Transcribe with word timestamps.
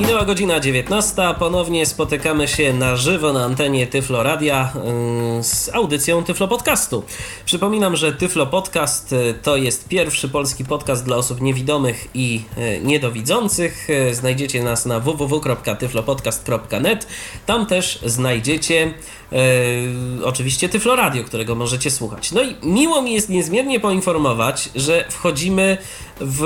Minęła 0.00 0.24
godzina 0.24 0.60
19. 0.60 1.22
Ponownie 1.38 1.86
spotykamy 1.86 2.48
się 2.48 2.72
na 2.72 2.96
żywo 2.96 3.32
na 3.32 3.44
antenie 3.44 3.86
Tyflo 3.86 4.22
Radia 4.22 4.72
yy, 4.74 4.80
z 5.44 5.70
audycją 5.74 6.24
Tyflo 6.24 6.48
Podcastu. 6.48 7.02
Przypominam, 7.44 7.96
że 7.96 8.12
Tyflo 8.12 8.46
Podcast 8.46 9.12
yy, 9.12 9.34
to 9.42 9.56
jest 9.56 9.88
pierwszy 9.88 10.28
polski 10.28 10.64
podcast 10.64 11.04
dla 11.04 11.16
osób 11.16 11.40
niewidomych 11.40 12.08
i 12.14 12.42
yy, 12.56 12.80
niedowidzących. 12.82 13.88
Znajdziecie 14.12 14.62
nas 14.62 14.86
na 14.86 15.00
www.tyflopodcast.net. 15.00 17.06
Tam 17.46 17.66
też 17.66 17.98
znajdziecie 18.06 18.94
oczywiście 20.24 20.68
Tyflo 20.68 20.96
Radio, 20.96 21.24
którego 21.24 21.54
możecie 21.54 21.90
słuchać. 21.90 22.32
No 22.32 22.42
i 22.42 22.56
miło 22.62 23.02
mi 23.02 23.12
jest 23.12 23.28
niezmiernie 23.28 23.80
poinformować, 23.80 24.70
że 24.74 25.04
wchodzimy 25.10 25.78
w 26.20 26.40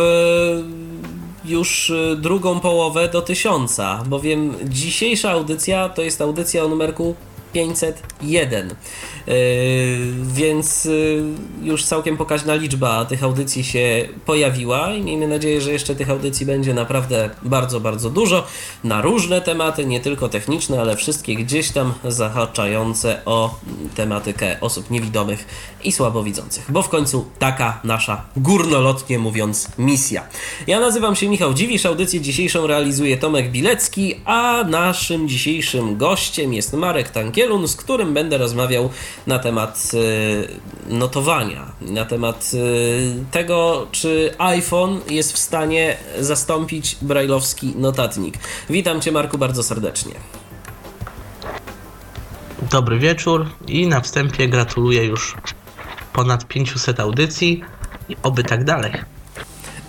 już 1.44 1.90
y, 1.90 2.16
drugą 2.16 2.60
połowę 2.60 3.08
do 3.08 3.22
tysiąca, 3.22 4.02
bowiem 4.06 4.54
dzisiejsza 4.64 5.30
audycja 5.30 5.88
to 5.88 6.02
jest 6.02 6.20
audycja 6.20 6.64
o 6.64 6.68
numerku 6.68 7.14
501. 7.54 8.74
Yy, 9.26 9.34
więc 10.26 10.84
yy, 10.84 11.22
już 11.62 11.84
całkiem 11.84 12.16
pokaźna 12.16 12.54
liczba 12.54 13.04
tych 13.04 13.24
audycji 13.24 13.64
się 13.64 14.08
pojawiła 14.26 14.94
i 14.94 15.02
miejmy 15.02 15.28
nadzieję, 15.28 15.60
że 15.60 15.72
jeszcze 15.72 15.94
tych 15.94 16.10
audycji 16.10 16.46
będzie 16.46 16.74
naprawdę 16.74 17.30
bardzo, 17.42 17.80
bardzo 17.80 18.10
dużo 18.10 18.46
na 18.84 19.02
różne 19.02 19.40
tematy, 19.40 19.86
nie 19.86 20.00
tylko 20.00 20.28
techniczne, 20.28 20.80
ale 20.80 20.96
wszystkie 20.96 21.34
gdzieś 21.34 21.70
tam 21.70 21.94
zahaczające 22.04 23.24
o 23.24 23.58
tematykę 23.94 24.60
osób 24.60 24.90
niewidomych 24.90 25.46
i 25.84 25.92
słabowidzących, 25.92 26.70
bo 26.72 26.82
w 26.82 26.88
końcu 26.88 27.24
taka 27.38 27.80
nasza 27.84 28.24
górnolotnie 28.36 29.18
mówiąc 29.18 29.68
misja. 29.78 30.22
Ja 30.66 30.80
nazywam 30.80 31.16
się 31.16 31.28
Michał 31.28 31.54
Dziwisz, 31.54 31.86
audycję 31.86 32.20
dzisiejszą 32.20 32.66
realizuje 32.66 33.16
Tomek 33.16 33.50
Bilecki, 33.50 34.14
a 34.24 34.64
naszym 34.64 35.28
dzisiejszym 35.28 35.96
gościem 35.96 36.54
jest 36.54 36.72
Marek 36.72 37.10
Tankielun, 37.44 37.68
z 37.68 37.76
którym 37.76 38.14
będę 38.14 38.38
rozmawiał 38.38 38.90
na 39.26 39.38
temat 39.38 39.90
y, 39.94 40.94
notowania, 40.94 41.72
na 41.80 42.04
temat 42.04 42.50
y, 42.54 43.24
tego, 43.30 43.86
czy 43.92 44.34
iPhone 44.38 45.00
jest 45.10 45.32
w 45.32 45.38
stanie 45.38 45.96
zastąpić 46.20 46.96
brajlowski 47.02 47.72
notatnik. 47.76 48.34
Witam 48.70 49.00
Cię, 49.00 49.12
Marku, 49.12 49.38
bardzo 49.38 49.62
serdecznie. 49.62 50.12
Dobry 52.70 52.98
wieczór 52.98 53.46
i 53.68 53.86
na 53.86 54.00
wstępie 54.00 54.48
gratuluję 54.48 55.04
już 55.04 55.34
ponad 56.12 56.48
500 56.48 57.00
audycji 57.00 57.64
oby 58.22 58.44
tak 58.44 58.64
dalej. 58.64 58.92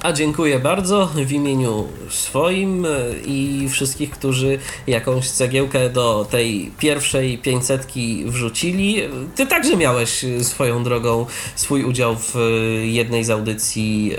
A 0.06 0.14
dziękuję 0.14 0.60
bardzo 0.60 1.10
w 1.16 1.32
imieniu 1.32 1.88
swoim 2.10 2.86
e, 2.86 2.90
i 3.26 3.70
wszystkich, 3.70 4.10
którzy 4.10 4.60
jakąś 4.88 5.30
cegiełkę 5.30 5.90
do 5.90 6.28
tej 6.32 6.72
pierwszej 6.80 7.38
500 7.38 7.88
wrzucili. 8.26 9.02
Ty 9.36 9.48
także 9.48 9.78
miałeś 9.78 10.26
swoją 10.42 10.84
drogą 10.84 11.26
swój 11.56 11.84
udział 11.84 12.16
w 12.16 12.36
jednej 12.84 13.24
z 13.24 13.30
audycji 13.30 14.12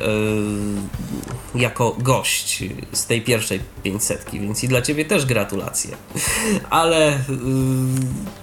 e, 1.54 1.58
jako 1.58 1.96
gość 1.98 2.64
z 2.92 3.06
tej 3.06 3.22
pierwszej 3.22 3.60
500, 3.82 4.26
więc 4.32 4.64
i 4.64 4.68
dla 4.68 4.82
ciebie 4.82 5.04
też 5.04 5.26
gratulacje. 5.26 5.96
Ale 6.70 7.08
e, 7.08 7.18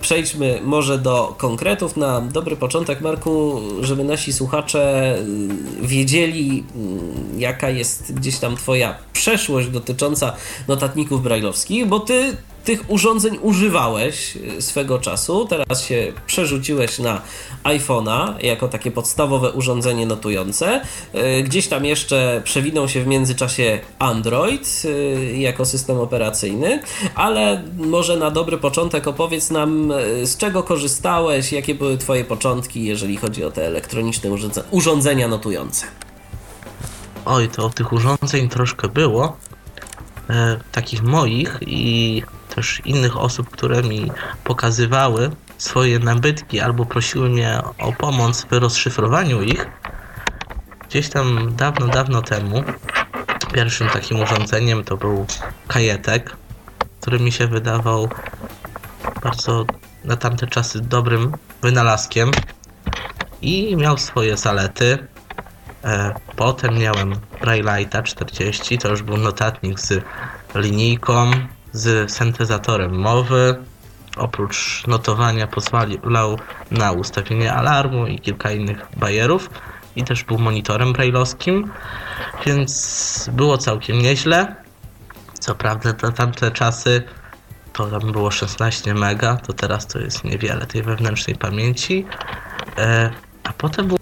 przejdźmy 0.01 0.59
może 0.63 0.97
do 0.97 1.35
konkretów 1.37 1.97
na 1.97 2.21
dobry 2.21 2.55
początek, 2.55 3.01
Marku, 3.01 3.61
żeby 3.81 4.03
nasi 4.03 4.33
słuchacze 4.33 5.17
wiedzieli 5.81 6.63
jaka 7.37 7.69
jest 7.69 8.13
gdzieś 8.13 8.37
tam 8.39 8.57
Twoja 8.57 8.95
przeszłość 9.13 9.67
dotycząca 9.67 10.35
notatników 10.67 11.23
brajlowskich, 11.23 11.87
bo 11.87 11.99
Ty 11.99 12.37
tych 12.63 12.83
urządzeń 12.87 13.37
używałeś 13.41 14.37
e, 14.57 14.61
swego 14.61 14.99
czasu, 14.99 15.45
teraz 15.45 15.85
się 15.85 16.13
przerzuciłeś 16.27 16.99
na 16.99 17.21
iPhone'a 17.63 18.33
jako 18.45 18.67
takie 18.67 18.91
podstawowe 18.91 19.51
urządzenie 19.51 20.05
notujące. 20.05 20.81
E, 21.13 21.43
gdzieś 21.43 21.67
tam 21.67 21.85
jeszcze 21.85 22.41
przewinął 22.43 22.89
się 22.89 23.03
w 23.03 23.07
międzyczasie 23.07 23.79
Android 23.99 24.83
e, 24.85 25.39
jako 25.39 25.65
system 25.65 25.99
operacyjny, 25.99 26.79
ale 27.15 27.63
może 27.77 28.17
na 28.17 28.31
dobry 28.31 28.57
początek 28.57 29.07
opowiedz 29.07 29.51
nam, 29.51 29.93
z 30.23 30.37
czego 30.37 30.63
korzystałeś, 30.63 31.51
jakie 31.51 31.75
były 31.75 31.97
Twoje 31.97 32.25
początki, 32.25 32.83
jeżeli 32.83 33.17
chodzi 33.17 33.43
o 33.43 33.51
te 33.51 33.65
elektroniczne 33.65 34.29
urządzenia 34.71 35.27
notujące. 35.27 35.85
Oj, 37.25 37.49
to 37.49 37.69
tych 37.69 37.93
urządzeń 37.93 38.49
troszkę 38.49 38.87
było. 38.87 39.37
E, 40.29 40.59
takich 40.71 41.03
moich 41.03 41.59
i 41.61 42.23
też 42.55 42.81
innych 42.85 43.17
osób, 43.17 43.49
które 43.49 43.83
mi 43.83 44.11
pokazywały 44.43 45.31
swoje 45.57 45.99
nabytki 45.99 46.59
albo 46.59 46.85
prosiły 46.85 47.29
mnie 47.29 47.61
o 47.79 47.93
pomoc 47.93 48.45
w 48.45 48.53
rozszyfrowaniu 48.53 49.41
ich. 49.41 49.67
Gdzieś 50.89 51.09
tam 51.09 51.55
dawno, 51.55 51.87
dawno 51.87 52.21
temu 52.21 52.63
pierwszym 53.53 53.89
takim 53.89 54.19
urządzeniem 54.19 54.83
to 54.83 54.97
był 54.97 55.25
kajetek, 55.67 56.37
który 57.01 57.19
mi 57.19 57.31
się 57.31 57.47
wydawał 57.47 58.09
bardzo 59.23 59.65
na 60.03 60.17
tamte 60.17 60.47
czasy 60.47 60.81
dobrym 60.81 61.31
wynalazkiem 61.61 62.31
i 63.41 63.75
miał 63.75 63.97
swoje 63.97 64.37
zalety. 64.37 65.07
E, 65.83 66.13
potem 66.35 66.77
miałem 66.77 67.15
Braille'a 67.41 68.03
40, 68.03 68.77
to 68.77 68.89
już 68.89 69.01
był 69.01 69.17
notatnik 69.17 69.79
z 69.79 70.03
linijką, 70.55 71.31
z 71.71 72.11
syntezatorem 72.11 72.95
mowy. 72.95 73.55
Oprócz 74.17 74.87
notowania 74.87 75.47
pozwalał 75.47 76.39
na 76.71 76.91
ustawienie 76.91 77.53
alarmu 77.53 78.07
i 78.07 78.19
kilka 78.19 78.51
innych 78.51 78.85
bajerów 78.97 79.49
i 79.95 80.03
też 80.03 80.23
był 80.23 80.39
monitorem 80.39 80.93
brailleowskim, 80.93 81.71
więc 82.45 83.29
było 83.33 83.57
całkiem 83.57 83.99
nieźle. 84.01 84.55
Co 85.39 85.55
prawda 85.55 85.93
na 86.03 86.11
tamte 86.11 86.51
czasy 86.51 87.03
to 87.73 87.87
tam 87.87 88.11
było 88.11 88.31
16 88.31 88.93
mega, 88.93 89.35
to 89.35 89.53
teraz 89.53 89.87
to 89.87 89.99
jest 89.99 90.23
niewiele 90.23 90.65
tej 90.65 90.83
wewnętrznej 90.83 91.35
pamięci. 91.35 92.05
E, 92.77 93.09
a 93.43 93.53
potem 93.53 93.87
był 93.87 93.97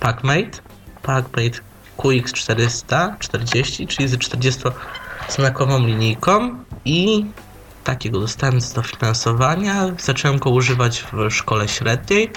PackMate, 0.00 0.62
PackMate 1.02 1.60
QX440, 1.98 3.86
czyli 3.86 4.08
z 4.08 4.16
40-znakową 4.16 5.86
linijką 5.86 6.64
i 6.84 7.26
takiego 7.84 8.20
dostałem 8.20 8.60
z 8.60 8.72
dofinansowania. 8.72 9.86
Zacząłem 9.98 10.38
go 10.38 10.50
używać 10.50 11.04
w 11.12 11.30
szkole 11.30 11.68
średniej. 11.68 12.30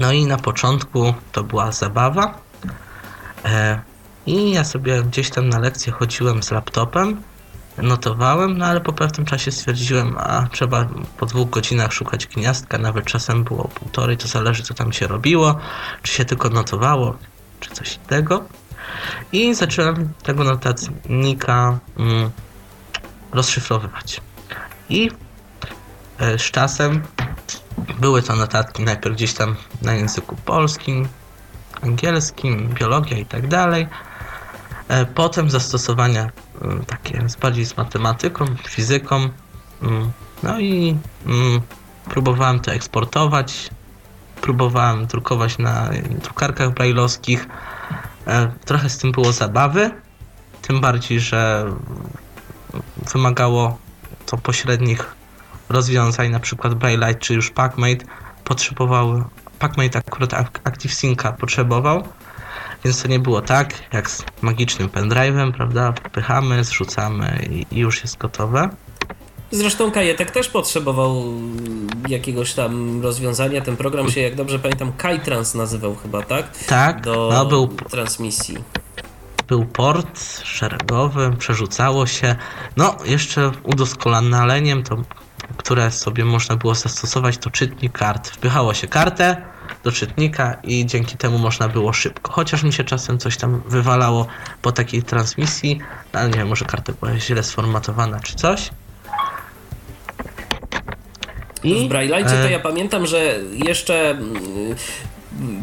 No 0.00 0.12
i 0.12 0.26
na 0.26 0.36
początku 0.36 1.14
to 1.32 1.44
była 1.44 1.72
zabawa. 1.72 2.38
E, 3.44 3.80
I 4.26 4.50
ja 4.50 4.64
sobie 4.64 5.02
gdzieś 5.02 5.30
tam 5.30 5.48
na 5.48 5.58
lekcję 5.58 5.92
chodziłem 5.92 6.42
z 6.42 6.50
laptopem, 6.50 7.22
notowałem, 7.78 8.58
no 8.58 8.66
ale 8.66 8.80
po 8.80 8.92
pewnym 8.92 9.26
czasie 9.26 9.52
stwierdziłem, 9.52 10.14
a 10.18 10.46
trzeba 10.52 10.88
po 11.18 11.26
dwóch 11.26 11.50
godzinach 11.50 11.92
szukać 11.92 12.26
gniazdka, 12.26 12.78
nawet 12.78 13.04
czasem 13.04 13.44
było 13.44 13.68
półtorej, 13.68 14.16
to 14.16 14.28
zależy 14.28 14.62
co 14.62 14.74
tam 14.74 14.92
się 14.92 15.06
robiło, 15.06 15.56
czy 16.02 16.12
się 16.12 16.24
tylko 16.24 16.48
notowało, 16.48 17.16
czy 17.60 17.70
coś 17.70 17.98
innego. 18.04 18.44
I 19.32 19.54
zacząłem 19.54 20.12
tego 20.22 20.44
notatnika 20.44 21.78
mm, 21.98 22.30
rozszyfrowywać. 23.32 24.20
I 24.88 25.10
e, 26.18 26.38
z 26.38 26.42
czasem 26.42 27.02
były 28.00 28.22
to 28.22 28.36
notatki 28.36 28.82
najpierw 28.82 29.16
gdzieś 29.16 29.34
tam 29.34 29.56
na 29.82 29.94
języku 29.94 30.36
polskim, 30.36 31.08
angielskim, 31.82 32.68
biologia 32.68 33.18
i 33.18 33.26
tak 33.26 33.48
dalej. 33.48 33.88
E, 34.88 35.06
potem 35.06 35.50
zastosowania 35.50 36.30
takie 36.86 37.26
bardziej 37.40 37.66
z 37.66 37.76
matematyką, 37.76 38.44
fizyką. 38.68 39.28
Mm, 39.82 40.12
no 40.42 40.60
i 40.60 40.96
mm, 41.26 41.60
próbowałem 42.04 42.60
to 42.60 42.72
eksportować. 42.72 43.70
Próbowałem 44.40 45.06
drukować 45.06 45.58
na 45.58 45.90
drukarkach 46.22 46.74
brajlowskich. 46.74 47.46
E, 48.26 48.52
trochę 48.64 48.90
z 48.90 48.98
tym 48.98 49.12
było 49.12 49.32
zabawy. 49.32 49.90
Tym 50.62 50.80
bardziej, 50.80 51.20
że 51.20 51.72
wymagało 53.12 53.78
to 54.26 54.36
pośrednich 54.36 55.14
rozwiązań, 55.68 56.30
na 56.30 56.40
przykład 56.40 56.74
Braille 56.74 57.14
czy 57.14 57.34
już 57.34 57.50
PackMate 57.50 58.04
potrzebował, 58.44 59.24
PackMate 59.58 59.98
akurat 59.98 60.34
ActiveSynca 60.64 61.32
potrzebował, 61.32 62.08
więc 62.84 63.02
to 63.02 63.08
nie 63.08 63.18
było 63.18 63.42
tak 63.42 63.74
jak 63.92 64.10
z 64.10 64.24
magicznym 64.42 64.88
pendrive'em, 64.88 65.52
prawda? 65.52 65.92
Wpychamy, 65.92 66.64
zrzucamy 66.64 67.48
i, 67.50 67.76
i 67.76 67.78
już 67.78 68.02
jest 68.02 68.18
gotowe. 68.18 68.70
Zresztą 69.50 69.90
Kajetek 69.90 70.30
też 70.30 70.48
potrzebował 70.48 71.24
jakiegoś 72.08 72.52
tam 72.52 73.02
rozwiązania. 73.02 73.60
Ten 73.60 73.76
program 73.76 74.10
się, 74.10 74.20
jak 74.20 74.34
dobrze 74.34 74.58
pamiętam, 74.58 74.92
Kajtrans 74.92 75.54
nazywał 75.54 75.96
chyba, 75.96 76.22
tak? 76.22 76.58
Tak, 76.66 77.00
Do 77.00 77.30
no 77.32 77.46
był, 77.46 77.68
transmisji. 77.68 78.56
był 79.48 79.64
port 79.66 80.20
szeregowy, 80.44 81.30
przerzucało 81.38 82.06
się. 82.06 82.36
No, 82.76 82.96
jeszcze 83.04 83.52
udoskonaleniem, 83.62 84.82
to, 84.82 84.96
które 85.56 85.90
sobie 85.90 86.24
można 86.24 86.56
było 86.56 86.74
zastosować, 86.74 87.38
to 87.38 87.50
czytnik 87.50 87.92
kart. 87.92 88.28
Wpychało 88.28 88.74
się 88.74 88.88
kartę 88.88 89.42
do 89.84 89.92
czytnika 89.92 90.56
i 90.64 90.86
dzięki 90.86 91.16
temu 91.16 91.38
można 91.38 91.68
było 91.68 91.92
szybko. 91.92 92.32
Chociaż 92.32 92.62
mi 92.62 92.72
się 92.72 92.84
czasem 92.84 93.18
coś 93.18 93.36
tam 93.36 93.62
wywalało 93.66 94.26
po 94.62 94.72
takiej 94.72 95.02
transmisji, 95.02 95.78
no, 96.12 96.20
ale 96.20 96.28
nie 96.28 96.38
wiem, 96.38 96.48
może 96.48 96.64
karta 96.64 96.92
była 97.00 97.18
źle 97.18 97.42
sformatowana 97.42 98.20
czy 98.20 98.34
coś. 98.34 98.70
W 101.64 101.88
Braille'cie 101.88 102.30
to 102.30 102.48
e, 102.48 102.50
ja 102.50 102.60
pamiętam, 102.60 103.06
że 103.06 103.38
jeszcze 103.52 104.10
mm, 104.10 104.76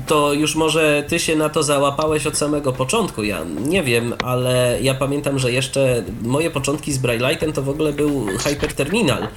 to 0.08 0.34
już 0.34 0.56
może 0.56 1.04
ty 1.08 1.20
się 1.20 1.36
na 1.36 1.50
to 1.50 1.64
załapałeś 1.64 2.28
od 2.28 2.38
samego 2.38 2.74
początku, 2.74 3.24
ja 3.24 3.40
nie 3.60 3.84
wiem, 3.84 4.14
ale 4.24 4.78
ja 4.82 4.94
pamiętam, 4.94 5.40
że 5.40 5.52
jeszcze 5.52 6.04
moje 6.22 6.52
początki 6.52 6.94
z 6.94 7.00
Braille'em 7.02 7.54
to 7.54 7.62
w 7.62 7.70
ogóle 7.70 7.94
był 7.94 8.28
Hyperterminal. 8.38 9.28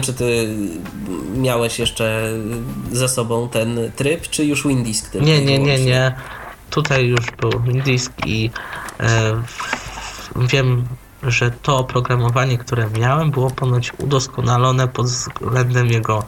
Czy 0.00 0.14
ty 0.14 0.48
miałeś 1.34 1.78
jeszcze 1.78 2.32
za 2.92 3.08
sobą 3.08 3.48
ten 3.48 3.92
tryb, 3.96 4.28
czy 4.28 4.44
już 4.44 4.66
Windisk? 4.66 5.10
tylko 5.10 5.26
Nie, 5.26 5.44
nie, 5.44 5.58
nie, 5.58 5.84
nie. 5.84 6.14
Tutaj 6.70 7.06
już 7.06 7.30
był 7.40 7.50
disk 7.84 8.12
i 8.26 8.50
e, 9.00 9.42
wiem, 10.36 10.84
że 11.22 11.50
to 11.50 11.78
oprogramowanie, 11.78 12.58
które 12.58 12.90
miałem, 12.90 13.30
było 13.30 13.50
ponoć 13.50 13.92
udoskonalone 13.98 14.88
pod 14.88 15.06
względem 15.06 15.86
jego 15.86 16.24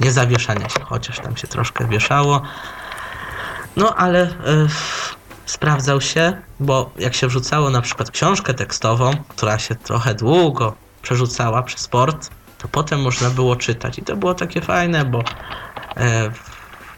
niezawieszania 0.00 0.68
się, 0.68 0.80
chociaż 0.80 1.20
tam 1.20 1.36
się 1.36 1.46
troszkę 1.46 1.88
wieszało. 1.88 2.42
No 3.76 3.94
ale 3.94 4.22
e, 4.22 4.28
sprawdzał 5.46 6.00
się, 6.00 6.32
bo 6.60 6.90
jak 6.98 7.14
się 7.14 7.26
wrzucało 7.26 7.70
na 7.70 7.80
przykład 7.80 8.10
książkę 8.10 8.54
tekstową, 8.54 9.14
która 9.28 9.58
się 9.58 9.74
trochę 9.74 10.14
długo 10.14 10.74
przerzucała 11.02 11.62
przez 11.62 11.88
port, 11.88 12.30
to 12.64 12.68
potem 12.68 13.02
można 13.02 13.30
było 13.30 13.56
czytać 13.56 13.98
i 13.98 14.02
to 14.02 14.16
było 14.16 14.34
takie 14.34 14.60
fajne, 14.60 15.04
bo 15.04 15.22
e, 15.96 16.30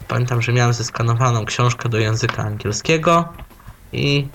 Pamiętam, 0.07 0.41
że 0.41 0.53
miałem 0.53 0.73
zeskanowaną 0.73 1.45
książkę 1.45 1.89
do 1.89 1.97
języka 1.97 2.43
angielskiego 2.43 3.33
i 3.93 4.27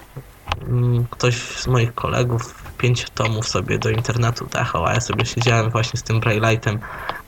mm, 0.69 1.07
ktoś 1.11 1.37
z 1.37 1.67
moich 1.67 1.95
kolegów 1.95 2.63
pięć 2.79 3.11
tomów 3.11 3.49
sobie 3.49 3.79
do 3.79 3.91
internetu 3.91 4.47
dachał, 4.47 4.87
a 4.87 4.95
ja 4.95 5.01
sobie 5.01 5.27
siedziałem 5.27 5.71
właśnie 5.71 6.01
z 6.01 6.03
tym 6.03 6.21
Braille'item 6.21 6.79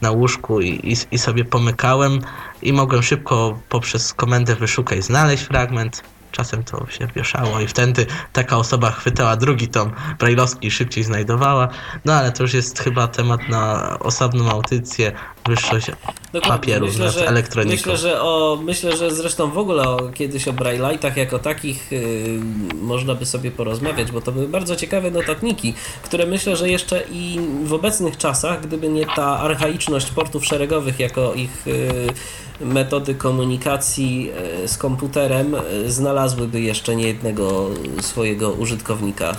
na 0.00 0.10
łóżku 0.10 0.60
i, 0.60 0.68
i, 0.68 0.96
i 1.10 1.18
sobie 1.18 1.44
pomykałem 1.44 2.20
i 2.62 2.72
mogłem 2.72 3.02
szybko 3.02 3.58
poprzez 3.68 4.14
komendę 4.14 4.56
wyszukaj 4.56 5.02
znaleźć 5.02 5.44
fragment. 5.44 6.02
Czasem 6.36 6.64
to 6.64 6.86
się 6.90 7.06
wieszało 7.16 7.60
i 7.60 7.66
wtedy 7.66 8.06
taka 8.32 8.56
osoba 8.56 8.90
chwytała 8.90 9.36
drugi 9.36 9.68
tom 9.68 9.92
brajlowski 10.18 10.66
i 10.66 10.70
szybciej 10.70 11.04
znajdowała. 11.04 11.68
No 12.04 12.12
ale 12.12 12.32
to 12.32 12.42
już 12.42 12.54
jest 12.54 12.78
chyba 12.78 13.08
temat 13.08 13.48
na 13.48 13.96
osobną 13.98 14.50
audycję, 14.50 15.12
wyższość 15.48 15.86
Dokładnie. 16.32 16.58
papieru 16.58 16.86
myślę, 16.86 17.04
nad 17.04 17.14
że, 17.14 17.28
elektroniką. 17.28 17.74
Myślę, 17.76 17.96
że 17.96 18.22
o, 18.22 18.58
myślę, 18.62 18.96
że 18.96 19.10
zresztą 19.14 19.50
w 19.50 19.58
ogóle 19.58 19.82
o, 19.82 20.08
kiedyś 20.14 20.48
o 20.48 20.52
Braille'ach 20.52 21.16
jako 21.16 21.38
takich 21.38 21.92
yy, 21.92 22.40
można 22.82 23.14
by 23.14 23.26
sobie 23.26 23.50
porozmawiać, 23.50 24.12
bo 24.12 24.20
to 24.20 24.32
były 24.32 24.48
bardzo 24.48 24.76
ciekawe 24.76 25.10
notatniki, 25.10 25.74
które 26.02 26.26
myślę, 26.26 26.56
że 26.56 26.70
jeszcze 26.70 27.02
i 27.12 27.40
w 27.64 27.72
obecnych 27.72 28.16
czasach, 28.16 28.66
gdyby 28.66 28.88
nie 28.88 29.06
ta 29.06 29.38
archaiczność 29.38 30.10
portów 30.10 30.46
szeregowych 30.46 31.00
jako 31.00 31.34
ich 31.34 31.66
yy, 31.66 32.66
metody 32.66 33.14
komunikacji 33.14 34.24
yy, 34.60 34.68
z 34.68 34.78
komputerem, 34.78 35.56
yy, 35.82 35.90
znalazłyby 35.90 36.60
jeszcze 36.60 36.96
nie 36.96 37.06
jednego 37.06 37.70
swojego 38.00 38.52
użytkownika. 38.52 39.36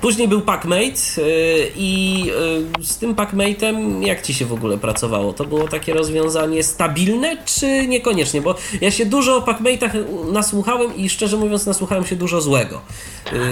Później 0.00 0.28
był 0.28 0.40
PackMate 0.40 0.82
yy, 1.16 1.70
i 1.76 2.22
yy, 2.24 2.84
z 2.84 2.98
tym 2.98 3.14
PackMate'em 3.14 4.06
jak 4.06 4.22
Ci 4.22 4.34
się 4.34 4.46
w 4.46 4.52
ogóle 4.52 4.78
pracowało? 4.86 5.32
To 5.32 5.44
było 5.44 5.68
takie 5.68 5.94
rozwiązanie 5.94 6.62
stabilne, 6.62 7.36
czy 7.44 7.86
niekoniecznie? 7.86 8.42
Bo 8.42 8.54
ja 8.80 8.90
się 8.90 9.06
dużo 9.06 9.36
o 9.36 9.40
PackMate'ach 9.40 9.90
nasłuchałem 10.32 10.96
i 10.96 11.08
szczerze 11.08 11.36
mówiąc 11.36 11.66
nasłuchałem 11.66 12.06
się 12.06 12.16
dużo 12.16 12.40
złego. 12.40 12.80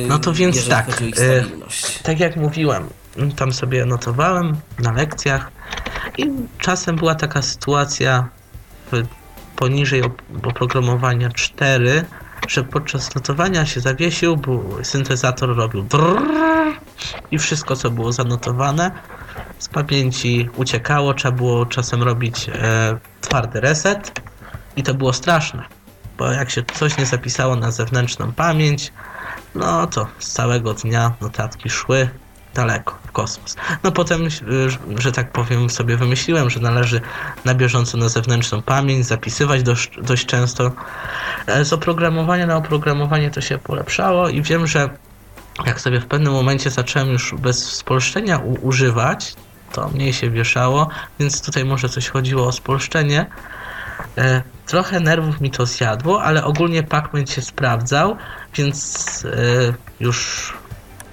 No 0.09 0.19
to 0.19 0.33
więc 0.33 0.69
tak, 0.69 0.87
stabilność. 0.93 1.99
Tak 2.03 2.21
jak 2.21 2.37
mówiłem, 2.37 2.89
tam 3.37 3.53
sobie 3.53 3.87
notowałem 3.87 4.57
na 4.79 4.93
lekcjach 4.93 5.51
i 6.19 6.31
czasem 6.59 6.97
była 6.97 7.15
taka 7.15 7.43
sytuacja 7.43 8.29
poniżej 9.57 10.03
op- 10.03 10.49
oprogramowania 10.49 11.31
4, 11.31 12.05
że 12.49 12.65
podczas 12.65 13.15
notowania 13.15 13.67
się 13.67 13.81
zawiesił, 13.81 14.37
bo 14.37 14.63
syntezator 14.83 15.57
robił 15.57 15.83
drrrr 15.83 16.81
i 17.31 17.39
wszystko 17.39 17.77
co 17.77 17.91
było 17.91 18.13
zanotowane 18.13 18.91
z 19.65 19.69
pamięci 19.69 20.49
uciekało, 20.57 21.15
trzeba 21.15 21.37
było 21.37 21.67
czasem 21.67 22.03
robić 22.03 22.49
e, 22.49 22.99
twardy 23.21 23.61
reset 23.61 24.21
i 24.77 24.83
to 24.83 24.95
było 24.95 25.13
straszne, 25.13 25.65
bo 26.19 26.33
jak 26.33 26.51
się 26.51 26.63
coś 26.75 26.99
nie 26.99 27.07
zapisało 27.07 27.57
na 27.57 27.71
zewnętrzną 27.71 28.33
pamięć, 28.33 28.93
no 29.55 29.87
to 29.87 30.07
z 30.19 30.33
całego 30.33 30.75
dnia 30.75 31.13
notatki 31.21 31.71
szły 31.71 32.09
daleko, 32.55 32.99
w 33.07 33.13
kosmos. 33.13 33.57
No 33.83 33.93
potem, 33.93 34.27
y, 34.27 34.31
że 34.99 35.13
tak 35.13 35.33
powiem, 35.33 35.71
sobie 35.71 35.97
wymyśliłem, 35.97 36.51
że 36.51 36.61
należy 36.61 37.01
na 37.45 37.55
bieżąco 37.55 37.99
na 37.99 38.09
zewnętrzną 38.09 38.63
pamięć 38.63 39.07
zapisywać 39.07 39.63
dość, 39.63 39.91
dość 40.03 40.27
często. 40.27 40.73
E, 41.47 41.65
Z 41.65 41.73
oprogramowania 41.73 42.47
na 42.47 42.57
oprogramowanie 42.57 43.31
to 43.31 43.41
się 43.41 43.59
polepszało 43.59 44.29
i 44.29 44.43
wiem, 44.43 44.67
że 44.67 44.91
jak 45.67 45.81
sobie 45.81 46.01
w 46.01 46.07
pewnym 46.07 46.33
momencie 46.33 46.71
zacząłem 46.71 47.09
już 47.09 47.35
bez 47.35 47.73
spolszczenia 47.73 48.39
używać, 48.63 49.35
to 49.75 49.89
mniej 49.89 50.13
się 50.13 50.31
wieszało, 50.31 50.89
więc 51.19 51.43
tutaj 51.43 51.65
może 51.65 51.89
coś 51.89 52.09
chodziło 52.09 52.47
o 52.47 52.53
spolszczenie. 52.53 53.27
E, 54.19 54.43
Trochę 54.67 55.01
nerwów 55.01 55.41
mi 55.41 55.51
to 55.51 55.67
zjadło, 55.67 56.23
ale 56.23 56.45
ogólnie 56.45 56.83
Pac-Man 56.83 57.27
się 57.27 57.43
sprawdzał, 57.43 58.17
więc 58.55 59.25
e, 59.25 59.75
już 60.01 60.53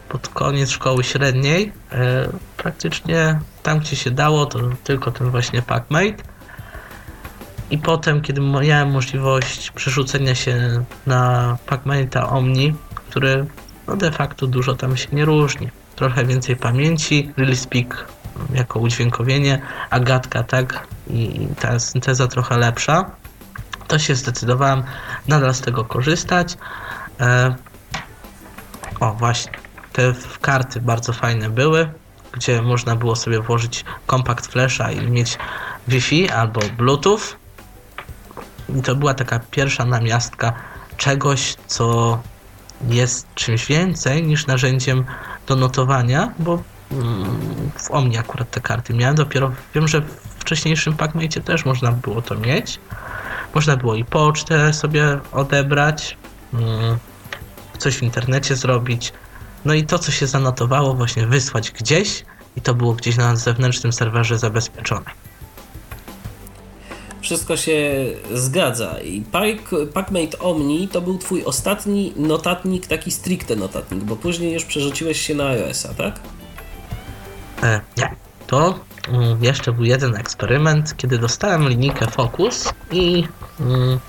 pod 0.09 0.27
koniec 0.27 0.69
szkoły 0.69 1.03
średniej 1.03 1.73
e, 1.91 2.29
praktycznie 2.57 3.39
tam 3.63 3.79
gdzie 3.79 3.95
się 3.95 4.11
dało 4.11 4.45
to 4.45 4.59
tylko 4.83 5.11
ten 5.11 5.29
właśnie 5.29 5.61
Pac-Mate 5.61 6.23
i 7.71 7.77
potem 7.77 8.21
kiedy 8.21 8.41
miałem 8.41 8.91
możliwość 8.91 9.71
przerzucenia 9.71 10.35
się 10.35 10.83
na 11.07 11.57
Pac-Mate'a 11.67 12.33
Omni, 12.33 12.73
który 12.95 13.45
no 13.87 13.97
de 13.97 14.11
facto 14.11 14.47
dużo 14.47 14.75
tam 14.75 14.97
się 14.97 15.07
nie 15.11 15.25
różni. 15.25 15.69
Trochę 15.95 16.25
więcej 16.25 16.55
pamięci, 16.55 17.31
Release 17.37 17.67
Peak 17.67 18.07
jako 18.53 18.79
udźwiękowienie, 18.79 19.61
Agatka 19.89 20.43
tak 20.43 20.87
i 21.09 21.47
ta 21.59 21.79
synteza 21.79 22.27
trochę 22.27 22.57
lepsza. 22.57 23.11
To 23.87 23.99
się 23.99 24.15
zdecydowałem 24.15 24.83
nadal 25.27 25.53
z 25.53 25.61
tego 25.61 25.85
korzystać. 25.85 26.57
E, 27.19 27.55
o 28.99 29.13
właśnie, 29.13 29.51
te 29.93 30.13
karty 30.41 30.81
bardzo 30.81 31.13
fajne 31.13 31.49
były, 31.49 31.89
gdzie 32.31 32.61
można 32.61 32.95
było 32.95 33.15
sobie 33.15 33.41
włożyć 33.41 33.85
kompakt 34.07 34.47
flasha 34.47 34.91
i 34.91 35.11
mieć 35.11 35.37
Wi-Fi 35.87 36.29
albo 36.29 36.61
Bluetooth. 36.77 37.21
I 38.77 38.81
to 38.81 38.95
była 38.95 39.13
taka 39.13 39.39
pierwsza 39.51 39.85
namiastka 39.85 40.53
czegoś, 40.97 41.55
co 41.67 42.19
jest 42.89 43.27
czymś 43.35 43.65
więcej 43.65 44.23
niż 44.23 44.47
narzędziem 44.47 45.05
do 45.47 45.55
notowania, 45.55 46.33
bo 46.39 46.63
w 47.77 47.91
Omni 47.91 48.17
akurat 48.17 48.51
te 48.51 48.61
karty 48.61 48.93
miałem. 48.93 49.15
Dopiero 49.15 49.51
wiem, 49.75 49.87
że 49.87 50.01
w 50.01 50.05
wcześniejszym 50.39 50.93
Packmate 50.93 51.41
też 51.41 51.65
można 51.65 51.91
było 51.91 52.21
to 52.21 52.35
mieć. 52.35 52.79
Można 53.55 53.77
było 53.77 53.95
i 53.95 54.05
pocztę 54.05 54.73
sobie 54.73 55.19
odebrać, 55.31 56.17
mm, 56.53 56.97
coś 57.77 57.97
w 57.97 58.03
internecie 58.03 58.55
zrobić. 58.55 59.13
No 59.65 59.73
i 59.73 59.83
to, 59.83 59.99
co 59.99 60.11
się 60.11 60.27
zanotowało, 60.27 60.93
właśnie 60.93 61.27
wysłać 61.27 61.71
gdzieś 61.71 62.25
i 62.55 62.61
to 62.61 62.73
było 62.73 62.93
gdzieś 62.93 63.17
na 63.17 63.35
zewnętrznym 63.35 63.93
serwerze 63.93 64.39
zabezpieczone. 64.39 65.05
Wszystko 67.21 67.57
się 67.57 68.05
zgadza. 68.33 68.99
I 69.01 69.23
Pac- 69.31 69.87
PackMate 69.93 70.39
Omni 70.39 70.87
to 70.87 71.01
był 71.01 71.17
twój 71.17 71.43
ostatni 71.45 72.13
notatnik, 72.15 72.87
taki 72.87 73.11
stricte 73.11 73.55
notatnik, 73.55 74.03
bo 74.03 74.15
później 74.15 74.53
już 74.53 74.65
przerzuciłeś 74.65 75.21
się 75.21 75.35
na 75.35 75.47
iOS-a, 75.47 75.93
tak? 75.93 76.19
E, 77.63 77.81
nie. 77.97 78.15
To 78.47 78.79
mm, 79.07 79.43
jeszcze 79.43 79.71
był 79.71 79.83
jeden 79.83 80.15
eksperyment, 80.15 80.97
kiedy 80.97 81.17
dostałem 81.17 81.69
linijkę 81.69 82.07
Focus 82.07 82.73
i 82.91 83.27
mm, 83.59 83.99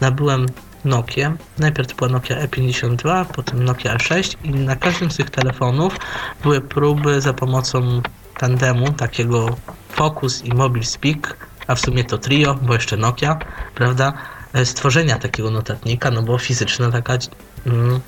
nabyłem 0.00 0.46
Nokia. 0.84 1.32
Najpierw 1.58 1.88
to 1.88 1.94
była 1.94 2.10
Nokia 2.10 2.46
E52, 2.46 3.24
potem 3.24 3.64
Nokia 3.64 3.96
E6 3.96 4.36
i 4.44 4.50
na 4.50 4.76
każdym 4.76 5.10
z 5.10 5.16
tych 5.16 5.30
telefonów 5.30 5.96
były 6.42 6.60
próby 6.60 7.20
za 7.20 7.32
pomocą 7.32 8.02
tandemu, 8.38 8.92
takiego 8.92 9.56
Focus 9.88 10.44
i 10.44 10.54
Mobile 10.54 10.84
Speak, 10.84 11.36
a 11.66 11.74
w 11.74 11.80
sumie 11.80 12.04
to 12.04 12.18
trio, 12.18 12.54
bo 12.62 12.74
jeszcze 12.74 12.96
Nokia, 12.96 13.38
prawda, 13.74 14.12
e, 14.52 14.66
stworzenia 14.66 15.18
takiego 15.18 15.50
notatnika, 15.50 16.10
no 16.10 16.22
bo 16.22 16.38
fizyczna 16.38 16.90
taka 16.90 17.18
mm, 17.66 18.00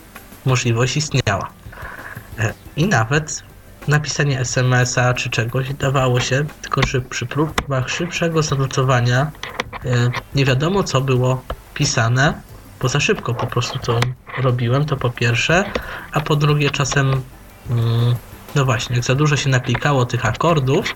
możliwość 0.44 0.96
istniała. 0.96 1.48
E, 2.38 2.54
I 2.76 2.86
nawet 2.86 3.42
napisanie 3.88 4.40
SMS-a 4.40 5.14
czy 5.14 5.30
czegoś 5.30 5.74
dawało 5.74 6.20
się, 6.20 6.44
tylko 6.62 6.82
że 6.86 7.00
przy 7.00 7.26
próbach 7.26 7.90
szybszego 7.90 8.42
zanotowania 8.42 9.30
e, 9.84 10.10
nie 10.34 10.44
wiadomo 10.44 10.82
co 10.82 11.00
było 11.00 11.42
pisane, 11.74 12.40
bo 12.80 12.88
za 12.88 13.00
szybko 13.00 13.34
po 13.34 13.46
prostu 13.46 13.78
to 13.78 14.00
robiłem, 14.38 14.84
to 14.84 14.96
po 14.96 15.10
pierwsze, 15.10 15.64
a 16.12 16.20
po 16.20 16.36
drugie 16.36 16.70
czasem 16.70 17.22
mm, 17.70 18.14
no 18.54 18.64
właśnie, 18.64 18.96
jak 18.96 19.04
za 19.04 19.14
dużo 19.14 19.36
się 19.36 19.50
naklikało 19.50 20.04
tych 20.04 20.26
akordów 20.26 20.94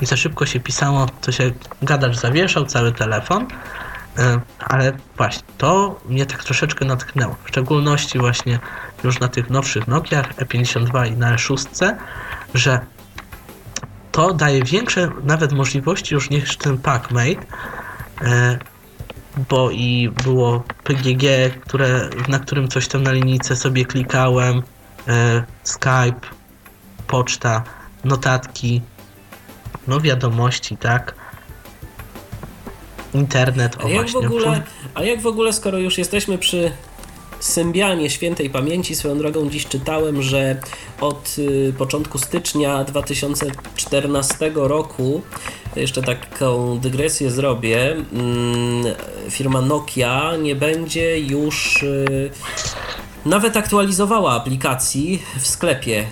i 0.00 0.06
za 0.06 0.16
szybko 0.16 0.46
się 0.46 0.60
pisało, 0.60 1.06
to 1.20 1.32
się 1.32 1.52
gadacz 1.82 2.16
zawieszał, 2.16 2.64
cały 2.64 2.92
telefon, 2.92 3.46
ale 4.58 4.92
właśnie, 5.16 5.42
to 5.58 6.00
mnie 6.08 6.26
tak 6.26 6.44
troszeczkę 6.44 6.84
natknęło. 6.84 7.36
W 7.44 7.48
szczególności 7.48 8.18
właśnie 8.18 8.58
już 9.04 9.20
na 9.20 9.28
tych 9.28 9.50
nowszych 9.50 9.88
Nokiach 9.88 10.34
E52 10.34 11.12
i 11.12 11.16
na 11.16 11.36
E6, 11.36 11.94
że 12.54 12.80
to 14.12 14.34
daje 14.34 14.62
większe 14.62 15.10
nawet 15.24 15.52
możliwości 15.52 16.14
już 16.14 16.30
niż 16.30 16.56
ten 16.56 16.78
PackMate, 16.78 17.46
e, 18.22 18.58
bo 19.48 19.70
i 19.70 20.12
było 20.24 20.64
PGG, 20.84 21.24
które, 21.60 22.10
na 22.28 22.38
którym 22.38 22.68
coś 22.68 22.88
tam 22.88 23.02
na 23.02 23.12
linijce 23.12 23.56
sobie 23.56 23.84
klikałem, 23.84 24.62
e, 25.08 25.42
Skype, 25.62 26.20
poczta, 27.06 27.62
notatki, 28.04 28.82
no 29.88 30.00
wiadomości, 30.00 30.76
tak? 30.76 31.14
Internet, 33.14 33.76
o 33.76 33.84
a 33.84 33.88
jak, 33.88 34.10
właśnie. 34.10 34.28
w 34.28 34.32
ogóle, 34.32 34.62
a 34.94 35.02
jak 35.02 35.20
w 35.20 35.26
ogóle, 35.26 35.52
skoro 35.52 35.78
już 35.78 35.98
jesteśmy 35.98 36.38
przy 36.38 36.72
Symbianie 37.42 38.10
świętej 38.10 38.50
pamięci, 38.50 38.94
swoją 38.94 39.18
drogą 39.18 39.50
dziś 39.50 39.66
czytałem, 39.66 40.22
że 40.22 40.60
od 41.00 41.36
y, 41.38 41.74
początku 41.78 42.18
stycznia 42.18 42.84
2014 42.84 44.50
roku, 44.54 45.22
jeszcze 45.76 46.02
taką 46.02 46.78
dygresję 46.78 47.30
zrobię, 47.30 47.90
mm, 47.92 48.94
firma 49.30 49.60
Nokia 49.60 50.36
nie 50.36 50.56
będzie 50.56 51.18
już 51.18 51.82
y, 51.82 52.30
nawet 53.26 53.56
aktualizowała 53.56 54.32
aplikacji 54.32 55.22
w 55.38 55.46
sklepie 55.46 56.04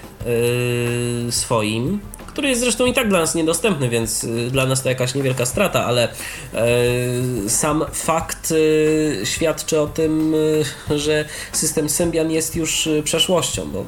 y, 1.29 1.33
swoim 1.33 2.01
który 2.41 2.49
jest 2.49 2.61
zresztą 2.61 2.87
i 2.87 2.93
tak 2.93 3.09
dla 3.09 3.21
nas 3.21 3.35
niedostępny, 3.35 3.89
więc 3.89 4.25
y, 4.25 4.51
dla 4.51 4.67
nas 4.67 4.83
to 4.83 4.89
jakaś 4.89 5.15
niewielka 5.15 5.47
strata, 5.47 5.85
ale 5.85 6.09
y, 7.47 7.51
sam 7.51 7.85
fakt 7.93 8.51
y, 8.51 9.21
świadczy 9.25 9.81
o 9.81 9.87
tym, 9.87 10.35
że 10.97 11.25
system 11.53 11.89
Symbian 11.89 12.31
jest 12.31 12.57
już 12.57 12.89
przeszłością, 13.05 13.71
bo 13.71 13.85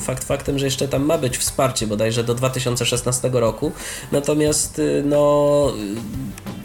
fakt 0.00 0.24
faktem, 0.24 0.58
że 0.58 0.64
jeszcze 0.64 0.88
tam 0.88 1.04
ma 1.04 1.18
być 1.18 1.38
wsparcie 1.38 1.86
bodajże 1.86 2.24
do 2.24 2.34
2016 2.34 3.30
roku, 3.32 3.72
natomiast 4.12 4.80
no 5.04 5.72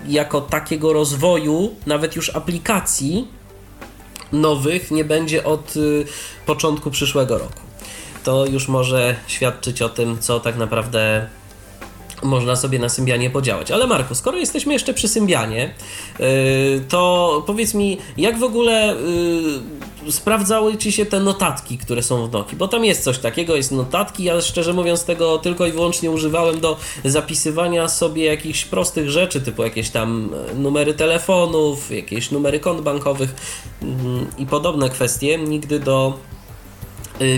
jako 0.07 0.41
takiego 0.41 0.93
rozwoju, 0.93 1.75
nawet 1.85 2.15
już 2.15 2.35
aplikacji 2.35 3.27
nowych 4.31 4.91
nie 4.91 5.05
będzie 5.05 5.43
od 5.43 5.73
początku 6.45 6.91
przyszłego 6.91 7.37
roku 7.37 7.65
to 8.25 8.45
już 8.45 8.67
może 8.67 9.15
świadczyć 9.27 9.81
o 9.81 9.89
tym, 9.89 10.19
co 10.19 10.39
tak 10.39 10.57
naprawdę 10.57 11.27
można 12.23 12.55
sobie 12.55 12.79
na 12.79 12.89
Symbianie 12.89 13.29
podziałać. 13.29 13.71
Ale 13.71 13.87
Marku, 13.87 14.15
skoro 14.15 14.37
jesteśmy 14.37 14.73
jeszcze 14.73 14.93
przy 14.93 15.07
Symbianie, 15.07 15.73
yy, 16.19 16.25
to 16.89 17.43
powiedz 17.47 17.73
mi, 17.73 17.97
jak 18.17 18.37
w 18.37 18.43
ogóle 18.43 18.95
yy, 20.05 20.11
sprawdzały 20.11 20.77
Ci 20.77 20.91
się 20.91 21.05
te 21.05 21.19
notatki, 21.19 21.77
które 21.77 22.03
są 22.03 22.27
w 22.27 22.31
Noki? 22.31 22.55
Bo 22.55 22.67
tam 22.67 22.85
jest 22.85 23.03
coś 23.03 23.17
takiego, 23.17 23.55
jest 23.55 23.71
notatki, 23.71 24.23
ja 24.23 24.41
szczerze 24.41 24.73
mówiąc 24.73 25.05
tego 25.05 25.37
tylko 25.37 25.65
i 25.65 25.71
wyłącznie 25.71 26.11
używałem 26.11 26.59
do 26.59 26.77
zapisywania 27.05 27.87
sobie 27.87 28.25
jakichś 28.25 28.65
prostych 28.65 29.09
rzeczy, 29.09 29.41
typu 29.41 29.63
jakieś 29.63 29.89
tam 29.89 30.29
numery 30.55 30.93
telefonów, 30.93 31.91
jakieś 31.91 32.31
numery 32.31 32.59
kont 32.59 32.81
bankowych 32.81 33.35
yy, 33.81 33.87
i 34.37 34.45
podobne 34.45 34.89
kwestie. 34.89 35.37
Nigdy 35.37 35.79
do 35.79 36.13
Y, 36.13 36.34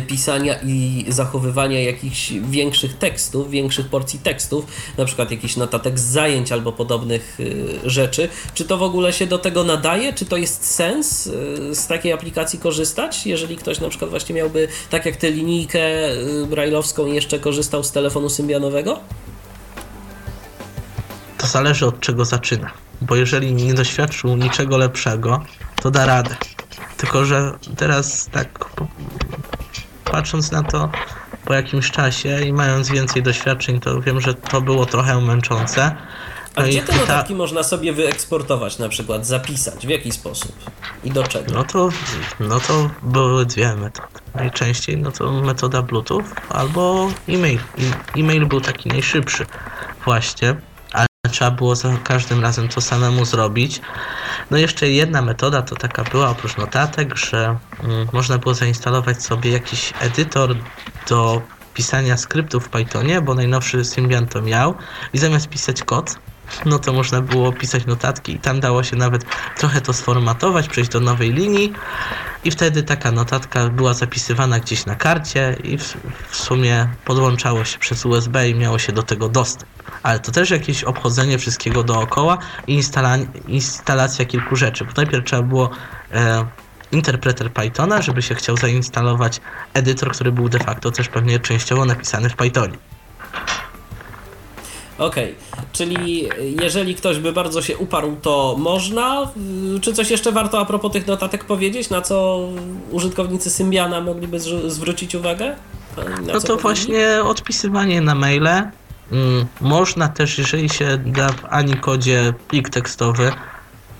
pisania 0.07 0.55
i 0.63 1.05
zachowywania 1.07 1.81
jakichś 1.81 2.31
większych 2.31 2.97
tekstów, 2.97 3.51
większych 3.51 3.89
porcji 3.89 4.19
tekstów, 4.19 4.65
na 4.97 5.05
przykład 5.05 5.31
jakiś 5.31 5.57
notatek 5.57 5.99
z 5.99 6.03
zajęć 6.03 6.51
albo 6.51 6.71
podobnych 6.71 7.39
y, 7.39 7.79
rzeczy. 7.85 8.29
Czy 8.53 8.65
to 8.65 8.77
w 8.77 8.83
ogóle 8.83 9.13
się 9.13 9.27
do 9.27 9.37
tego 9.37 9.63
nadaje? 9.63 10.13
Czy 10.13 10.25
to 10.25 10.37
jest 10.37 10.65
sens 10.65 11.27
y, 11.27 11.75
z 11.75 11.87
takiej 11.87 12.13
aplikacji 12.13 12.59
korzystać? 12.59 13.25
Jeżeli 13.25 13.55
ktoś 13.55 13.79
na 13.79 13.89
przykład 13.89 14.09
właśnie 14.09 14.35
miałby, 14.35 14.67
tak 14.89 15.05
jak 15.05 15.15
tę 15.15 15.31
linijkę 15.31 15.79
brajlowską 16.49 17.05
jeszcze 17.05 17.39
korzystał 17.39 17.83
z 17.83 17.91
telefonu 17.91 18.29
symbianowego? 18.29 18.99
To 21.37 21.47
zależy 21.47 21.85
od 21.85 21.99
czego 21.99 22.25
zaczyna. 22.25 22.71
Bo 23.01 23.15
jeżeli 23.15 23.53
nie 23.53 23.73
doświadczył 23.73 24.35
niczego 24.35 24.77
lepszego, 24.77 25.45
to 25.81 25.91
da 25.91 26.05
radę. 26.05 26.35
Tylko, 26.97 27.25
że 27.25 27.53
teraz 27.77 28.29
tak 28.31 28.65
patrząc 30.11 30.51
na 30.51 30.63
to 30.63 30.89
po 31.45 31.53
jakimś 31.53 31.91
czasie 31.91 32.41
i 32.45 32.53
mając 32.53 32.89
więcej 32.89 33.23
doświadczeń, 33.23 33.79
to 33.79 34.01
wiem, 34.01 34.21
że 34.21 34.33
to 34.33 34.61
było 34.61 34.85
trochę 34.85 35.21
męczące. 35.21 35.95
A 36.55 36.61
no 36.61 36.67
gdzie 36.67 36.81
te 36.81 36.95
notatki 36.95 37.33
ta... 37.33 37.37
można 37.37 37.63
sobie 37.63 37.93
wyeksportować, 37.93 38.79
na 38.79 38.89
przykład 38.89 39.25
zapisać? 39.25 39.87
W 39.87 39.89
jaki 39.89 40.11
sposób? 40.11 40.51
I 41.03 41.11
do 41.11 41.23
czego? 41.23 41.53
No 41.53 41.63
to, 41.63 41.89
no 42.39 42.59
to 42.59 42.89
były 43.03 43.45
dwie 43.45 43.75
metody. 43.75 44.07
Najczęściej 44.35 44.97
no 44.97 45.11
to 45.11 45.31
metoda 45.31 45.81
Bluetooth 45.81 46.23
albo 46.49 47.09
e-mail. 47.29 47.59
E-mail 48.17 48.45
był 48.45 48.61
taki 48.61 48.89
najszybszy 48.89 49.45
właśnie 50.05 50.55
trzeba 51.29 51.51
było 51.51 51.75
za 51.75 51.97
każdym 52.03 52.41
razem 52.41 52.67
to 52.67 52.81
samemu 52.81 53.25
zrobić. 53.25 53.81
No 54.51 54.57
jeszcze 54.57 54.89
jedna 54.89 55.21
metoda 55.21 55.61
to 55.61 55.75
taka 55.75 56.03
była 56.03 56.29
oprócz 56.29 56.57
notatek, 56.57 57.17
że 57.17 57.57
mm, 57.83 58.07
można 58.13 58.37
było 58.37 58.53
zainstalować 58.53 59.23
sobie 59.23 59.51
jakiś 59.51 59.93
edytor 59.99 60.55
do 61.09 61.41
pisania 61.73 62.17
skryptów 62.17 62.65
w 62.65 62.69
Pythonie, 62.69 63.21
bo 63.21 63.33
najnowszy 63.33 63.85
Symbian 63.85 64.27
to 64.27 64.41
miał 64.41 64.75
i 65.13 65.17
zamiast 65.17 65.49
pisać 65.49 65.83
kod, 65.83 66.15
no 66.65 66.79
to 66.79 66.93
można 66.93 67.21
było 67.21 67.53
pisać 67.53 67.85
notatki 67.85 68.33
i 68.33 68.39
tam 68.39 68.59
dało 68.59 68.83
się 68.83 68.95
nawet 68.95 69.25
trochę 69.57 69.81
to 69.81 69.93
sformatować, 69.93 70.67
przejść 70.67 70.91
do 70.91 70.99
nowej 70.99 71.33
linii 71.33 71.73
i 72.43 72.51
wtedy 72.51 72.83
taka 72.83 73.11
notatka 73.11 73.69
była 73.69 73.93
zapisywana 73.93 74.59
gdzieś 74.59 74.85
na 74.85 74.95
karcie 74.95 75.57
i 75.63 75.77
w, 75.77 75.97
w 76.29 76.35
sumie 76.35 76.87
podłączało 77.05 77.65
się 77.65 77.79
przez 77.79 78.05
USB 78.05 78.49
i 78.49 78.55
miało 78.55 78.79
się 78.79 78.93
do 78.93 79.03
tego 79.03 79.29
dostęp. 79.29 79.76
Ale 80.03 80.19
to 80.19 80.31
też 80.31 80.49
jakieś 80.49 80.83
obchodzenie 80.83 81.37
wszystkiego 81.37 81.83
dookoła 81.83 82.37
i 82.67 82.73
instala 82.73 83.17
instalacja 83.47 84.25
kilku 84.25 84.55
rzeczy, 84.55 84.85
bo 84.85 84.91
najpierw 84.97 85.25
trzeba 85.25 85.41
było 85.41 85.69
e, 86.13 86.45
interpreter 86.91 87.53
Pythona, 87.53 88.01
żeby 88.01 88.21
się 88.21 88.35
chciał 88.35 88.57
zainstalować 88.57 89.41
edytor, 89.73 90.11
który 90.11 90.31
był 90.31 90.49
de 90.49 90.59
facto 90.59 90.91
też 90.91 91.07
pewnie 91.07 91.39
częściowo 91.39 91.85
napisany 91.85 92.29
w 92.29 92.35
Pythonie. 92.35 92.77
Okej, 94.97 95.35
okay. 95.53 95.65
czyli 95.73 96.29
jeżeli 96.61 96.95
ktoś 96.95 97.19
by 97.19 97.33
bardzo 97.33 97.61
się 97.61 97.77
uparł, 97.77 98.15
to 98.21 98.55
można? 98.59 99.31
Czy 99.81 99.93
coś 99.93 100.11
jeszcze 100.11 100.31
warto 100.31 100.59
a 100.59 100.65
propos 100.65 100.91
tych 100.91 101.07
notatek 101.07 101.43
powiedzieć, 101.43 101.89
na 101.89 102.01
co 102.01 102.47
użytkownicy 102.91 103.49
Symbiana 103.49 104.01
mogliby 104.01 104.39
zwrócić 104.67 105.15
uwagę? 105.15 105.55
Na 105.97 106.33
no 106.33 106.39
to 106.39 106.57
właśnie 106.57 107.23
odpisywanie 107.23 108.01
na 108.01 108.15
maile. 108.15 108.71
Mm, 109.11 109.45
można 109.61 110.07
też, 110.07 110.37
jeżeli 110.37 110.69
się 110.69 110.97
da 110.97 111.29
w 111.29 111.45
Anikodzie 111.45 112.33
plik 112.47 112.69
tekstowy, 112.69 113.31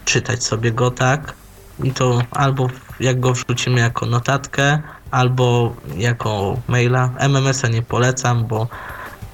czytać 0.06 0.44
sobie 0.44 0.72
go 0.72 0.92
tak 0.92 1.34
i 1.84 1.92
to 1.92 2.22
albo 2.32 2.68
jak 3.00 3.20
go 3.20 3.34
wrzucimy 3.34 3.80
jako 3.80 4.06
notatkę, 4.06 4.82
albo 5.12 5.76
jako 5.98 6.58
maila. 6.68 7.10
MMS-a 7.20 7.68
nie 7.68 7.82
polecam, 7.82 8.46
bo 8.46 8.68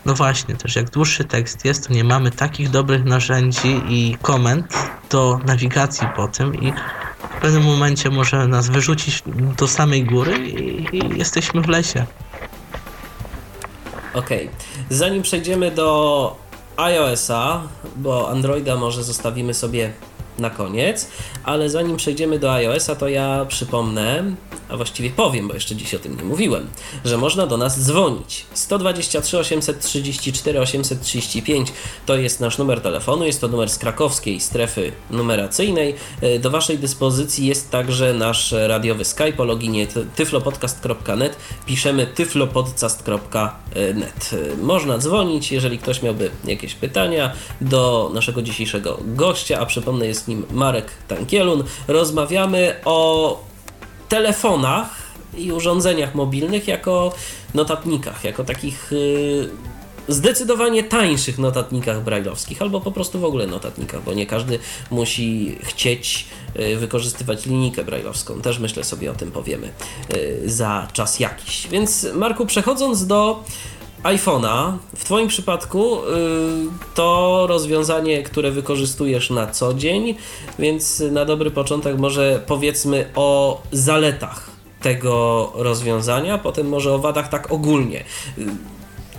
no 0.05 0.13
właśnie, 0.13 0.55
też 0.55 0.75
jak 0.75 0.89
dłuższy 0.89 1.23
tekst 1.23 1.65
jest, 1.65 1.87
to 1.87 1.93
nie 1.93 2.03
mamy 2.03 2.31
takich 2.31 2.69
dobrych 2.69 3.05
narzędzi 3.05 3.81
i 3.87 4.17
komend 4.21 4.73
do 5.09 5.39
nawigacji 5.45 6.07
po 6.15 6.27
tym 6.27 6.55
i 6.55 6.73
w 7.37 7.41
pewnym 7.41 7.63
momencie 7.63 8.09
może 8.09 8.47
nas 8.47 8.69
wyrzucić 8.69 9.23
do 9.57 9.67
samej 9.67 10.03
góry 10.03 10.37
i, 10.37 10.97
i 10.97 11.17
jesteśmy 11.17 11.61
w 11.61 11.67
lesie. 11.67 12.05
Okej. 14.13 14.47
Okay. 14.47 14.49
Zanim 14.89 15.21
przejdziemy 15.21 15.71
do 15.71 16.35
iOS-a, 16.77 17.61
bo 17.95 18.29
Androida 18.29 18.75
może 18.75 19.03
zostawimy 19.03 19.53
sobie 19.53 19.93
na 20.39 20.49
koniec, 20.49 21.07
ale 21.43 21.69
zanim 21.69 21.97
przejdziemy 21.97 22.39
do 22.39 22.53
iOS-a, 22.53 22.95
to 22.95 23.07
ja 23.07 23.45
przypomnę, 23.45 24.23
a 24.69 24.77
właściwie 24.77 25.09
powiem, 25.09 25.47
bo 25.47 25.53
jeszcze 25.53 25.75
dziś 25.75 25.93
o 25.93 25.99
tym 25.99 26.17
nie 26.17 26.23
mówiłem, 26.23 26.67
że 27.05 27.17
można 27.17 27.47
do 27.47 27.57
nas 27.57 27.79
dzwonić. 27.79 28.45
123 28.53 29.39
834 29.39 30.59
835 30.59 31.73
to 32.05 32.15
jest 32.15 32.39
nasz 32.39 32.57
numer 32.57 32.81
telefonu, 32.81 33.25
jest 33.25 33.41
to 33.41 33.47
numer 33.47 33.69
z 33.69 33.77
krakowskiej 33.77 34.39
strefy 34.39 34.91
numeracyjnej. 35.11 35.95
E, 36.21 36.39
do 36.39 36.49
Waszej 36.49 36.77
dyspozycji 36.77 37.47
jest 37.47 37.71
także 37.71 38.13
nasz 38.13 38.51
radiowy 38.51 39.05
Skype 39.05 39.37
o 39.37 39.43
loginie 39.43 39.87
tyflopodcast.net. 40.15 41.35
Piszemy 41.65 42.07
tyflopodcast.net. 42.07 44.29
E, 44.33 44.57
można 44.57 44.97
dzwonić, 44.97 45.51
jeżeli 45.51 45.77
ktoś 45.77 46.01
miałby 46.01 46.31
jakieś 46.45 46.75
pytania 46.75 47.33
do 47.61 48.11
naszego 48.13 48.41
dzisiejszego 48.41 48.99
gościa, 49.05 49.59
a 49.59 49.65
przypomnę 49.65 50.07
jest 50.07 50.22
nim 50.27 50.45
Marek 50.51 50.91
Tankielun. 51.07 51.63
Rozmawiamy 51.87 52.75
o 52.85 53.39
telefonach 54.09 55.03
i 55.37 55.51
urządzeniach 55.51 56.15
mobilnych 56.15 56.67
jako 56.67 57.13
notatnikach, 57.53 58.23
jako 58.23 58.43
takich 58.43 58.91
yy, 58.91 59.49
zdecydowanie 60.07 60.83
tańszych 60.83 61.37
notatnikach 61.37 62.03
brajlowskich, 62.03 62.61
albo 62.61 62.81
po 62.81 62.91
prostu 62.91 63.19
w 63.19 63.25
ogóle 63.25 63.47
notatnikach, 63.47 64.03
bo 64.03 64.13
nie 64.13 64.25
każdy 64.25 64.59
musi 64.91 65.57
chcieć 65.63 66.27
yy, 66.55 66.77
wykorzystywać 66.77 67.45
linijkę 67.45 67.83
brajlowską. 67.83 68.41
Też 68.41 68.59
myślę 68.59 68.83
sobie 68.83 69.11
o 69.11 69.13
tym 69.13 69.31
powiemy 69.31 69.69
yy, 70.13 70.49
za 70.49 70.87
czas 70.93 71.19
jakiś. 71.19 71.67
Więc 71.67 72.07
Marku, 72.13 72.45
przechodząc 72.45 73.07
do 73.07 73.43
iPhone'a, 74.03 74.77
w 74.95 75.03
Twoim 75.03 75.27
przypadku 75.27 75.95
yy, 75.95 76.69
to 76.93 77.45
rozwiązanie, 77.47 78.23
które 78.23 78.51
wykorzystujesz 78.51 79.29
na 79.29 79.47
co 79.47 79.73
dzień, 79.73 80.15
więc 80.59 81.03
na 81.11 81.25
dobry 81.25 81.51
początek 81.51 81.97
może 81.97 82.43
powiedzmy 82.47 83.09
o 83.15 83.61
zaletach 83.71 84.49
tego 84.81 85.51
rozwiązania, 85.55 86.37
potem 86.37 86.69
może 86.69 86.93
o 86.93 86.99
wadach 86.99 87.29
tak 87.29 87.51
ogólnie. 87.51 88.03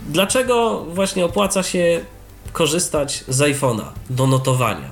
Dlaczego 0.09 0.85
właśnie 0.89 1.25
opłaca 1.25 1.63
się 1.63 2.01
korzystać 2.53 3.25
z 3.29 3.39
iPhone'a 3.39 3.85
do 4.11 4.27
notowania? 4.27 4.91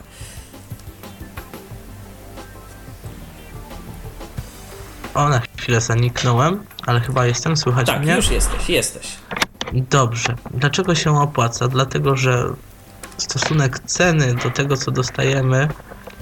O, 5.14 5.28
na 5.28 5.42
chwilę 5.58 5.80
zaniknąłem, 5.80 6.64
ale 6.86 7.00
chyba 7.00 7.26
jestem, 7.26 7.56
słychać 7.56 7.86
tak, 7.86 8.02
mnie? 8.02 8.16
już 8.16 8.30
jesteś, 8.30 8.68
jesteś. 8.68 9.06
Dobrze. 9.72 10.34
Dlaczego 10.50 10.94
się 10.94 11.20
opłaca? 11.20 11.68
Dlatego, 11.68 12.16
że 12.16 12.54
stosunek 13.16 13.78
ceny 13.78 14.34
do 14.34 14.50
tego, 14.50 14.76
co 14.76 14.90
dostajemy, 14.90 15.68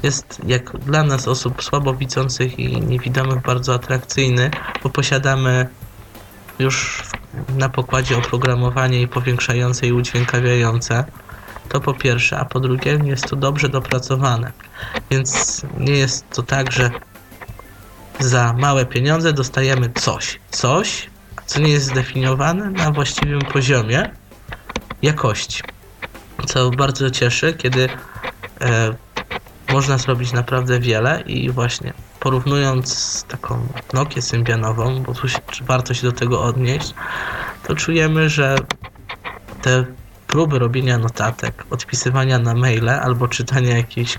jest 0.02 0.40
jak 0.46 0.78
dla 0.78 1.02
nas 1.02 1.28
osób 1.28 1.62
słabowidzących 1.62 2.58
i 2.58 2.80
niewidomych 2.80 3.42
bardzo 3.42 3.74
atrakcyjny, 3.74 4.50
bo 4.82 4.90
posiadamy 4.90 5.68
już 6.58 7.02
na 7.56 7.68
pokładzie 7.68 8.18
oprogramowanie 8.18 9.02
i 9.02 9.08
powiększające 9.08 9.86
i 9.86 9.92
udźwiękawiające. 9.92 11.04
To 11.68 11.80
po 11.80 11.94
pierwsze, 11.94 12.38
a 12.38 12.44
po 12.44 12.60
drugie 12.60 12.98
jest 13.04 13.26
to 13.26 13.36
dobrze 13.36 13.68
dopracowane. 13.68 14.52
Więc 15.10 15.62
nie 15.78 15.92
jest 15.92 16.30
to 16.30 16.42
tak, 16.42 16.72
że 16.72 16.90
za 18.18 18.52
małe 18.52 18.86
pieniądze 18.86 19.32
dostajemy 19.32 19.90
coś. 19.94 20.40
Coś, 20.50 21.10
co 21.50 21.60
nie 21.60 21.68
jest 21.68 21.86
zdefiniowane 21.86 22.70
na 22.70 22.90
właściwym 22.90 23.40
poziomie 23.40 24.10
jakości. 25.02 25.62
Co 26.46 26.70
bardzo 26.70 27.10
cieszy, 27.10 27.54
kiedy 27.54 27.88
e, 28.60 28.94
można 29.72 29.98
zrobić 29.98 30.32
naprawdę 30.32 30.80
wiele 30.80 31.20
i 31.26 31.50
właśnie 31.50 31.92
porównując 32.20 32.98
z 32.98 33.24
taką 33.24 33.66
Nokię 33.92 34.22
symbianową, 34.22 35.02
bo 35.02 35.14
tu 35.14 35.28
się, 35.28 35.38
warto 35.62 35.94
się 35.94 36.06
do 36.06 36.12
tego 36.12 36.42
odnieść, 36.42 36.94
to 37.66 37.74
czujemy, 37.74 38.28
że 38.28 38.56
te 39.62 39.84
próby 40.26 40.58
robienia 40.58 40.98
notatek, 40.98 41.64
odpisywania 41.70 42.38
na 42.38 42.54
maile 42.54 42.88
albo 42.88 43.28
czytania 43.28 43.76
jakiejś, 43.76 44.18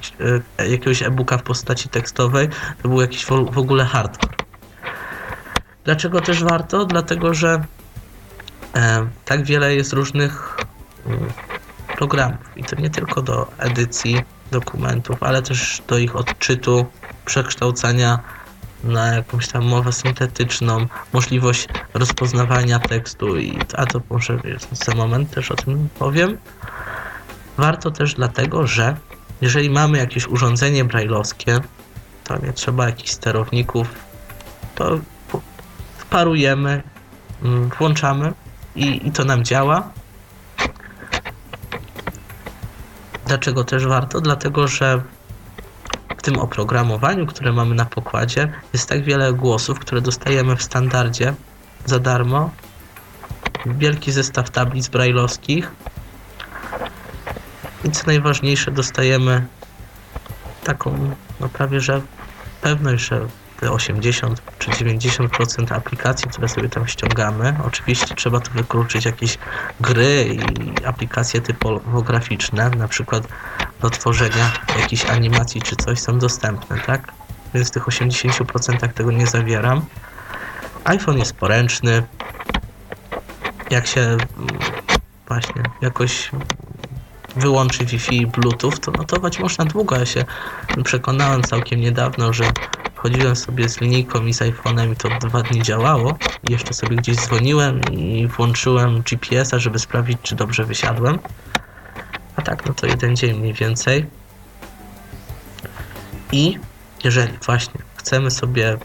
e, 0.60 0.72
jakiegoś 0.72 1.04
e-booka 1.04 1.38
w 1.38 1.44
postaci 1.44 1.90
tekstowej, 1.90 2.50
to 2.82 2.90
był 2.90 3.02
jakiś 3.02 3.26
w 3.26 3.58
ogóle 3.58 3.86
hardcore. 3.86 4.41
Dlaczego 5.86 6.22
też 6.22 6.44
warto? 6.44 6.86
Dlatego, 6.86 7.34
że 7.34 7.64
e, 8.76 9.08
tak 9.26 9.44
wiele 9.44 9.76
jest 9.76 9.94
różnych 9.94 10.58
mm, 11.06 11.32
programów 11.98 12.40
i 12.56 12.64
to 12.64 12.76
nie 12.76 12.90
tylko 12.90 13.22
do 13.22 13.52
edycji 13.58 14.22
dokumentów, 14.52 15.24
ale 15.24 15.42
też 15.42 15.82
do 15.88 15.98
ich 15.98 16.16
odczytu, 16.16 16.86
przekształcania 17.26 18.20
na 18.84 19.08
jakąś 19.08 19.48
tam 19.48 19.66
mowę 19.66 19.92
syntetyczną, 19.92 20.86
możliwość 21.14 21.68
rozpoznawania 21.94 22.80
tekstu 22.80 23.38
i 23.38 23.60
a 23.78 23.86
to 23.86 24.02
może 24.10 24.40
za 24.72 24.96
moment 24.96 25.32
też 25.32 25.52
o 25.52 25.56
tym 25.56 25.90
powiem. 26.00 26.38
Warto 27.58 27.92
też 27.92 28.14
dlatego, 28.14 28.68
że 28.68 28.96
jeżeli 29.42 29.70
mamy 29.70 29.98
jakieś 29.98 30.28
urządzenie 30.28 30.86
brajlowskie, 30.86 31.58
to 32.24 32.38
nie 32.38 32.54
trzeba 32.54 32.86
jakichś 32.86 33.12
sterowników, 33.12 33.88
to 34.76 35.00
parujemy, 36.12 36.84
mm, 37.44 37.70
włączamy 37.70 38.34
i, 38.76 39.08
i 39.08 39.12
to 39.12 39.26
nam 39.26 39.44
działa. 39.44 39.92
Dlaczego 43.26 43.64
też 43.64 43.86
warto? 43.86 44.22
Dlatego, 44.22 44.68
że 44.68 45.02
w 46.18 46.22
tym 46.22 46.40
oprogramowaniu, 46.40 47.26
które 47.26 47.54
mamy 47.54 47.76
na 47.76 47.86
pokładzie, 47.86 48.52
jest 48.74 48.90
tak 48.90 49.04
wiele 49.04 49.34
głosów, 49.34 49.80
które 49.80 50.02
dostajemy 50.02 50.56
w 50.56 50.64
standardzie 50.64 51.34
za 51.86 52.00
darmo. 52.00 52.50
Wielki 53.66 54.12
zestaw 54.12 54.50
tablic 54.50 54.88
brajlowskich. 54.88 55.72
I 57.84 57.92
co 57.92 58.08
najważniejsze, 58.08 58.72
dostajemy 58.72 59.46
taką, 60.64 61.16
no 61.40 61.50
prawie 61.50 61.80
że 61.80 62.02
pewność, 62.62 63.08
że 63.08 63.28
80 63.70 64.42
czy 64.60 64.72
90% 64.72 65.74
aplikacji, 65.74 66.30
które 66.30 66.50
sobie 66.50 66.70
tam 66.70 66.88
ściągamy. 66.88 67.56
Oczywiście 67.66 68.16
trzeba 68.16 68.40
tu 68.40 68.52
wykluczyć 68.52 69.06
jakieś 69.06 69.38
gry 69.80 70.26
i 70.26 70.86
aplikacje 70.86 71.42
typograficzne, 71.42 72.70
na 72.70 72.88
przykład 72.88 73.28
do 73.82 73.90
tworzenia 73.90 74.52
jakiejś 74.80 75.06
animacji 75.06 75.62
czy 75.62 75.76
coś 75.76 76.00
są 76.00 76.20
dostępne, 76.20 76.80
tak? 76.80 77.12
Więc 77.54 77.68
w 77.68 77.72
tych 77.72 77.86
80% 77.86 78.94
tego 78.94 79.12
nie 79.12 79.28
zawieram. 79.28 79.86
iPhone 80.84 81.18
jest 81.18 81.34
poręczny. 81.34 82.04
Jak 83.70 83.88
się 83.88 84.02
mm, 84.02 84.20
właśnie 85.28 85.64
jakoś 85.82 86.32
wyłączy 87.36 87.86
Wi-Fi 87.86 88.22
i 88.22 88.28
Bluetooth, 88.28 88.72
to 88.82 88.92
notować 88.92 89.40
można 89.40 89.66
długo. 89.66 89.96
Ja 89.96 90.06
się 90.06 90.26
przekonałem 90.84 91.44
całkiem 91.44 91.80
niedawno, 91.80 92.34
że 92.34 92.44
chodziłem 93.02 93.36
sobie 93.36 93.70
z 93.70 93.82
linijką 93.82 94.26
i 94.26 94.34
z 94.34 94.42
iPhone'em 94.42 94.92
i 94.92 94.96
to 94.96 95.10
dwa 95.28 95.44
dni 95.44 95.62
działało. 95.62 96.18
I 96.50 96.52
jeszcze 96.52 96.74
sobie 96.74 96.96
gdzieś 96.96 97.18
dzwoniłem 97.18 97.82
i 97.92 98.28
włączyłem 98.28 99.02
GPS-a, 99.02 99.60
żeby 99.60 99.80
sprawdzić, 99.80 100.18
czy 100.24 100.36
dobrze 100.36 100.64
wysiadłem. 100.64 101.20
A 102.36 102.42
tak, 102.42 102.66
no 102.66 102.74
to 102.74 102.88
jeden 102.88 103.16
dzień 103.16 103.40
mniej 103.40 103.54
więcej. 103.54 104.06
I 106.32 106.58
jeżeli 107.04 107.34
właśnie 107.46 107.82
chcemy 107.96 108.32
sobie 108.32 108.78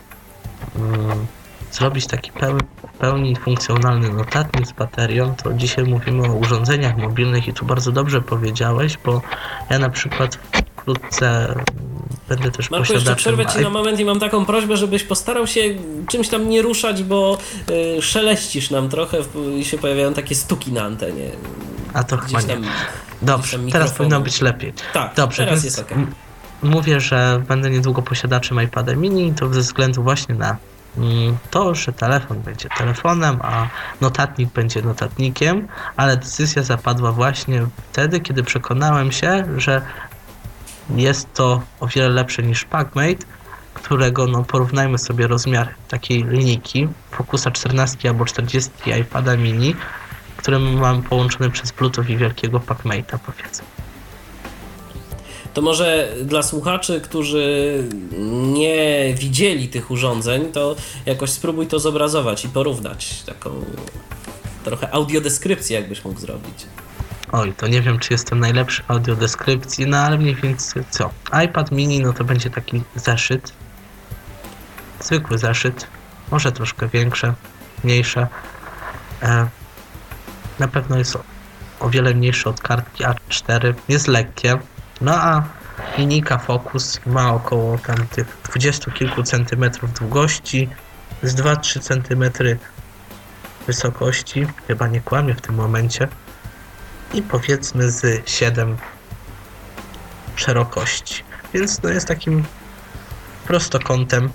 mm, 0.76 1.26
zrobić 1.72 2.06
taki 2.06 2.32
pełny, 2.32 2.60
pełni 2.98 3.36
funkcjonalny 3.36 4.12
notatnik 4.12 4.66
z 4.66 4.72
baterią, 4.72 5.34
to 5.34 5.52
dzisiaj 5.54 5.84
mówimy 5.84 6.28
o 6.28 6.34
urządzeniach 6.34 6.96
mobilnych 6.96 7.48
i 7.48 7.52
tu 7.52 7.66
bardzo 7.66 7.92
dobrze 7.92 8.22
powiedziałeś, 8.22 8.98
bo 9.04 9.22
ja 9.70 9.78
na 9.78 9.90
przykład 9.90 10.38
wkrótce 10.86 11.54
będę 12.28 12.50
też 12.50 12.70
Marku, 12.70 12.86
posiadaczem... 12.86 13.12
jeszcze 13.12 13.14
przerwę 13.14 13.46
Ci 13.46 13.60
na 13.60 13.70
moment 13.70 14.00
i 14.00 14.04
mam 14.04 14.20
taką 14.20 14.46
prośbę, 14.46 14.76
żebyś 14.76 15.04
postarał 15.04 15.46
się 15.46 15.60
czymś 16.08 16.28
tam 16.28 16.48
nie 16.48 16.62
ruszać, 16.62 17.02
bo 17.02 17.38
y, 17.98 18.02
szeleścisz 18.02 18.70
nam 18.70 18.88
trochę 18.88 19.18
i 19.58 19.64
się 19.64 19.78
pojawiają 19.78 20.14
takie 20.14 20.34
stuki 20.34 20.72
na 20.72 20.82
antenie. 20.82 21.30
A 21.94 22.04
to 22.04 22.16
chyba 22.16 22.40
nie. 22.42 22.58
Dobrze, 23.22 23.58
teraz 23.72 23.92
powinno 23.92 24.20
być 24.20 24.40
lepiej. 24.40 24.72
Tak, 24.92 25.14
Dobrze, 25.14 25.44
teraz 25.44 25.64
jest 25.64 25.78
ok. 25.78 25.90
Mówię, 26.62 27.00
że 27.00 27.42
będę 27.48 27.70
niedługo 27.70 28.02
posiadaczem 28.02 28.62
iPada 28.62 28.94
mini, 28.94 29.34
to 29.34 29.54
ze 29.54 29.60
względu 29.60 30.02
właśnie 30.02 30.34
na 30.34 30.56
mm, 30.96 31.36
to, 31.50 31.74
że 31.74 31.92
telefon 31.92 32.40
będzie 32.40 32.68
telefonem, 32.78 33.38
a 33.42 33.68
notatnik 34.00 34.52
będzie 34.52 34.82
notatnikiem, 34.82 35.68
ale 35.96 36.16
decyzja 36.16 36.62
zapadła 36.62 37.12
właśnie 37.12 37.66
wtedy, 37.92 38.20
kiedy 38.20 38.42
przekonałem 38.42 39.12
się, 39.12 39.44
że 39.56 39.82
jest 40.94 41.34
to 41.34 41.62
o 41.80 41.86
wiele 41.86 42.08
lepsze 42.08 42.42
niż 42.42 42.64
PackMate, 42.64 43.26
którego 43.74 44.26
no, 44.26 44.44
porównajmy 44.44 44.98
sobie 44.98 45.26
rozmiar 45.26 45.74
takiej 45.88 46.24
linijki 46.24 46.88
Focusa 47.10 47.50
14 47.50 48.08
albo 48.08 48.24
40 48.24 48.70
iPada 49.00 49.36
mini, 49.36 49.74
które 50.36 50.58
mamy 50.58 51.02
połączone 51.02 51.50
przez 51.50 51.72
Bluetooth 51.72 52.04
i 52.08 52.16
wielkiego 52.16 52.60
PackMate'a 52.60 53.18
powiedzmy. 53.26 53.66
To 55.54 55.62
może 55.62 56.14
dla 56.22 56.42
słuchaczy, 56.42 57.00
którzy 57.00 57.84
nie 58.52 59.14
widzieli 59.14 59.68
tych 59.68 59.90
urządzeń, 59.90 60.52
to 60.52 60.76
jakoś 61.06 61.30
spróbuj 61.30 61.66
to 61.66 61.78
zobrazować 61.78 62.44
i 62.44 62.48
porównać. 62.48 63.22
Taką 63.22 63.64
trochę 64.64 64.90
audiodeskrypcję, 64.94 65.80
jakbyś 65.80 66.04
mógł 66.04 66.20
zrobić. 66.20 66.66
Oj, 67.32 67.52
to 67.52 67.66
nie 67.66 67.82
wiem, 67.82 67.98
czy 67.98 68.14
jestem 68.14 68.40
najlepszy 68.40 68.82
w 68.82 68.90
audiodeskrypcji, 68.90 69.86
no 69.86 69.98
ale 69.98 70.18
mniej 70.18 70.34
więcej 70.34 70.82
co? 70.90 71.10
iPad 71.44 71.72
mini, 71.72 72.00
no 72.00 72.12
to 72.12 72.24
będzie 72.24 72.50
taki 72.50 72.82
zeszyt. 72.94 73.52
Zwykły 75.00 75.38
zeszyt. 75.38 75.86
Może 76.30 76.52
troszkę 76.52 76.88
większe, 76.88 77.34
mniejsze. 77.84 78.26
E, 79.22 79.46
na 80.58 80.68
pewno 80.68 80.98
jest 80.98 81.16
o, 81.16 81.20
o 81.80 81.90
wiele 81.90 82.14
mniejszy 82.14 82.48
od 82.48 82.60
kartki 82.60 83.04
A4. 83.04 83.74
Jest 83.88 84.08
lekkie. 84.08 84.58
No 85.00 85.14
a 85.14 85.42
linijka 85.98 86.38
Focus 86.38 87.00
ma 87.06 87.34
około 87.34 87.78
tam 87.78 88.06
tych 88.06 88.38
20 88.48 88.90
kilku 88.90 89.22
centymetrów 89.22 89.92
długości, 89.92 90.68
z 91.22 91.34
2-3 91.34 91.80
centymetry 91.80 92.58
wysokości. 93.66 94.46
Chyba 94.66 94.86
nie 94.86 95.00
kłamię 95.00 95.34
w 95.34 95.40
tym 95.40 95.54
momencie 95.54 96.08
i 97.14 97.22
powiedzmy 97.22 97.90
z 97.90 98.28
7 98.28 98.76
szerokości. 100.36 101.24
Więc 101.54 101.82
no 101.82 101.88
jest 101.88 102.08
takim 102.08 102.44
prostokątem, 103.46 104.30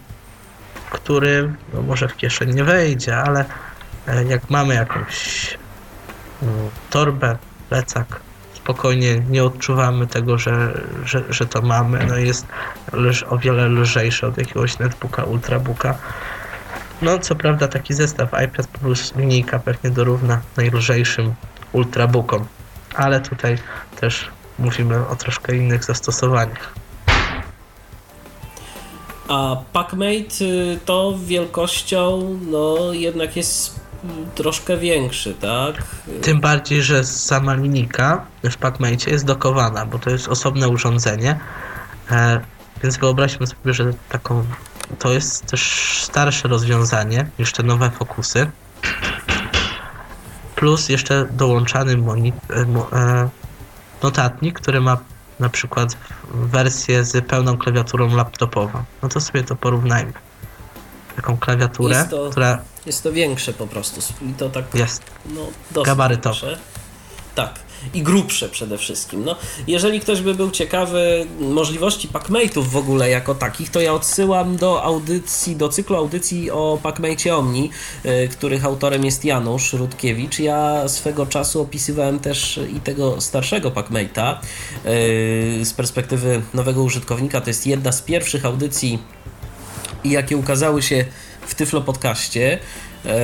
który 0.92 1.54
no 1.74 1.82
może 1.82 2.08
w 2.08 2.18
kieszeń 2.18 2.54
nie 2.54 2.64
wejdzie, 2.64 3.18
ale 3.18 3.46
e, 4.08 4.24
jak 4.24 4.50
mamy 4.50 4.74
jakąś 4.74 5.58
mm, 6.44 6.70
torbę, 6.90 7.38
plecak, 7.70 8.20
spokojnie 8.54 9.20
nie 9.20 9.44
odczuwamy 9.44 10.08
tego, 10.08 10.38
że, 10.38 10.82
że, 11.06 11.24
że 11.30 11.46
to 11.46 11.62
mamy. 11.62 12.06
No 12.06 12.18
jest 12.18 12.46
o 13.30 13.38
wiele 13.38 13.68
lżejsze 13.68 14.28
od 14.28 14.38
jakiegoś 14.38 14.80
netbooka, 14.80 15.24
ultrabooka. 15.24 15.98
No 17.02 17.20
co 17.20 17.36
prawda 17.36 17.68
taki 17.68 17.94
zestaw 17.94 18.30
iPad 18.46 18.68
plus 18.68 19.16
linijka 19.16 19.60
pewnie 19.60 19.90
dorówna 19.90 20.42
najlżejszym 20.58 21.34
ultrabookom 21.72 22.46
ale 22.96 23.22
tutaj 23.22 23.58
też 24.00 24.30
mówimy 24.60 25.08
o 25.08 25.16
troszkę 25.16 25.56
innych 25.56 25.84
zastosowaniach. 25.84 26.74
A 29.28 29.56
PackMate 29.74 30.46
y, 30.46 30.80
to 30.86 31.14
wielkością 31.26 32.38
no 32.52 32.78
jednak 32.94 33.36
jest 33.36 33.80
troszkę 34.36 34.78
większy, 34.78 35.34
tak? 35.34 35.84
Tym 36.22 36.40
bardziej, 36.40 36.84
że 36.84 37.04
sama 37.04 37.54
linijka 37.54 38.26
w 38.44 38.58
PackMate 38.58 39.12
jest 39.12 39.26
dokowana, 39.26 39.86
bo 39.86 40.00
to 40.00 40.10
jest 40.10 40.28
osobne 40.28 40.70
urządzenie. 40.70 41.40
E, 42.12 42.42
więc 42.84 42.98
wyobraźmy 42.98 43.48
sobie, 43.48 43.74
że 43.74 43.94
taką 44.10 44.46
to 45.00 45.14
jest 45.14 45.46
też 45.46 45.62
starsze 46.04 46.48
rozwiązanie 46.48 47.28
niż 47.40 47.54
te 47.54 47.64
nowe 47.64 47.92
fokusy 47.92 48.52
plus 50.62 50.90
jeszcze 50.90 51.26
dołączany 51.32 51.92
e, 51.92 51.96
e, 52.98 53.30
notatnik, 54.04 54.60
który 54.60 54.82
ma 54.82 54.98
na 55.40 55.50
przykład 55.50 55.98
wersję 56.34 57.06
z 57.06 57.26
pełną 57.28 57.58
klawiaturą 57.58 58.16
laptopową. 58.16 58.84
No 59.02 59.10
to 59.10 59.22
sobie 59.22 59.44
to 59.44 59.56
porównajmy. 59.56 60.14
Taką 61.16 61.38
klawiaturę, 61.38 61.96
jest 61.96 62.10
to, 62.10 62.30
która... 62.30 62.62
Jest 62.86 63.04
to 63.04 63.12
większe 63.12 63.54
po 63.54 63.68
prostu. 63.68 64.14
I 64.22 64.34
to 64.34 64.50
tak... 64.50 64.66
Jest. 64.74 65.04
No, 65.26 65.84
Gabarytowe. 65.84 66.58
Tak 67.36 67.60
i 67.94 68.02
grubsze 68.02 68.50
przede 68.50 68.78
wszystkim. 68.78 69.26
No, 69.26 69.36
jeżeli 69.68 70.00
ktoś 70.00 70.22
by 70.22 70.36
był 70.36 70.52
ciekawy 70.52 71.26
możliwości 71.40 72.08
packmate'ów 72.08 72.64
w 72.64 72.78
ogóle 72.78 73.10
jako 73.10 73.36
takich, 73.36 73.70
to 73.70 73.82
ja 73.82 73.94
odsyłam 73.94 74.58
do 74.58 74.84
audycji, 74.84 75.56
do 75.56 75.70
cyklu 75.70 75.96
audycji 75.96 76.52
o 76.52 76.80
packmate 76.84 77.36
Omni, 77.36 77.70
y, 78.06 78.28
których 78.28 78.66
autorem 78.66 79.06
jest 79.06 79.26
Janusz 79.26 79.74
Rutkiewicz. 79.74 80.40
Ja 80.40 80.88
swego 80.88 81.26
czasu 81.26 81.62
opisywałem 81.62 82.20
też 82.20 82.60
i 82.76 82.80
tego 82.80 83.22
starszego 83.22 83.72
packmate'a 83.72 84.36
y, 84.86 85.66
z 85.66 85.74
perspektywy 85.74 86.42
nowego 86.54 86.84
użytkownika. 86.84 87.42
To 87.42 87.50
jest 87.50 87.68
jedna 87.68 87.92
z 87.92 88.02
pierwszych 88.02 88.46
audycji, 88.46 89.00
jakie 90.06 90.38
ukazały 90.38 90.82
się 90.82 91.06
w 91.48 91.56
Tyflo 91.56 91.82
Podcaście. 91.82 92.60
E, 93.06 93.20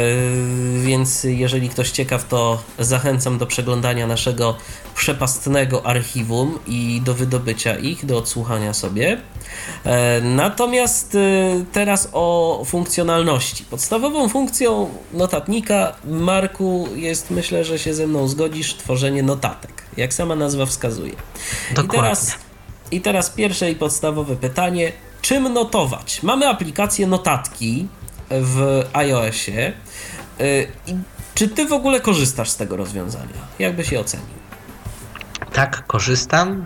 więc 0.81 1.23
jeżeli 1.23 1.69
ktoś 1.69 1.91
ciekaw, 1.91 2.27
to 2.27 2.63
zachęcam 2.79 3.37
do 3.37 3.45
przeglądania 3.45 4.07
naszego 4.07 4.55
przepastnego 4.95 5.85
archiwum 5.85 6.59
i 6.67 7.01
do 7.05 7.13
wydobycia 7.13 7.75
ich, 7.75 8.05
do 8.05 8.17
odsłuchania 8.17 8.73
sobie. 8.73 9.21
E, 9.83 10.21
natomiast 10.21 11.15
e, 11.15 11.19
teraz 11.71 12.09
o 12.13 12.63
funkcjonalności. 12.65 13.63
Podstawową 13.63 14.29
funkcją 14.29 14.89
notatnika, 15.13 15.95
Marku, 16.05 16.87
jest, 16.95 17.31
myślę, 17.31 17.63
że 17.63 17.79
się 17.79 17.93
ze 17.93 18.07
mną 18.07 18.27
zgodzisz, 18.27 18.75
tworzenie 18.75 19.23
notatek, 19.23 19.83
jak 19.97 20.13
sama 20.13 20.35
nazwa 20.35 20.65
wskazuje. 20.65 21.15
Dokładnie. 21.75 21.99
I 21.99 22.01
teraz, 22.01 22.35
I 22.91 23.01
teraz 23.01 23.29
pierwsze 23.29 23.71
i 23.71 23.75
podstawowe 23.75 24.35
pytanie. 24.35 24.91
Czym 25.21 25.53
notować? 25.53 26.23
Mamy 26.23 26.47
aplikację 26.47 27.07
notatki, 27.07 27.87
w 28.29 28.83
iOSie. 28.93 29.73
Y, 30.41 30.67
czy 31.35 31.47
ty 31.47 31.65
w 31.65 31.73
ogóle 31.73 31.99
korzystasz 31.99 32.49
z 32.49 32.57
tego 32.57 32.77
rozwiązania? 32.77 33.47
Jak 33.59 33.75
byś 33.75 33.91
je 33.91 33.99
ocenił? 33.99 34.37
Tak, 35.53 35.87
korzystam. 35.87 36.65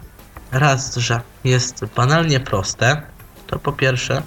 Raz, 0.51 0.95
że 0.95 1.21
jest 1.43 1.85
banalnie 1.95 2.39
proste, 2.39 3.01
to 3.47 3.59
po 3.59 3.73
pierwsze. 3.73 4.23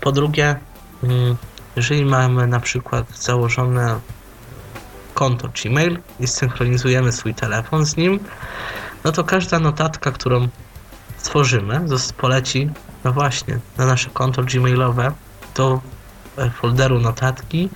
Po 0.00 0.12
drugie, 0.12 0.56
mm, 1.02 1.36
jeżeli 1.76 2.04
mamy 2.04 2.46
na 2.46 2.60
przykład 2.60 3.18
założone 3.18 4.00
konto 5.14 5.48
Gmail 5.48 5.98
i 6.20 6.26
synchronizujemy 6.26 7.12
swój 7.12 7.34
telefon 7.34 7.86
z 7.86 7.96
nim, 7.96 8.20
no 9.04 9.12
to 9.12 9.24
każda 9.24 9.58
notatka, 9.58 10.12
którą 10.12 10.48
stworzymy, 11.18 11.80
poleci, 12.16 12.70
no 13.04 13.12
właśnie, 13.12 13.58
na 13.78 13.86
nasze 13.86 14.10
konto 14.10 14.42
Gmailowe, 14.42 15.12
to 15.54 15.80
folderu 16.60 17.00
notatki. 17.00 17.68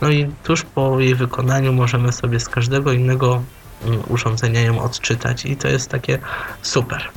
No 0.00 0.10
i 0.10 0.30
tuż 0.44 0.62
po 0.62 1.00
jej 1.00 1.14
wykonaniu 1.14 1.72
możemy 1.72 2.12
sobie 2.12 2.40
z 2.40 2.48
każdego 2.48 2.92
innego 2.92 3.42
mm, 3.84 4.02
urządzenia 4.08 4.60
ją 4.60 4.82
odczytać 4.82 5.46
i 5.46 5.56
to 5.56 5.68
jest 5.68 5.90
takie 5.90 6.18
super. 6.62 7.08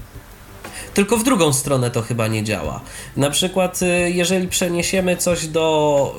Tylko 0.94 1.18
w 1.18 1.24
drugą 1.24 1.54
stronę 1.54 1.92
to 1.92 2.02
chyba 2.02 2.28
nie 2.28 2.44
działa. 2.44 2.82
Na 3.18 3.30
przykład, 3.30 3.82
y, 3.82 4.12
jeżeli 4.12 4.48
przeniesiemy 4.48 5.18
coś 5.18 5.48
do 5.48 6.16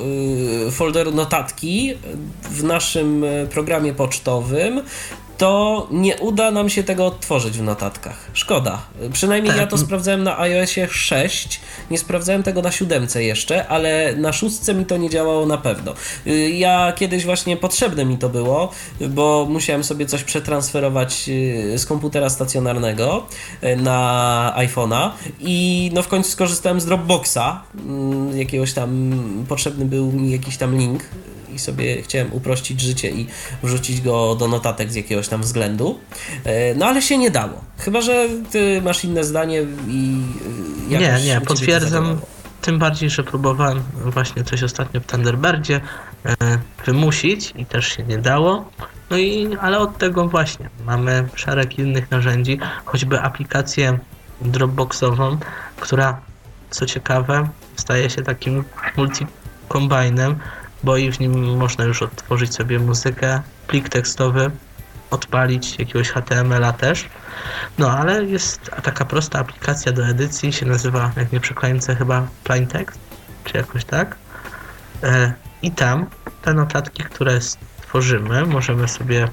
y, 0.69 0.71
folderu 0.71 1.13
notatki 1.13 1.95
w 2.43 2.65
naszym 2.65 3.25
y, 3.25 3.49
programie 3.51 3.95
pocztowym, 3.95 4.83
to 5.41 5.87
nie 5.91 6.17
uda 6.17 6.51
nam 6.51 6.71
się 6.71 6.83
tego 6.83 7.07
odtworzyć 7.07 7.59
w 7.59 7.63
notatkach. 7.63 8.31
Szkoda. 8.33 8.83
Przynajmniej 9.13 9.53
tak. 9.53 9.61
ja 9.61 9.67
to 9.67 9.79
sprawdzałem 9.79 10.23
na 10.23 10.39
iOSie 10.39 10.89
6, 10.91 11.61
nie 11.91 11.99
sprawdzałem 11.99 12.43
tego 12.43 12.63
na 12.63 12.73
7 12.73 13.07
jeszcze, 13.15 13.69
ale 13.69 14.17
na 14.17 14.33
6 14.33 14.69
mi 14.75 14.87
to 14.87 14.97
nie 14.97 15.11
działało 15.11 15.47
na 15.47 15.59
pewno. 15.59 15.95
Y, 16.27 16.51
ja 16.51 16.93
kiedyś 16.93 17.25
właśnie 17.25 17.57
potrzebne 17.57 18.05
mi 18.05 18.19
to 18.19 18.29
było, 18.29 18.73
bo 19.01 19.47
musiałem 19.51 19.85
sobie 19.85 20.07
coś 20.07 20.25
przetransferować 20.25 21.29
y, 21.29 21.79
z 21.79 21.87
komputera 21.87 22.31
stacjonarnego 22.31 23.27
y, 23.65 23.77
na 23.77 24.55
iPhone'a 24.57 25.11
i 25.41 25.91
no 25.95 26.03
w 26.03 26.09
końcu 26.09 26.31
skorzystałem 26.31 26.81
z 26.81 26.85
Dropboxa, 26.85 27.63
mm, 27.75 28.39
jakiegoś 28.39 28.73
tam 28.73 29.13
potrzebny 29.49 29.85
był 29.85 30.13
mi 30.13 30.31
jakiś 30.31 30.57
tam 30.57 30.79
link 30.79 31.03
sobie 31.61 32.03
chciałem 32.03 32.33
uprościć 32.33 32.81
życie 32.81 33.11
i 33.11 33.27
wrzucić 33.63 34.01
go 34.01 34.35
do 34.35 34.49
notatek 34.49 34.93
z 34.93 34.95
jakiegoś 34.95 35.29
tam 35.29 35.43
względu. 35.43 35.99
E, 36.45 36.75
no 36.75 36.87
ale 36.87 37.03
się 37.03 37.19
nie 37.19 37.31
dało. 37.31 37.65
Chyba, 37.79 38.01
że 38.01 38.29
ty 38.51 38.83
masz 38.83 39.05
inne 39.05 39.25
zdanie 39.25 39.63
i 39.89 40.23
e, 40.95 40.99
Nie, 40.99 41.21
nie, 41.25 41.41
potwierdzam. 41.41 42.21
Tym 42.61 42.79
bardziej, 42.79 43.11
że 43.11 43.25
próbowałem 43.25 43.83
właśnie 44.05 44.45
coś 44.45 44.63
ostatnio 44.63 45.01
w 45.01 45.07
Thunderbirdzie 45.07 45.81
e, 46.27 46.37
wymusić 46.87 47.53
i 47.57 47.67
też 47.67 47.89
się 47.89 48.03
nie 48.03 48.19
dało. 48.19 48.71
No 49.11 49.19
i, 49.19 49.57
ale 49.61 49.79
od 49.79 49.99
tego 49.99 50.29
właśnie 50.29 50.71
mamy 50.87 51.29
szereg 51.35 51.79
innych 51.79 52.11
narzędzi, 52.11 52.59
choćby 52.85 53.21
aplikację 53.21 53.99
Dropboxową, 54.41 55.39
która 55.81 56.21
co 56.71 56.87
ciekawe 56.87 57.49
staje 57.77 58.11
się 58.11 58.23
takim 58.23 58.65
multi-kombinem, 58.97 60.35
bo 60.85 60.97
i 60.97 61.13
w 61.13 61.21
nim 61.21 61.57
można 61.57 61.85
już 61.85 62.03
odtworzyć 62.03 62.55
sobie 62.55 62.79
muzykę, 62.79 63.43
plik 63.67 63.89
tekstowy, 63.89 64.51
odpalić 65.11 65.79
jakiegoś 65.79 66.11
HTML-a 66.11 66.73
też. 66.73 67.09
No, 67.79 67.91
ale 67.91 68.25
jest 68.25 68.71
taka 68.83 69.05
prosta 69.05 69.39
aplikacja 69.39 69.93
do 69.93 70.07
edycji, 70.07 70.53
się 70.53 70.67
nazywa, 70.67 71.13
jak 71.17 71.33
nie 71.33 71.41
przeklęcę, 71.41 71.97
chyba 71.97 72.27
Plain 72.45 72.67
Text, 72.67 73.01
czy 73.45 73.57
jakoś 73.57 73.85
tak. 73.85 74.17
E, 75.03 75.33
I 75.63 75.71
tam 75.71 76.07
te 76.43 76.55
notatki, 76.55 77.03
które 77.03 77.41
stworzymy, 77.41 78.47
możemy 78.47 78.89
sobie 78.89 79.29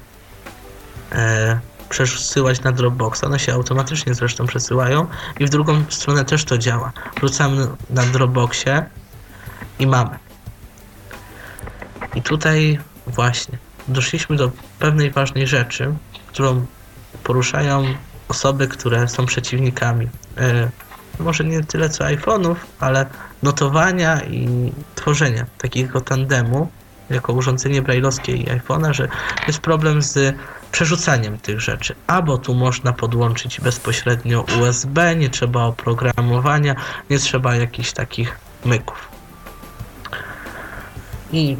e, 1.12 1.58
przesyłać 1.88 2.62
na 2.62 2.72
Dropboxa, 2.72 3.24
one 3.24 3.38
się 3.38 3.54
automatycznie 3.54 4.14
zresztą 4.14 4.46
przesyłają 4.46 5.06
i 5.40 5.46
w 5.46 5.50
drugą 5.50 5.84
stronę 5.88 6.24
też 6.24 6.44
to 6.44 6.58
działa. 6.58 6.92
Wrzucamy 7.16 7.66
na 7.90 8.02
Dropboxie 8.02 8.84
i 9.78 9.86
mamy. 9.86 10.18
I 12.18 12.22
tutaj 12.22 12.78
właśnie 13.06 13.58
doszliśmy 13.88 14.36
do 14.36 14.50
pewnej 14.78 15.10
ważnej 15.10 15.46
rzeczy, 15.46 15.94
którą 16.26 16.66
poruszają 17.24 17.84
osoby, 18.28 18.68
które 18.68 19.08
są 19.08 19.26
przeciwnikami. 19.26 20.08
e, 20.38 20.70
może 21.18 21.44
nie 21.44 21.64
tyle 21.64 21.88
co 21.88 22.04
iPhone'ów, 22.04 22.54
ale 22.80 23.06
notowania 23.42 24.20
i 24.20 24.72
tworzenia 24.94 25.46
takiego 25.58 26.00
tandemu 26.00 26.68
jako 27.10 27.32
urządzenie 27.32 27.82
brailleowskie 27.82 28.36
i 28.36 28.46
iPhone'a, 28.46 28.92
że 28.92 29.08
jest 29.46 29.58
problem 29.58 30.02
z 30.02 30.36
przerzucaniem 30.72 31.38
tych 31.38 31.60
rzeczy. 31.60 31.94
Albo 32.06 32.38
tu 32.38 32.54
można 32.54 32.92
podłączyć 32.92 33.60
bezpośrednio 33.60 34.44
USB, 34.60 35.16
nie 35.16 35.30
trzeba 35.30 35.64
oprogramowania, 35.64 36.74
nie 37.10 37.18
trzeba 37.18 37.56
jakichś 37.56 37.92
takich 37.92 38.38
myków. 38.64 39.08
I 41.32 41.56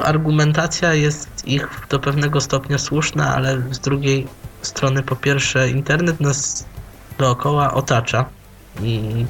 argumentacja 0.00 0.94
jest 0.94 1.48
ich 1.48 1.86
do 1.88 1.98
pewnego 1.98 2.40
stopnia 2.40 2.78
słuszna, 2.78 3.34
ale 3.34 3.62
z 3.70 3.78
drugiej 3.78 4.26
strony 4.62 5.02
po 5.02 5.16
pierwsze 5.16 5.70
internet 5.70 6.20
nas 6.20 6.64
dookoła 7.18 7.74
otacza 7.74 8.24
i 8.82 9.26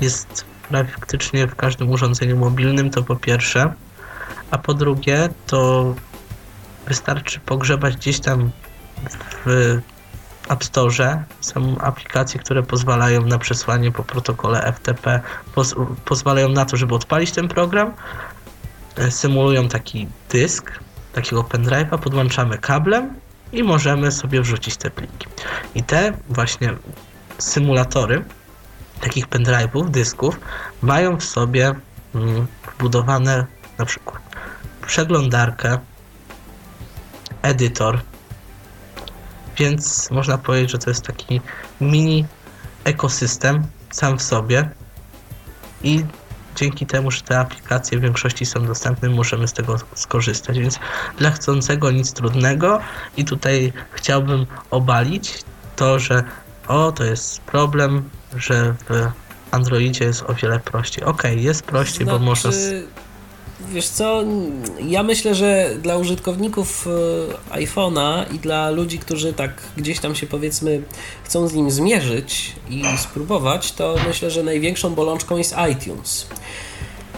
jest 0.00 0.44
praktycznie 0.68 1.46
w 1.46 1.54
każdym 1.54 1.90
urządzeniu 1.90 2.36
mobilnym, 2.36 2.90
to 2.90 3.02
po 3.02 3.16
pierwsze, 3.16 3.72
a 4.50 4.58
po 4.58 4.74
drugie 4.74 5.28
to 5.46 5.94
wystarczy 6.86 7.40
pogrzebać 7.40 7.96
gdzieś 7.96 8.20
tam 8.20 8.50
w 9.44 9.78
App 10.48 10.64
Store. 10.64 11.24
Są 11.40 11.78
aplikacje, 11.78 12.40
które 12.40 12.62
pozwalają 12.62 13.26
na 13.26 13.38
przesłanie 13.38 13.92
po 13.92 14.04
protokole 14.04 14.72
FTP, 14.72 15.20
poz 15.54 15.74
pozwalają 16.04 16.48
na 16.48 16.64
to, 16.64 16.76
żeby 16.76 16.94
odpalić 16.94 17.32
ten 17.32 17.48
program, 17.48 17.92
symulują 19.10 19.68
taki 19.68 20.08
dysk, 20.30 20.72
takiego 21.12 21.42
pendrive'a, 21.42 21.98
podłączamy 21.98 22.58
kablem 22.58 23.14
i 23.52 23.62
możemy 23.62 24.12
sobie 24.12 24.40
wrzucić 24.40 24.76
te 24.76 24.90
pliki. 24.90 25.26
I 25.74 25.82
te 25.82 26.12
właśnie 26.28 26.74
symulatory 27.38 28.24
takich 29.00 29.28
pendrive'ów, 29.28 29.90
dysków 29.90 30.40
mają 30.82 31.16
w 31.16 31.24
sobie 31.24 31.74
mm, 32.14 32.46
wbudowane 32.78 33.46
na 33.78 33.84
przykład 33.84 34.22
przeglądarkę, 34.86 35.78
edytor, 37.42 38.00
więc 39.56 40.10
można 40.10 40.38
powiedzieć, 40.38 40.70
że 40.70 40.78
to 40.78 40.90
jest 40.90 41.06
taki 41.06 41.40
mini 41.80 42.26
ekosystem 42.84 43.66
sam 43.90 44.18
w 44.18 44.22
sobie 44.22 44.70
i 45.82 46.04
dzięki 46.56 46.86
temu, 46.86 47.10
że 47.10 47.20
te 47.20 47.38
aplikacje 47.38 47.98
w 47.98 48.00
większości 48.00 48.46
są 48.46 48.66
dostępne, 48.66 49.08
możemy 49.08 49.48
z 49.48 49.52
tego 49.52 49.76
skorzystać. 49.94 50.58
Więc 50.58 50.78
dla 51.18 51.30
chcącego 51.30 51.90
nic 51.90 52.12
trudnego 52.12 52.80
i 53.16 53.24
tutaj 53.24 53.72
chciałbym 53.92 54.46
obalić 54.70 55.44
to, 55.76 55.98
że 55.98 56.24
o, 56.68 56.92
to 56.92 57.04
jest 57.04 57.40
problem, 57.40 58.10
że 58.36 58.74
w 58.88 59.08
Androidzie 59.50 60.04
jest 60.04 60.22
o 60.22 60.34
wiele 60.34 60.60
prościej. 60.60 61.04
Okej, 61.04 61.32
okay, 61.32 61.44
jest 61.44 61.62
prościej, 61.62 62.04
znaczy, 62.06 62.18
bo 62.18 62.24
można... 62.24 62.50
Wiesz 63.68 63.88
co, 63.88 64.24
ja 64.88 65.02
myślę, 65.02 65.34
że 65.34 65.70
dla 65.82 65.96
użytkowników 65.96 66.88
e, 67.52 67.58
iPhone'a 67.58 68.34
i 68.34 68.38
dla 68.38 68.70
ludzi, 68.70 68.98
którzy 68.98 69.32
tak 69.32 69.62
gdzieś 69.76 70.00
tam 70.00 70.14
się 70.14 70.26
powiedzmy 70.26 70.82
chcą 71.24 71.48
z 71.48 71.54
nim 71.54 71.70
zmierzyć 71.70 72.52
i 72.70 72.84
spróbować, 72.98 73.72
to 73.72 73.96
myślę, 74.08 74.30
że 74.30 74.42
największą 74.42 74.94
bolączką 74.94 75.36
jest 75.36 75.54
iTunes. 75.72 76.26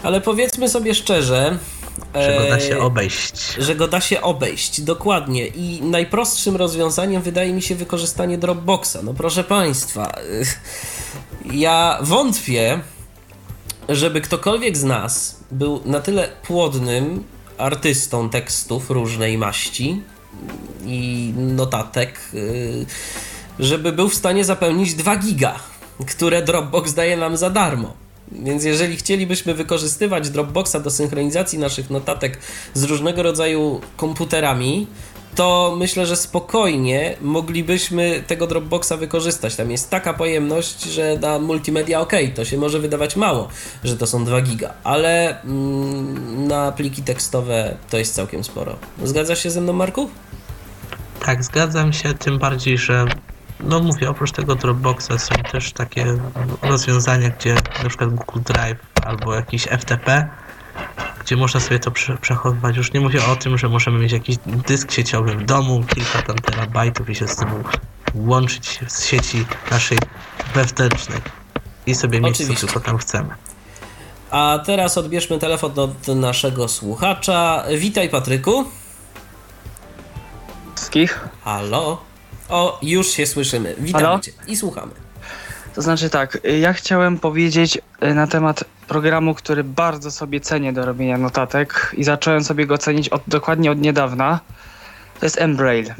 Ale 0.03 0.21
powiedzmy 0.21 0.69
sobie 0.69 0.95
szczerze, 0.95 1.57
że 2.15 2.37
go 2.39 2.49
da 2.49 2.59
się 2.59 2.79
obejść. 2.79 3.55
Że 3.57 3.75
go 3.75 3.87
da 3.87 4.01
się 4.01 4.21
obejść, 4.21 4.81
dokładnie. 4.81 5.47
I 5.47 5.81
najprostszym 5.81 6.55
rozwiązaniem 6.55 7.21
wydaje 7.21 7.53
mi 7.53 7.61
się 7.61 7.75
wykorzystanie 7.75 8.37
Dropboxa. 8.37 8.97
No 9.03 9.13
proszę 9.13 9.43
Państwa, 9.43 10.15
ja 11.51 11.99
wątpię, 12.01 12.79
żeby 13.89 14.21
ktokolwiek 14.21 14.77
z 14.77 14.83
nas 14.83 15.39
był 15.51 15.81
na 15.85 15.99
tyle 15.99 16.29
płodnym 16.47 17.23
artystą 17.57 18.29
tekstów 18.29 18.89
różnej 18.89 19.37
maści 19.37 20.01
i 20.85 21.33
notatek, 21.37 22.19
żeby 23.59 23.91
był 23.91 24.09
w 24.09 24.15
stanie 24.15 24.45
zapełnić 24.45 24.93
2 24.93 25.15
giga, 25.15 25.59
które 26.07 26.41
Dropbox 26.41 26.93
daje 26.93 27.17
nam 27.17 27.37
za 27.37 27.49
darmo. 27.49 27.93
Więc 28.31 28.63
jeżeli 28.63 28.95
chcielibyśmy 28.95 29.53
wykorzystywać 29.53 30.29
Dropboxa 30.29 30.75
do 30.83 30.91
synchronizacji 30.91 31.59
naszych 31.59 31.89
notatek 31.89 32.39
z 32.73 32.83
różnego 32.83 33.23
rodzaju 33.23 33.81
komputerami, 33.97 34.87
to 35.35 35.75
myślę, 35.77 36.05
że 36.05 36.15
spokojnie 36.15 37.15
moglibyśmy 37.21 38.23
tego 38.27 38.47
Dropboxa 38.47 38.93
wykorzystać. 38.99 39.55
Tam 39.55 39.71
jest 39.71 39.89
taka 39.89 40.13
pojemność, 40.13 40.83
że 40.83 41.17
na 41.21 41.39
multimedia 41.39 41.99
ok, 41.99 42.13
to 42.35 42.45
się 42.45 42.57
może 42.57 42.79
wydawać 42.79 43.15
mało, 43.15 43.47
że 43.83 43.97
to 43.97 44.07
są 44.07 44.25
2 44.25 44.41
giga, 44.41 44.73
ale 44.83 45.41
mm, 45.41 46.47
na 46.47 46.71
pliki 46.71 47.03
tekstowe 47.03 47.77
to 47.89 47.97
jest 47.97 48.15
całkiem 48.15 48.43
sporo. 48.43 48.75
Zgadzasz 49.03 49.43
się 49.43 49.51
ze 49.51 49.61
mną, 49.61 49.73
Marku? 49.73 50.09
Tak, 51.25 51.43
zgadzam 51.43 51.93
się, 51.93 52.13
tym 52.13 52.39
bardziej, 52.39 52.77
że 52.77 53.05
no 53.59 53.79
mówię, 53.79 54.09
oprócz 54.09 54.31
tego 54.31 54.55
Dropboxa 54.55 55.17
są 55.17 55.35
też 55.51 55.73
takie 55.73 56.05
rozwiązania, 56.61 57.29
gdzie 57.29 57.55
na 57.83 57.89
przykład 57.89 58.09
Google 58.09 58.39
Drive 58.53 58.77
albo 59.05 59.35
jakiś 59.35 59.63
FTP, 59.63 60.27
gdzie 61.25 61.35
można 61.35 61.59
sobie 61.59 61.79
to 61.79 61.91
przechowywać. 62.21 62.77
Już 62.77 62.93
nie 62.93 62.99
mówię 62.99 63.25
o 63.25 63.35
tym, 63.35 63.57
że 63.57 63.69
możemy 63.69 63.99
mieć 63.99 64.11
jakiś 64.11 64.37
dysk 64.67 64.91
sieciowy 64.91 65.35
w 65.35 65.45
domu, 65.45 65.83
kilka 65.95 66.21
tam 66.21 66.35
terabajtów 66.35 67.09
i 67.09 67.15
się 67.15 67.27
z 67.27 67.35
tym 67.35 67.49
łączyć 68.15 68.79
z 68.87 69.05
sieci 69.05 69.45
naszej 69.71 69.97
wewnętrznej 70.55 71.19
i 71.87 71.95
sobie 71.95 72.21
mieć 72.21 72.35
Oczywiście. 72.35 72.67
co 72.67 72.73
tylko 72.73 72.87
tam 72.87 72.97
chcemy. 72.97 73.29
A 74.31 74.59
teraz 74.65 74.97
odbierzmy 74.97 75.39
telefon 75.39 75.79
od 75.79 76.07
naszego 76.07 76.67
słuchacza. 76.67 77.63
Witaj 77.77 78.09
Patryku. 78.09 78.65
Wszystkich. 80.75 81.27
Halo. 81.43 82.01
O, 82.49 82.79
już 82.81 83.07
się 83.07 83.27
słyszymy. 83.27 83.75
Witamy 83.79 84.05
Halo? 84.05 84.19
Cię 84.19 84.31
i 84.47 84.55
słuchamy. 84.55 85.04
To 85.75 85.81
znaczy 85.81 86.09
tak, 86.09 86.37
ja 86.59 86.73
chciałem 86.73 87.19
powiedzieć 87.19 87.77
e, 87.99 88.13
na 88.13 88.27
temat 88.27 88.63
programu, 88.87 89.33
który 89.33 89.63
bardzo 89.63 90.11
sobie 90.11 90.39
cenię 90.39 90.73
do 90.73 90.85
robienia 90.85 91.17
notatek 91.17 91.95
i 91.97 92.03
zacząłem 92.03 92.43
sobie 92.43 92.65
go 92.65 92.77
cenić 92.77 93.09
od, 93.09 93.21
dokładnie 93.27 93.71
od 93.71 93.81
niedawna. 93.81 94.39
To 95.19 95.25
jest 95.25 95.41
Embrail. 95.41 95.93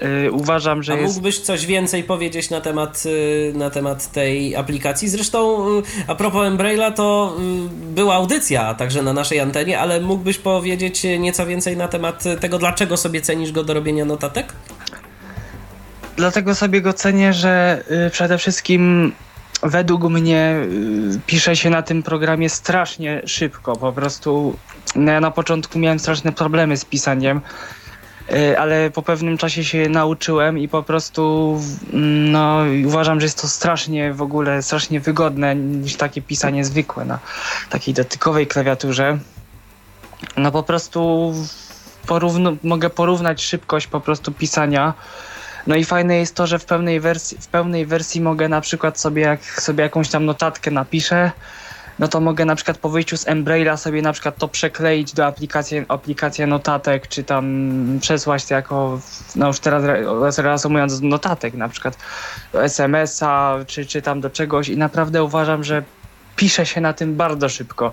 Yy, 0.00 0.32
uważam, 0.32 0.82
że 0.82 0.92
A 0.92 0.96
jest... 0.96 1.14
mógłbyś 1.14 1.40
coś 1.40 1.66
więcej 1.66 2.04
powiedzieć 2.04 2.50
na 2.50 2.60
temat, 2.60 3.04
yy, 3.04 3.52
na 3.54 3.70
temat 3.70 4.12
tej 4.12 4.56
aplikacji? 4.56 5.08
Zresztą 5.08 5.68
yy, 5.76 5.82
a 6.06 6.14
propos 6.14 6.46
Embraila 6.46 6.90
to 6.90 7.36
y, 7.90 7.94
była 7.94 8.14
audycja 8.14 8.74
także 8.74 9.02
na 9.02 9.12
naszej 9.12 9.40
antenie, 9.40 9.80
ale 9.80 10.00
mógłbyś 10.00 10.38
powiedzieć 10.38 11.06
nieco 11.18 11.46
więcej 11.46 11.76
na 11.76 11.88
temat 11.88 12.24
tego, 12.40 12.58
dlaczego 12.58 12.96
sobie 12.96 13.20
cenisz 13.20 13.52
go 13.52 13.64
do 13.64 13.74
robienia 13.74 14.04
notatek? 14.04 14.52
Dlatego 16.16 16.54
sobie 16.54 16.80
go 16.80 16.92
cenię, 16.92 17.32
że 17.32 17.82
y, 18.06 18.10
przede 18.10 18.38
wszystkim 18.38 19.12
według 19.62 20.04
mnie 20.04 20.56
y, 21.16 21.20
pisze 21.26 21.56
się 21.56 21.70
na 21.70 21.82
tym 21.82 22.02
programie 22.02 22.50
strasznie 22.50 23.22
szybko. 23.26 23.76
Po 23.76 23.92
prostu 23.92 24.56
no 24.94 25.12
ja 25.12 25.20
na 25.20 25.30
początku 25.30 25.78
miałem 25.78 25.98
straszne 25.98 26.32
problemy 26.32 26.76
z 26.76 26.84
pisaniem, 26.84 27.40
y, 28.32 28.58
ale 28.58 28.90
po 28.90 29.02
pewnym 29.02 29.38
czasie 29.38 29.64
się 29.64 29.88
nauczyłem 29.88 30.58
i 30.58 30.68
po 30.68 30.82
prostu 30.82 31.60
no, 32.32 32.58
uważam, 32.86 33.20
że 33.20 33.26
jest 33.26 33.40
to 33.40 33.48
strasznie 33.48 34.12
w 34.12 34.22
ogóle 34.22 34.62
strasznie 34.62 35.00
wygodne 35.00 35.54
niż 35.54 35.96
takie 35.96 36.22
pisanie 36.22 36.64
zwykłe 36.64 37.04
na 37.04 37.18
takiej 37.70 37.94
dotykowej 37.94 38.46
klawiaturze. 38.46 39.18
No 40.36 40.52
po 40.52 40.62
prostu 40.62 41.32
mogę 42.62 42.90
porównać 42.90 43.44
szybkość 43.44 43.86
po 43.86 44.00
prostu 44.00 44.32
pisania 44.32 44.94
no 45.66 45.74
i 45.74 45.84
fajne 45.84 46.16
jest 46.16 46.34
to, 46.34 46.46
że 46.46 46.58
w 46.58 46.64
pełnej 46.64 47.00
wersji, 47.00 47.38
w 47.40 47.46
pełnej 47.46 47.86
wersji 47.86 48.20
mogę 48.20 48.48
na 48.48 48.60
przykład 48.60 49.00
sobie, 49.00 49.22
jak 49.22 49.44
sobie 49.44 49.82
jakąś 49.82 50.08
tam 50.08 50.24
notatkę 50.24 50.70
napiszę, 50.70 51.30
no 51.98 52.08
to 52.08 52.20
mogę 52.20 52.44
na 52.44 52.54
przykład 52.54 52.78
po 52.78 52.88
wyjściu 52.88 53.16
z 53.16 53.28
Embraila 53.28 53.76
sobie 53.76 54.02
na 54.02 54.12
przykład 54.12 54.38
to 54.38 54.48
przekleić 54.48 55.12
do 55.12 55.26
aplikacji, 55.26 55.84
aplikacji 55.88 56.46
notatek, 56.46 57.08
czy 57.08 57.24
tam 57.24 57.98
przesłać 58.00 58.44
to 58.44 58.54
jako, 58.54 59.00
no 59.36 59.46
już 59.46 59.60
teraz 59.60 60.38
reasumując 60.38 61.00
notatek, 61.00 61.54
na 61.54 61.68
przykład 61.68 61.98
do 62.52 62.64
SMS-a, 62.64 63.56
czy, 63.66 63.86
czy 63.86 64.02
tam 64.02 64.20
do 64.20 64.30
czegoś 64.30 64.68
i 64.68 64.76
naprawdę 64.76 65.24
uważam, 65.24 65.64
że 65.64 65.82
pisze 66.36 66.66
się 66.66 66.80
na 66.80 66.92
tym 66.92 67.16
bardzo 67.16 67.48
szybko. 67.48 67.92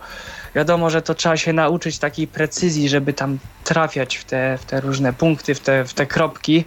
Wiadomo, 0.56 0.90
że 0.90 1.02
to 1.02 1.16
trzeba 1.16 1.38
się 1.38 1.54
nauczyć 1.54 2.00
takiej 2.00 2.28
precyzji, 2.28 2.90
żeby 2.90 3.14
tam 3.14 3.38
trafiać 3.64 4.18
w 4.18 4.24
te, 4.24 4.58
w 4.58 4.66
te 4.66 4.82
różne 4.82 5.14
punkty, 5.14 5.56
w 5.56 5.60
te, 5.60 5.86
w 5.86 5.94
te 5.94 6.06
kropki, 6.06 6.66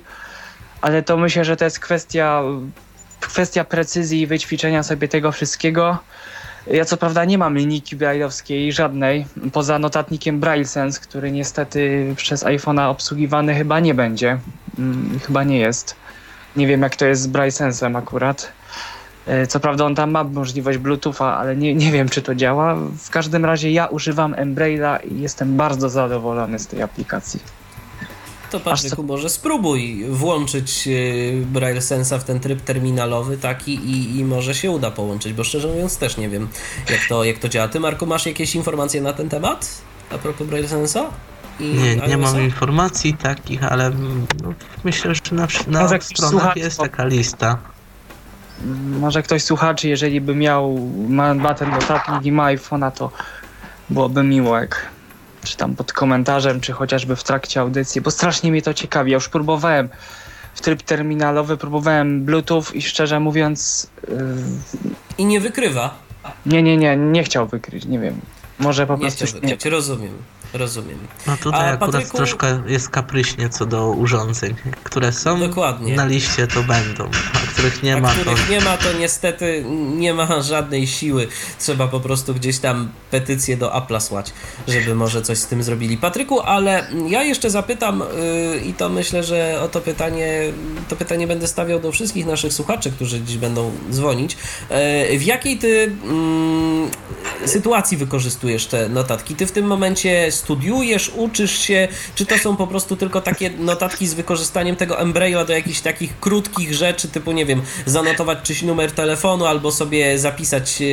ale 0.86 1.02
to 1.02 1.16
myślę, 1.16 1.44
że 1.44 1.56
to 1.56 1.64
jest 1.64 1.80
kwestia, 1.80 2.42
kwestia 3.20 3.64
precyzji 3.64 4.20
i 4.20 4.26
wyćwiczenia 4.26 4.82
sobie 4.82 5.08
tego 5.08 5.32
wszystkiego. 5.32 5.98
Ja 6.66 6.84
co 6.84 6.96
prawda 6.96 7.24
nie 7.24 7.38
mam 7.38 7.58
linijki 7.58 7.96
brailleowskiej 7.96 8.72
żadnej, 8.72 9.26
poza 9.52 9.78
notatnikiem 9.78 10.40
BrailleSense, 10.40 11.00
który 11.00 11.32
niestety 11.32 12.14
przez 12.16 12.44
iPhone'a 12.44 12.90
obsługiwany 12.90 13.54
chyba 13.54 13.80
nie 13.80 13.94
będzie. 13.94 14.38
Hmm, 14.76 15.20
chyba 15.26 15.44
nie 15.44 15.58
jest. 15.58 15.96
Nie 16.56 16.66
wiem 16.66 16.82
jak 16.82 16.96
to 16.96 17.06
jest 17.06 17.22
z 17.22 17.26
BrailleSensem 17.26 17.96
akurat. 17.96 18.52
E, 19.26 19.46
co 19.46 19.60
prawda 19.60 19.84
on 19.84 19.94
tam 19.94 20.10
ma 20.10 20.24
możliwość 20.24 20.78
Bluetootha, 20.78 21.36
ale 21.36 21.56
nie, 21.56 21.74
nie 21.74 21.92
wiem 21.92 22.08
czy 22.08 22.22
to 22.22 22.34
działa. 22.34 22.74
W 22.98 23.10
każdym 23.10 23.44
razie 23.44 23.70
ja 23.70 23.86
używam 23.86 24.34
Embraila 24.34 24.96
i 24.96 25.20
jestem 25.20 25.56
bardzo 25.56 25.88
zadowolony 25.88 26.58
z 26.58 26.66
tej 26.66 26.82
aplikacji. 26.82 27.65
To 28.50 28.60
Patryku, 28.60 29.02
może 29.02 29.28
spróbuj 29.28 30.04
włączyć 30.04 30.86
yy, 30.86 31.46
Braille 31.46 31.82
Sensa 31.82 32.18
w 32.18 32.24
ten 32.24 32.40
tryb 32.40 32.60
terminalowy 32.60 33.38
taki 33.38 33.74
i, 33.74 34.18
i 34.18 34.24
może 34.24 34.54
się 34.54 34.70
uda 34.70 34.90
połączyć, 34.90 35.32
bo 35.32 35.44
szczerze 35.44 35.68
mówiąc 35.68 35.98
też 35.98 36.16
nie 36.16 36.28
wiem 36.28 36.48
jak 36.90 37.00
to, 37.08 37.24
jak 37.24 37.38
to 37.38 37.48
działa. 37.48 37.68
Ty 37.68 37.80
Marku 37.80 38.06
masz 38.06 38.26
jakieś 38.26 38.54
informacje 38.54 39.00
na 39.00 39.12
ten 39.12 39.28
temat? 39.28 39.68
A 40.10 40.18
propos 40.18 40.46
Braille 40.46 40.68
Sensa? 40.68 41.10
nie, 41.60 41.96
nie 41.96 42.16
mam 42.16 42.40
informacji 42.40 43.14
takich, 43.14 43.64
ale 43.64 43.90
no, 44.42 44.52
myślę, 44.84 45.14
że 45.14 45.20
na, 45.32 45.46
na 45.66 46.00
stronach 46.00 46.56
jest 46.56 46.78
taka 46.78 47.04
lista. 47.04 47.58
Może 49.00 49.22
ktoś 49.22 49.42
słuchaczy, 49.42 49.88
jeżeli 49.88 50.20
by 50.20 50.34
miał, 50.34 50.90
ma, 51.08 51.34
ma 51.34 51.54
ten 51.54 51.70
notatnik 51.70 52.24
i 52.24 52.32
ma 52.32 52.44
iPhone'a, 52.54 52.92
to 52.92 53.10
byłoby 53.90 54.22
miło, 54.22 54.58
jak 54.58 54.88
czy 55.46 55.56
tam 55.56 55.76
pod 55.76 55.92
komentarzem, 55.92 56.60
czy 56.60 56.72
chociażby 56.72 57.16
w 57.16 57.24
trakcie 57.24 57.60
audycji, 57.60 58.00
bo 58.00 58.10
strasznie 58.10 58.50
mnie 58.50 58.62
to 58.62 58.74
ciekawi. 58.74 59.10
Ja 59.10 59.14
już 59.14 59.28
próbowałem 59.28 59.88
w 60.54 60.60
tryb 60.60 60.82
terminalowy, 60.82 61.56
próbowałem 61.56 62.24
Bluetooth 62.24 62.64
i 62.74 62.82
szczerze 62.82 63.20
mówiąc... 63.20 63.90
Yy... 64.08 64.16
I 65.18 65.24
nie 65.24 65.40
wykrywa? 65.40 65.94
Nie, 66.46 66.62
nie, 66.62 66.76
nie, 66.76 66.96
nie 66.96 67.24
chciał 67.24 67.46
wykryć, 67.46 67.84
nie 67.84 67.98
wiem. 67.98 68.20
Może 68.58 68.86
po 68.86 68.94
nie 68.94 69.00
prostu... 69.00 69.26
Chciał 69.26 69.40
wykryć, 69.40 69.64
nie... 69.64 69.70
rozumiem. 69.70 70.12
Rozumiem. 70.56 70.98
No 71.26 71.36
tutaj 71.36 71.70
A, 71.70 71.72
akurat 71.72 71.92
Patryku... 71.92 72.16
troszkę 72.16 72.62
jest 72.66 72.88
kapryśnie 72.88 73.48
co 73.48 73.66
do 73.66 73.90
urządzeń, 73.90 74.54
które 74.84 75.12
są 75.12 75.40
Dokładnie. 75.40 75.96
na 75.96 76.06
liście 76.06 76.46
to 76.46 76.62
będą, 76.62 77.10
a 77.34 77.52
których 77.52 77.82
nie 77.82 77.96
a 77.96 78.00
ma 78.00 78.12
których 78.12 78.46
to... 78.46 78.52
nie 78.52 78.60
ma 78.60 78.76
to 78.76 78.92
niestety 78.92 79.64
nie 79.96 80.14
ma 80.14 80.42
żadnej 80.42 80.86
siły. 80.86 81.28
Trzeba 81.58 81.88
po 81.88 82.00
prostu 82.00 82.34
gdzieś 82.34 82.58
tam 82.58 82.88
petycję 83.10 83.56
do 83.56 83.70
Apple'a 83.70 84.00
słać, 84.00 84.32
żeby 84.68 84.94
może 84.94 85.22
coś 85.22 85.38
z 85.38 85.46
tym 85.46 85.62
zrobili. 85.62 85.96
Patryku, 85.96 86.40
ale 86.40 86.86
ja 87.08 87.22
jeszcze 87.22 87.50
zapytam 87.50 88.02
yy, 88.52 88.60
i 88.60 88.74
to 88.74 88.88
myślę, 88.88 89.24
że 89.24 89.60
o 89.64 89.68
to 89.68 89.80
pytanie 89.80 90.52
to 90.88 90.96
pytanie 90.96 91.26
będę 91.26 91.46
stawiał 91.46 91.80
do 91.80 91.92
wszystkich 91.92 92.26
naszych 92.26 92.52
słuchaczy, 92.52 92.90
którzy 92.90 93.20
dziś 93.20 93.36
będą 93.36 93.72
dzwonić. 93.90 94.36
Yy, 95.10 95.18
w 95.18 95.22
jakiej 95.22 95.58
ty 95.58 95.92
yy, 97.42 97.48
sytuacji 97.48 97.96
wykorzystujesz 97.96 98.66
te 98.66 98.88
notatki? 98.88 99.34
Ty 99.34 99.46
w 99.46 99.52
tym 99.52 99.66
momencie 99.66 100.32
studiujesz, 100.46 101.12
uczysz 101.16 101.58
się, 101.58 101.88
czy 102.14 102.26
to 102.26 102.38
są 102.38 102.56
po 102.56 102.66
prostu 102.66 102.96
tylko 102.96 103.20
takie 103.20 103.50
notatki 103.50 104.06
z 104.06 104.14
wykorzystaniem 104.14 104.76
tego 104.76 105.00
Embraila 105.00 105.44
do 105.44 105.52
jakichś 105.52 105.80
takich 105.80 106.20
krótkich 106.20 106.74
rzeczy, 106.74 107.08
typu 107.08 107.32
nie 107.32 107.46
wiem, 107.46 107.62
zanotować 107.86 108.38
czyś 108.42 108.62
numer 108.62 108.92
telefonu 108.92 109.46
albo 109.46 109.72
sobie 109.72 110.18
zapisać 110.18 110.82
e, 110.82 110.84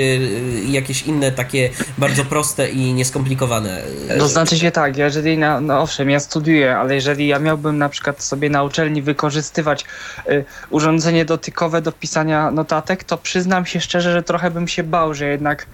jakieś 0.71 1.01
inne 1.01 1.31
takie 1.31 1.69
bardzo 1.97 2.25
proste 2.25 2.69
i 2.69 2.93
nieskomplikowane. 2.93 3.81
To 4.17 4.27
znaczy 4.27 4.59
się 4.59 4.71
tak, 4.71 4.97
jeżeli, 4.97 5.37
na, 5.37 5.61
no 5.61 5.81
owszem, 5.81 6.09
ja 6.09 6.19
studiuję, 6.19 6.77
ale 6.77 6.95
jeżeli 6.95 7.27
ja 7.27 7.39
miałbym 7.39 7.77
na 7.77 7.89
przykład 7.89 8.23
sobie 8.23 8.49
na 8.49 8.63
uczelni 8.63 9.01
wykorzystywać 9.01 9.85
y, 10.29 10.45
urządzenie 10.69 11.25
dotykowe 11.25 11.81
do 11.81 11.91
pisania 11.91 12.51
notatek, 12.51 13.03
to 13.03 13.17
przyznam 13.17 13.65
się 13.65 13.81
szczerze, 13.81 14.11
że 14.11 14.23
trochę 14.23 14.51
bym 14.51 14.67
się 14.67 14.83
bał, 14.83 15.13
że 15.13 15.25
jednak 15.25 15.65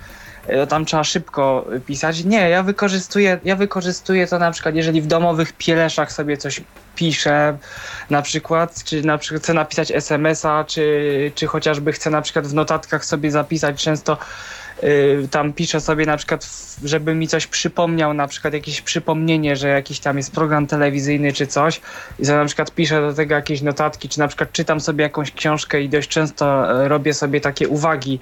E, 0.50 0.68
tam 0.68 0.86
trzeba 0.86 1.04
szybko 1.04 1.66
pisać. 1.86 2.24
Nie, 2.24 2.50
ja 2.50 2.64
wykorzystuję, 2.64 3.40
ja 3.44 3.56
wykorzystuję 3.56 4.28
to 4.28 4.40
na 4.40 4.52
przykład, 4.52 4.76
jeżeli 4.76 5.02
w 5.02 5.08
domowych 5.08 5.54
pieleszach 5.54 6.12
sobie 6.12 6.38
coś 6.38 6.62
piszę, 6.96 7.58
na 8.10 8.22
przykład, 8.22 8.84
czy 8.84 9.04
na 9.04 9.18
przykład 9.18 9.44
chcę 9.44 9.54
napisać 9.54 9.92
SMS-a, 9.92 10.64
czy, 10.64 11.32
czy 11.36 11.48
chociażby 11.48 11.92
chcę 11.92 12.10
na 12.10 12.22
przykład 12.22 12.48
w 12.48 12.54
notatkach 12.54 13.06
sobie 13.06 13.32
zapisać 13.32 13.84
często 13.84 14.18
tam 15.32 15.54
piszę 15.54 15.82
sobie 15.82 16.06
na 16.06 16.18
przykład, 16.18 16.50
żeby 16.84 17.16
mi 17.16 17.28
coś 17.28 17.48
przypomniał, 17.48 18.14
na 18.14 18.28
przykład 18.28 18.54
jakieś 18.54 18.82
przypomnienie, 18.82 19.56
że 19.56 19.68
jakiś 19.68 20.00
tam 20.00 20.18
jest 20.18 20.32
program 20.32 20.68
telewizyjny 20.68 21.34
czy 21.34 21.48
coś. 21.48 21.82
I 22.20 22.26
sobie 22.26 22.38
na 22.38 22.46
przykład 22.46 22.72
piszę 22.72 23.02
do 23.02 23.14
tego 23.14 23.36
jakieś 23.36 23.62
notatki, 23.62 24.10
czy 24.10 24.20
na 24.20 24.28
przykład 24.28 24.52
czytam 24.52 24.80
sobie 24.80 25.04
jakąś 25.04 25.32
książkę 25.32 25.82
i 25.82 25.90
dość 25.90 26.10
często 26.10 26.72
e, 26.84 26.88
robię 26.88 27.14
sobie 27.14 27.42
takie 27.42 27.68
uwagi 27.68 28.20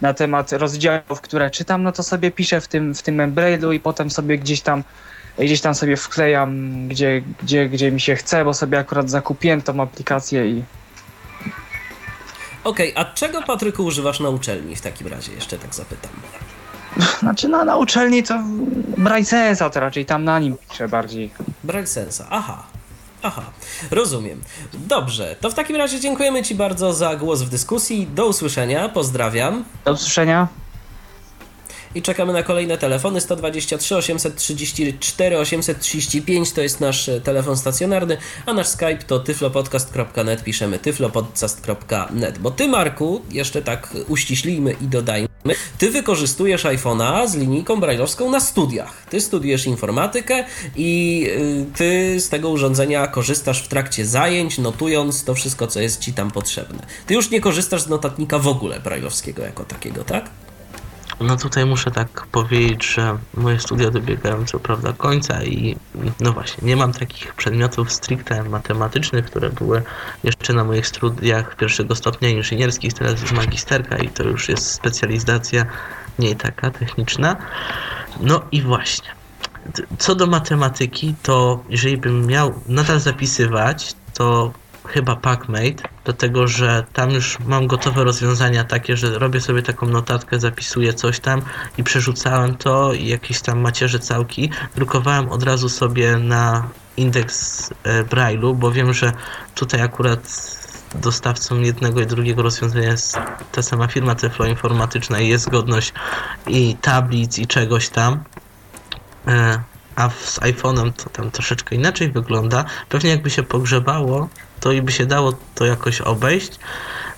na 0.00 0.14
temat 0.14 0.52
rozdziałów, 0.52 1.20
które 1.20 1.50
czytam, 1.50 1.82
no 1.82 1.92
to 1.92 2.02
sobie 2.02 2.30
piszę 2.30 2.60
w 2.60 2.68
tym, 2.68 2.94
w 2.94 3.02
tym 3.02 3.20
Embrailu 3.20 3.72
i 3.72 3.80
potem 3.80 4.10
sobie 4.10 4.38
gdzieś 4.38 4.60
tam 4.60 4.84
gdzieś 5.38 5.60
tam 5.60 5.74
sobie 5.74 5.96
wklejam, 5.96 6.88
gdzie, 6.88 7.22
gdzie, 7.42 7.68
gdzie 7.68 7.92
mi 7.92 8.00
się 8.00 8.16
chce, 8.16 8.44
bo 8.44 8.54
sobie 8.54 8.78
akurat 8.78 9.10
zakupiłem 9.10 9.62
tą 9.62 9.82
aplikację 9.82 10.48
i 10.48 10.62
Okej, 12.64 12.92
okay, 12.92 13.04
a 13.04 13.14
czego 13.14 13.42
Patryku 13.42 13.84
używasz 13.84 14.20
na 14.20 14.28
uczelni 14.28 14.76
w 14.76 14.80
takim 14.80 15.06
razie? 15.06 15.32
Jeszcze 15.32 15.58
tak 15.58 15.74
zapytam. 15.74 16.10
Znaczy 17.20 17.48
no, 17.48 17.64
na 17.64 17.76
uczelni 17.76 18.22
to 18.22 18.42
Brightsensa 18.98 19.70
to 19.70 19.80
raczej 19.80 20.06
tam 20.06 20.24
na 20.24 20.38
nim 20.38 20.56
piszę 20.70 20.88
bardziej. 20.88 21.30
Brightsensa, 21.64 22.26
aha. 22.30 22.62
Aha, 23.22 23.42
rozumiem. 23.90 24.42
Dobrze, 24.72 25.36
to 25.40 25.50
w 25.50 25.54
takim 25.54 25.76
razie 25.76 26.00
dziękujemy 26.00 26.42
Ci 26.42 26.54
bardzo 26.54 26.92
za 26.92 27.16
głos 27.16 27.42
w 27.42 27.48
dyskusji. 27.48 28.06
Do 28.14 28.26
usłyszenia, 28.26 28.88
pozdrawiam. 28.88 29.64
Do 29.84 29.92
usłyszenia 29.92 30.48
i 31.94 32.02
czekamy 32.02 32.32
na 32.32 32.42
kolejne 32.42 32.78
telefony 32.78 33.20
123 33.20 33.96
834 33.96 35.38
835 35.38 36.52
to 36.52 36.60
jest 36.60 36.80
nasz 36.80 37.08
e, 37.08 37.20
telefon 37.20 37.56
stacjonarny, 37.56 38.16
a 38.46 38.52
nasz 38.52 38.68
Skype 38.68 38.98
to 39.06 39.18
tyflopodcast.net, 39.18 40.44
piszemy 40.44 40.78
tyflopodcast.net, 40.78 42.38
bo 42.38 42.50
ty 42.50 42.68
Marku, 42.68 43.22
jeszcze 43.30 43.62
tak 43.62 43.94
uściślijmy 44.08 44.76
i 44.80 44.86
dodajmy, 44.86 45.28
ty 45.78 45.90
wykorzystujesz 45.90 46.64
iPhone'a 46.64 47.28
z 47.28 47.34
linijką 47.34 47.80
brailleowską 47.80 48.30
na 48.30 48.40
studiach. 48.40 49.06
Ty 49.10 49.20
studiujesz 49.20 49.66
informatykę 49.66 50.44
i 50.76 51.24
y, 51.28 51.76
ty 51.76 52.20
z 52.20 52.28
tego 52.28 52.50
urządzenia 52.50 53.06
korzystasz 53.06 53.62
w 53.62 53.68
trakcie 53.68 54.06
zajęć, 54.06 54.58
notując 54.58 55.24
to 55.24 55.34
wszystko, 55.34 55.66
co 55.66 55.80
jest 55.80 56.00
ci 56.00 56.12
tam 56.12 56.30
potrzebne. 56.30 56.86
Ty 57.06 57.14
już 57.14 57.30
nie 57.30 57.40
korzystasz 57.40 57.82
z 57.82 57.88
notatnika 57.88 58.38
w 58.38 58.48
ogóle 58.48 58.80
brailleowskiego 58.80 59.42
jako 59.42 59.64
takiego, 59.64 60.04
tak? 60.04 60.30
No 61.20 61.36
tutaj 61.36 61.66
muszę 61.66 61.90
tak 61.90 62.26
powiedzieć, 62.26 62.94
że 62.94 63.18
moje 63.34 63.60
studia 63.60 63.90
dobiegają 63.90 64.44
co 64.46 64.58
prawda 64.58 64.92
końca 64.92 65.44
i 65.44 65.76
no 66.20 66.32
właśnie, 66.32 66.68
nie 66.68 66.76
mam 66.76 66.92
takich 66.92 67.34
przedmiotów 67.34 67.92
stricte 67.92 68.44
matematycznych, 68.44 69.26
które 69.26 69.50
były 69.50 69.82
jeszcze 70.24 70.52
na 70.52 70.64
moich 70.64 70.86
studiach 70.86 71.56
pierwszego 71.56 71.94
stopnia 71.94 72.28
inżynierskich, 72.28 72.94
teraz 72.94 73.20
jest 73.20 73.32
magisterka 73.32 73.98
i 73.98 74.08
to 74.08 74.22
już 74.22 74.48
jest 74.48 74.70
specjalizacja 74.70 75.66
nie 76.18 76.36
taka 76.36 76.70
techniczna. 76.70 77.36
No 78.20 78.42
i 78.52 78.62
właśnie. 78.62 79.08
Co 79.98 80.14
do 80.14 80.26
matematyki, 80.26 81.14
to 81.22 81.64
jeżeli 81.68 81.96
bym 81.96 82.26
miał 82.26 82.54
nadal 82.68 83.00
zapisywać, 83.00 83.94
to 84.14 84.52
chyba 84.92 85.16
PackMate, 85.16 85.88
dlatego 86.04 86.48
że 86.48 86.84
tam 86.92 87.10
już 87.10 87.38
mam 87.38 87.66
gotowe 87.66 88.04
rozwiązania 88.04 88.64
takie, 88.64 88.96
że 88.96 89.18
robię 89.18 89.40
sobie 89.40 89.62
taką 89.62 89.86
notatkę, 89.86 90.40
zapisuję 90.40 90.94
coś 90.94 91.20
tam 91.20 91.42
i 91.78 91.84
przerzucałem 91.84 92.56
to 92.56 92.92
i 92.92 93.06
jakieś 93.06 93.40
tam 93.40 93.60
macierze 93.60 93.98
całki. 93.98 94.50
Drukowałem 94.74 95.28
od 95.28 95.42
razu 95.42 95.68
sobie 95.68 96.16
na 96.16 96.68
indeks 96.96 97.70
e, 97.84 98.04
Braille'u, 98.04 98.56
bo 98.56 98.72
wiem, 98.72 98.94
że 98.94 99.12
tutaj 99.54 99.80
akurat 99.82 100.20
dostawcą 100.94 101.60
jednego 101.60 102.00
i 102.00 102.06
drugiego 102.06 102.42
rozwiązania 102.42 102.90
jest 102.90 103.18
ta 103.52 103.62
sama 103.62 103.86
firma 103.86 104.14
Teflo 104.14 104.46
Informatyczna 104.46 105.20
i 105.20 105.28
jest 105.28 105.44
zgodność 105.44 105.92
i 106.46 106.76
tablic 106.80 107.38
i 107.38 107.46
czegoś 107.46 107.88
tam. 107.88 108.24
E, 109.26 109.60
a 109.96 110.10
z 110.10 110.40
iPhone'em 110.40 110.92
to 110.92 111.10
tam 111.10 111.30
troszeczkę 111.30 111.76
inaczej 111.76 112.12
wygląda. 112.12 112.64
Pewnie 112.88 113.10
jakby 113.10 113.30
się 113.30 113.42
pogrzebało, 113.42 114.28
to 114.60 114.72
i 114.72 114.82
by 114.82 114.92
się 114.92 115.06
dało 115.06 115.32
to 115.54 115.64
jakoś 115.64 116.00
obejść. 116.00 116.58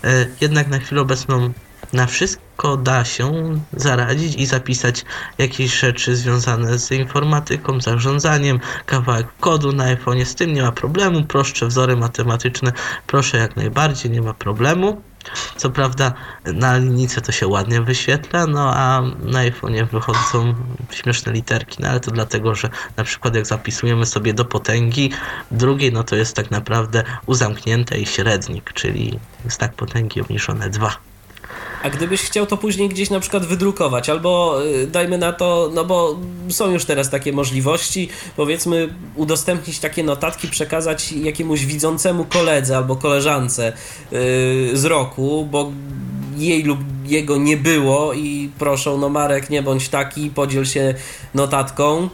E, 0.05 0.27
jednak 0.41 0.69
na 0.69 0.79
chwilę 0.79 1.01
obecną 1.01 1.53
na 1.93 2.07
wszystko 2.07 2.77
da 2.77 3.05
się 3.05 3.33
zaradzić 3.73 4.35
i 4.37 4.47
zapisać 4.47 5.05
jakieś 5.39 5.79
rzeczy 5.79 6.17
związane 6.17 6.79
z 6.79 6.91
informatyką, 6.91 7.81
zarządzaniem, 7.81 8.61
kawałek 8.87 9.27
kodu 9.41 9.73
na 9.73 9.85
iPhone. 9.85 10.25
Z 10.25 10.35
tym 10.35 10.53
nie 10.53 10.63
ma 10.63 10.73
problemu. 10.73 11.25
Prostsze 11.25 11.67
wzory 11.67 11.97
matematyczne, 11.97 12.73
proszę 13.07 13.39
jak 13.39 13.57
najbardziej, 13.57 14.11
nie 14.11 14.23
ma 14.23 14.35
problemu. 14.35 15.03
Co 15.57 15.71
prawda 15.71 16.13
na 16.45 16.77
linijce 16.77 17.21
to 17.21 17.33
się 17.33 17.47
ładnie 17.47 17.83
wyświetla, 17.83 18.47
no 18.47 18.75
a 18.75 19.03
na 19.21 19.39
iPhone'ie 19.39 19.87
wychodzą 19.91 20.55
śmieszne 20.91 21.33
literki, 21.33 21.83
no 21.83 21.89
ale 21.89 22.01
to 22.01 22.11
dlatego, 22.11 22.55
że 22.55 22.71
na 22.97 23.05
przykład 23.05 23.35
jak 23.35 23.47
zapisujemy 23.47 24.07
sobie 24.07 24.35
do 24.35 24.45
potęgi 24.45 25.11
drugiej, 25.51 25.93
no 25.93 26.05
to 26.05 26.17
jest 26.17 26.37
tak 26.37 26.51
naprawdę 26.51 27.05
uzamknięte 27.27 27.99
i 27.99 28.07
średnik, 28.07 28.73
czyli 28.73 29.19
znak 29.49 29.75
potęgi 29.75 30.21
obniżone 30.21 30.71
2. 30.71 31.12
A 31.83 31.91
gdybyś 31.91 32.23
chciał 32.23 32.47
to 32.47 32.57
później 32.57 32.89
gdzieś 32.89 33.11
na 33.11 33.21
przykład 33.21 33.47
wydrukować, 33.47 34.11
albo 34.11 34.63
y, 34.65 34.87
dajmy 34.87 35.19
na 35.19 35.33
to, 35.33 35.71
no 35.75 35.85
bo 35.85 36.19
są 36.49 36.71
już 36.71 36.85
teraz 36.85 37.11
takie 37.11 37.33
możliwości, 37.33 38.09
powiedzmy 38.37 38.95
udostępnić 39.17 39.79
takie 39.79 40.05
notatki, 40.05 40.49
przekazać 40.49 41.13
jakiemuś 41.13 41.65
widzącemu 41.65 42.25
koledze 42.25 42.77
albo 42.77 42.97
koleżance 42.97 43.73
yy, 44.13 44.21
z 44.77 44.85
roku, 44.85 45.49
bo 45.51 45.73
jej 46.37 46.63
lub 46.63 46.79
jego 47.07 47.37
nie 47.37 47.57
było 47.57 48.13
i 48.13 48.51
proszą, 48.59 48.99
no 48.99 49.09
Marek, 49.09 49.51
nie 49.51 49.63
bądź 49.63 49.89
taki, 49.89 50.31
podziel 50.31 50.65
się 50.65 50.95
notatką. 51.35 52.09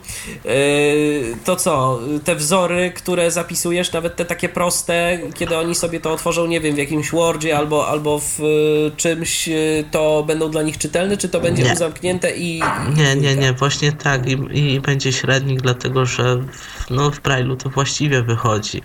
Yy, 0.45 1.37
to 1.45 1.57
co, 1.57 2.01
te 2.25 2.37
wzory, 2.37 2.93
które 2.95 3.31
zapisujesz, 3.31 3.93
nawet 3.93 4.17
te 4.17 4.25
takie 4.25 4.49
proste, 4.49 5.19
kiedy 5.35 5.57
oni 5.57 5.75
sobie 5.75 6.01
to 6.01 6.13
otworzą, 6.13 6.47
nie 6.47 6.61
wiem, 6.61 6.75
w 6.75 6.79
jakimś 6.79 7.11
Wordzie 7.11 7.59
albo, 7.59 7.89
albo 7.89 8.19
w 8.19 8.41
y, 8.41 8.97
czymś, 8.97 9.49
y, 9.49 9.85
to 9.91 10.25
będą 10.27 10.51
dla 10.51 10.63
nich 10.63 10.79
czytelne, 10.79 11.17
czy 11.17 11.29
to 11.29 11.41
będzie 11.41 11.63
Nie. 11.63 11.77
zamknięte 11.77 12.37
i... 12.37 12.63
Nie, 12.97 13.17
nie, 13.17 13.37
nie, 13.37 13.53
właśnie 13.53 13.93
tak 13.93 14.29
i, 14.29 14.59
i 14.59 14.81
będzie 14.81 15.13
średnik, 15.13 15.61
dlatego 15.61 16.07
że 16.07 16.37
w, 16.37 16.91
no, 16.91 17.11
w 17.11 17.23
Braille'u 17.23 17.57
to 17.57 17.71
właściwie 17.71 18.23
wychodzi. 18.23 18.83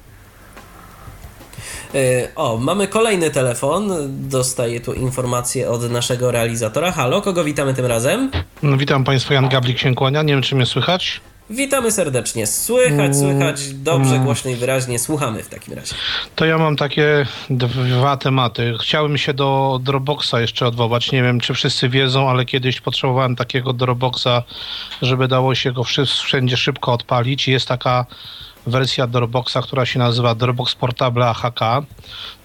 Yy, 1.94 2.28
O, 2.36 2.58
mamy 2.58 2.88
kolejny 2.88 3.30
telefon. 3.32 3.92
Dostaję 4.30 4.82
tu 4.82 4.94
informację 4.94 5.70
od 5.70 5.92
naszego 5.92 6.32
realizatora. 6.32 6.92
Halo, 6.92 7.22
kogo 7.22 7.44
witamy 7.44 7.74
tym 7.74 7.86
razem? 7.86 8.32
No, 8.64 8.78
witam 8.78 9.04
Państwa, 9.04 9.34
Jan 9.34 9.50
Gablik 9.50 9.80
się 9.80 9.96
kłania. 9.96 10.24
Nie 10.24 10.34
wiem, 10.34 10.42
czy 10.42 10.56
mnie 10.56 10.66
słychać. 10.66 11.22
Witamy 11.50 11.92
serdecznie. 11.92 12.48
Słychać, 12.48 13.18
słychać 13.18 13.74
dobrze, 13.74 14.20
głośno 14.20 14.52
i 14.52 14.56
wyraźnie. 14.56 15.00
Słuchamy 15.00 15.44
w 15.44 15.50
takim 15.50 15.74
razie. 15.74 15.96
To 16.36 16.46
ja 16.46 16.58
mam 16.58 16.76
takie 16.76 17.26
dwa 17.90 18.18
tematy. 18.18 18.74
Chciałem 18.82 19.18
się 19.18 19.34
do 19.34 19.80
Dropboxa 19.84 20.34
jeszcze 20.40 20.68
odwołać. 20.68 21.12
Nie 21.12 21.24
wiem, 21.24 21.40
czy 21.40 21.54
wszyscy 21.54 21.90
wiedzą, 21.90 22.30
ale 22.30 22.46
kiedyś 22.46 22.82
potrzebowałem 22.82 23.36
takiego 23.36 23.74
Dropboxa, 23.74 24.44
żeby 25.02 25.28
dało 25.28 25.56
się 25.56 25.72
go 25.72 25.84
wszędzie 26.06 26.58
szybko 26.58 26.94
odpalić. 26.94 27.48
Jest 27.48 27.68
taka 27.68 28.06
wersja 28.68 29.08
Dropboxa, 29.08 29.58
która 29.64 29.86
się 29.86 30.00
nazywa 30.00 30.36
Dropbox 30.36 30.76
Portable 30.76 31.30
AHK. 31.30 31.60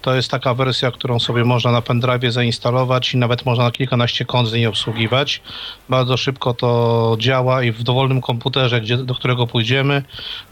To 0.01 0.15
jest 0.15 0.31
taka 0.31 0.53
wersja, 0.53 0.91
którą 0.91 1.19
sobie 1.19 1.43
można 1.45 1.71
na 1.71 1.81
pendrive 1.81 2.33
zainstalować 2.33 3.13
i 3.13 3.17
nawet 3.17 3.45
można 3.45 3.63
na 3.63 3.71
kilkanaście 3.71 4.25
kont 4.25 4.49
z 4.49 4.53
niej 4.53 4.67
obsługiwać. 4.67 5.41
Bardzo 5.89 6.17
szybko 6.17 6.53
to 6.53 7.15
działa 7.19 7.63
i 7.63 7.71
w 7.71 7.83
dowolnym 7.83 8.21
komputerze, 8.21 8.81
gdzie, 8.81 8.97
do 8.97 9.15
którego 9.15 9.47
pójdziemy, 9.47 10.03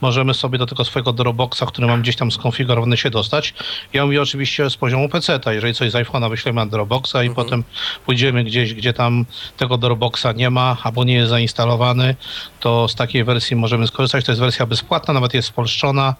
możemy 0.01 0.33
sobie 0.33 0.57
do 0.57 0.65
tego 0.65 0.85
swojego 0.85 1.13
Dropboxa, 1.13 1.63
który 1.67 1.87
mam 1.87 2.01
gdzieś 2.01 2.15
tam 2.15 2.31
skonfigurowany, 2.31 2.97
się 2.97 3.09
dostać. 3.09 3.53
Ja 3.93 4.05
mówię 4.05 4.21
oczywiście 4.21 4.69
z 4.69 4.77
poziomu 4.77 5.09
PC-ta. 5.09 5.53
Jeżeli 5.53 5.73
coś 5.73 5.91
z 5.91 5.93
iPhone'a 5.93 6.29
wyślemy 6.29 6.55
na 6.55 6.65
Dropboxa 6.65 7.23
i 7.25 7.29
potem 7.29 7.63
pójdziemy 8.05 8.43
gdzieś, 8.43 8.73
gdzie 8.73 8.93
tam 8.93 9.25
tego 9.57 9.77
Dropboxa 9.77 10.27
nie 10.35 10.49
ma 10.49 10.77
albo 10.83 11.03
nie 11.03 11.13
jest 11.13 11.29
zainstalowany, 11.29 12.15
to 12.59 12.87
z 12.87 12.95
takiej 12.95 13.23
wersji 13.23 13.55
możemy 13.55 13.87
skorzystać. 13.87 14.25
To 14.25 14.31
jest 14.31 14.41
wersja 14.41 14.65
bezpłatna, 14.65 15.13
nawet 15.13 15.33
jest 15.33 15.47
spolszczona 15.57 16.15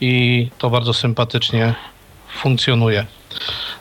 i 0.00 0.48
to 0.58 0.70
bardzo 0.70 0.94
sympatycznie 0.94 1.74
funkcjonuje. 2.42 3.06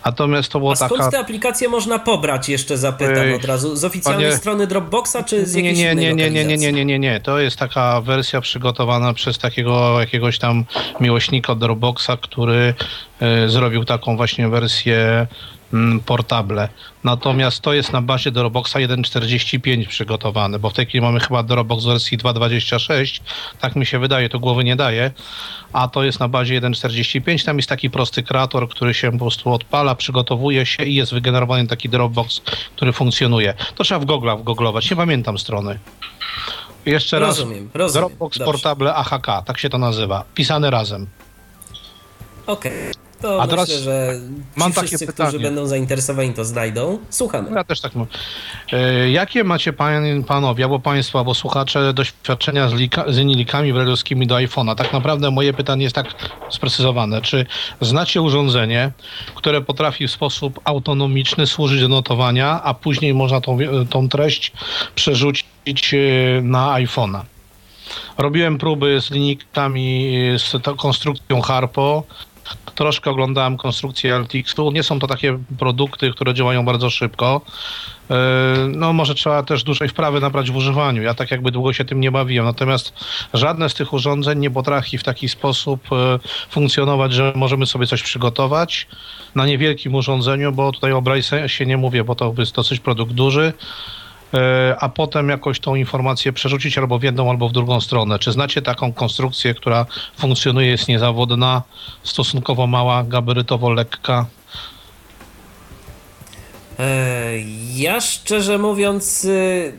Natomiast 0.05 0.51
to 0.51 0.59
była 0.59 0.71
A 0.71 0.75
skąd 0.75 0.97
taka... 0.97 1.11
te 1.11 1.19
aplikacje 1.19 1.69
można 1.69 1.99
pobrać, 1.99 2.49
jeszcze 2.49 2.77
zapytam 2.77 3.33
od 3.33 3.45
razu? 3.45 3.75
Z 3.75 3.83
oficjalnej 3.83 4.25
panie- 4.25 4.37
strony 4.37 4.67
Dropboxa, 4.67 5.17
czy 5.25 5.45
z 5.45 5.53
jakiejś 5.53 5.77
nie, 5.77 5.95
nie, 5.95 6.13
nie, 6.13 6.29
nie, 6.31 6.45
nie, 6.45 6.57
nie, 6.57 6.71
nie, 6.71 6.85
nie, 6.85 6.99
nie. 6.99 7.19
To 7.19 7.39
jest 7.39 7.57
taka 7.57 8.01
wersja 8.01 8.41
przygotowana 8.41 9.13
przez 9.13 9.37
takiego 9.37 9.99
jakiegoś 9.99 10.39
tam 10.39 10.65
miłośnika 10.99 11.55
Dropboxa, 11.55 12.11
który 12.21 12.73
e, 13.19 13.49
zrobił 13.49 13.85
taką 13.85 14.17
właśnie 14.17 14.49
wersję 14.49 15.27
portable. 16.05 16.70
Natomiast 17.03 17.61
to 17.61 17.74
jest 17.74 17.93
na 17.93 18.01
bazie 18.01 18.32
Dropboxa 18.32 18.76
1.45 18.76 19.88
przygotowane, 19.88 20.59
bo 20.59 20.70
w 20.70 20.74
tej 20.74 20.86
chwili 20.86 21.01
mamy 21.01 21.20
chyba 21.20 21.43
Dropbox 21.43 21.84
w 21.84 21.88
wersji 21.88 22.18
2.26, 22.18 23.22
tak 23.59 23.76
mi 23.76 23.86
się 23.86 23.99
wydaje, 23.99 24.30
to 24.30 24.39
głowy 24.39 24.63
nie 24.63 24.76
daje, 24.76 25.11
a 25.74 25.88
to 25.88 26.03
jest 26.03 26.20
na 26.20 26.28
bazie 26.28 26.61
1.45, 26.61 27.45
tam 27.45 27.57
jest 27.57 27.70
taki 27.70 27.89
prosty 27.89 28.24
kreator, 28.24 28.70
który 28.70 28.93
się 28.93 29.11
po 29.11 29.18
prostu 29.18 29.53
odpala, 29.53 29.95
przygotowuje 29.95 30.66
się 30.66 30.84
i 30.84 30.95
jest 30.95 31.13
wygenerowany 31.13 31.68
taki 31.68 31.89
Dropbox, 31.89 32.41
który 32.76 32.93
funkcjonuje. 32.93 33.53
To 33.76 33.84
trzeba 33.84 33.99
w 33.99 34.05
Google'a 34.05 34.39
wgooglować, 34.39 34.89
nie 34.89 34.97
pamiętam 34.97 35.38
strony. 35.38 35.80
Jeszcze 36.86 37.20
raz. 37.20 37.39
Rozumiem, 37.39 37.70
rozumiem. 37.74 38.07
Dropbox 38.09 38.38
Dobrze. 38.38 38.51
Portable 38.51 38.95
AHK, 38.95 39.28
tak 39.45 39.57
się 39.57 39.70
to 39.70 39.78
nazywa. 39.78 40.24
Pisane 40.34 40.70
razem. 40.70 41.07
Okej. 42.47 42.72
To 43.26 43.41
A 43.41 43.45
myślę, 43.45 43.65
teraz 43.65 43.69
że 43.82 44.13
ci 44.15 44.59
mam 44.59 44.73
takie 44.73 44.88
wszyscy, 44.88 45.07
pytanie. 45.07 45.30
którzy 45.30 45.43
będą 45.43 45.65
zainteresowani, 45.67 46.34
to 46.34 46.45
znajdą. 46.45 46.99
Słuchamy. 47.09 47.51
Ja 47.55 47.63
też 47.63 47.82
tak 47.82 47.95
mówię. 47.95 48.11
E, 48.73 49.09
Jakie 49.09 49.43
macie 49.43 49.73
pan, 49.73 50.23
panowie, 50.23 50.63
albo 50.63 50.80
państwo, 50.80 51.19
albo 51.19 51.34
słuchacze 51.34 51.93
doświadczenia 51.93 52.69
z, 52.69 52.73
lika, 52.73 53.03
z 53.07 53.17
do 54.28 54.36
iPhone'a? 54.36 54.76
Tak 54.76 54.93
naprawdę 54.93 55.32
moje 55.32 55.53
pytanie 55.53 55.84
jest 55.84 55.95
tak 55.95 56.07
sprecyzowane. 56.49 57.21
Czy 57.21 57.45
znacie 57.82 58.21
urządzenie, 58.21 58.91
które 59.36 59.61
potrafi 59.61 60.07
w 60.07 60.11
sposób 60.11 60.59
autonomiczny 60.63 61.47
służyć 61.47 61.82
do 61.82 61.88
notowania, 61.88 62.61
a 62.63 62.73
później 62.73 63.13
można 63.13 63.41
tą, 63.41 63.57
wi- 63.57 63.67
tą 63.89 64.09
treść 64.09 64.51
przerzucić 64.95 65.93
e, 65.93 65.97
na 66.41 66.67
iPhone'a? 66.73 67.21
Robiłem 68.17 68.57
próby 68.57 69.01
z 69.01 69.11
linijkami, 69.11 70.15
e, 70.36 70.39
z 70.39 70.51
tą 70.63 70.76
konstrukcją 70.76 71.41
Harpo. 71.41 72.03
Troszkę 72.75 73.11
oglądałem 73.11 73.57
konstrukcję 73.57 74.15
LTX-u. 74.15 74.71
Nie 74.71 74.83
są 74.83 74.99
to 74.99 75.07
takie 75.07 75.39
produkty, 75.59 76.11
które 76.11 76.33
działają 76.33 76.65
bardzo 76.65 76.89
szybko. 76.89 77.41
Yy, 78.09 78.15
No 78.69 78.93
może 78.93 79.15
trzeba 79.15 79.43
też 79.43 79.63
dużej 79.63 79.89
wprawy 79.89 80.19
nabrać 80.19 80.51
w 80.51 80.55
używaniu. 80.55 81.01
Ja 81.01 81.13
tak 81.13 81.31
jakby 81.31 81.51
długo 81.51 81.73
się 81.73 81.85
tym 81.85 81.99
nie 81.99 82.11
bawiłem. 82.11 82.45
Natomiast 82.45 82.93
żadne 83.33 83.69
z 83.69 83.73
tych 83.73 83.93
urządzeń 83.93 84.39
nie 84.39 84.51
potrafi 84.51 84.97
w 84.97 85.03
taki 85.03 85.29
sposób 85.29 85.81
e, 85.91 86.19
funkcjonować, 86.49 87.13
że 87.13 87.33
możemy 87.35 87.65
sobie 87.65 87.87
coś 87.87 88.03
przygotować 88.03 88.87
na 89.35 89.45
niewielkim 89.45 89.95
urządzeniu, 89.95 90.51
bo 90.51 90.71
tutaj 90.71 90.91
o 90.91 91.01
Braille 91.01 91.49
się 91.49 91.65
nie 91.65 91.77
mówię, 91.77 92.03
bo 92.03 92.15
to 92.15 92.33
jest 92.37 92.55
dosyć 92.55 92.79
produkt 92.79 93.13
duży. 93.13 93.53
E, 94.36 94.75
A 94.79 94.89
potem 94.89 95.29
jakoś 95.29 95.59
tą 95.59 95.75
informację 95.75 96.33
przerzucić 96.33 96.77
albo 96.77 96.99
w 96.99 97.03
jedną, 97.03 97.29
albo 97.29 97.49
w 97.49 97.51
drugą 97.51 97.81
stronę. 97.81 98.19
Czy 98.19 98.31
znacie 98.31 98.61
taką 98.61 98.93
konstrukcję, 98.93 99.53
która 99.53 99.86
funkcjonuje, 100.17 100.67
jest 100.67 100.88
niezawodna, 100.88 101.61
stosunkowo 102.03 102.67
mała, 102.67 103.03
gabarytowo 103.03 103.69
lekka? 103.69 104.25
E, 106.79 107.31
Ja 107.75 108.01
szczerze 108.01 108.57
mówiąc 108.57 109.23
y, 109.25 109.73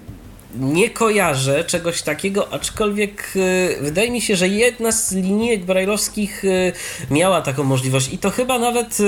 nie 0.60 0.90
kojarzę 0.90 1.64
czegoś 1.64 2.02
takiego, 2.02 2.52
aczkolwiek 2.52 3.32
y, 3.36 3.76
wydaje 3.80 4.10
mi 4.10 4.20
się, 4.20 4.36
że 4.36 4.48
jedna 4.48 4.92
z 4.92 5.12
linijek 5.12 5.64
brajlowskich 5.64 6.44
y, 6.44 6.72
miała 7.10 7.42
taką 7.42 7.64
możliwość 7.64 8.12
i 8.12 8.18
to 8.18 8.30
chyba 8.30 8.58
nawet 8.58 9.00
y, 9.00 9.04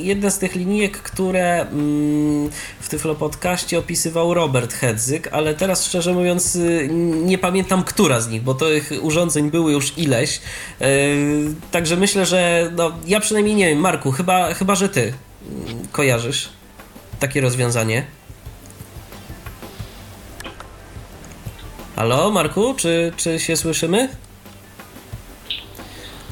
jedna 0.00 0.30
z 0.30 0.38
tych 0.38 0.54
linijek, 0.54 0.98
które 0.98 1.60
mm, 1.60 2.50
w 2.80 2.88
Tyflo 2.88 3.14
Podcaście 3.14 3.78
opisywał 3.78 4.34
Robert 4.34 4.72
Hedzyk, 4.72 5.28
ale 5.32 5.54
teraz 5.54 5.86
szczerze 5.86 6.12
mówiąc 6.12 6.58
nie 7.22 7.38
pamiętam, 7.38 7.84
która 7.84 8.20
z 8.20 8.28
nich, 8.28 8.42
bo 8.42 8.54
tych 8.54 8.92
urządzeń 9.02 9.50
były 9.50 9.72
już 9.72 9.98
ileś. 9.98 10.40
Także 11.70 11.96
myślę, 11.96 12.26
że 12.26 12.70
no, 12.76 12.92
ja 13.06 13.20
przynajmniej 13.20 13.54
nie 13.54 13.68
wiem, 13.68 13.78
Marku, 13.78 14.12
chyba, 14.12 14.54
chyba 14.54 14.74
że 14.74 14.88
ty 14.88 15.12
mm, 15.48 15.88
kojarzysz 15.92 16.48
takie 17.20 17.40
rozwiązanie. 17.40 18.04
Halo, 21.96 22.30
Marku, 22.30 22.74
czy, 22.76 23.12
czy 23.16 23.40
się 23.40 23.56
słyszymy? 23.56 24.08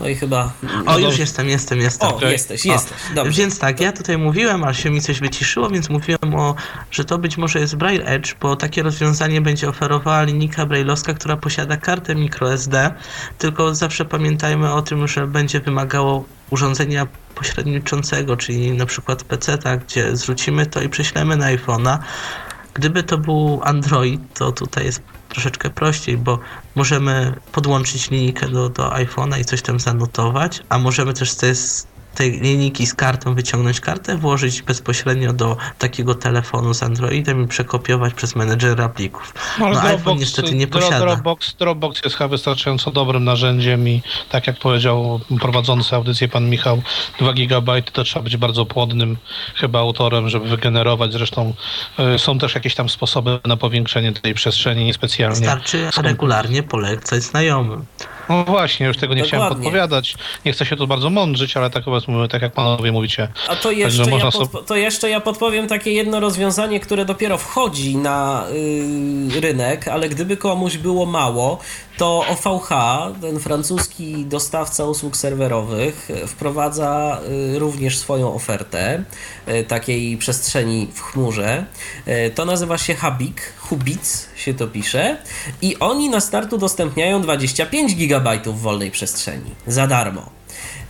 No 0.00 0.08
i 0.08 0.14
chyba. 0.14 0.52
O, 0.86 0.98
już 0.98 1.18
jestem, 1.18 1.48
jestem, 1.48 1.78
jestem. 1.78 2.12
O, 2.12 2.20
jesteś, 2.26 2.64
jesteś. 2.64 2.98
Dobrze. 3.14 3.40
Więc 3.42 3.58
tak, 3.58 3.80
ja 3.80 3.92
tutaj 3.92 4.18
mówiłem, 4.18 4.64
ale 4.64 4.74
się 4.74 4.90
mi 4.90 5.00
coś 5.00 5.20
wyciszyło, 5.20 5.70
więc 5.70 5.90
mówiłem 5.90 6.34
o, 6.34 6.54
że 6.90 7.04
to 7.04 7.18
być 7.18 7.36
może 7.36 7.60
jest 7.60 7.76
Braille 7.76 8.04
Edge, 8.04 8.34
bo 8.40 8.56
takie 8.56 8.82
rozwiązanie 8.82 9.40
będzie 9.40 9.68
oferowała 9.68 10.22
linijka 10.22 10.66
brailleowska, 10.66 11.14
która 11.14 11.36
posiada 11.36 11.76
kartę 11.76 12.14
microSD, 12.14 12.94
tylko 13.38 13.74
zawsze 13.74 14.04
pamiętajmy 14.04 14.72
o 14.72 14.82
tym, 14.82 15.08
że 15.08 15.26
będzie 15.26 15.60
wymagało 15.60 16.24
urządzenia 16.50 17.06
pośredniczącego, 17.34 18.36
czyli 18.36 18.72
na 18.72 18.86
przykład 18.86 19.24
PC, 19.24 19.58
gdzie 19.86 20.16
zwrócimy 20.16 20.66
to 20.66 20.82
i 20.82 20.88
prześlemy 20.88 21.36
na 21.36 21.56
iPhone'a. 21.56 21.98
Gdyby 22.74 23.02
to 23.02 23.18
był 23.18 23.60
Android, 23.64 24.20
to 24.34 24.52
tutaj 24.52 24.84
jest 24.84 25.11
troszeczkę 25.32 25.70
prościej, 25.70 26.16
bo 26.16 26.38
możemy 26.74 27.34
podłączyć 27.52 28.10
linijkę 28.10 28.48
do, 28.48 28.68
do 28.68 28.90
iPhone'a 28.90 29.40
i 29.40 29.44
coś 29.44 29.62
tam 29.62 29.80
zanotować, 29.80 30.62
a 30.68 30.78
możemy 30.78 31.14
też 31.14 31.32
sobie 31.32 31.54
z 31.54 31.91
te 32.14 32.28
linijki 32.28 32.86
z 32.86 32.94
kartą, 32.94 33.34
wyciągnąć 33.34 33.80
kartę, 33.80 34.16
włożyć 34.16 34.62
bezpośrednio 34.62 35.32
do 35.32 35.56
takiego 35.78 36.14
telefonu 36.14 36.74
z 36.74 36.82
Androidem 36.82 37.44
i 37.44 37.48
przekopiować 37.48 38.14
przez 38.14 38.36
menedżera 38.36 38.88
plików. 38.88 39.34
No, 39.58 39.66
ale 39.66 39.74
No 39.74 39.82
iPhone 39.82 40.18
niestety 40.18 40.54
nie 40.54 40.66
posiada. 40.66 41.00
Dropbox, 41.00 41.54
Dropbox 41.54 42.04
jest 42.04 42.16
chyba 42.16 42.28
wystarczająco 42.28 42.90
dobrym 42.90 43.24
narzędziem 43.24 43.88
i 43.88 44.02
tak 44.30 44.46
jak 44.46 44.58
powiedział 44.58 45.20
prowadzący 45.40 45.96
audycję 45.96 46.28
pan 46.28 46.50
Michał, 46.50 46.82
2 47.18 47.32
GB 47.32 47.82
to 47.82 48.04
trzeba 48.04 48.22
być 48.22 48.36
bardzo 48.36 48.66
płodnym 48.66 49.16
chyba 49.54 49.78
autorem, 49.78 50.28
żeby 50.28 50.48
wygenerować. 50.48 51.12
Zresztą 51.12 51.54
y, 52.14 52.18
są 52.18 52.38
też 52.38 52.54
jakieś 52.54 52.74
tam 52.74 52.88
sposoby 52.88 53.40
na 53.44 53.56
powiększenie 53.56 54.12
tej 54.12 54.34
przestrzeni 54.34 54.84
niespecjalnie. 54.84 55.36
Wystarczy 55.36 55.90
regularnie 56.02 56.62
polecać 56.62 57.22
znajomym. 57.22 57.84
No 58.32 58.44
właśnie, 58.44 58.86
już 58.86 58.96
tego 58.96 59.14
nie 59.14 59.22
chciałem 59.22 59.44
Dokładnie. 59.44 59.64
podpowiadać. 59.64 60.14
Nie 60.44 60.52
chcę 60.52 60.66
się 60.66 60.76
tu 60.76 60.86
bardzo 60.86 61.10
mądrzyć, 61.10 61.56
ale 61.56 61.70
tak 61.70 61.84
powiedzmy, 61.84 62.28
tak 62.28 62.42
jak 62.42 62.52
panowie 62.52 62.92
mówicie. 62.92 63.28
A 63.48 63.56
to 63.56 63.70
jeszcze, 63.70 64.10
można 64.10 64.30
ja 64.40 64.62
to 64.66 64.76
jeszcze 64.76 65.10
ja 65.10 65.20
podpowiem 65.20 65.68
takie 65.68 65.92
jedno 65.92 66.20
rozwiązanie, 66.20 66.80
które 66.80 67.04
dopiero 67.04 67.38
wchodzi 67.38 67.96
na 67.96 68.44
y, 69.36 69.40
rynek, 69.40 69.88
ale 69.88 70.08
gdyby 70.08 70.36
komuś 70.36 70.76
było 70.76 71.06
mało, 71.06 71.58
to 72.02 72.24
OVH, 72.28 72.68
ten 73.20 73.40
francuski 73.40 74.26
dostawca 74.26 74.84
usług 74.84 75.16
serwerowych, 75.16 76.08
wprowadza 76.26 77.20
y, 77.54 77.58
również 77.58 77.98
swoją 77.98 78.34
ofertę 78.34 79.04
y, 79.48 79.64
takiej 79.64 80.16
przestrzeni 80.16 80.88
w 80.94 81.00
chmurze. 81.00 81.66
Y, 82.08 82.30
to 82.34 82.44
nazywa 82.44 82.78
się 82.78 82.94
Habik, 82.94 83.52
Hubic 83.58 84.28
się 84.36 84.54
to 84.54 84.66
pisze 84.66 85.16
i 85.62 85.78
oni 85.78 86.10
na 86.10 86.20
start 86.20 86.52
udostępniają 86.52 87.22
25 87.22 87.94
GB 87.94 88.38
wolnej 88.46 88.90
przestrzeni 88.90 89.50
za 89.66 89.86
darmo. 89.86 90.41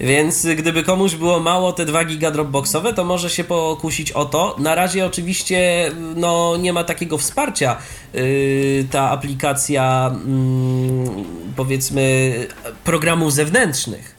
Więc 0.03 0.47
gdyby 0.57 0.83
komuś 0.83 1.15
było 1.15 1.41
mało 1.41 1.73
te 1.73 1.85
2 1.85 2.05
giga 2.05 2.31
dropboxowe, 2.31 2.93
to 2.93 3.05
może 3.05 3.31
się 3.31 3.45
pokusić 3.45 4.13
o 4.13 4.25
to. 4.25 4.57
Na 4.59 4.75
razie 4.75 5.07
oczywiście 5.07 5.91
no, 6.17 6.57
nie 6.57 6.73
ma 6.73 6.85
takiego 6.85 7.19
wsparcia. 7.19 7.77
Yy, 8.15 8.87
ta 8.91 9.11
aplikacja, 9.11 10.11
mm, 10.25 11.25
powiedzmy, 11.57 12.35
programów 12.85 13.33
zewnętrznych. 13.33 14.12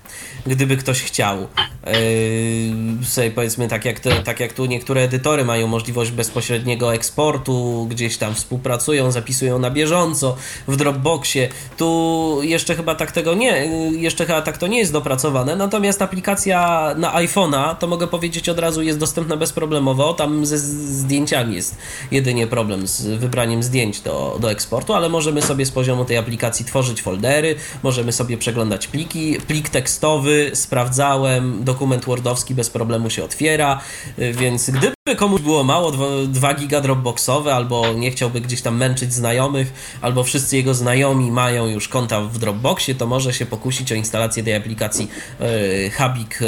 Gdyby 0.46 0.78
ktoś 0.78 1.02
chciał, 1.02 1.38
yy, 1.40 3.06
sobie 3.06 3.32
powiedzmy, 3.32 3.68
tak 3.68 3.86
jak, 3.86 4.00
te, 4.00 4.12
tak 4.16 4.40
jak 4.40 4.54
tu 4.54 4.66
niektóre 4.66 5.02
edytory 5.02 5.46
mają 5.46 5.68
możliwość 5.68 6.12
bezpośredniego 6.12 6.94
eksportu, 6.94 7.88
gdzieś 7.90 8.18
tam 8.18 8.36
współpracują, 8.36 9.12
zapisują 9.12 9.60
na 9.60 9.72
bieżąco 9.72 10.36
w 10.68 10.76
Dropboxie. 10.76 11.50
Tu 11.78 12.40
jeszcze 12.42 12.76
chyba 12.76 12.96
tak 12.96 13.12
tego 13.12 13.34
nie, 13.34 13.66
jeszcze 13.98 14.26
chyba 14.26 14.42
tak 14.42 14.58
to 14.58 14.68
nie 14.68 14.80
jest 14.80 14.92
dopracowane. 14.92 15.56
Natomiast 15.56 16.02
aplikacja 16.02 16.90
na 16.98 17.14
iPhone'a, 17.14 17.76
to 17.76 17.88
mogę 17.88 18.08
powiedzieć 18.08 18.50
od 18.50 18.60
razu, 18.60 18.82
jest 18.82 19.00
dostępna 19.00 19.38
bezproblemowo. 19.38 20.14
Tam 20.14 20.46
ze 20.46 20.58
zdjęciami 20.58 21.56
jest 21.56 21.78
jedynie 22.12 22.48
problem 22.48 22.88
z 22.88 23.06
wybraniem 23.06 23.64
zdjęć 23.64 24.02
do, 24.02 24.38
do 24.42 24.52
eksportu, 24.52 24.94
ale 24.94 25.10
możemy 25.10 25.42
sobie 25.42 25.66
z 25.66 25.72
poziomu 25.72 26.06
tej 26.06 26.18
aplikacji 26.18 26.66
tworzyć 26.66 27.02
foldery, 27.02 27.56
możemy 27.84 28.12
sobie 28.12 28.38
przeglądać 28.38 28.88
pliki. 28.88 29.38
Plik 29.48 29.70
tekstowy 29.70 30.33
sprawdzałem, 30.54 31.64
dokument 31.64 32.06
Wordowski 32.06 32.56
bez 32.56 32.70
problemu 32.70 33.10
się 33.10 33.24
otwiera, 33.24 33.82
y, 34.20 34.34
więc 34.34 34.70
gdyby 34.70 35.16
komuś 35.18 35.42
było 35.42 35.64
mało 35.64 35.92
2 36.28 36.54
giga 36.54 36.82
dropboxowe, 36.82 37.56
albo 37.56 37.94
nie 37.94 38.12
chciałby 38.12 38.42
gdzieś 38.42 38.62
tam 38.62 38.78
męczyć 38.78 39.14
znajomych, 39.14 39.74
albo 40.02 40.24
wszyscy 40.24 40.58
jego 40.58 40.74
znajomi 40.74 41.32
mają 41.32 41.68
już 41.68 41.88
konta 41.88 42.22
w 42.22 42.38
Dropboxie, 42.38 42.96
to 42.96 43.08
może 43.08 43.34
się 43.34 43.46
pokusić 43.46 43.92
o 43.92 43.96
instalację 43.96 44.44
tej 44.44 44.56
aplikacji 44.56 45.08
y, 45.42 45.90
Habik 45.90 46.42
y, 46.42 46.46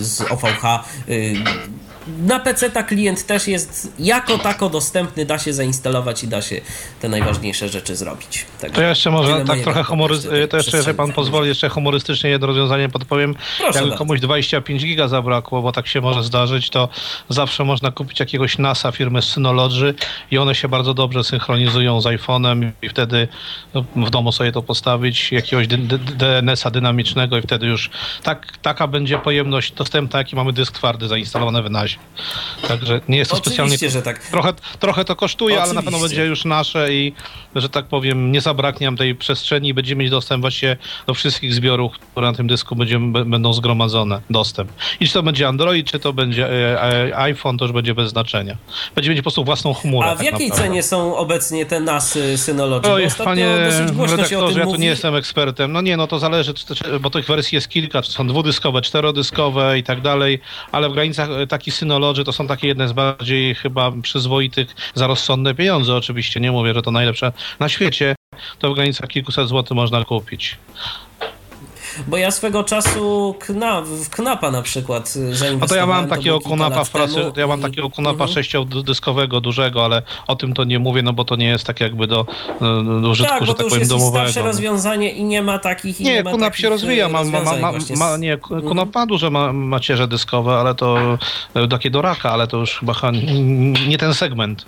z 0.00 0.20
OVH. 0.20 0.84
Y, 1.08 1.34
na 2.06 2.40
PC 2.40 2.70
ta 2.70 2.82
klient 2.82 3.26
też 3.26 3.48
jest 3.48 3.92
jako 3.98 4.38
tako 4.38 4.70
dostępny, 4.70 5.26
da 5.26 5.38
się 5.38 5.52
zainstalować 5.52 6.24
i 6.24 6.28
da 6.28 6.42
się 6.42 6.60
te 7.00 7.08
najważniejsze 7.08 7.68
rzeczy 7.68 7.96
zrobić. 7.96 8.46
Także 8.60 8.80
To 8.80 8.82
jeszcze 8.82 9.10
może 9.10 9.44
tak 9.44 9.60
trochę 9.60 9.82
humory... 9.84 10.14
podejścia 10.14 10.30
do 10.30 10.38
tej 10.38 10.48
to 10.48 10.56
jeszcze, 10.56 10.76
jeżeli 10.76 10.96
pan 10.96 11.12
pozwoli, 11.12 11.48
jeszcze 11.48 11.68
humorystycznie 11.68 12.30
jedno 12.30 12.46
rozwiązanie 12.46 12.88
podpowiem. 12.88 13.34
Proszę 13.58 13.78
Jakby 13.78 13.96
komuś 13.96 14.20
25 14.20 14.84
giga 14.84 15.08
zabrakło, 15.08 15.62
bo 15.62 15.72
tak 15.72 15.86
się 15.86 16.00
może 16.00 16.22
zdarzyć, 16.22 16.70
to 16.70 16.88
zawsze 17.28 17.64
można 17.64 17.90
kupić 17.90 18.20
jakiegoś 18.20 18.58
NASA 18.58 18.92
firmy 18.92 19.22
Synology 19.22 19.94
i 20.30 20.38
one 20.38 20.54
się 20.54 20.68
bardzo 20.68 20.94
dobrze 20.94 21.24
synchronizują 21.24 22.00
z 22.00 22.04
iPhone'em 22.04 22.70
i 22.82 22.88
wtedy 22.88 23.28
no, 23.74 23.84
w 23.96 24.10
domu 24.10 24.32
sobie 24.32 24.52
to 24.52 24.62
postawić, 24.62 25.32
jakiegoś 25.32 25.66
DNS-a 25.66 26.70
dynamicznego 26.70 27.38
i 27.38 27.42
wtedy 27.42 27.66
już 27.66 27.90
tak, 28.22 28.58
taka 28.62 28.86
będzie 28.86 29.18
pojemność 29.18 29.72
dostępna, 29.72 30.18
jaki 30.18 30.36
mamy 30.36 30.52
dysk 30.52 30.74
twardy 30.74 31.08
zainstalowany 31.08 31.62
w 31.62 31.70
Także 32.68 33.00
nie 33.08 33.18
jest 33.18 33.30
to 33.30 33.36
specjalnie... 33.36 33.74
Oczywiście, 33.74 33.90
że 33.90 34.02
tak. 34.02 34.18
Trochę, 34.18 34.52
trochę 34.80 35.04
to 35.04 35.16
kosztuje, 35.16 35.62
ale 35.62 35.72
na 35.72 35.82
pewno 35.82 35.98
Oczywiście. 35.98 36.16
będzie 36.16 36.30
już 36.30 36.44
nasze 36.44 36.94
i, 36.94 37.12
że 37.54 37.68
tak 37.68 37.86
powiem, 37.86 38.32
nie 38.32 38.40
zabraknie 38.40 38.86
nam 38.86 38.96
tej 38.96 39.14
przestrzeni 39.14 39.68
i 39.68 39.74
będziemy 39.74 40.02
mieć 40.02 40.10
dostęp 40.10 40.40
właśnie 40.40 40.76
do 41.06 41.14
wszystkich 41.14 41.54
zbiorów, 41.54 41.92
które 41.98 42.26
na 42.26 42.36
tym 42.36 42.46
dysku 42.46 42.76
będziemy, 42.76 43.24
będą 43.24 43.52
zgromadzone. 43.52 44.20
Dostęp. 44.30 44.72
I 45.00 45.06
czy 45.06 45.12
to 45.12 45.22
będzie 45.22 45.48
Android, 45.48 45.90
czy 45.90 45.98
to 45.98 46.12
będzie 46.12 46.48
e, 46.48 46.82
e, 46.82 47.18
iPhone, 47.18 47.58
to 47.58 47.64
już 47.64 47.72
będzie 47.72 47.94
bez 47.94 48.10
znaczenia. 48.10 48.56
Będziemy 48.94 49.14
mieć 49.14 49.20
po 49.20 49.24
prostu 49.24 49.44
własną 49.44 49.74
chmurę. 49.74 50.08
A 50.08 50.14
w 50.14 50.18
tak 50.18 50.26
jakiej 50.26 50.48
naprawdę. 50.48 50.68
cenie 50.68 50.82
są 50.82 51.16
obecnie 51.16 51.66
te 51.66 51.80
NASy 51.80 52.38
Synology? 52.38 52.90
Oj, 52.90 53.06
panie 53.24 53.46
redaktorze, 53.98 54.60
ja 54.60 54.66
tu 54.66 54.76
nie 54.76 54.86
jestem 54.86 55.14
ekspertem. 55.14 55.72
No 55.72 55.80
nie, 55.80 55.96
no 55.96 56.06
to 56.06 56.18
zależy, 56.18 56.54
czy, 56.54 56.74
czy, 56.74 57.00
bo 57.00 57.10
tych 57.10 57.26
wersji 57.26 57.56
jest 57.56 57.68
kilka, 57.68 58.02
czy 58.02 58.12
są 58.12 58.26
dwudyskowe, 58.26 58.82
czterodyskowe 58.82 59.78
i 59.78 59.82
tak 59.82 60.00
dalej, 60.00 60.40
ale 60.72 60.88
w 60.88 60.92
granicach 60.92 61.30
e, 61.30 61.46
taki 61.46 61.70
Synology 61.84 62.24
to 62.24 62.32
są 62.32 62.46
takie 62.46 62.68
jedne 62.68 62.88
z 62.88 62.92
bardziej 62.92 63.54
chyba 63.54 63.92
przyzwoitych 64.02 64.76
za 64.94 65.06
rozsądne 65.06 65.54
pieniądze 65.54 65.94
oczywiście, 65.94 66.40
nie 66.40 66.52
mówię, 66.52 66.74
że 66.74 66.82
to 66.82 66.90
najlepsze 66.90 67.32
na 67.60 67.68
świecie, 67.68 68.14
to 68.58 68.70
w 68.70 68.74
granicach 68.74 69.08
kilkuset 69.08 69.48
złotych 69.48 69.76
można 69.76 70.04
kupić. 70.04 70.56
Bo 72.06 72.16
ja 72.16 72.30
swego 72.30 72.64
czasu 72.64 73.34
kna, 73.40 73.82
w 73.82 74.08
Knapa 74.10 74.50
na 74.50 74.62
przykład 74.62 75.14
No 75.16 75.36
zainwestowałem. 75.36 75.68
to 75.68 75.74
ja 75.76 75.86
mam 75.86 76.08
takiego 76.08 76.38
lat 76.56 76.88
w 76.88 76.90
pracy, 76.90 77.14
temu 77.14 77.32
ja 77.36 77.46
mam 77.46 77.60
takiego 77.60 77.90
kunapa 77.90 78.12
Mhm. 78.12 78.30
sześciodyskowego 78.30 79.40
dużego, 79.40 79.84
ale 79.84 80.02
o 80.26 80.36
tym 80.36 80.54
to 80.54 80.64
nie 80.64 80.78
mówię, 80.78 81.02
no 81.02 81.12
bo 81.12 81.24
to 81.24 81.36
nie 81.36 81.46
jest 81.48 81.64
tak 81.64 81.80
jakby 81.80 82.06
do, 82.06 82.26
e, 82.60 83.00
do 83.02 83.08
użytku, 83.10 83.32
Tak, 83.32 83.40
bo 83.40 83.46
że 83.46 83.52
to 83.52 83.56
tak 83.56 83.64
już 83.64 83.70
powiem, 83.70 83.80
jest 83.80 83.90
domowego. 83.90 84.28
starsze 84.30 84.42
rozwiązanie 84.42 85.10
i 85.12 85.24
nie 85.24 85.42
ma 85.42 85.58
takich 85.58 86.00
nie, 86.00 86.14
Nie, 86.14 86.22
Kunap 86.22 86.56
się 86.56 86.68
rozwija, 86.68 87.06
y, 87.06 87.08
ma, 87.08 87.24
ma, 87.24 87.40
ma, 87.40 87.72
ma, 87.96 88.16
nie, 88.16 88.36
Kunap 88.38 88.94
ma 88.94 89.06
duże 89.06 89.30
ma, 89.30 89.52
macierze 89.52 90.08
dyskowe, 90.08 90.52
ale 90.54 90.74
to 90.74 91.18
e, 91.54 91.68
takie 91.68 91.90
do 91.90 92.02
raka, 92.02 92.30
ale 92.30 92.46
to 92.46 92.56
już 92.56 92.78
chyba 92.78 92.94
nie 93.88 93.98
ten 93.98 94.14
segment. 94.14 94.66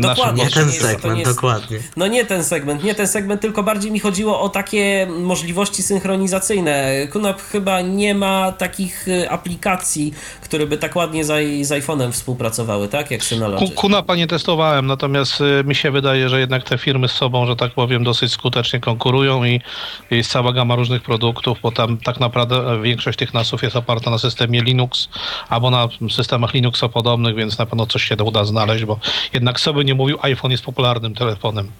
Dokładnie. 0.00 0.44
Nie 0.44 0.50
ten 0.50 0.72
segment, 0.72 1.24
dokładnie. 1.24 1.78
No 1.96 2.06
nie 2.06 2.24
ten 2.24 2.44
segment, 2.44 2.84
nie 2.84 2.94
ten 2.94 3.08
segment, 3.08 3.40
tylko 3.40 3.62
bardziej 3.62 3.90
mi 3.90 4.00
chodziło 4.00 4.40
o 4.40 4.48
takie 4.48 5.06
możliwości 5.20 5.82
synchronizacyjne. 5.86 7.06
Kunap 7.12 7.42
chyba 7.42 7.80
nie 7.80 8.14
ma 8.14 8.52
takich 8.52 9.08
y, 9.08 9.30
aplikacji, 9.30 10.14
które 10.40 10.66
by 10.66 10.76
tak 10.78 10.96
ładnie 10.96 11.24
z, 11.24 11.28
z 11.66 11.70
iPhone'em 11.70 12.12
współpracowały, 12.12 12.88
tak? 12.88 13.10
Jak 13.10 13.24
Synology. 13.24 13.66
Ku- 13.66 13.72
Kunapa 13.72 14.16
nie 14.16 14.26
testowałem, 14.26 14.86
natomiast 14.86 15.40
y, 15.40 15.64
mi 15.64 15.74
się 15.74 15.90
wydaje, 15.90 16.28
że 16.28 16.40
jednak 16.40 16.64
te 16.64 16.78
firmy 16.78 17.08
z 17.08 17.12
sobą, 17.12 17.46
że 17.46 17.56
tak 17.56 17.72
powiem, 17.74 18.04
dosyć 18.04 18.32
skutecznie 18.32 18.80
konkurują 18.80 19.44
i 19.44 19.60
i 20.10 20.16
jest 20.16 20.30
cała 20.30 20.52
gama 20.52 20.76
różnych 20.76 21.02
produktów, 21.02 21.58
bo 21.62 21.72
tam 21.72 21.98
tak 21.98 22.20
naprawdę 22.20 22.56
e, 22.56 22.82
większość 22.82 23.18
tych 23.18 23.34
nasów 23.34 23.62
jest 23.62 23.76
oparta 23.76 24.10
na 24.10 24.18
systemie 24.18 24.62
Linux 24.62 25.08
albo 25.48 25.70
na 25.70 25.88
systemach 26.10 26.54
Linuxa 26.54 26.88
podobnych, 26.92 27.34
więc 27.34 27.58
na 27.58 27.66
pewno 27.66 27.86
coś 27.86 28.04
się 28.04 28.16
uda 28.24 28.44
znaleźć, 28.44 28.84
bo 28.84 28.98
jednak 29.32 29.60
sobie 29.60 29.84
nie 29.84 29.94
mówił, 29.94 30.18
iPhone 30.22 30.50
jest 30.50 30.64
popularnym 30.64 31.14
telefonem. 31.14 31.70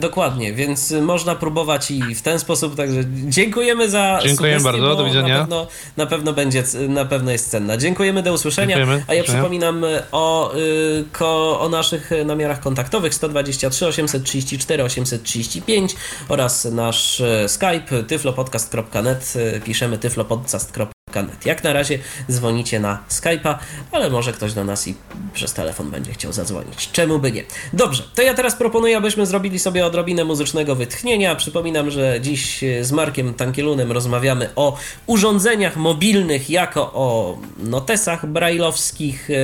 Dokładnie, 0.00 0.52
więc 0.52 0.90
można 0.90 1.34
próbować 1.34 1.90
i 1.90 2.14
w 2.14 2.22
ten 2.22 2.38
sposób, 2.38 2.76
także 2.76 3.00
dziękujemy 3.28 3.90
za 3.90 4.20
Dziękuję 4.22 4.60
bardzo, 4.60 4.96
do 4.96 5.04
widzenia. 5.04 5.34
Na 5.34 5.40
pewno, 5.40 5.66
na 5.96 6.06
pewno 6.06 6.32
będzie, 6.32 6.64
na 6.88 7.04
pewno 7.04 7.30
jest 7.30 7.50
cenna. 7.50 7.76
Dziękujemy, 7.76 8.22
do 8.22 8.32
usłyszenia. 8.32 8.76
Dziękujemy, 8.76 9.04
A 9.08 9.14
ja 9.14 9.22
przypominam 9.22 9.84
o, 10.12 10.54
y, 10.56 11.04
ko, 11.12 11.60
o 11.60 11.68
naszych 11.68 12.12
y, 12.12 12.24
namiarach 12.24 12.60
kontaktowych 12.60 13.14
123 13.14 13.86
834 13.86 14.84
835 14.84 15.96
oraz 16.28 16.64
nasz 16.64 17.20
y, 17.20 17.44
Skype 17.48 18.02
tyflopodcast.net, 18.08 19.34
piszemy 19.64 19.98
tyflopodcast.net. 19.98 20.97
Jak 21.44 21.64
na 21.64 21.72
razie 21.72 21.98
dzwonicie 22.30 22.80
na 22.80 23.02
Skype'a, 23.10 23.54
ale 23.92 24.10
może 24.10 24.32
ktoś 24.32 24.52
do 24.52 24.64
nas 24.64 24.88
i 24.88 24.94
przez 25.34 25.52
telefon 25.54 25.90
będzie 25.90 26.12
chciał 26.12 26.32
zadzwonić. 26.32 26.88
Czemu 26.92 27.18
by 27.18 27.32
nie? 27.32 27.42
Dobrze, 27.72 28.02
to 28.14 28.22
ja 28.22 28.34
teraz 28.34 28.56
proponuję, 28.56 28.96
abyśmy 28.96 29.26
zrobili 29.26 29.58
sobie 29.58 29.86
odrobinę 29.86 30.24
muzycznego 30.24 30.74
wytchnienia. 30.74 31.34
Przypominam, 31.34 31.90
że 31.90 32.20
dziś 32.20 32.64
e, 32.64 32.84
z 32.84 32.92
Markiem 32.92 33.34
Tankielunem 33.34 33.92
rozmawiamy 33.92 34.50
o 34.56 34.76
urządzeniach 35.06 35.76
mobilnych 35.76 36.50
jako 36.50 36.92
o 36.94 37.38
notesach 37.58 38.26
brajlowskich. 38.26 39.30
e, 39.30 39.34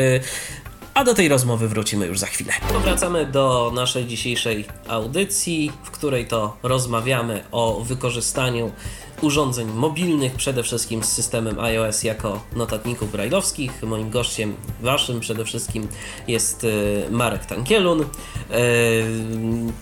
A 0.95 1.05
do 1.05 1.15
tej 1.15 1.29
rozmowy 1.29 1.69
wrócimy 1.69 2.07
już 2.07 2.19
za 2.19 2.27
chwilę. 2.27 2.53
Wracamy 2.85 3.27
do 3.27 3.73
naszej 3.75 4.07
dzisiejszej 4.07 4.65
audycji, 4.89 5.73
w 5.85 5.91
której 5.91 6.27
to 6.27 6.57
rozmawiamy 6.63 7.45
o 7.53 7.81
wykorzystaniu 7.81 8.73
urządzeń 9.23 9.69
mobilnych, 9.69 10.35
przede 10.35 10.63
wszystkim 10.63 11.05
z 11.05 11.13
systemem 11.13 11.61
iOS 11.61 12.03
jako 12.03 12.41
notatników 12.57 13.13
brajlowskich. 13.13 13.83
Moim 13.83 14.11
gościem, 14.11 14.55
waszym 14.83 15.21
przede 15.21 15.45
wszystkim 15.45 15.89
jest 16.29 16.65
e, 16.65 17.11
Marek 17.11 17.47
Tankielun. 17.47 18.01
E, 18.01 18.07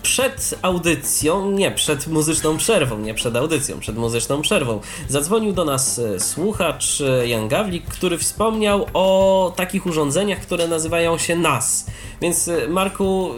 przed 0.01 0.55
audycją, 0.61 1.51
nie, 1.51 1.71
przed 1.71 2.07
muzyczną 2.07 2.57
przerwą, 2.57 2.99
nie 2.99 3.13
przed 3.13 3.35
audycją, 3.35 3.79
przed 3.79 3.97
muzyczną 3.97 4.41
przerwą, 4.41 4.79
zadzwonił 5.07 5.53
do 5.53 5.65
nas 5.65 5.99
e, 5.99 6.19
słuchacz 6.19 7.03
Jan 7.25 7.47
Gawlik, 7.47 7.85
który 7.85 8.17
wspomniał 8.17 8.85
o 8.93 9.53
takich 9.55 9.85
urządzeniach, 9.85 10.39
które 10.39 10.67
nazywają 10.67 11.17
się 11.17 11.35
NAS. 11.35 11.85
Więc 12.21 12.49
Marku, 12.69 13.31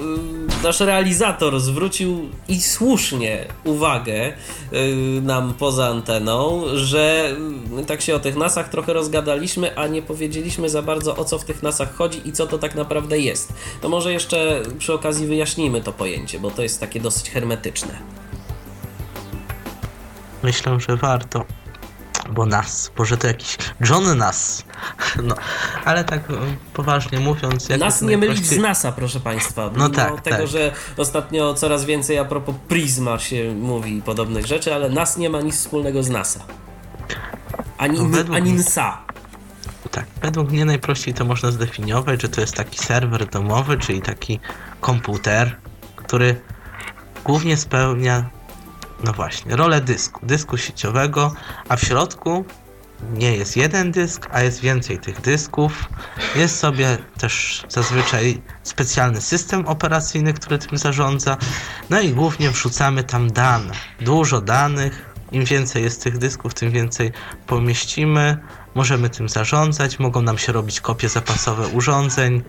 nasz 0.63 0.79
realizator 0.79 1.59
zwrócił 1.59 2.29
i 2.47 2.61
słusznie 2.61 3.45
uwagę 3.63 4.33
nam 5.21 5.53
poza 5.53 5.84
anteną, 5.87 6.63
że 6.73 7.35
tak 7.87 8.01
się 8.01 8.15
o 8.15 8.19
tych 8.19 8.35
nasach 8.35 8.69
trochę 8.69 8.93
rozgadaliśmy, 8.93 9.77
a 9.77 9.87
nie 9.87 10.01
powiedzieliśmy 10.01 10.69
za 10.69 10.81
bardzo 10.81 11.15
o 11.15 11.25
co 11.25 11.39
w 11.39 11.45
tych 11.45 11.63
nasach 11.63 11.95
chodzi 11.95 12.27
i 12.27 12.31
co 12.31 12.47
to 12.47 12.57
tak 12.57 12.75
naprawdę 12.75 13.19
jest. 13.19 13.53
To 13.81 13.89
może 13.89 14.13
jeszcze 14.13 14.61
przy 14.77 14.93
okazji 14.93 15.27
wyjaśnijmy 15.27 15.81
to 15.81 15.93
pojęcie, 15.93 16.39
bo 16.39 16.51
to 16.51 16.63
jest 16.63 16.79
takie 16.79 16.99
dosyć 16.99 17.29
hermetyczne. 17.29 17.99
Myślę, 20.43 20.79
że 20.79 20.97
warto. 20.97 21.45
Bo 22.29 22.45
nas, 22.45 22.91
może 22.97 23.17
to 23.17 23.27
jakiś 23.27 23.57
John 23.89 24.17
Nas. 24.17 24.63
No, 25.23 25.35
ale 25.85 26.03
tak 26.03 26.21
poważnie 26.73 27.19
mówiąc. 27.19 27.69
Nas 27.69 28.01
nie 28.01 28.17
mylić 28.17 28.45
z 28.45 28.57
NASA, 28.57 28.91
proszę 28.91 29.19
Państwa. 29.19 29.69
No 29.75 29.89
tak. 29.89 30.21
tego, 30.21 30.37
tak. 30.37 30.47
że 30.47 30.71
ostatnio 30.97 31.53
coraz 31.53 31.85
więcej 31.85 32.17
a 32.17 32.25
propos 32.25 32.55
Prisma 32.67 33.19
się 33.19 33.55
mówi 33.55 34.01
podobnych 34.01 34.45
rzeczy, 34.45 34.75
ale 34.75 34.89
nas 34.89 35.17
nie 35.17 35.29
ma 35.29 35.41
nic 35.41 35.55
wspólnego 35.55 36.03
z 36.03 36.09
NASA. 36.09 36.39
Ani, 37.77 38.01
no, 38.01 38.35
ani 38.35 38.53
NSA. 38.53 39.05
Tak, 39.91 40.05
według 40.21 40.51
mnie 40.51 40.65
najprościej 40.65 41.13
to 41.13 41.25
można 41.25 41.51
zdefiniować, 41.51 42.21
że 42.21 42.29
to 42.29 42.41
jest 42.41 42.55
taki 42.55 42.77
serwer 42.77 43.29
domowy, 43.29 43.77
czyli 43.77 44.01
taki 44.01 44.39
komputer, 44.81 45.57
który 45.95 46.41
głównie 47.25 47.57
spełnia, 47.57 48.29
no 49.03 49.13
właśnie, 49.13 49.55
rolę 49.55 49.81
dysku, 49.81 50.25
dysku 50.25 50.57
sieciowego, 50.57 51.33
a 51.69 51.75
w 51.75 51.81
środku 51.81 52.45
nie 53.13 53.37
jest 53.37 53.57
jeden 53.57 53.91
dysk, 53.91 54.27
a 54.31 54.41
jest 54.41 54.59
więcej 54.59 54.99
tych 54.99 55.21
dysków. 55.21 55.89
Jest 56.35 56.59
sobie 56.59 56.97
też 57.17 57.63
zazwyczaj 57.69 58.41
specjalny 58.63 59.21
system 59.21 59.67
operacyjny, 59.67 60.33
który 60.33 60.57
tym 60.57 60.77
zarządza. 60.77 61.37
No 61.89 62.01
i 62.01 62.09
głównie 62.09 62.49
wrzucamy 62.49 63.03
tam 63.03 63.31
dane. 63.31 63.73
Dużo 64.01 64.41
danych. 64.41 65.15
Im 65.31 65.45
więcej 65.45 65.83
jest 65.83 66.03
tych 66.03 66.17
dysków, 66.17 66.53
tym 66.53 66.71
więcej 66.71 67.11
pomieścimy. 67.47 68.37
Możemy 68.75 69.09
tym 69.09 69.29
zarządzać, 69.29 69.99
mogą 69.99 70.21
nam 70.21 70.37
się 70.37 70.51
robić 70.51 70.81
kopie 70.81 71.09
zapasowe 71.09 71.67
urządzeń. 71.67 72.43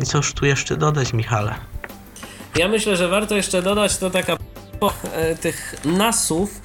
I 0.00 0.04
cóż 0.04 0.32
tu 0.32 0.46
jeszcze 0.46 0.76
dodać, 0.76 1.12
Michale? 1.12 1.54
Ja 2.56 2.68
myślę, 2.68 2.96
że 2.96 3.08
warto 3.08 3.36
jeszcze 3.36 3.62
dodać 3.62 3.96
to 3.96 4.10
taka 4.10 4.36
e, 5.12 5.34
tych 5.36 5.74
nasów, 5.84 6.60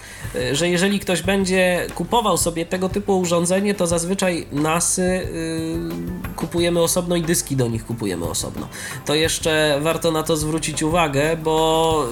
że 0.52 0.70
jeżeli 0.70 1.00
ktoś 1.00 1.22
będzie 1.22 1.88
kupował 1.96 2.38
sobie 2.38 2.66
tego 2.66 2.90
typu 2.90 3.20
urządzenie, 3.20 3.76
to 3.76 3.88
zazwyczaj 3.88 4.48
nasy 4.52 5.28
yy, 5.34 6.34
kupujemy 6.36 6.82
osobno 6.82 7.16
i 7.16 7.22
dyski 7.22 7.56
do 7.56 7.68
nich 7.68 7.86
kupujemy 7.86 8.26
osobno. 8.26 8.68
To 9.06 9.16
jeszcze 9.16 9.80
warto 9.82 10.12
na 10.12 10.24
to 10.24 10.38
zwrócić 10.38 10.84
uwagę, 10.84 11.38
bo 11.38 12.08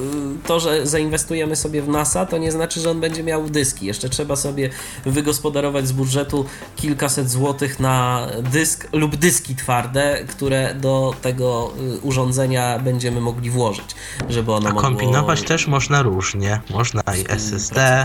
to, 0.47 0.59
że 0.59 0.87
zainwestujemy 0.87 1.55
sobie 1.55 1.81
w 1.81 1.87
NASA, 1.87 2.25
to 2.25 2.37
nie 2.37 2.51
znaczy, 2.51 2.79
że 2.79 2.91
on 2.91 2.99
będzie 2.99 3.23
miał 3.23 3.49
dyski. 3.49 3.85
Jeszcze 3.85 4.09
trzeba 4.09 4.35
sobie 4.35 4.69
wygospodarować 5.05 5.87
z 5.87 5.91
budżetu 5.91 6.45
kilkaset 6.75 7.29
złotych 7.29 7.79
na 7.79 8.27
dysk 8.51 8.87
lub 8.93 9.15
dyski 9.15 9.55
twarde, 9.55 10.23
które 10.27 10.75
do 10.75 11.13
tego 11.21 11.73
urządzenia 12.01 12.79
będziemy 12.79 13.21
mogli 13.21 13.49
włożyć, 13.49 13.95
żeby 14.29 14.53
ono 14.53 14.69
A 14.69 14.73
mogło... 14.73 14.81
kombinować 14.81 15.41
też 15.41 15.67
można 15.67 16.01
różnie. 16.01 16.61
Można 16.69 17.01
i 17.01 17.25
SSD, 17.31 18.00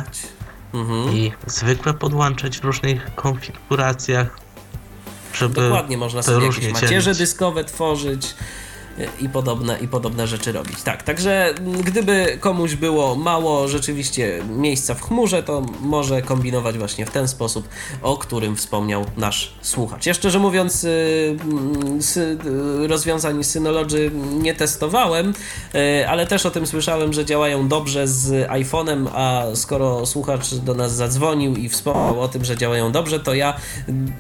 mhm. 0.74 1.16
i 1.16 1.32
zwykłe 1.46 1.94
podłączać 1.94 2.58
w 2.58 2.64
różnych 2.64 3.14
konfiguracjach. 3.14 4.38
Żeby 5.32 5.60
Dokładnie, 5.60 5.98
można 5.98 6.22
sobie 6.22 6.46
jakieś 6.46 6.72
macierze 6.72 7.02
dzielić. 7.02 7.18
dyskowe 7.18 7.64
tworzyć 7.64 8.34
i 9.20 9.28
podobne, 9.28 9.78
i 9.78 9.88
podobne 9.88 10.26
rzeczy 10.26 10.52
robić. 10.52 10.82
Tak, 10.82 11.02
także 11.02 11.54
gdyby 11.84 12.38
komuś 12.40 12.74
było 12.74 13.14
mało 13.14 13.68
rzeczywiście 13.68 14.42
miejsca 14.48 14.94
w 14.94 15.02
chmurze, 15.02 15.42
to 15.42 15.62
może 15.80 16.22
kombinować 16.22 16.78
właśnie 16.78 17.06
w 17.06 17.10
ten 17.10 17.28
sposób, 17.28 17.68
o 18.02 18.16
którym 18.16 18.56
wspomniał 18.56 19.04
nasz 19.16 19.52
słuchacz. 19.62 20.06
Ja 20.06 20.14
szczerze 20.14 20.38
mówiąc, 20.38 20.84
y, 20.84 21.36
sy, 22.00 22.38
rozwiązań 22.86 23.44
Synology 23.44 24.10
nie 24.40 24.54
testowałem, 24.54 25.34
y, 25.74 26.08
ale 26.08 26.26
też 26.26 26.46
o 26.46 26.50
tym 26.50 26.66
słyszałem, 26.66 27.12
że 27.12 27.24
działają 27.24 27.68
dobrze 27.68 28.08
z 28.08 28.48
iPhone'em, 28.48 29.08
a 29.14 29.44
skoro 29.54 30.06
słuchacz 30.06 30.54
do 30.54 30.74
nas 30.74 30.94
zadzwonił 30.94 31.56
i 31.56 31.68
wspomniał 31.68 32.20
o 32.20 32.28
tym, 32.28 32.44
że 32.44 32.56
działają 32.56 32.92
dobrze, 32.92 33.20
to 33.20 33.34
ja 33.34 33.56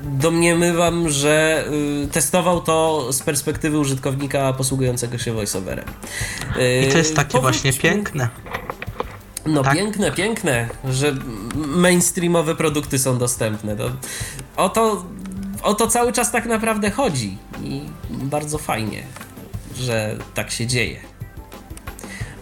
domniemywam, 0.02 1.08
że 1.08 1.64
y, 2.04 2.08
testował 2.08 2.60
to 2.60 3.08
z 3.12 3.22
perspektywy 3.22 3.78
użytkownika 3.78 4.52
posługującego 4.66 5.18
się 5.18 5.32
voiceoverem. 5.32 5.84
I 6.84 6.92
to 6.92 6.98
jest 6.98 7.16
takie 7.16 7.40
właśnie 7.40 7.72
piękne. 7.72 8.28
No 9.46 9.62
tak? 9.62 9.74
piękne, 9.74 10.12
piękne, 10.12 10.68
że 10.84 11.14
mainstreamowe 11.54 12.54
produkty 12.54 12.98
są 12.98 13.18
dostępne. 13.18 13.76
To, 13.76 13.90
o, 14.56 14.68
to, 14.68 15.04
o 15.62 15.74
to 15.74 15.86
cały 15.86 16.12
czas 16.12 16.32
tak 16.32 16.46
naprawdę 16.46 16.90
chodzi 16.90 17.38
i 17.62 17.80
bardzo 18.10 18.58
fajnie, 18.58 19.02
że 19.76 20.16
tak 20.34 20.50
się 20.50 20.66
dzieje. 20.66 21.00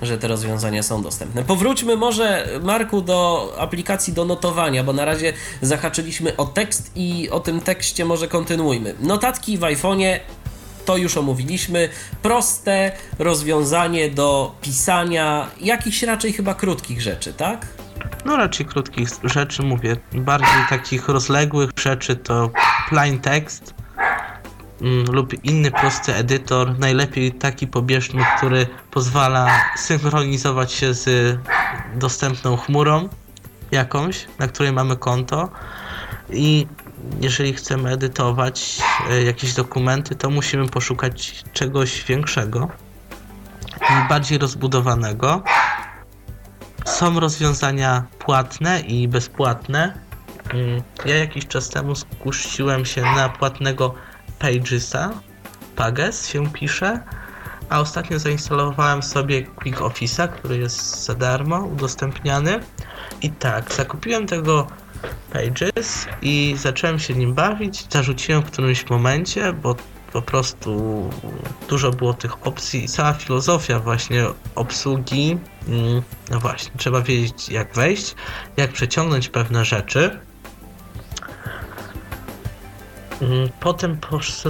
Że 0.03 0.19
te 0.19 0.29
rozwiązania 0.29 0.83
są 0.83 1.03
dostępne. 1.03 1.45
Powróćmy 1.45 1.97
może, 1.97 2.49
Marku, 2.63 3.01
do 3.01 3.53
aplikacji 3.59 4.13
do 4.13 4.25
notowania, 4.25 4.85
bo 4.85 4.93
na 4.93 5.05
razie 5.05 5.33
zahaczyliśmy 5.63 6.37
o 6.37 6.45
tekst 6.45 6.93
i 6.97 7.31
o 7.31 7.41
tym 7.41 7.61
tekście 7.61 8.05
może 8.05 8.29
kontynuujmy. 8.29 8.95
Notatki 9.01 9.59
w 9.59 9.61
iPhone'ie 9.61 10.19
to 10.85 10.97
już 10.97 11.17
omówiliśmy. 11.17 11.89
Proste 12.23 12.93
rozwiązanie 13.19 14.11
do 14.11 14.55
pisania 14.61 15.51
jakichś 15.61 16.03
raczej 16.03 16.33
chyba 16.33 16.55
krótkich 16.55 17.01
rzeczy, 17.01 17.33
tak? 17.33 17.67
No 18.25 18.37
raczej 18.37 18.67
krótkich 18.67 19.09
rzeczy, 19.25 19.63
mówię. 19.63 19.97
Bardziej 20.13 20.63
takich 20.69 21.09
rozległych 21.09 21.71
rzeczy 21.79 22.17
to 22.17 22.51
plain 22.89 23.19
text 23.19 23.75
mm, 24.81 25.05
lub 25.13 25.45
inny 25.45 25.71
prosty 25.71 26.15
edytor. 26.15 26.79
Najlepiej 26.79 27.33
taki 27.33 27.67
pobieżny, 27.67 28.25
który 28.37 28.67
pozwala 28.91 29.61
synchronizować 29.77 30.73
się 30.73 30.95
z 30.95 31.37
dostępną 31.95 32.57
chmurą 32.57 33.09
jakąś, 33.71 34.27
na 34.39 34.49
której 34.49 34.73
mamy 34.73 34.97
konto 34.97 35.49
i 36.31 36.67
jeżeli 37.21 37.53
chcemy 37.53 37.91
edytować 37.91 38.79
e, 39.11 39.23
jakieś 39.23 39.55
dokumenty, 39.55 40.15
to 40.15 40.31
musimy 40.31 40.69
poszukać 40.69 41.45
czegoś 41.53 42.05
większego 42.05 42.69
i 43.91 44.09
bardziej 44.09 44.39
rozbudowanego. 44.39 45.43
Są 46.85 47.21
rozwiązania 47.21 48.05
płatne 48.19 48.81
i 48.81 49.09
bezpłatne. 49.09 49.99
Mm, 50.55 50.83
ja 51.05 51.17
jakiś 51.17 51.47
czas 51.47 51.69
temu 51.69 51.95
skusiłem 51.95 52.85
się 52.85 53.03
na 53.03 53.29
płatnego 53.29 53.95
Pagesa. 54.39 55.11
Pages 55.77 56.29
się 56.29 56.53
pisze. 56.53 57.01
A 57.69 57.81
ostatnio 57.81 58.19
zainstalowałem 58.19 59.03
sobie 59.03 59.43
Quick 59.43 59.79
Office'a, 59.79 60.29
który 60.29 60.59
jest 60.59 61.05
za 61.05 61.15
darmo 61.15 61.59
udostępniany. 61.59 62.61
I 63.23 63.31
tak, 63.31 63.73
zakupiłem 63.73 64.27
tego 64.27 64.67
Pages 65.33 66.07
i 66.23 66.55
zacząłem 66.59 66.99
się 66.99 67.15
nim 67.15 67.35
bawić. 67.35 67.87
Zarzuciłem 67.91 68.43
w 68.43 68.51
którymś 68.51 68.91
momencie, 68.91 69.53
bo 69.53 69.77
po 70.13 70.23
prostu 70.23 71.11
dużo 71.69 71.91
było 71.91 72.15
tych 72.15 72.47
opcji 72.47 72.85
i 72.85 72.89
cała 72.89 73.13
filozofia 73.13 73.79
właśnie 73.81 74.25
obsługi. 74.55 75.39
Mm, 75.69 76.03
no 76.31 76.41
właśnie, 76.41 76.73
trzeba 76.77 77.01
wiedzieć 77.01 77.49
jak 77.49 77.75
wejść, 77.75 78.15
jak 78.57 78.73
przeciągnąć 78.73 79.29
pewne 79.29 79.65
rzeczy. 79.65 80.19
Mm, 83.23 83.49
potem 83.61 83.99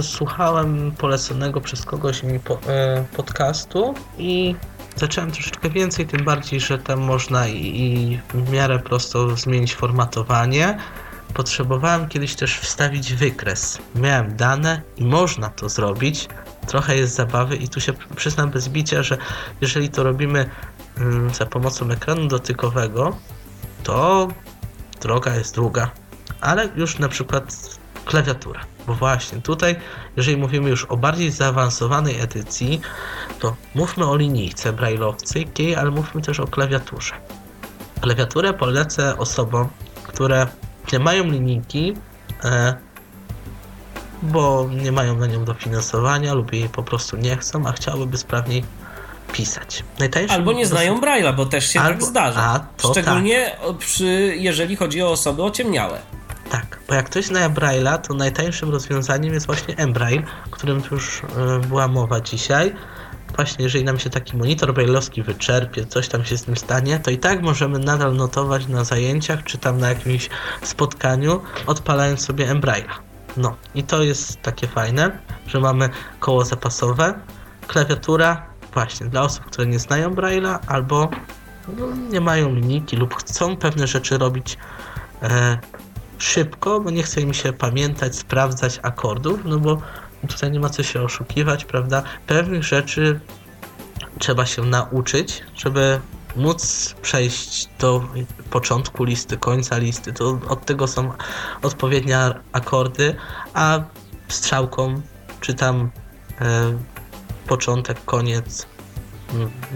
słuchałem 0.01 0.91
poleconego 0.91 1.61
przez 1.61 1.85
kogoś 1.85 2.23
mi 2.23 2.39
e, 2.67 3.05
podcastu 3.15 3.93
i 4.17 4.55
zacząłem 4.95 5.31
troszeczkę 5.31 5.69
więcej, 5.69 6.07
tym 6.07 6.25
bardziej, 6.25 6.59
że 6.59 6.77
tam 6.77 6.99
można 6.99 7.47
i, 7.47 8.19
w 8.33 8.51
miarę 8.51 8.79
prosto 8.79 9.35
zmienić 9.35 9.75
formatowanie. 9.75 10.77
Potrzebowałem 11.33 12.07
kiedyś 12.07 12.35
też 12.35 12.59
wstawić 12.59 13.13
wykres. 13.13 13.79
Miałem 13.95 14.35
dane 14.35 14.81
i 14.97 15.05
można 15.05 15.49
to 15.49 15.69
zrobić. 15.69 16.29
Trochę 16.67 16.97
jest 16.97 17.15
zabawy 17.15 17.55
i 17.55 17.69
tu 17.69 17.79
się 17.79 17.93
przyznam 18.15 18.49
bez 18.49 18.69
bicia, 18.69 19.03
że 19.03 19.17
jeżeli 19.61 19.89
to 19.89 20.03
robimy 20.03 20.49
mm, 20.97 21.33
za 21.33 21.45
pomocą 21.45 21.89
ekranu 21.91 22.27
dotykowego, 22.27 23.17
to 23.83 24.27
droga 25.01 25.35
jest 25.35 25.55
długa, 25.55 25.91
ale 26.41 26.69
już 26.75 26.99
na 26.99 27.09
przykład 27.09 27.77
klawiatura. 28.05 28.61
Bo 28.87 28.93
właśnie 28.93 29.41
tutaj, 29.41 29.75
jeżeli 30.17 30.37
mówimy 30.37 30.69
już 30.69 30.85
o 30.85 30.97
bardziej 30.97 31.31
zaawansowanej 31.31 32.19
edycji, 32.19 32.81
to 33.39 33.55
mówmy 33.75 34.05
o 34.05 34.15
linijce 34.15 34.73
brailleowskiej, 34.73 35.75
ale 35.75 35.91
mówmy 35.91 36.21
też 36.21 36.39
o 36.39 36.47
klawiaturze. 36.47 37.13
Klawiaturę 38.01 38.53
polecę 38.53 39.17
osobom, 39.17 39.69
które 40.03 40.47
nie 40.93 40.99
mają 40.99 41.23
linijki, 41.23 41.93
e, 42.43 42.75
bo 44.21 44.69
nie 44.83 44.91
mają 44.91 45.15
na 45.17 45.27
nią 45.27 45.45
dofinansowania 45.45 46.33
lub 46.33 46.53
jej 46.53 46.69
po 46.69 46.83
prostu 46.83 47.17
nie 47.17 47.37
chcą, 47.37 47.67
a 47.67 47.71
chciałyby 47.71 48.17
sprawniej 48.17 48.63
pisać. 49.33 49.83
Najtańszym 49.99 50.35
Albo 50.35 50.53
nie 50.53 50.65
znają 50.65 51.01
Braille'a, 51.01 51.35
bo 51.35 51.45
też 51.45 51.67
się 51.69 51.79
tak 51.79 51.87
Albo, 51.87 51.99
tak 51.99 52.09
zdarza. 52.09 52.65
Szczególnie 52.91 53.51
tak. 53.67 53.77
przy, 53.77 54.35
jeżeli 54.37 54.75
chodzi 54.75 55.01
o 55.01 55.11
osoby 55.11 55.43
ociemniałe. 55.43 55.99
Tak, 56.49 56.79
bo 56.87 56.93
jak 56.93 57.05
ktoś 57.05 57.25
zna 57.25 57.49
Braille'a, 57.49 57.97
to 57.97 58.13
najtańszym 58.13 58.69
rozwiązaniem 58.69 59.33
jest 59.33 59.45
właśnie 59.45 59.77
Embraille, 59.77 60.23
o 60.47 60.49
którym 60.49 60.81
już 60.91 61.19
y, 61.19 61.67
była 61.67 61.87
mowa 61.87 62.21
dzisiaj. 62.21 62.73
Właśnie, 63.35 63.63
jeżeli 63.63 63.83
nam 63.83 63.99
się 63.99 64.09
taki 64.09 64.37
monitor 64.37 64.73
braille'owski 64.73 65.23
wyczerpie, 65.23 65.85
coś 65.85 66.07
tam 66.07 66.25
się 66.25 66.37
z 66.37 66.47
nim 66.47 66.57
stanie, 66.57 66.99
to 66.99 67.11
i 67.11 67.17
tak 67.17 67.41
możemy 67.41 67.79
nadal 67.79 68.15
notować 68.15 68.67
na 68.67 68.83
zajęciach, 68.83 69.43
czy 69.43 69.57
tam 69.57 69.77
na 69.77 69.89
jakimś 69.89 70.29
spotkaniu, 70.61 71.41
odpalając 71.67 72.25
sobie 72.25 72.47
Embraille'a. 72.47 72.93
No, 73.37 73.55
i 73.75 73.83
to 73.83 74.03
jest 74.03 74.41
takie 74.41 74.67
fajne, 74.67 75.19
że 75.47 75.59
mamy 75.59 75.89
koło 76.19 76.45
zapasowe, 76.45 77.19
klawiatura, 77.67 78.45
właśnie, 78.73 79.07
dla 79.07 79.21
osób, 79.21 79.45
które 79.45 79.67
nie 79.67 79.79
znają 79.79 80.13
Braille'a 80.13 80.59
albo 80.67 81.09
no, 81.77 81.87
nie 82.11 82.21
mają 82.21 82.55
linijki 82.55 82.97
lub 82.97 83.15
chcą 83.15 83.57
pewne 83.57 83.87
rzeczy 83.87 84.17
robić 84.17 84.57
e, 85.21 85.57
szybko, 86.17 86.79
bo 86.79 86.89
nie 86.89 87.03
chce 87.03 87.21
im 87.21 87.33
się 87.33 87.53
pamiętać, 87.53 88.15
sprawdzać 88.15 88.79
akordów, 88.81 89.39
no 89.45 89.59
bo 89.59 89.81
tutaj 90.27 90.51
nie 90.51 90.59
ma 90.59 90.69
co 90.69 90.83
się 90.83 91.01
oszukiwać, 91.01 91.65
prawda? 91.65 92.03
Pewnych 92.27 92.63
rzeczy 92.63 93.19
trzeba 94.19 94.45
się 94.45 94.61
nauczyć, 94.61 95.43
żeby 95.55 95.99
móc 96.35 96.95
przejść 97.01 97.69
do 97.79 98.03
początku 98.49 99.03
listy, 99.03 99.37
końca 99.37 99.77
listy. 99.77 100.13
To 100.13 100.39
od 100.47 100.65
tego 100.65 100.87
są 100.87 101.11
odpowiednie 101.61 102.17
akordy, 102.51 103.15
a 103.53 103.79
strzałką 104.27 105.01
czy 105.41 105.53
tam 105.53 105.89
e, 106.41 106.77
początek, 107.47 108.05
koniec, 108.05 108.67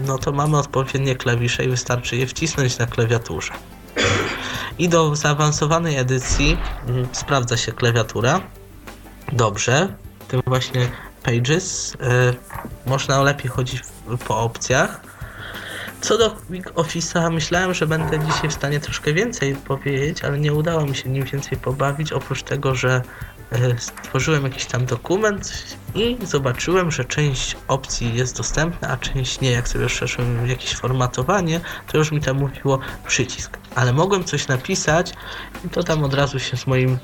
no 0.06 0.18
to 0.18 0.32
mamy 0.32 0.58
odpowiednie 0.58 1.16
klawisze 1.16 1.64
i 1.64 1.68
wystarczy 1.68 2.16
je 2.16 2.26
wcisnąć 2.26 2.78
na 2.78 2.86
klawiaturze. 2.86 3.52
I 4.78 4.88
do 4.88 5.16
zaawansowanej 5.16 5.96
edycji 5.96 6.56
mm, 6.86 7.08
sprawdza 7.12 7.56
się 7.56 7.72
klawiatura. 7.72 8.40
Dobrze. 9.32 9.94
Tym 10.28 10.42
właśnie 10.46 10.88
Pages. 11.22 11.94
Y, 11.94 11.98
można 12.86 13.22
lepiej 13.22 13.50
chodzić 13.50 13.82
po 14.28 14.38
opcjach. 14.38 15.00
Co 16.00 16.18
do 16.18 16.30
Quick 16.30 16.70
Office'a, 16.74 17.32
myślałem, 17.32 17.74
że 17.74 17.86
będę 17.86 18.18
dzisiaj 18.18 18.50
w 18.50 18.52
stanie 18.52 18.80
troszkę 18.80 19.12
więcej 19.12 19.54
powiedzieć, 19.54 20.24
ale 20.24 20.38
nie 20.38 20.52
udało 20.52 20.86
mi 20.86 20.96
się 20.96 21.08
nim 21.08 21.24
więcej 21.24 21.58
pobawić, 21.58 22.12
oprócz 22.12 22.42
tego, 22.42 22.74
że 22.74 23.02
stworzyłem 23.78 24.44
jakiś 24.44 24.66
tam 24.66 24.86
dokument 24.86 25.52
i 25.94 26.16
zobaczyłem, 26.22 26.90
że 26.90 27.04
część 27.04 27.56
opcji 27.68 28.14
jest 28.14 28.36
dostępna, 28.36 28.88
a 28.88 28.96
część 28.96 29.40
nie. 29.40 29.50
Jak 29.50 29.68
sobie 29.68 29.86
przeszłem 29.86 30.48
jakieś 30.48 30.74
formatowanie, 30.74 31.60
to 31.92 31.98
już 31.98 32.12
mi 32.12 32.20
tam 32.20 32.38
mówiło 32.38 32.78
przycisk. 33.06 33.58
Ale 33.74 33.92
mogłem 33.92 34.24
coś 34.24 34.48
napisać 34.48 35.12
i 35.64 35.68
to 35.68 35.82
tam 35.82 36.04
od 36.04 36.14
razu 36.14 36.38
się 36.38 36.56
z 36.56 36.66
moim 36.66 36.98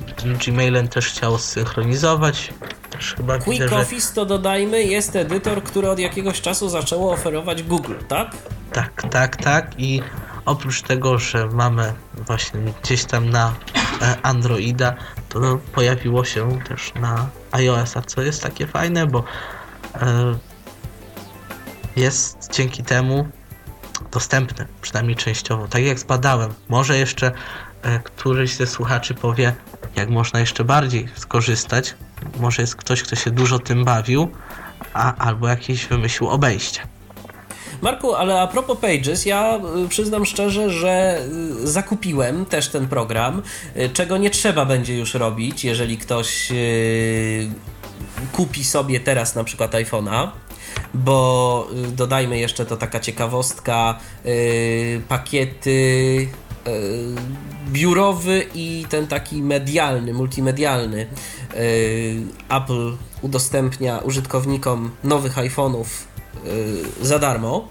Gmailem 0.46 0.88
też 0.88 1.08
chciało 1.08 1.38
zsynchronizować. 1.38 2.52
Też 2.90 3.14
chyba 3.14 3.38
Quick 3.38 3.62
widzę, 3.62 3.76
Office 3.76 4.14
to 4.14 4.26
dodajmy 4.26 4.82
jest 4.82 5.16
edytor, 5.16 5.62
który 5.62 5.90
od 5.90 5.98
jakiegoś 5.98 6.40
czasu 6.40 6.68
zaczęło 6.68 7.12
oferować 7.12 7.62
Google, 7.62 7.94
tak? 8.08 8.30
Tak, 8.72 9.02
tak, 9.10 9.36
tak 9.36 9.70
i 9.78 10.02
oprócz 10.46 10.82
tego, 10.82 11.18
że 11.18 11.46
mamy 11.46 11.92
właśnie 12.14 12.60
gdzieś 12.82 13.04
tam 13.04 13.30
na 13.30 13.54
e, 14.02 14.16
Androida, 14.22 14.94
to 15.28 15.58
pojawiło 15.72 16.24
się 16.24 16.58
też 16.68 16.92
na 16.94 17.28
iOS-a, 17.52 18.02
co 18.02 18.22
jest 18.22 18.42
takie 18.42 18.66
fajne, 18.66 19.06
bo 19.06 19.24
e, 19.94 20.38
jest 21.96 22.52
dzięki 22.52 22.82
temu 22.82 23.28
dostępny, 24.12 24.66
przynajmniej 24.82 25.16
częściowo. 25.16 25.68
Tak 25.68 25.82
jak 25.82 25.98
zbadałem, 25.98 26.54
może 26.68 26.98
jeszcze 26.98 27.32
e, 27.82 27.98
któryś 27.98 28.54
ze 28.54 28.66
słuchaczy 28.66 29.14
powie, 29.14 29.54
jak 29.96 30.10
można 30.10 30.40
jeszcze 30.40 30.64
bardziej 30.64 31.08
skorzystać. 31.16 31.94
Może 32.40 32.62
jest 32.62 32.76
ktoś, 32.76 33.02
kto 33.02 33.16
się 33.16 33.30
dużo 33.30 33.58
tym 33.58 33.84
bawił, 33.84 34.30
a, 34.94 35.14
albo 35.14 35.48
jakieś 35.48 35.86
wymyślił 35.86 36.30
obejście. 36.30 36.95
Marku, 37.82 38.14
ale 38.14 38.40
a 38.40 38.46
propos 38.46 38.78
Pages, 38.78 39.26
ja 39.26 39.60
y, 39.84 39.88
przyznam 39.88 40.26
szczerze, 40.26 40.70
że 40.70 41.20
y, 41.62 41.66
zakupiłem 41.66 42.46
też 42.46 42.68
ten 42.68 42.88
program, 42.88 43.42
y, 43.76 43.88
czego 43.88 44.16
nie 44.16 44.30
trzeba 44.30 44.64
będzie 44.64 44.96
już 44.98 45.14
robić, 45.14 45.64
jeżeli 45.64 45.98
ktoś 45.98 46.52
kupi 48.32 48.64
sobie 48.64 49.00
teraz 49.00 49.34
na 49.34 49.44
przykład 49.44 49.72
iPhone'a 49.72 50.28
bo 50.94 51.68
dodajmy 51.96 52.38
jeszcze 52.38 52.66
to 52.66 52.76
taka 52.76 53.00
ciekawostka, 53.00 53.98
pakiety 55.08 56.28
biurowy 57.68 58.46
i 58.54 58.86
ten 58.90 59.06
taki 59.06 59.42
medialny, 59.42 60.12
multimedialny 60.12 61.06
Apple 62.48 62.96
udostępnia 63.22 63.98
użytkownikom 63.98 64.90
nowych 65.04 65.36
iPhone'ów 65.36 65.86
za 67.02 67.18
darmo. 67.18 67.68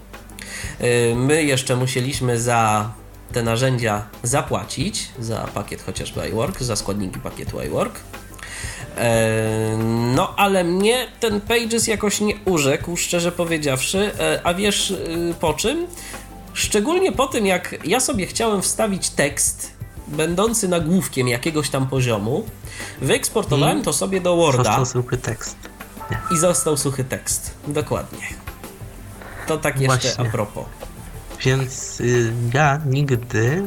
Y, 0.80 1.14
my 1.16 1.44
jeszcze 1.44 1.76
musieliśmy 1.76 2.40
za 2.40 2.90
te 3.32 3.42
narzędzia 3.42 4.06
zapłacić, 4.22 5.08
za 5.18 5.38
pakiet 5.54 5.82
chociażby 5.82 6.28
iWork, 6.28 6.62
za 6.62 6.76
składniki 6.76 7.20
pakietu 7.20 7.62
iWork. 7.62 7.94
Y, 7.96 8.00
no, 10.14 10.34
ale 10.36 10.64
mnie 10.64 11.06
ten 11.20 11.40
Pages 11.40 11.86
jakoś 11.86 12.20
nie 12.20 12.34
urzekł, 12.44 12.96
szczerze 12.96 13.32
powiedziawszy. 13.32 14.10
A 14.44 14.54
wiesz 14.54 14.94
po 15.40 15.54
czym? 15.54 15.86
Szczególnie 16.52 17.12
po 17.12 17.26
tym, 17.26 17.46
jak 17.46 17.74
ja 17.84 18.00
sobie 18.00 18.26
chciałem 18.26 18.62
wstawić 18.62 19.10
tekst 19.10 19.76
będący 20.08 20.68
nagłówkiem 20.68 21.28
jakiegoś 21.28 21.70
tam 21.70 21.86
poziomu, 21.86 22.44
wyeksportowałem 23.00 23.82
to 23.82 23.92
sobie 23.92 24.20
do 24.20 24.36
Worda. 24.36 24.64
Został 24.64 24.86
suchy 24.86 25.16
tekst. 25.16 25.56
I 26.34 26.38
został 26.38 26.76
suchy 26.76 27.04
tekst. 27.04 27.54
Dokładnie. 27.66 28.45
To 29.46 29.58
tak 29.58 29.80
jeszcze 29.80 30.08
Właśnie. 30.08 30.28
a 30.28 30.32
propos. 30.32 30.64
Więc 31.44 32.00
y, 32.00 32.32
ja 32.54 32.80
nigdy 32.86 33.62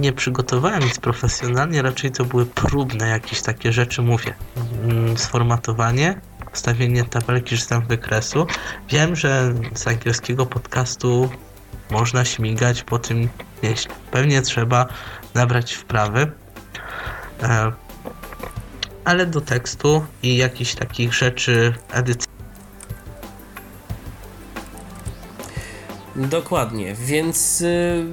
nie 0.00 0.12
przygotowałem 0.12 0.82
nic 0.82 0.98
profesjonalnie, 0.98 1.82
raczej 1.82 2.10
to 2.10 2.24
były 2.24 2.46
próbne 2.46 3.08
jakieś 3.08 3.42
takie 3.42 3.72
rzeczy, 3.72 4.02
mówię. 4.02 4.34
Mm, 4.84 5.18
sformatowanie, 5.18 6.20
wstawienie 6.52 7.04
tabelki 7.04 7.58
czy 7.58 7.68
tam 7.68 7.86
wykresu. 7.86 8.46
Wiem, 8.88 9.16
że 9.16 9.54
z 9.74 9.86
angielskiego 9.86 10.46
podcastu 10.46 11.30
można 11.90 12.24
śmigać 12.24 12.82
po 12.82 12.98
tym 12.98 13.28
nieźle. 13.62 13.94
Pewnie 14.10 14.42
trzeba 14.42 14.86
nabrać 15.34 15.74
wprawy. 15.74 16.32
E, 17.42 17.72
ale 19.04 19.26
do 19.26 19.40
tekstu 19.40 20.04
i 20.22 20.36
jakichś 20.36 20.74
takich 20.74 21.14
rzeczy 21.14 21.74
edycji 21.92 22.31
Dokładnie, 26.16 26.94
więc 26.94 27.60
y, 27.60 28.04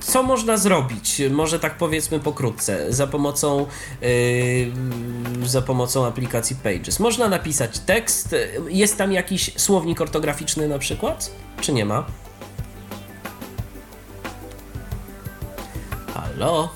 co 0.00 0.22
można 0.22 0.56
zrobić? 0.56 1.22
Może 1.30 1.60
tak 1.60 1.78
powiedzmy 1.78 2.20
pokrótce, 2.20 2.92
za 2.92 3.06
pomocą, 3.06 3.66
yy, 4.02 5.48
za 5.48 5.62
pomocą 5.62 6.06
aplikacji 6.06 6.56
Pages. 6.56 7.00
Można 7.00 7.28
napisać 7.28 7.78
tekst. 7.78 8.34
Jest 8.68 8.98
tam 8.98 9.12
jakiś 9.12 9.50
słownik 9.56 10.00
ortograficzny 10.00 10.68
na 10.68 10.78
przykład? 10.78 11.30
Czy 11.60 11.72
nie 11.72 11.84
ma? 11.84 12.06
Halo? 16.14 16.68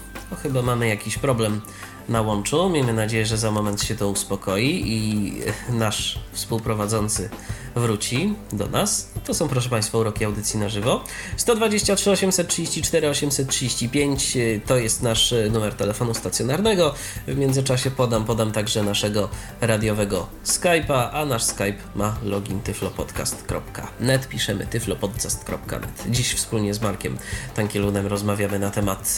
Chyba 0.43 0.62
mamy 0.62 0.89
jakiś 0.89 1.18
problem 1.18 1.61
na 2.09 2.22
łączu. 2.22 2.70
Miejmy 2.70 2.93
nadzieję, 2.93 3.26
że 3.26 3.39
za 3.39 3.51
moment 3.51 3.82
się 3.82 3.95
to 3.95 4.09
uspokoi 4.09 4.82
i 4.86 5.32
nasz 5.68 6.18
współprowadzący 6.32 7.30
wróci 7.77 8.35
do 8.53 8.66
nas. 8.66 9.11
To 9.25 9.35
są, 9.35 9.49
proszę 9.49 9.69
Państwa, 9.69 9.99
uroki 9.99 10.25
audycji 10.25 10.61
na 10.61 10.69
żywo. 10.69 11.05
123 11.37 12.11
834 12.11 13.09
835 13.09 14.39
to 14.66 14.77
jest 14.77 15.03
nasz 15.03 15.35
numer 15.51 15.75
telefonu 15.75 16.14
stacjonarnego. 16.14 16.95
W 17.27 17.37
międzyczasie 17.37 17.91
podam, 17.91 18.25
podam 18.25 18.53
także 18.53 18.83
naszego 18.83 19.29
radiowego 19.61 20.27
Skype'a, 20.45 21.09
a 21.12 21.25
nasz 21.25 21.43
Skype 21.43 21.79
ma 21.95 22.16
login 22.25 22.61
tyflopodcast.net. 22.61 24.29
Piszemy 24.29 24.66
tyflopodcast.net. 24.66 26.05
Dziś 26.11 26.35
wspólnie 26.35 26.75
z 26.75 26.81
Markiem 26.81 27.19
Tankielunem 27.55 28.07
rozmawiamy 28.07 28.59
na 28.59 28.71
temat 28.71 29.16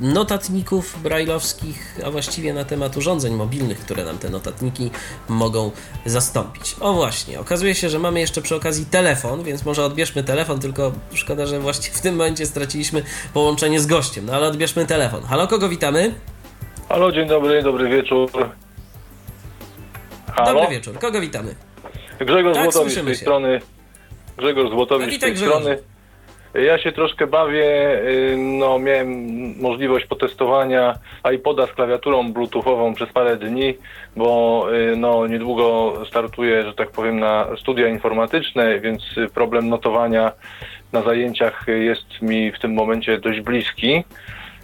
notatników 0.00 1.02
brajlowskich, 1.02 1.98
a 2.06 2.10
właściwie 2.10 2.54
na 2.54 2.64
temat 2.64 2.96
urządzeń 2.96 3.34
mobilnych, 3.34 3.78
które 3.78 4.04
nam 4.04 4.18
te 4.18 4.30
notatniki 4.30 4.90
mogą 5.28 5.70
zastąpić. 6.06 6.76
O 6.80 6.92
właśnie, 6.92 7.40
okazuje 7.40 7.74
się, 7.74 7.88
że 7.88 7.98
mamy 7.98 8.20
jeszcze 8.20 8.42
przy 8.42 8.54
okazji 8.56 8.86
telefon, 8.86 9.42
więc 9.42 9.64
może 9.64 9.84
odbierzmy 9.84 10.24
telefon, 10.24 10.60
tylko 10.60 10.92
szkoda, 11.14 11.46
że 11.46 11.60
właśnie 11.60 11.90
w 11.94 12.00
tym 12.00 12.14
momencie 12.16 12.46
straciliśmy 12.46 13.02
połączenie 13.34 13.80
z 13.80 13.86
gościem, 13.86 14.26
no 14.26 14.32
ale 14.32 14.46
odbierzmy 14.46 14.86
telefon. 14.86 15.22
Halo, 15.22 15.46
kogo 15.48 15.68
witamy? 15.68 16.14
Halo, 16.88 17.12
dzień 17.12 17.28
dobry, 17.28 17.62
dobry 17.62 17.88
wieczór. 17.88 18.30
Halo? 20.32 20.60
Dobry 20.60 20.76
wieczór, 20.76 20.98
kogo 20.98 21.20
witamy? 21.20 21.54
Grzegorz 22.20 22.54
Tak, 22.56 22.72
Złotowicz 22.72 22.98
z 22.98 23.04
tej 23.04 23.14
się. 23.14 23.20
strony. 23.20 23.60
Grzegorz 24.36 24.70
Złotowicz 24.70 25.10
No 25.12 25.16
z 25.16 25.20
tej 25.20 25.32
Grzegorzu. 25.34 25.60
strony. 25.60 25.78
Ja 26.54 26.78
się 26.78 26.92
troszkę 26.92 27.26
bawię, 27.26 28.00
y, 28.08 28.36
no 28.36 28.78
miałem 28.78 29.08
możliwość 29.60 30.06
potestowania 30.06 30.94
iPoda 31.34 31.66
z 31.66 31.72
klawiaturą 31.72 32.32
bluetoothową 32.32 32.94
przez 32.94 33.12
parę 33.12 33.36
dni, 33.36 33.74
bo 34.16 34.66
y, 34.92 34.96
no 34.96 35.26
niedługo 35.26 35.92
startuję, 36.06 36.62
że 36.62 36.74
tak 36.74 36.90
powiem, 36.90 37.20
na 37.20 37.46
studia 37.60 37.88
informatyczne, 37.88 38.80
więc 38.80 39.02
problem 39.34 39.68
notowania 39.68 40.32
na 40.92 41.02
zajęciach 41.02 41.66
jest 41.68 42.22
mi 42.22 42.52
w 42.52 42.58
tym 42.58 42.74
momencie 42.74 43.18
dość 43.18 43.40
bliski. 43.40 44.04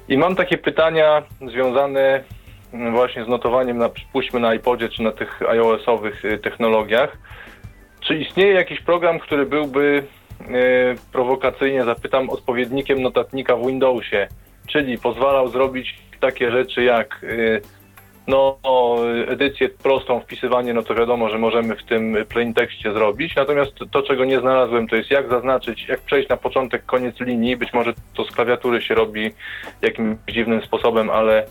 I 0.09 0.19
mam 0.19 0.37
takie 0.37 0.59
pytania 0.59 1.23
związane 1.47 2.25
mm, 2.73 2.93
właśnie 2.93 3.25
z 3.25 3.29
notowaniem, 3.29 3.79
na, 3.79 3.89
przypuśćmy 3.89 4.41
na 4.41 4.55
iPodzie 4.55 4.89
czy 4.89 5.03
na 5.03 5.13
tych 5.13 5.43
iOS-owych 5.43 6.25
y, 6.25 6.39
technologiach. 6.39 7.19
Czy 8.01 8.17
istnieje 8.17 8.53
jakiś 8.53 8.81
program, 8.81 9.19
który 9.19 9.47
byłby 9.47 10.03
prowokacyjnie, 11.13 11.85
zapytam, 11.85 12.31
odpowiednikiem 12.31 13.03
notatnika 13.03 13.57
w 13.57 13.67
Windowsie, 13.67 14.29
czyli 14.67 14.99
pozwalał 14.99 15.49
zrobić 15.49 15.99
takie 16.21 16.51
rzeczy 16.51 16.85
jak 16.85 17.25
e, 17.25 17.61
no, 18.27 18.59
edycję 19.29 19.69
prostą, 19.69 20.21
wpisywanie, 20.21 20.75
no 20.75 20.83
to 20.83 20.95
wiadomo, 20.95 21.29
że 21.29 21.39
możemy 21.39 21.77
w 21.77 21.85
tym 21.85 22.17
plain 22.29 22.55
tekście 22.55 22.93
zrobić. 22.93 23.37
Natomiast 23.37 23.73
to, 23.91 24.03
czego 24.03 24.25
nie 24.25 24.41
znalazłem, 24.41 24.89
to 24.89 24.97
jest 24.97 25.11
jak 25.11 25.29
zaznaczyć, 25.29 25.89
jak 25.89 26.01
przejść 26.01 26.29
na 26.29 26.37
początek, 26.37 26.87
koniec 26.87 27.21
linii. 27.21 27.57
Być 27.57 27.73
może 27.73 27.93
to 28.15 28.25
z 28.25 28.31
klawiatury 28.31 28.83
się 28.83 28.95
robi 28.95 29.31
jakimś 29.83 30.17
dziwnym 30.29 30.63
sposobem, 30.63 31.11
ale 31.11 31.47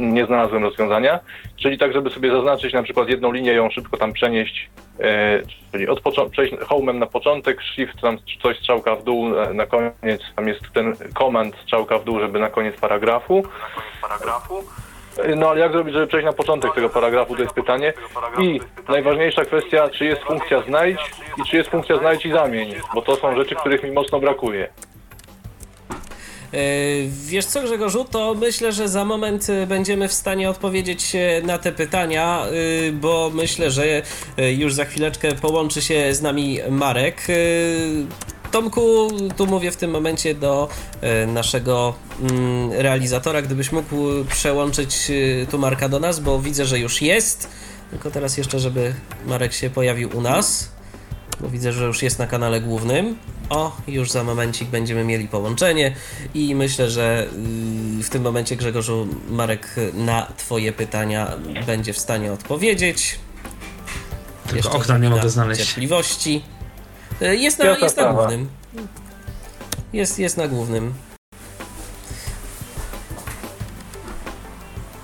nie 0.00 0.26
znalazłem 0.26 0.62
rozwiązania. 0.62 1.20
Czyli 1.56 1.78
tak, 1.78 1.92
żeby 1.92 2.10
sobie 2.10 2.30
zaznaczyć 2.30 2.72
na 2.72 2.82
przykład 2.82 3.08
jedną 3.08 3.32
linię, 3.32 3.52
ją 3.52 3.70
szybko 3.70 3.96
tam 3.96 4.12
przenieść, 4.12 4.70
e, 5.00 5.40
czyli 5.72 5.88
od 5.88 6.00
przejść 6.30 6.54
home'em 6.54 6.94
na 6.94 7.06
początek, 7.06 7.62
shift 7.62 8.00
tam 8.00 8.18
coś 8.42 8.58
strzałka 8.58 8.96
w 8.96 9.04
dół, 9.04 9.28
na, 9.28 9.52
na 9.52 9.66
koniec 9.66 10.22
tam 10.36 10.48
jest 10.48 10.60
ten 10.74 10.94
command 11.18 11.56
strzałka 11.56 11.98
w 11.98 12.04
dół, 12.04 12.20
żeby 12.20 12.38
na 12.38 12.50
koniec 12.50 12.76
paragrafu. 12.80 13.42
E, 15.24 15.36
No 15.36 15.50
ale 15.50 15.60
jak 15.60 15.72
zrobić, 15.72 15.94
żeby 15.94 16.06
przejść 16.06 16.26
na 16.26 16.32
początek 16.32 16.74
tego 16.74 16.88
paragrafu, 16.88 17.36
to 17.36 17.42
jest 17.42 17.54
pytanie. 17.54 17.92
I 18.40 18.60
najważniejsza 18.88 19.44
kwestia, 19.44 19.88
czy 19.88 20.04
jest 20.04 20.22
funkcja 20.22 20.62
znajdź 20.62 21.00
i 21.38 21.48
czy 21.50 21.56
jest 21.56 21.70
funkcja 21.70 21.96
znajdź 21.96 22.26
i 22.26 22.32
zamień, 22.32 22.74
bo 22.94 23.02
to 23.02 23.16
są 23.16 23.36
rzeczy, 23.36 23.54
których 23.54 23.82
mi 23.82 23.90
mocno 23.92 24.20
brakuje. 24.20 24.68
E, 26.52 26.56
Wiesz 27.08 27.46
co, 27.46 27.62
Grzegorzu, 27.62 28.04
to 28.04 28.34
myślę, 28.34 28.72
że 28.72 28.88
za 28.88 29.04
moment 29.04 29.50
e, 29.50 29.66
będziemy 29.66 30.08
w 30.08 30.12
stanie 30.12 30.50
odpowiedzieć 30.50 31.14
e, 31.14 31.42
na 31.42 31.58
te 31.58 31.72
pytania, 31.72 32.46
bo 32.92 33.30
myślę, 33.34 33.70
że 33.70 34.02
już 34.56 34.74
za 34.74 34.84
chwileczkę 34.84 35.34
połączy 35.34 35.82
się 35.82 36.14
z 36.14 36.22
nami 36.22 36.58
Marek. 36.70 37.26
Tomku, 38.50 39.08
tu 39.36 39.46
mówię 39.46 39.70
w 39.70 39.76
tym 39.76 39.90
momencie 39.90 40.34
do 40.34 40.68
naszego 41.26 41.94
mm, 42.22 42.72
realizatora, 42.72 43.42
gdybyś 43.42 43.72
mógł 43.72 44.24
przełączyć 44.28 45.10
tu 45.50 45.58
Marka 45.58 45.88
do 45.88 46.00
nas, 46.00 46.20
bo 46.20 46.38
widzę, 46.38 46.66
że 46.66 46.78
już 46.78 47.02
jest. 47.02 47.48
Tylko 47.90 48.10
teraz 48.10 48.38
jeszcze, 48.38 48.60
żeby 48.60 48.94
Marek 49.26 49.52
się 49.52 49.70
pojawił 49.70 50.16
u 50.16 50.20
nas 50.20 50.70
bo 51.40 51.48
widzę, 51.48 51.72
że 51.72 51.84
już 51.84 52.02
jest 52.02 52.18
na 52.18 52.26
kanale 52.26 52.60
głównym. 52.60 53.16
O, 53.50 53.76
już 53.88 54.10
za 54.10 54.24
momencik 54.24 54.68
będziemy 54.68 55.04
mieli 55.04 55.28
połączenie 55.28 55.94
i 56.34 56.54
myślę, 56.54 56.90
że 56.90 57.26
yy, 57.96 58.02
w 58.02 58.10
tym 58.10 58.22
momencie 58.22 58.56
Grzegorzu 58.56 59.08
Marek 59.28 59.76
na 59.94 60.26
Twoje 60.36 60.72
pytania 60.72 61.32
będzie 61.66 61.92
w 61.92 61.98
stanie 61.98 62.32
odpowiedzieć. 62.32 63.18
Tylko 64.48 64.70
okna 64.70 64.98
nie 64.98 65.10
mogę 65.10 65.30
znaleźć. 65.30 65.64
Cierpliwości. 65.64 66.42
Yy, 67.20 67.36
Jest 67.36 67.58
na, 67.58 67.64
jest 67.64 67.96
na 67.96 68.12
głównym. 68.12 68.48
Jest, 69.92 70.18
jest 70.18 70.36
na 70.36 70.48
głównym. 70.48 70.94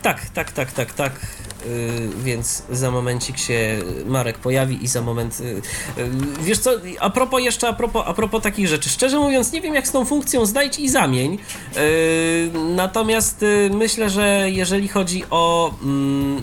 Tak, 0.03 0.31
tak, 0.31 0.53
tak, 0.53 0.73
tak, 0.73 0.95
tak. 0.95 1.13
Yy, 1.67 2.09
więc 2.25 2.63
za 2.71 2.91
momencik 2.91 3.39
się 3.39 3.79
Marek 4.07 4.39
pojawi 4.39 4.85
i 4.85 4.89
za 4.89 5.03
moment. 5.03 5.41
Yy, 5.41 5.47
yy, 5.47 6.11
wiesz 6.41 6.59
co, 6.59 6.71
a 7.01 7.11
propos 7.11 7.43
jeszcze, 7.43 7.69
a 7.69 7.73
propos, 7.73 8.03
a 8.07 8.15
propos 8.15 8.43
takich 8.43 8.69
rzeczy. 8.69 8.89
Szczerze 8.91 9.19
mówiąc, 9.19 9.53
nie 9.53 9.61
wiem 9.61 9.75
jak 9.75 9.89
z 9.89 9.93
tą 9.93 10.05
funkcją 10.05 10.47
znajdź 10.47 10.79
i 10.79 10.89
zamień. 10.89 11.39
Natomiast 12.75 13.45
myślę, 13.71 14.11
że 14.11 14.47
jeżeli 14.51 14.89
chodzi 14.89 15.23
o. 15.31 15.71
mm, 15.83 16.41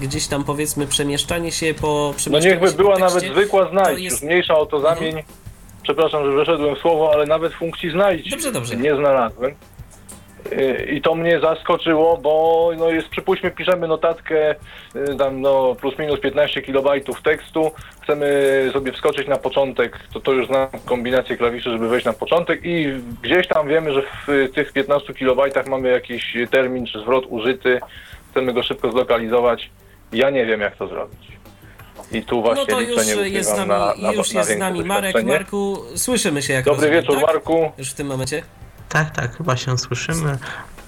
Gdzieś 0.00 0.26
tam 0.26 0.44
powiedzmy 0.44 0.86
przemieszczanie 0.86 1.52
się 1.52 1.74
po 1.74 2.08
No 2.12 2.14
przemieszczaniu 2.16 2.54
niechby 2.54 2.66
się 2.68 2.72
po 2.76 2.82
była 2.82 2.98
nawet 2.98 3.24
zwykła 3.24 3.70
znajdź, 3.70 4.00
jest- 4.00 4.16
już 4.16 4.22
mniejsza 4.30 4.58
o 4.58 4.66
to 4.66 4.80
zamień. 4.80 5.16
Przepraszam, 5.82 6.24
że 6.24 6.36
weszedłem 6.36 6.76
w 6.76 6.78
słowo, 6.78 7.10
ale 7.12 7.26
nawet 7.26 7.52
funkcji 7.54 7.90
znajdź 7.90 8.30
Dobrze, 8.30 8.52
dobrze. 8.52 8.76
nie 8.76 8.94
znalazłem. 8.96 9.54
I 10.92 11.00
to 11.02 11.14
mnie 11.14 11.40
zaskoczyło, 11.40 12.16
bo 12.16 12.70
no 12.78 12.90
jest, 12.90 13.08
przypuśćmy, 13.08 13.50
piszemy 13.50 13.88
notatkę 13.88 14.54
yy, 14.94 15.16
tam 15.16 15.40
no 15.40 15.74
plus 15.74 15.98
minus 15.98 16.20
15 16.20 16.62
kilobajtów 16.62 17.22
tekstu, 17.22 17.70
chcemy 18.02 18.70
sobie 18.72 18.92
wskoczyć 18.92 19.28
na 19.28 19.36
początek, 19.36 19.98
to 20.12 20.20
to 20.20 20.32
już 20.32 20.46
znam 20.46 20.68
kombinację 20.84 21.36
klawiszy, 21.36 21.70
żeby 21.70 21.88
wejść 21.88 22.06
na 22.06 22.12
początek 22.12 22.60
i 22.64 22.86
gdzieś 23.22 23.48
tam 23.48 23.68
wiemy, 23.68 23.92
że 23.92 24.02
w 24.02 24.28
y, 24.28 24.48
tych 24.48 24.72
15 24.72 25.14
kilobajtach 25.14 25.66
mamy 25.66 25.88
jakiś 25.88 26.36
termin 26.50 26.86
czy 26.86 27.00
zwrot 27.00 27.24
użyty, 27.28 27.80
chcemy 28.30 28.52
go 28.52 28.62
szybko 28.62 28.90
zlokalizować. 28.90 29.70
Ja 30.12 30.30
nie 30.30 30.46
wiem, 30.46 30.60
jak 30.60 30.76
to 30.76 30.88
zrobić. 30.88 31.28
I 32.12 32.22
tu 32.22 32.42
właśnie 32.42 32.64
No 32.68 32.74
to 32.74 32.80
już 32.80 33.06
jest 33.32 33.50
z 33.50 33.56
nami, 33.56 33.68
na, 33.68 33.94
na, 33.98 34.12
już 34.12 34.32
na 34.32 34.40
jest 34.40 34.52
z 34.52 34.58
nami 34.58 34.84
Marek. 34.84 35.24
Marku, 35.24 35.78
słyszymy 35.96 36.42
się 36.42 36.52
jak 36.52 36.64
Dobry 36.64 36.80
rozumiem, 36.80 37.02
wieczór, 37.02 37.16
tak? 37.16 37.26
Marku. 37.26 37.72
Już 37.78 37.90
w 37.90 37.94
tym 37.94 38.06
momencie. 38.06 38.42
Tak, 38.88 39.10
tak, 39.16 39.36
chyba 39.36 39.56
się 39.56 39.78
słyszymy. 39.78 40.38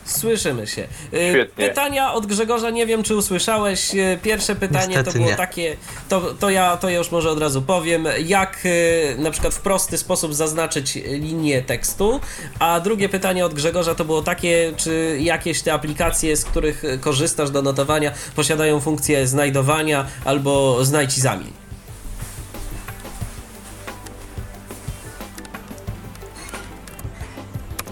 Słyszymy 0.05 0.67
się. 0.67 0.83
Y, 0.83 1.31
Świetnie. 1.31 1.69
Pytania 1.69 2.13
od 2.13 2.27
Grzegorza, 2.27 2.71
nie 2.71 2.87
wiem 2.87 3.03
czy 3.03 3.17
usłyszałeś. 3.17 3.95
Y, 3.95 4.19
Pierwsze 4.23 4.57
pytanie 4.57 4.87
Niestety 4.87 5.11
to 5.13 5.19
było 5.19 5.31
nie. 5.31 5.37
takie, 5.37 5.77
to, 6.09 6.21
to, 6.21 6.51
ja, 6.51 6.77
to 6.77 6.89
ja 6.89 6.99
już 6.99 7.11
może 7.11 7.31
od 7.31 7.39
razu 7.39 7.63
powiem, 7.63 8.09
jak 8.25 8.59
y, 8.65 9.17
na 9.19 9.31
przykład 9.31 9.55
w 9.55 9.61
prosty 9.61 9.99
sposób 9.99 10.35
zaznaczyć 10.35 10.95
linię 10.95 11.63
tekstu, 11.63 12.21
a 12.59 12.81
drugie 12.81 13.09
pytanie 13.09 13.45
od 13.45 13.55
Grzegorza 13.55 13.95
to 13.95 14.05
było 14.05 14.23
takie, 14.23 14.73
czy 14.77 15.17
jakieś 15.21 15.63
te 15.63 15.73
aplikacje, 15.73 16.37
z 16.37 16.45
których 16.45 16.83
korzystasz 17.01 17.51
do 17.51 17.63
notowania, 17.63 18.13
posiadają 18.37 18.81
funkcję 18.81 19.27
znajdowania 19.27 20.07
albo 20.25 20.85
znajdź 20.85 21.19
i 21.19 21.21
zamień. 21.21 21.60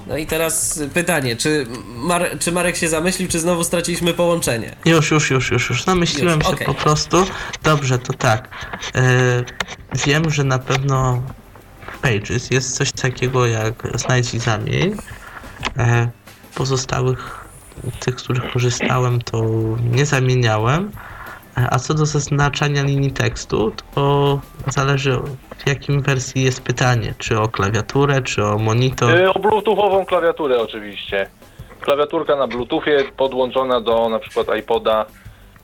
No 0.09 0.17
i 0.17 0.27
teraz 0.27 0.81
pytanie, 0.95 1.37
czy, 1.37 1.67
Mar- 1.95 2.39
czy 2.39 2.53
Marek 2.53 2.77
się 2.77 2.89
zamyślił, 2.89 3.29
czy 3.29 3.41
znowu 3.41 3.65
straciliśmy 3.65 4.15
połączenie? 4.15 4.77
Już, 4.85 5.11
już, 5.11 5.31
już, 5.31 5.51
już, 5.51 5.71
już. 5.71 5.87
Namyśliłem 5.87 6.39
Już, 6.39 6.49
się 6.49 6.55
okej. 6.55 6.67
po 6.67 6.75
prostu. 6.75 7.27
Dobrze, 7.63 7.99
to 7.99 8.13
tak. 8.13 8.49
E, 8.95 9.45
wiem, 10.07 10.31
że 10.31 10.45
na 10.45 10.59
pewno 10.59 11.23
w 11.93 11.99
Pages 11.99 12.51
jest 12.51 12.77
coś 12.77 12.93
takiego 12.93 13.47
jak 13.47 13.75
znajdź 13.95 14.35
i 14.35 14.39
zamień. 14.39 14.97
E, 15.79 16.09
pozostałych 16.55 17.45
tych, 18.01 18.17
których 18.17 18.53
korzystałem, 18.53 19.23
to 19.23 19.45
nie 19.93 20.07
zamieniałem. 20.07 20.91
A 21.71 21.79
co 21.79 21.95
do 21.95 22.07
zaznaczania 22.07 22.83
linii 22.83 23.13
tekstu, 23.13 23.73
to 23.95 24.41
zależy 24.67 25.21
w 25.57 25.69
jakim 25.69 26.03
wersji 26.03 26.45
jest 26.45 26.63
pytanie. 26.63 27.15
Czy 27.19 27.41
o 27.41 27.49
klawiaturę, 27.49 28.23
czy 28.23 28.45
o 28.45 28.59
monitor. 28.59 29.15
Y, 29.15 29.31
O 29.31 29.39
bluetoothową 29.39 30.05
klawiaturę 30.07 30.61
oczywiście. 30.61 31.27
Klawiaturka 31.81 32.37
na 32.37 32.47
bluetoothie 32.47 33.05
podłączona 33.17 33.81
do 33.81 34.09
na 34.09 34.19
przykład 34.19 34.59
iPoda 34.59 35.07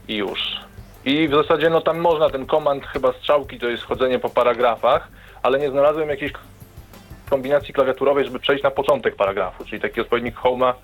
i 0.09 0.17
już. 0.17 0.41
I 1.05 1.29
w 1.29 1.35
zasadzie 1.35 1.71
no 1.71 1.81
tam 1.81 1.99
można 1.99 2.31
ten 2.31 2.47
komand 2.47 2.87
chyba 2.87 3.13
strzałki 3.13 3.59
to 3.59 3.69
jest 3.69 3.83
chodzenie 3.83 4.19
po 4.19 4.31
paragrafach, 4.31 5.09
ale 5.43 5.59
nie 5.59 5.71
znalazłem 5.71 6.09
jakiejś 6.09 6.33
kombinacji 7.31 7.75
klawiaturowej, 7.75 8.25
żeby 8.25 8.39
przejść 8.39 8.65
na 8.65 8.71
początek 8.71 9.17
paragrafu, 9.17 9.65
czyli 9.65 9.83
taki 9.83 10.01
odpowiednik 10.01 10.37
home'a, 10.37 10.75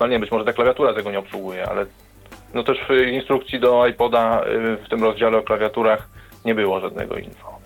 no 0.00 0.06
nie 0.06 0.18
być 0.18 0.30
może 0.30 0.44
ta 0.44 0.52
klawiatura 0.52 0.94
tego 0.94 1.10
nie 1.10 1.18
obsługuje, 1.18 1.68
ale 1.68 1.86
no 2.56 2.62
też 2.62 2.78
w 2.88 3.08
instrukcji 3.08 3.60
do 3.60 3.86
iPoda 3.86 4.44
y, 4.44 4.76
w 4.76 4.88
tym 4.88 5.04
rozdziale 5.04 5.38
o 5.38 5.42
klawiaturach 5.42 6.08
nie 6.44 6.54
było 6.54 6.80
żadnego 6.80 7.16
info. 7.16 7.58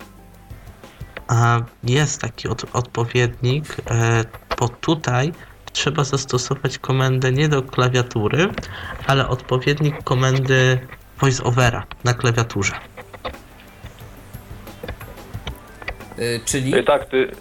A 1.27 1.59
jest 1.83 2.21
taki 2.21 2.47
od, 2.47 2.75
odpowiednik, 2.75 3.65
e, 3.91 4.23
bo 4.59 4.69
tutaj 4.69 5.31
trzeba 5.73 6.03
zastosować 6.03 6.77
komendę 6.77 7.31
nie 7.31 7.49
do 7.49 7.61
klawiatury, 7.61 8.49
ale 9.07 9.27
odpowiednik 9.27 10.03
komendy 10.03 10.79
voiceovera 11.19 11.85
na 12.03 12.13
klawiaturze. 12.13 12.73
Y, 16.19 16.39
czyli 16.45 16.75
Y, 16.75 16.83
Tak, 16.83 17.05
ty, 17.05 17.31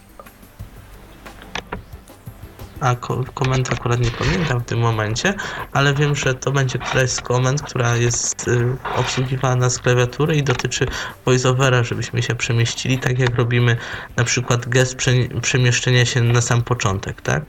A 2.80 2.94
ko- 2.94 3.24
komend 3.34 3.72
akurat 3.72 4.00
nie 4.00 4.10
pamiętam 4.10 4.60
w 4.60 4.64
tym 4.64 4.78
momencie, 4.78 5.34
ale 5.72 5.94
wiem, 5.94 6.16
że 6.16 6.34
to 6.34 6.50
będzie 6.50 6.78
któraś 6.78 7.10
z 7.10 7.20
komend, 7.20 7.62
która 7.62 7.96
jest 7.96 8.48
y, 8.48 8.76
obsługiwana 8.96 9.70
z 9.70 9.78
klawiatury 9.78 10.36
i 10.36 10.42
dotyczy 10.42 10.86
voiceovera, 11.26 11.82
żebyśmy 11.82 12.22
się 12.22 12.34
przemieścili, 12.34 12.98
tak 12.98 13.18
jak 13.18 13.34
robimy 13.36 13.76
na 14.16 14.24
przykład 14.24 14.68
gest 14.68 14.96
prze- 14.96 15.40
przemieszczenia 15.40 16.04
się 16.04 16.20
na 16.20 16.40
sam 16.40 16.62
początek, 16.62 17.22
tak? 17.22 17.42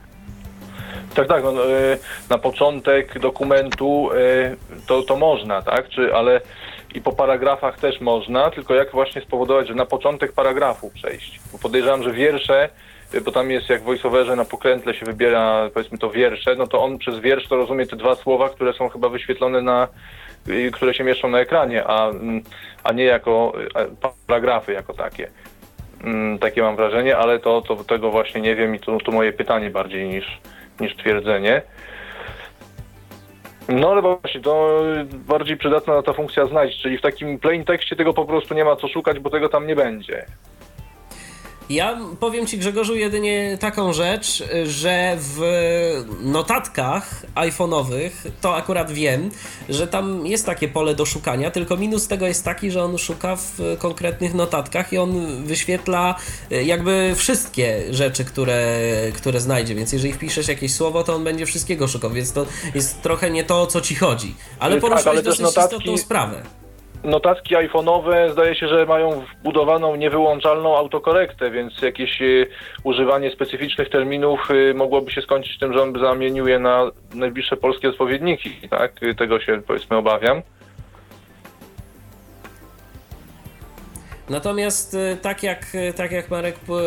Tak, 1.14 1.28
tak. 1.28 1.44
No, 1.44 1.66
e, 1.66 1.98
na 2.30 2.38
początek 2.38 3.18
dokumentu 3.18 4.10
e, 4.12 4.56
to, 4.86 5.02
to 5.02 5.16
można, 5.16 5.62
tak? 5.62 5.88
Czy, 5.88 6.14
ale 6.14 6.40
i 6.94 7.00
po 7.00 7.12
paragrafach 7.12 7.78
też 7.78 8.00
można, 8.00 8.50
tylko 8.50 8.74
jak 8.74 8.92
właśnie 8.92 9.22
spowodować, 9.22 9.68
że 9.68 9.74
na 9.74 9.86
początek 9.86 10.32
paragrafu 10.32 10.90
przejść? 10.90 11.40
Bo 11.52 11.58
podejrzewam, 11.58 12.02
że 12.02 12.12
wiersze, 12.12 12.68
bo 13.20 13.32
tam 13.32 13.50
jest 13.50 13.68
jak 13.68 13.80
w 13.80 13.84
voiceoverze 13.84 14.36
na 14.36 14.44
pokrętle 14.44 14.94
się 14.94 15.06
wybiera, 15.06 15.70
powiedzmy 15.74 15.98
to 15.98 16.10
wiersze, 16.10 16.56
no 16.56 16.66
to 16.66 16.82
on 16.82 16.98
przez 16.98 17.18
wiersz 17.18 17.48
to 17.48 17.56
rozumie 17.56 17.86
te 17.86 17.96
dwa 17.96 18.14
słowa, 18.14 18.48
które 18.48 18.72
są 18.72 18.88
chyba 18.88 19.08
wyświetlone 19.08 19.62
na, 19.62 19.88
y, 20.48 20.70
które 20.72 20.94
się 20.94 21.04
mieszczą 21.04 21.28
na 21.28 21.40
ekranie, 21.40 21.84
a, 21.86 22.08
mm, 22.08 22.42
a 22.84 22.92
nie 22.92 23.04
jako 23.04 23.52
e, 23.74 23.86
paragrafy 24.26 24.72
jako 24.72 24.94
takie. 24.94 25.30
Mm, 26.04 26.38
Takie 26.38 26.62
mam 26.62 26.76
wrażenie, 26.76 27.16
ale 27.16 27.38
to, 27.38 27.62
to 27.62 27.76
tego 27.76 28.10
właśnie 28.10 28.40
nie 28.40 28.56
wiem 28.56 28.74
i 28.74 28.80
to, 28.80 28.98
to 28.98 29.12
moje 29.12 29.32
pytanie 29.32 29.70
bardziej 29.70 30.08
niż, 30.08 30.40
niż 30.80 30.96
twierdzenie. 30.96 31.62
No 33.68 33.90
ale 33.90 34.02
właśnie, 34.02 34.40
to 34.40 34.82
bardziej 35.12 35.56
przydatna 35.56 36.02
ta 36.02 36.12
funkcja 36.12 36.46
znaleźć, 36.46 36.82
czyli 36.82 36.98
w 36.98 37.02
takim 37.02 37.38
plain 37.38 37.64
tekście 37.64 37.96
tego 37.96 38.14
po 38.14 38.24
prostu 38.24 38.54
nie 38.54 38.64
ma 38.64 38.76
co 38.76 38.88
szukać, 38.88 39.18
bo 39.18 39.30
tego 39.30 39.48
tam 39.48 39.66
nie 39.66 39.76
będzie. 39.76 40.26
Ja 41.72 41.98
powiem 42.20 42.46
Ci, 42.46 42.58
Grzegorzu, 42.58 42.96
jedynie 42.96 43.58
taką 43.60 43.92
rzecz, 43.92 44.44
że 44.64 45.16
w 45.18 45.40
notatkach 46.20 47.22
iPhone'owych 47.34 48.10
to 48.40 48.56
akurat 48.56 48.90
wiem, 48.92 49.30
że 49.68 49.86
tam 49.86 50.26
jest 50.26 50.46
takie 50.46 50.68
pole 50.68 50.94
do 50.94 51.06
szukania, 51.06 51.50
tylko 51.50 51.76
minus 51.76 52.08
tego 52.08 52.26
jest 52.26 52.44
taki, 52.44 52.70
że 52.70 52.84
on 52.84 52.98
szuka 52.98 53.36
w 53.36 53.76
konkretnych 53.78 54.34
notatkach 54.34 54.92
i 54.92 54.98
on 54.98 55.42
wyświetla 55.44 56.14
jakby 56.50 57.12
wszystkie 57.16 57.82
rzeczy, 57.94 58.24
które, 58.24 58.78
które 59.16 59.40
znajdzie, 59.40 59.74
więc 59.74 59.92
jeżeli 59.92 60.12
wpiszesz 60.12 60.48
jakieś 60.48 60.74
słowo, 60.74 61.04
to 61.04 61.14
on 61.14 61.24
będzie 61.24 61.46
wszystkiego 61.46 61.88
szukał, 61.88 62.10
więc 62.10 62.32
to 62.32 62.46
jest 62.74 63.02
trochę 63.02 63.30
nie 63.30 63.44
to, 63.44 63.62
o 63.62 63.66
co 63.66 63.80
Ci 63.80 63.94
chodzi. 63.94 64.34
Ale 64.58 64.74
Tak, 64.74 64.80
poruszyłeś 64.80 65.22
dosyć 65.22 65.40
notatki- 65.40 65.72
istotną 65.74 65.96
sprawę. 65.98 66.42
Notatki 67.04 67.54
iPhone'owe 67.56 68.30
zdaje 68.32 68.54
się, 68.54 68.68
że 68.68 68.86
mają 68.86 69.10
wbudowaną 69.40 69.96
niewyłączalną 69.96 70.76
autokorektę, 70.76 71.50
więc 71.50 71.82
jakieś 71.82 72.22
y, 72.22 72.46
używanie 72.84 73.30
specyficznych 73.30 73.88
terminów 73.88 74.50
y, 74.50 74.74
mogłoby 74.74 75.10
się 75.10 75.22
skończyć 75.22 75.58
tym, 75.58 75.72
że 75.72 75.82
on 75.82 76.00
zamienił 76.00 76.48
je 76.48 76.58
na 76.58 76.90
najbliższe 77.14 77.56
polskie 77.56 77.88
odpowiedniki, 77.88 78.68
tak? 78.70 79.02
Y, 79.02 79.14
Tego 79.14 79.40
się 79.40 79.62
powiedzmy 79.66 79.96
obawiam. 79.96 80.42
Natomiast 84.32 84.94
y, 84.94 85.16
tak 85.22 85.42
jak, 85.42 85.74
y, 85.74 85.92
tak 85.92 86.12
jak 86.12 86.30
Marek 86.30 86.58
po, 86.58 86.78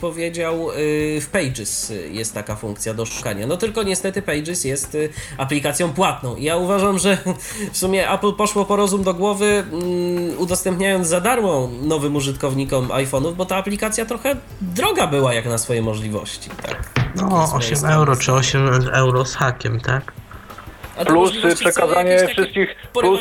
powiedział, 0.00 0.70
y, 0.70 1.20
w 1.20 1.28
Pages 1.28 1.92
jest 2.10 2.34
taka 2.34 2.56
funkcja 2.56 2.94
do 2.94 3.06
szukania. 3.06 3.46
No 3.46 3.56
tylko 3.56 3.82
niestety 3.82 4.22
Pages 4.22 4.64
jest 4.64 4.96
aplikacją 5.38 5.92
płatną. 5.92 6.36
I 6.36 6.44
ja 6.44 6.56
uważam, 6.56 6.98
że 6.98 7.18
w 7.72 7.76
sumie 7.76 8.10
Apple 8.10 8.32
poszło 8.32 8.64
po 8.64 8.76
rozum 8.76 9.02
do 9.02 9.14
głowy, 9.14 9.46
mm, 9.72 10.38
udostępniając 10.38 11.08
za 11.08 11.20
darmo 11.20 11.70
nowym 11.82 12.16
użytkownikom 12.16 12.88
iPhone'ów, 12.88 13.34
bo 13.34 13.46
ta 13.46 13.56
aplikacja 13.56 14.04
trochę 14.04 14.36
droga 14.60 15.06
była 15.06 15.34
jak 15.34 15.46
na 15.46 15.58
swoje 15.58 15.82
możliwości. 15.82 16.50
Tak. 16.62 16.90
No, 17.16 17.22
Z 17.28 17.30
mojej 17.30 17.56
8 17.56 17.76
strony. 17.76 17.94
euro 17.94 18.16
czy 18.16 18.32
8 18.32 18.68
euro 18.92 19.24
z 19.24 19.34
hakiem, 19.34 19.80
tak? 19.80 20.12
Plus 21.06 21.32
przekazanie 21.54 22.10
jakieś 22.10 22.28
takie 22.28 22.42
wszystkich, 22.42 22.74
plus 22.92 23.20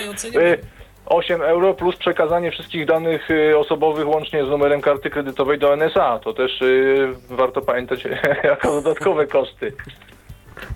porywające 1.06 1.34
nie 1.34 1.36
y, 1.36 1.38
były. 1.38 1.39
8 1.39 1.41
euro 1.41 1.74
plus 1.74 1.95
przekazanie 1.95 2.51
wszystkich 2.51 2.86
danych 2.86 3.32
y, 3.32 3.58
osobowych 3.58 4.08
łącznie 4.08 4.45
z 4.45 4.49
numerem 4.49 4.82
karty 4.82 5.10
kredytowej 5.10 5.60
do 5.60 5.74
NSA. 5.74 6.20
To 6.20 6.34
też 6.34 6.62
y, 6.62 7.14
warto 7.30 7.62
pamiętać 7.62 8.04
jako 8.43 8.82
dodatkowe 8.82 9.28
koszty. 9.28 9.74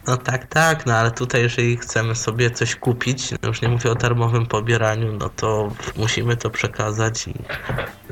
No 0.07 0.17
tak, 0.17 0.45
tak, 0.45 0.85
no 0.85 0.93
ale 0.93 1.11
tutaj 1.11 1.41
jeżeli 1.41 1.77
chcemy 1.77 2.15
sobie 2.15 2.49
coś 2.49 2.75
kupić, 2.75 3.31
no 3.31 3.47
już 3.47 3.61
nie 3.61 3.67
mówię 3.69 3.91
o 3.91 3.95
darmowym 3.95 4.45
pobieraniu, 4.45 5.13
no 5.13 5.29
to 5.35 5.69
musimy 5.97 6.37
to 6.37 6.49
przekazać 6.49 7.27
i 7.27 7.33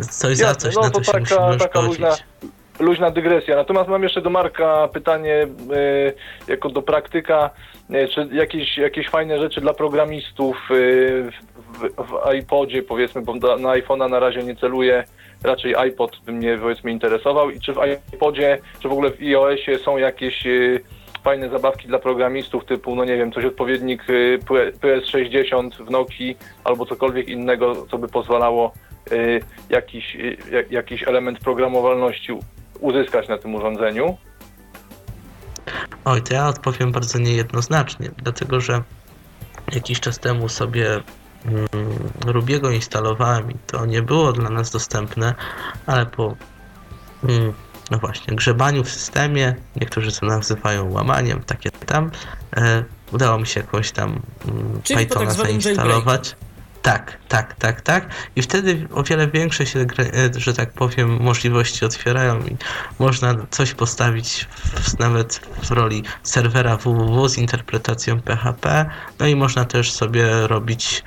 coś 0.01 0.37
za 0.37 0.45
Jasne, 0.47 0.61
coś, 0.61 0.75
no 0.75 0.81
na 0.81 0.89
to 0.89 0.99
to 0.99 1.03
się 1.03 1.11
taka- 1.11 1.19
musimy 1.41 1.57
taka 1.57 1.79
luźna- 1.79 2.17
luźna 2.79 3.11
dygresja. 3.11 3.55
Natomiast 3.55 3.89
mam 3.89 4.03
jeszcze 4.03 4.21
do 4.21 4.29
Marka 4.29 4.87
pytanie 4.93 5.35
e, 5.37 5.47
jako 6.47 6.69
do 6.69 6.81
praktyka, 6.81 7.49
czy 8.13 8.27
jakieś, 8.31 8.77
jakieś 8.77 9.09
fajne 9.09 9.39
rzeczy 9.39 9.61
dla 9.61 9.73
programistów 9.73 10.57
w, 11.79 12.33
iPodzie 12.39 12.83
powiedzmy, 12.83 13.21
bo 13.21 13.33
na, 13.33 13.69
iPhone'a 13.69 14.09
na 14.09 14.19
razie 14.19 14.43
nie 14.43 14.55
celuję, 14.55 15.03
raczej 15.43 15.75
iPod 15.75 16.11
by 16.25 16.31
mnie 16.31 16.57
powiedzmy 16.61 16.91
interesował 16.91 17.49
i 17.49 17.59
czy 17.59 17.73
w 17.73 17.77
iPodzie, 18.13 18.57
czy 18.79 18.89
w 18.89 18.91
ogóle 18.91 19.11
w 19.11 19.21
iOSie 19.21 19.79
są 19.79 19.97
jakieś 19.97 20.47
e, 20.47 20.79
fajne 21.23 21.49
zabawki 21.49 21.87
dla 21.87 21.99
programistów 21.99 22.65
typu, 22.65 22.95
no 22.95 23.05
nie 23.05 23.17
wiem, 23.17 23.31
coś 23.31 23.45
odpowiednik 23.45 24.03
e, 24.09 24.37
PS60 24.81 25.85
w 25.85 25.89
Nokii 25.89 26.37
albo 26.63 26.85
cokolwiek 26.85 27.27
innego, 27.27 27.85
co 27.91 27.97
by 27.97 28.07
pozwalało 28.07 28.73
y, 29.11 29.41
jakiś, 29.69 30.15
y, 30.15 30.37
jak- 30.51 30.71
jakiś 30.71 31.03
element 31.03 31.39
programowalności 31.39 32.33
uzyskać 32.79 33.27
na 33.27 33.37
tym 33.37 33.55
urządzeniu. 33.55 34.17
Oj, 36.05 36.21
to 36.21 36.33
ja 36.33 36.47
odpowiem 36.47 36.91
bardzo 36.91 37.19
niejednoznacznie, 37.19 38.09
dlatego 38.17 38.61
że 38.61 38.81
jakiś 39.73 39.99
czas 39.99 40.19
temu 40.19 40.49
sobie 40.49 40.87
Rubiego 42.25 42.71
instalowałem 42.71 43.51
i 43.51 43.55
to 43.67 43.85
nie 43.85 44.01
było 44.01 44.33
dla 44.33 44.49
nas 44.49 44.71
dostępne, 44.71 45.35
ale 45.85 46.05
po 46.05 46.35
mm, 47.23 47.53
no 47.91 47.97
właśnie, 47.97 48.35
grzebaniu 48.35 48.83
w 48.83 48.89
systemie, 48.89 49.55
niektórzy 49.75 50.19
to 50.19 50.25
nazywają 50.25 50.91
łamaniem, 50.91 51.43
takie 51.43 51.71
tam, 51.71 52.11
e, 52.57 52.83
udało 53.11 53.39
mi 53.39 53.47
się 53.47 53.59
jakąś 53.59 53.91
tam 53.91 54.21
mm, 54.47 54.81
Czyli 54.83 54.99
tak 54.99 55.07
Pythona 55.07 55.31
zwanym 55.31 55.61
zainstalować. 55.61 56.35
Tak, 56.81 57.17
tak, 57.27 57.55
tak, 57.55 57.81
tak. 57.81 58.09
I 58.35 58.41
wtedy 58.41 58.87
o 58.93 59.03
wiele 59.03 59.27
większe 59.27 59.65
się, 59.65 59.79
e, 59.79 60.39
że 60.39 60.53
tak 60.53 60.73
powiem, 60.73 61.17
możliwości 61.21 61.85
otwierają 61.85 62.39
i 62.39 62.57
można 62.99 63.35
coś 63.49 63.73
postawić 63.73 64.47
w, 64.55 64.99
nawet 64.99 65.35
w 65.63 65.71
roli 65.71 66.03
serwera 66.23 66.77
www 66.77 67.29
z 67.29 67.37
interpretacją 67.37 68.21
PHP. 68.21 68.85
No 69.19 69.27
i 69.27 69.35
można 69.35 69.65
też 69.65 69.91
sobie 69.91 70.47
robić 70.47 71.03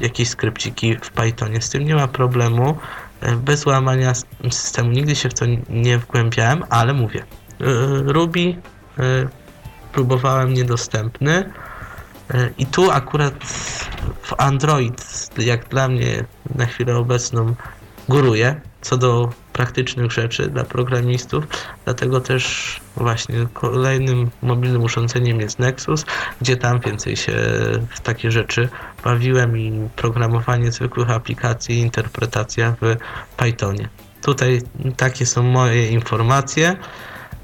jakieś 0.00 0.28
skrypciki 0.28 0.96
w 1.02 1.10
Pythonie. 1.10 1.60
Z 1.60 1.70
tym 1.70 1.84
nie 1.84 1.94
ma 1.94 2.08
problemu. 2.08 2.78
E, 3.20 3.36
bez 3.36 3.66
łamania 3.66 4.12
systemu 4.50 4.90
nigdy 4.90 5.16
się 5.16 5.28
w 5.28 5.34
to 5.34 5.44
nie 5.68 5.98
wgłębiałem, 5.98 6.64
ale 6.70 6.94
mówię. 6.94 7.20
E, 7.20 7.64
Ruby 8.12 8.40
e, 8.40 9.28
próbowałem 9.92 10.54
niedostępny. 10.54 11.52
E, 12.30 12.50
I 12.58 12.66
tu 12.66 12.90
akurat 12.90 13.34
w 14.22 14.34
Android, 14.38 15.28
jak 15.38 15.68
dla 15.68 15.88
mnie 15.88 16.24
na 16.54 16.66
chwilę 16.66 16.96
obecną, 16.96 17.54
góruje 18.08 18.60
co 18.82 18.96
do 18.96 19.32
praktycznych 19.52 20.12
rzeczy 20.12 20.46
dla 20.46 20.64
programistów. 20.64 21.44
Dlatego 21.84 22.20
też 22.20 22.80
właśnie 22.96 23.46
kolejnym 23.52 24.30
mobilnym 24.42 24.82
urządzeniem 24.82 25.40
jest 25.40 25.58
Nexus, 25.58 26.04
gdzie 26.40 26.56
tam 26.56 26.80
więcej 26.80 27.16
się 27.16 27.32
w 27.90 28.00
takie 28.00 28.30
rzeczy 28.30 28.68
bawiłem 29.04 29.58
i 29.58 29.88
programowanie 29.96 30.72
zwykłych 30.72 31.10
aplikacji, 31.10 31.78
interpretacja 31.80 32.74
w 32.80 32.96
Pythonie. 33.36 33.88
Tutaj 34.24 34.58
takie 34.96 35.26
są 35.26 35.42
moje 35.42 35.88
informacje. 35.88 36.76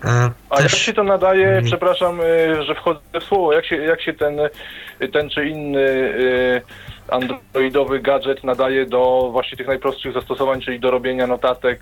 E, 0.05 0.31
A 0.51 0.61
jak 0.63 0.71
się 0.71 0.93
to 0.93 1.05
nadaje, 1.05 1.47
Mhm. 1.47 1.65
przepraszam, 1.65 2.21
y, 2.21 2.63
że 2.63 2.75
wchodzę 2.75 3.01
w 3.21 3.25
słowo, 3.25 3.53
jak 3.53 3.67
się, 3.67 3.77
jak 3.77 4.03
się 4.03 4.13
ten, 4.13 4.41
y, 4.41 5.09
ten 5.13 5.31
czy 5.31 5.49
inny 5.49 5.81
y, 5.81 6.63
androidowy 7.09 8.01
gadżet 8.01 8.45
nadaje 8.45 8.87
do 8.87 9.29
właśnie 9.33 9.59
tych 9.59 9.67
najprostszych 9.67 10.13
zastosowań, 10.13 10.61
czyli 10.61 10.81
do 10.81 10.91
robienia 10.91 11.27
notatek, 11.27 11.81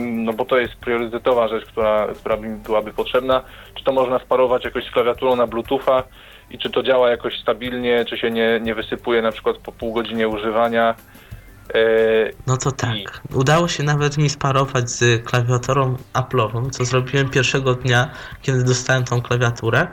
no 0.00 0.32
bo 0.32 0.44
to 0.44 0.58
jest 0.58 0.74
priorytetowa 0.76 1.48
rzecz, 1.48 1.64
która, 1.64 2.08
która 2.20 2.36
mi 2.36 2.56
byłaby 2.56 2.92
potrzebna. 2.92 3.42
Czy 3.74 3.84
to 3.84 3.92
można 3.92 4.18
sparować 4.18 4.64
jakoś 4.64 4.84
z 4.84 4.90
klawiaturą 4.90 5.36
na 5.36 5.46
Bluetootha 5.46 6.02
i 6.52 6.58
czy 6.58 6.70
to 6.70 6.82
działa 6.82 7.10
jakoś 7.10 7.40
stabilnie, 7.40 8.04
czy 8.04 8.18
się 8.18 8.30
nie, 8.30 8.60
nie 8.62 8.74
wysypuje 8.74 9.22
na 9.22 9.32
przykład 9.32 9.56
po 9.56 9.72
pół 9.72 9.92
godzinie 9.92 10.28
używania. 10.28 10.94
E, 11.74 11.78
No 12.46 12.56
to 12.56 12.72
tak. 12.72 13.20
Udało 13.34 13.68
się 13.68 13.82
nawet 13.82 14.18
mi 14.18 14.30
sparować 14.30 14.90
z 14.90 15.24
klawiaturą 15.24 15.96
Apple'ową, 16.14 16.70
co 16.70 16.84
zrobiłem 16.84 17.28
pierwszego 17.30 17.74
dnia, 17.74 18.10
kiedy 18.42 18.64
dostałem 18.64 19.04
tą 19.04 19.22
klawiaturę. 19.22 19.86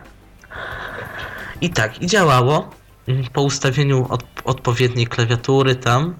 I 1.61 1.69
tak, 1.69 2.01
i 2.01 2.07
działało 2.07 2.69
mm, 3.07 3.23
po 3.33 3.41
ustawieniu 3.41 4.07
od, 4.09 4.23
odpowiedniej 4.45 5.07
klawiatury 5.07 5.75
tam, 5.75 6.15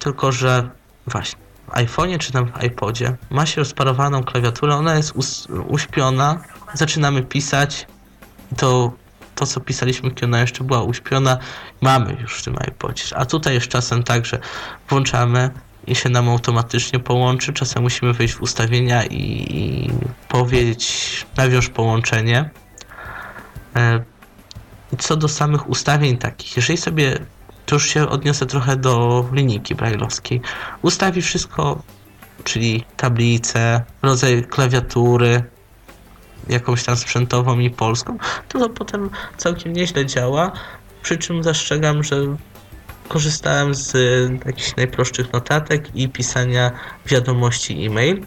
tylko 0.00 0.32
że 0.32 0.70
właśnie 1.06 1.38
w 1.68 1.70
iPhone'ie 1.70 2.18
czy 2.18 2.32
tam 2.32 2.52
w 2.52 2.62
iPodzie 2.62 3.16
ma 3.30 3.46
się 3.46 3.64
sparowaną 3.64 4.24
klawiaturę, 4.24 4.74
ona 4.74 4.96
jest 4.96 5.16
us, 5.16 5.48
uśpiona, 5.68 6.44
zaczynamy 6.74 7.22
pisać 7.22 7.86
to 8.56 8.92
to, 9.36 9.46
co 9.46 9.60
pisaliśmy, 9.60 10.10
kiedy 10.10 10.26
ona 10.26 10.40
jeszcze 10.40 10.64
była 10.64 10.82
uśpiona, 10.82 11.38
mamy 11.80 12.16
już 12.20 12.38
w 12.38 12.44
tym 12.44 12.56
iPodzie. 12.68 13.04
A 13.14 13.26
tutaj 13.26 13.54
jest 13.54 13.68
czasem 13.68 14.02
tak, 14.02 14.26
że 14.26 14.38
włączamy 14.88 15.50
i 15.86 15.94
się 15.94 16.08
nam 16.08 16.28
automatycznie 16.28 16.98
połączy. 16.98 17.52
Czasem 17.52 17.82
musimy 17.82 18.12
wejść 18.12 18.34
w 18.34 18.42
ustawienia 18.42 19.04
i, 19.04 19.46
i 19.50 19.90
powiedzieć 20.28 21.26
nawiąż 21.36 21.68
połączenie. 21.68 22.50
E, 23.76 24.04
co 24.98 25.16
do 25.16 25.28
samych 25.28 25.68
ustawień 25.68 26.18
takich, 26.18 26.56
jeżeli 26.56 26.76
sobie, 26.76 27.18
to 27.66 27.74
już 27.74 27.88
się 27.88 28.08
odniosę 28.08 28.46
trochę 28.46 28.76
do 28.76 29.24
linijki 29.32 29.74
brajlowskiej, 29.74 30.40
ustawi 30.82 31.22
wszystko, 31.22 31.82
czyli 32.44 32.84
tablicę, 32.96 33.84
rodzaj 34.02 34.44
klawiatury, 34.44 35.42
jakąś 36.48 36.84
tam 36.84 36.96
sprzętową 36.96 37.58
i 37.58 37.70
polską, 37.70 38.18
to 38.48 38.58
to 38.58 38.68
potem 38.68 39.10
całkiem 39.36 39.72
nieźle 39.72 40.06
działa. 40.06 40.52
Przy 41.02 41.16
czym 41.16 41.42
zastrzegam, 41.42 42.02
że 42.02 42.16
korzystałem 43.08 43.74
z 43.74 43.94
y, 43.94 44.38
jakichś 44.46 44.76
najprostszych 44.76 45.32
notatek 45.32 45.96
i 45.96 46.08
pisania 46.08 46.70
wiadomości 47.06 47.86
e-mail. 47.86 48.26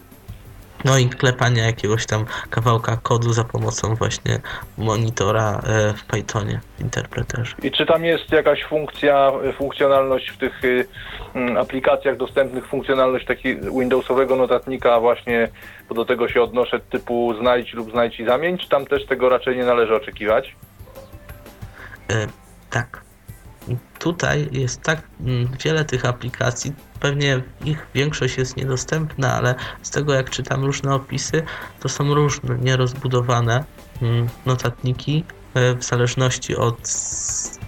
No 0.86 0.98
i 0.98 1.10
klepania 1.10 1.66
jakiegoś 1.66 2.06
tam 2.06 2.26
kawałka 2.50 2.98
kodu 3.04 3.34
za 3.34 3.44
pomocą 3.44 3.96
właśnie 3.96 4.40
monitora 4.78 5.62
e, 5.64 5.94
w 5.94 6.06
Pythonie, 6.06 6.60
w 6.78 6.82
interpreterze. 6.82 7.56
I 7.64 7.72
czy 7.72 7.86
tam 7.86 8.06
jest 8.06 8.32
jakaś 8.32 8.64
funkcja, 8.64 9.32
funkcjonalność 9.58 10.30
w 10.30 10.38
tych 10.38 10.64
y, 10.64 10.88
mm, 11.34 11.58
aplikacjach 11.58 12.18
dostępnych, 12.18 12.68
funkcjonalność 12.68 13.26
takiego 13.26 13.72
Windowsowego 13.80 14.36
notatnika 14.36 15.00
właśnie, 15.00 15.50
bo 15.90 15.96
do 15.96 16.06
tego 16.06 16.30
się 16.30 16.42
odnoszę, 16.42 16.80
typu 16.80 17.34
znajdź 17.40 17.74
lub 17.74 17.92
znajdź 17.92 18.20
i 18.20 18.26
zamień, 18.26 18.58
czy 18.58 18.70
tam 18.70 18.86
też 18.86 19.06
tego 19.06 19.30
raczej 19.30 19.58
nie 19.58 19.66
należy 19.66 19.96
oczekiwać? 19.96 20.56
E, 22.10 22.28
tak. 22.70 23.09
Tutaj 24.00 24.50
jest 24.52 24.82
tak 24.82 25.02
mm, 25.22 25.50
wiele 25.64 25.86
tych 25.86 26.06
aplikacji, 26.06 26.74
pewnie 27.00 27.42
ich 27.66 27.88
większość 27.94 28.38
jest 28.38 28.58
niedostępna, 28.58 29.34
ale 29.34 29.56
z 29.82 29.90
tego 29.90 30.14
jak 30.14 30.30
czytam 30.30 30.66
różne 30.66 30.94
opisy, 30.94 31.44
to 31.80 31.90
są 31.90 32.14
różne, 32.14 32.58
nierozbudowane 32.58 33.64
mm, 34.02 34.28
notatniki 34.46 35.24
e, 35.54 35.76
w 35.76 35.84
zależności 35.84 36.56
od 36.56 36.82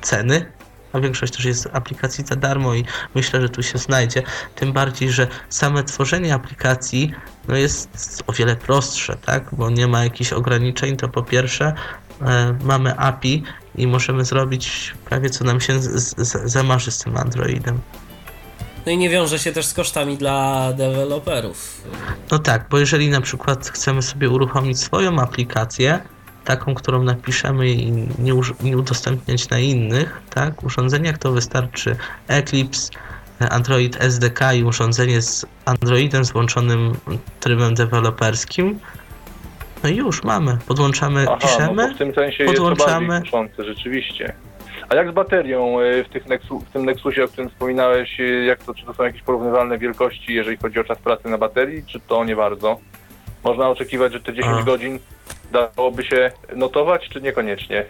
ceny. 0.01 0.45
A 0.93 0.99
większość 0.99 1.35
też 1.35 1.45
jest 1.45 1.69
aplikacji 1.73 2.25
za 2.25 2.35
darmo 2.35 2.75
i 2.75 2.85
myślę, 3.15 3.41
że 3.41 3.49
tu 3.49 3.63
się 3.63 3.77
znajdzie. 3.77 4.23
Tym 4.55 4.73
bardziej, 4.73 5.11
że 5.11 5.27
same 5.49 5.83
tworzenie 5.83 6.33
aplikacji 6.33 7.11
no 7.47 7.55
jest 7.55 8.23
o 8.27 8.33
wiele 8.33 8.55
prostsze, 8.55 9.15
tak? 9.15 9.49
Bo 9.51 9.69
nie 9.69 9.87
ma 9.87 10.03
jakichś 10.03 10.33
ograniczeń, 10.33 10.97
to 10.97 11.09
po 11.09 11.23
pierwsze 11.23 11.73
e, 12.21 12.57
mamy 12.63 12.97
API 12.97 13.43
i 13.75 13.87
możemy 13.87 14.25
zrobić 14.25 14.93
prawie 15.05 15.29
co 15.29 15.45
nam 15.45 15.61
się 15.61 15.79
zamarzy 16.45 16.91
z 16.91 16.97
tym 16.97 17.17
Androidem. 17.17 17.79
No 18.85 18.91
i 18.91 18.97
nie 18.97 19.09
wiąże 19.09 19.39
się 19.39 19.51
też 19.51 19.65
z 19.65 19.73
kosztami 19.73 20.17
dla 20.17 20.73
deweloperów. 20.73 21.81
No 22.31 22.39
tak, 22.39 22.65
bo 22.69 22.79
jeżeli 22.79 23.09
na 23.09 23.21
przykład 23.21 23.69
chcemy 23.69 24.01
sobie 24.01 24.29
uruchomić 24.29 24.79
swoją 24.79 25.19
aplikację, 25.19 25.99
taką, 26.45 26.75
którą 26.75 27.03
napiszemy 27.03 27.69
i 27.69 27.91
nie, 27.91 28.33
nie 28.61 28.77
udostępniać 28.77 29.49
na 29.49 29.59
innych, 29.59 30.21
tak, 30.29 30.63
urządzeniach, 30.63 31.17
to 31.17 31.31
wystarczy 31.31 31.95
Eclipse, 32.27 32.89
Android 33.49 33.97
SDK 33.99 34.53
i 34.53 34.63
urządzenie 34.63 35.21
z 35.21 35.45
Androidem 35.65 36.25
z 36.25 36.31
włączonym 36.31 36.95
trybem 37.39 37.75
deweloperskim. 37.75 38.79
No 39.83 39.89
już 39.89 40.23
mamy. 40.23 40.57
Podłączamy, 40.67 41.25
Aha, 41.29 41.37
no 41.41 41.47
piszemy. 41.47 41.87
to 41.87 41.95
w 41.95 41.97
tym 41.97 42.13
sensie 42.13 42.43
jest 42.43 42.55
to 42.55 42.61
podłączamy. 42.61 43.07
bardziej 43.07 43.31
kuszące, 43.31 43.63
rzeczywiście. 43.63 44.33
A 44.89 44.95
jak 44.95 45.11
z 45.11 45.13
baterią 45.13 45.79
y, 45.79 46.03
w, 46.03 46.09
tych 46.09 46.25
Nexu, 46.27 46.59
w 46.59 46.69
tym 46.69 46.85
Nexusie, 46.85 47.23
o 47.23 47.27
którym 47.27 47.49
wspominałeś, 47.49 48.19
y, 48.19 48.43
jak 48.45 48.63
to, 48.63 48.73
czy 48.73 48.85
to 48.85 48.93
są 48.93 49.03
jakieś 49.03 49.21
porównywalne 49.21 49.77
wielkości, 49.77 50.33
jeżeli 50.33 50.57
chodzi 50.57 50.79
o 50.79 50.83
czas 50.83 50.97
pracy 50.97 51.29
na 51.29 51.37
baterii, 51.37 51.83
czy 51.85 51.99
to 51.99 52.25
nie 52.25 52.35
bardzo? 52.35 52.79
Można 53.43 53.69
oczekiwać, 53.69 54.13
że 54.13 54.19
te 54.19 54.33
10 54.33 54.57
A. 54.61 54.63
godzin 54.63 54.99
dałoby 55.51 56.03
się 56.03 56.31
notować, 56.55 57.09
czy 57.09 57.21
niekoniecznie? 57.21 57.85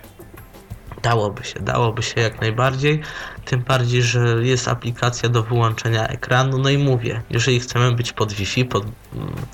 Dałoby 1.04 1.43
się, 1.43 1.60
dałoby 1.60 2.04
się 2.04 2.22
jak 2.22 2.41
najbardziej. 2.41 3.02
Tym 3.45 3.62
bardziej, 3.62 4.02
że 4.02 4.20
jest 4.41 4.68
aplikacja 4.68 5.30
do 5.30 5.43
wyłączenia 5.43 6.08
ekranu. 6.08 6.58
No 6.58 6.70
i 6.70 6.78
mówię, 6.78 7.22
jeżeli 7.30 7.60
chcemy 7.60 7.91
być 7.91 8.14
pod 8.14 8.34
Wi-Fi, 8.34 8.66
pod, 8.66 8.86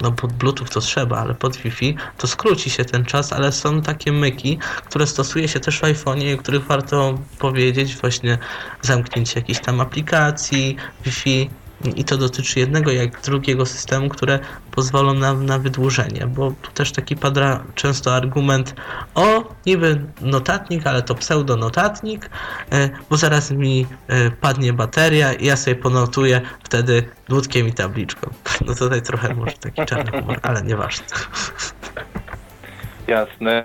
no 0.02 0.12
pod 0.12 0.34
Bluetooth 0.34 0.68
to 0.68 0.82
trzeba, 0.82 1.18
ale 1.18 1.36
pod 1.36 1.58
Wi-Fi, 1.58 1.95
to 2.18 2.28
skróci 2.28 2.70
się 2.70 2.86
ten 2.86 3.06
czas, 3.06 3.34
ale 3.34 3.52
są 3.52 3.82
takie 3.82 4.12
myki, 4.12 4.60
które 4.86 5.08
stosuje 5.08 5.48
się 5.48 5.60
też 5.60 5.80
w 5.80 5.84
iPhone'ie 5.84 6.36
o 6.36 6.38
których 6.38 6.66
warto 6.66 7.20
powiedzieć, 7.39 7.95
właśnie 7.95 8.38
zamknięcie 8.82 9.39
jakiejś 9.39 9.60
tam 9.60 9.82
aplikacji, 9.82 10.76
Wi-Fi. 11.06 11.50
I 11.95 12.03
to 12.03 12.17
dotyczy 12.17 12.59
jednego 12.59 12.91
jak 12.91 13.21
drugiego 13.21 13.65
systemu, 13.65 14.09
które 14.09 14.39
pozwolą 14.71 15.13
nam 15.13 15.45
na 15.45 15.59
wydłużenie, 15.59 16.28
bo 16.28 16.51
tu 16.61 16.71
też 16.71 16.91
taki 16.91 17.15
pada 17.15 17.63
często 17.75 18.15
argument 18.15 18.75
o 19.15 19.43
niby 19.65 20.01
notatnik, 20.21 20.88
ale 20.88 21.01
to 21.01 21.15
pseudonotatnik, 21.15 22.30
e, 22.71 22.89
bo 23.09 23.17
zaraz 23.17 23.51
mi 23.51 23.88
e, 24.07 24.32
padnie 24.32 24.73
bateria 24.73 25.34
i 25.34 25.45
ja 25.45 25.55
sobie 25.55 25.75
ponotuję 25.75 26.41
wtedy 26.63 27.03
dłutkiem 27.30 27.67
i 27.67 27.73
tabliczką. 27.73 28.30
No 28.67 28.75
tutaj 28.75 29.01
trochę 29.01 29.34
może 29.34 29.57
taki 29.57 29.86
czarny 29.86 30.11
humor, 30.11 30.39
ale 30.41 30.61
nieważne. 30.61 31.05
Jasne. 33.07 33.63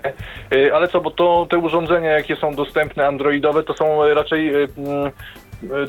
Y, 0.53 0.75
Ale 0.75 0.87
co, 0.87 1.01
bo 1.01 1.11
to 1.11 1.47
te 1.49 1.57
urządzenia, 1.57 2.11
jakie 2.11 2.35
są 2.35 2.55
dostępne 2.55 3.07
androidowe, 3.07 3.63
to 3.63 3.73
są 3.73 4.13
raczej 4.13 4.49
mm, 4.49 5.11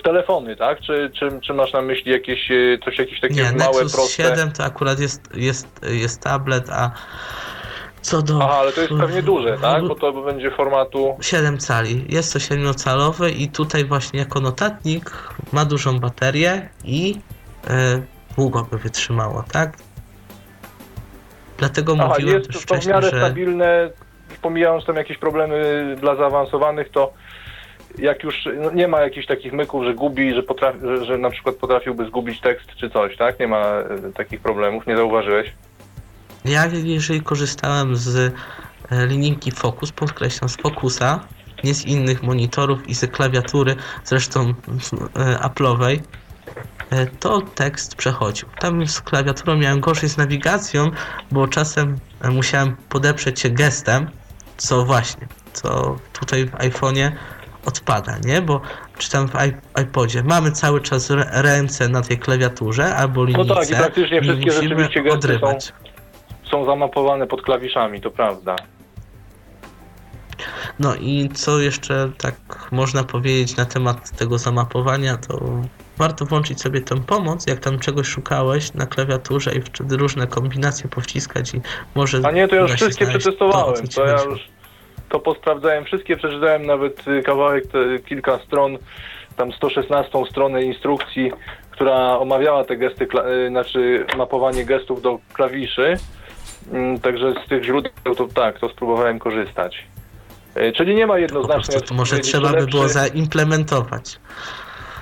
telefony, 0.02 0.56
tak? 0.56 0.80
Czy, 0.80 1.10
czy, 1.18 1.40
czy 1.40 1.54
masz 1.54 1.72
na 1.72 1.82
myśli 1.82 2.12
jakieś 2.12 2.50
y, 2.50 2.78
coś, 2.84 2.98
jakieś 2.98 3.20
takie 3.20 3.34
Nie, 3.34 3.42
małe, 3.42 3.56
Nexus 3.58 3.92
proste? 3.92 4.22
7 4.22 4.52
to 4.52 4.64
akurat 4.64 5.00
jest, 5.00 5.36
jest, 5.36 5.68
jest 5.82 6.20
tablet, 6.22 6.70
a 6.70 6.90
co 8.00 8.22
do... 8.22 8.38
Aha, 8.42 8.56
ale 8.58 8.72
to 8.72 8.80
jest 8.80 8.92
pewnie 9.00 9.22
duże, 9.22 9.58
tak? 9.58 9.84
Bo 9.88 9.94
to 9.94 10.12
będzie 10.12 10.50
formatu... 10.50 11.16
7 11.20 11.58
cali. 11.58 12.04
Jest 12.08 12.32
to 12.32 12.38
7-calowy 12.38 13.30
i 13.36 13.48
tutaj 13.48 13.84
właśnie 13.84 14.18
jako 14.18 14.40
notatnik 14.40 15.10
ma 15.52 15.64
dużą 15.64 16.00
baterię 16.00 16.68
i 16.84 17.20
e, 17.70 18.02
długo 18.36 18.66
by 18.70 18.78
wytrzymało, 18.78 19.44
tak? 19.52 19.76
Dlatego 21.58 21.96
Aha, 21.98 22.08
mówiłem 22.08 22.38
jest 22.38 22.46
też 22.46 22.56
to 22.56 22.60
w 22.60 22.64
wcześniej, 22.64 22.94
miarę 22.94 23.10
że 23.10 23.18
stabilne, 23.18 23.90
pomijając 24.42 24.84
tam 24.84 24.96
jakieś 24.96 25.18
problemy 25.18 25.56
dla 26.00 26.16
zaawansowanych, 26.16 26.90
to 26.90 27.12
jak 27.98 28.22
już 28.22 28.48
no 28.60 28.70
nie 28.70 28.88
ma 28.88 29.00
jakichś 29.00 29.26
takich 29.26 29.52
myków, 29.52 29.84
że 29.84 29.94
gubi, 29.94 30.34
że, 30.34 30.42
potrafi, 30.42 30.78
że, 30.82 31.04
że 31.04 31.18
na 31.18 31.30
przykład 31.30 31.56
potrafiłby 31.56 32.06
zgubić 32.06 32.40
tekst 32.40 32.66
czy 32.76 32.90
coś, 32.90 33.16
tak? 33.16 33.40
Nie 33.40 33.48
ma 33.48 33.64
e, 33.66 34.12
takich 34.14 34.40
problemów, 34.40 34.86
nie 34.86 34.96
zauważyłeś? 34.96 35.52
ja 36.44 36.66
jeżeli 36.66 37.20
korzystałem 37.20 37.96
z 37.96 38.16
e, 38.16 39.06
linijki 39.06 39.50
Focus, 39.50 39.92
podkreślam 39.92 40.48
z 40.48 40.56
Focusa, 40.56 41.20
nie 41.64 41.74
z 41.74 41.86
innych 41.86 42.22
monitorów 42.22 42.88
i 42.88 42.94
z 42.94 43.10
klawiatury, 43.10 43.76
zresztą 44.04 44.54
e, 45.16 45.34
Apple'owej, 45.34 45.98
to 47.20 47.40
tekst 47.40 47.94
przechodził. 47.94 48.48
Tam 48.58 48.86
z 48.86 49.00
klawiaturą 49.00 49.56
miałem 49.56 49.80
gorzej 49.80 50.08
z 50.08 50.16
nawigacją, 50.16 50.90
bo 51.32 51.48
czasem 51.48 51.96
musiałem 52.30 52.76
podeprzeć 52.88 53.40
się 53.40 53.50
gestem, 53.50 54.10
co 54.56 54.84
właśnie, 54.84 55.28
co 55.52 55.96
tutaj 56.12 56.46
w 56.46 56.52
iPhone'ie 56.52 57.10
odpada, 57.66 58.18
nie? 58.24 58.42
Bo 58.42 58.60
czy 58.98 59.10
tam 59.10 59.28
w 59.28 59.32
iP- 59.34 59.82
iPodzie 59.82 60.22
mamy 60.22 60.52
cały 60.52 60.80
czas 60.80 61.10
ręce 61.32 61.88
na 61.88 62.02
tej 62.02 62.18
klawiaturze 62.18 62.96
albo 62.96 63.24
linijce 63.24 63.54
tak, 63.54 63.70
i 63.70 63.74
praktycznie 63.74 64.22
wszystkie 64.22 64.50
rzeczywiście 64.50 65.02
gesty 65.02 65.38
są-. 65.38 65.72
Są 66.50 66.64
zamapowane 66.64 67.26
pod 67.26 67.42
klawiszami, 67.42 68.00
to 68.00 68.10
prawda. 68.10 68.56
No 70.78 70.94
i 70.94 71.28
co 71.34 71.58
jeszcze 71.58 72.10
tak 72.18 72.34
można 72.72 73.04
powiedzieć 73.04 73.56
na 73.56 73.64
temat 73.64 74.10
tego 74.10 74.38
zamapowania, 74.38 75.16
to 75.16 75.40
warto 75.98 76.24
włączyć 76.24 76.60
sobie 76.60 76.80
tę 76.80 77.00
pomoc, 77.00 77.46
jak 77.46 77.60
tam 77.60 77.78
czegoś 77.78 78.06
szukałeś 78.06 78.74
na 78.74 78.86
klawiaturze 78.86 79.54
i 79.54 79.62
wtedy 79.62 79.96
różne 79.96 80.26
kombinacje 80.26 80.88
powciskać 80.88 81.54
i 81.54 81.60
może... 81.94 82.20
A 82.24 82.30
nie, 82.30 82.48
to 82.48 82.54
ja 82.54 82.62
już 82.62 82.72
wszystkie 82.72 83.06
przetestowałem. 83.06 83.74
to, 83.88 83.94
To 83.94 84.06
ja 84.06 84.22
już 84.22 84.48
to 85.14 85.20
posprawdzałem 85.20 85.84
wszystkie, 85.84 86.16
przeczytałem 86.16 86.66
nawet 86.66 87.08
y, 87.08 87.22
kawałek, 87.22 87.66
te, 87.66 87.78
kilka 87.98 88.38
stron, 88.38 88.78
tam 89.36 89.52
116 89.52 90.26
stronę 90.30 90.62
instrukcji 90.62 91.32
która 91.74 92.18
omawiała 92.18 92.64
te 92.64 92.76
gesty, 92.76 93.08
y, 93.44 93.48
znaczy 93.48 94.06
mapowanie 94.16 94.64
gestów 94.64 95.02
do 95.02 95.18
klawiszy. 95.32 95.96
Mm, 96.72 97.00
Także 97.00 97.34
z 97.46 97.48
tych 97.48 97.64
źródeł 97.64 98.14
to 98.16 98.28
tak, 98.34 98.58
to 98.58 98.68
spróbowałem 98.68 99.18
korzystać. 99.18 99.86
Y, 100.56 100.72
Czyli 100.72 100.94
nie 100.94 101.06
ma 101.06 101.18
jednoznacznej 101.18 101.74
prostu 101.74 101.88
to 101.88 101.94
może 101.94 102.16
odpowiedzi, 102.16 102.32
trzeba 102.32 102.52
by 102.52 102.66
było 102.66 102.88
zaimplementować. 102.88 104.20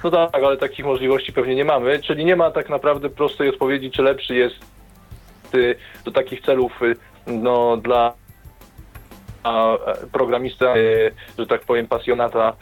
No 0.04 0.10
tak, 0.10 0.34
ale 0.34 0.56
takich 0.56 0.84
możliwości 0.84 1.32
pewnie 1.32 1.54
nie 1.54 1.64
mamy, 1.64 2.00
czyli 2.00 2.24
nie 2.24 2.36
ma 2.36 2.50
tak 2.50 2.68
naprawdę 2.68 3.10
prostej 3.10 3.48
odpowiedzi, 3.48 3.90
czy 3.90 4.02
lepszy 4.02 4.34
jest 4.34 4.56
do 6.04 6.10
takich 6.10 6.40
celów 6.40 6.80
no, 7.26 7.76
dla 7.76 8.14
a, 9.42 9.74
e, 9.74 10.06
programista, 10.12 10.76
y, 10.76 11.14
że 11.38 11.46
tak 11.46 11.60
powiem, 11.60 11.86
pasjonata, 11.86 12.56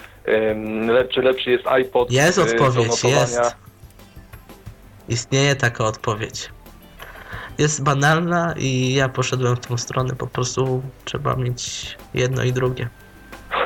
lepszy, 0.87 1.23
lepszy 1.23 1.51
jest 1.51 1.67
iPod. 1.67 2.11
Jest 2.11 2.39
do 2.39 2.45
odpowiedź, 2.45 3.05
jest. 3.05 3.57
Istnieje 5.09 5.57
taka 5.57 5.85
odpowiedź. 5.85 6.51
Jest 7.59 7.83
banalna 7.83 8.55
i 8.59 8.95
ja 8.95 9.09
poszedłem 9.09 9.57
w 9.57 9.61
tą 9.61 9.79
stronę. 9.79 10.17
Po 10.17 10.27
prostu 10.27 10.83
trzeba 11.05 11.37
mieć 11.37 11.97
jedno 12.15 12.43
i 12.43 12.53
drugie. 12.53 12.89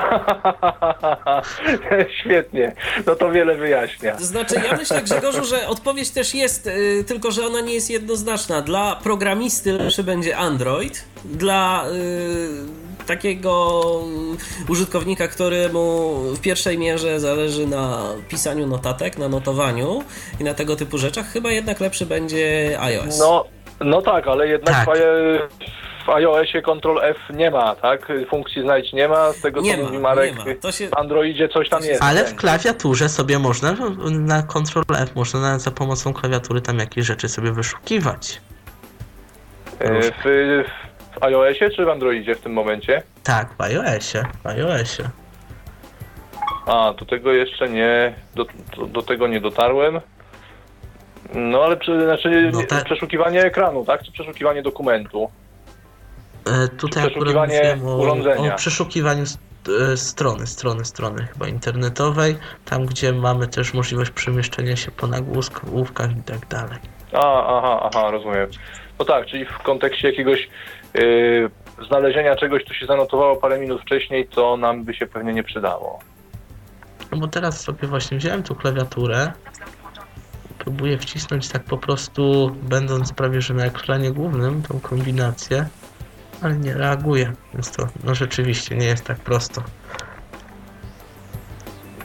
Świetnie, 2.21 2.73
no 3.07 3.15
to 3.15 3.31
wiele 3.31 3.55
wyjaśnia. 3.55 4.17
To 4.17 4.25
znaczy, 4.25 4.55
ja 4.71 4.77
myślę, 4.77 5.03
Grzegorzu, 5.03 5.45
że 5.45 5.69
odpowiedź 5.69 6.11
też 6.11 6.35
jest, 6.35 6.67
y, 6.67 7.05
tylko 7.07 7.31
że 7.31 7.47
ona 7.47 7.61
nie 7.61 7.75
jest 7.75 7.91
jednoznaczna. 7.91 8.63
Dla 8.63 8.97
programisty 8.97 9.73
lepszy 9.73 10.03
będzie 10.03 10.37
Android, 10.37 11.05
dla 11.25 11.85
y, 11.89 13.07
takiego 13.07 13.83
y, 14.69 14.73
użytkownika, 14.73 15.29
któremu 15.29 16.15
w 16.35 16.41
pierwszej 16.41 16.79
mierze 16.79 17.21
zależy 17.21 17.67
na 17.67 18.03
pisaniu 18.29 18.67
notatek, 18.67 19.19
na 19.19 19.29
notowaniu 19.29 20.05
i 20.41 20.45
na 20.45 20.55
tego 20.55 20.77
typu 20.77 20.99
rzeczach, 20.99 21.27
chyba 21.27 21.51
jednak 21.51 21.81
lepszy 21.81 22.07
będzie 22.07 22.77
iOS. 22.81 23.19
No, 23.19 23.45
no 23.81 24.03
tak, 24.03 24.29
ale 24.29 24.49
jednak 24.49 24.75
Tak. 24.75 24.87
W, 26.07 26.09
iOSie 26.11 26.63
Ctrl 26.63 26.99
F 27.03 27.17
nie 27.31 27.51
ma, 27.51 27.75
tak? 27.77 28.13
Funkcji 28.31 28.63
znajdź 28.63 28.93
nie 28.93 29.09
ma, 29.09 29.33
z 29.33 29.41
tego 29.41 29.61
Nie 29.61 29.77
co 29.77 29.83
ma, 29.83 29.87
mówi 29.89 29.99
Marek. 29.99 30.31
nie 30.47 30.55
ma. 30.55 30.61
To 30.61 30.73
się- 30.73 30.89
W 30.89 30.99
Androidzie 30.99 31.49
coś 31.49 31.69
tam 31.69 31.83
jest. 31.83 32.03
Ale 32.03 32.25
w 32.25 32.35
klawiaturze 32.37 33.09
sobie 33.09 33.39
można 33.39 33.75
na 34.11 34.43
Ctrl 34.43 34.95
F, 34.97 35.15
można 35.17 35.41
nawet 35.41 35.63
za 35.63 35.71
pomocą 35.71 36.13
klawiatury 36.13 36.61
tam 36.61 36.79
jakieś 36.79 37.07
rzeczy 37.07 37.29
sobie 37.29 37.53
wyszukiwać. 37.53 38.41
E, 39.79 40.01
W, 40.03 40.13
w 41.21 41.23
iOSie 41.25 41.71
czy 41.71 41.85
w 41.85 41.89
Androidzie 41.89 42.35
w 42.35 42.41
tym 42.41 42.53
momencie? 42.53 43.03
Tak, 43.23 43.49
w 43.59 43.61
iOSie, 43.61 44.23
w 44.45 44.47
iOSie. 44.47 45.05
A, 46.67 46.93
do 46.99 47.05
tego 47.07 47.33
jeszcze 47.33 47.69
nie, 47.69 48.15
do, 48.35 48.45
do, 48.77 48.87
do 48.87 49.03
tego 49.03 49.27
nie 49.27 49.41
dotarłem. 49.41 50.01
No 51.35 51.63
ale 51.65 51.77
przy, 51.77 52.05
znaczy 52.05 52.51
No 52.53 52.63
tak. 52.69 52.85
przeszukiwanie 52.85 53.41
ekranu, 53.43 53.85
tak? 53.85 54.03
Czy 54.03 54.13
przeszukiwanie 54.13 54.63
dokumentu? 54.63 55.31
E, 56.47 56.69
tutaj 56.69 57.07
akurat 57.07 57.35
mówiłem 57.35 57.87
o, 57.87 58.53
o 58.53 58.57
przeszukiwania 58.57 59.23
st- 59.27 59.69
e, 59.93 59.97
strony, 59.97 60.47
strony, 60.47 60.85
strony 60.85 61.27
chyba 61.33 61.49
internetowej, 61.49 62.37
tam 62.65 62.87
gdzie 62.87 63.13
mamy 63.13 63.49
też 63.49 63.75
możliwość 63.75 64.11
przemieszczenia 64.11 64.77
się 64.77 64.91
po 64.91 65.07
nagłówkach 65.07 66.11
i 66.17 66.23
tak 66.23 66.49
dalej. 66.49 66.79
A, 67.13 67.57
aha, 67.59 67.81
aha, 67.83 68.11
rozumiem. 68.11 68.49
No 68.99 69.05
tak, 69.05 69.27
czyli 69.27 69.45
w 69.45 69.59
kontekście 69.59 70.09
jakiegoś 70.09 70.49
yy, 70.95 71.51
znalezienia 71.87 72.37
czegoś, 72.37 72.65
co 72.65 72.75
się 72.75 72.87
zanotowało 72.87 73.37
parę 73.37 73.59
minut 73.59 73.83
wcześniej, 73.83 74.29
co 74.35 74.57
nam 74.57 74.85
by 74.85 74.95
się 74.95 75.07
pewnie 75.07 75.33
nie 75.33 75.43
przydało. 75.43 75.99
No 77.13 77.19
bo 77.19 77.27
teraz 77.27 77.61
sobie 77.61 77.89
właśnie 77.89 78.19
wziąłem 78.19 78.43
tu 78.43 78.55
klawiaturę, 78.55 79.33
próbuję 80.59 80.99
wcisnąć 80.99 81.49
tak 81.49 81.65
po 81.65 81.79
prostu, 81.79 82.57
będąc 82.63 83.13
prawie 83.13 83.41
że 83.41 83.55
na 83.55 83.65
ekranie 83.65 84.11
głównym, 84.13 84.63
tą 84.63 84.81
kombinację, 84.81 85.67
ale 86.43 86.57
nie 86.57 86.75
reaguje, 86.75 87.33
więc 87.55 87.73
to 87.73 87.87
no 88.05 88.15
rzeczywiście 88.15 88.75
nie 88.77 88.87
jest 88.87 89.05
tak 89.05 89.17
prosto. 89.19 89.63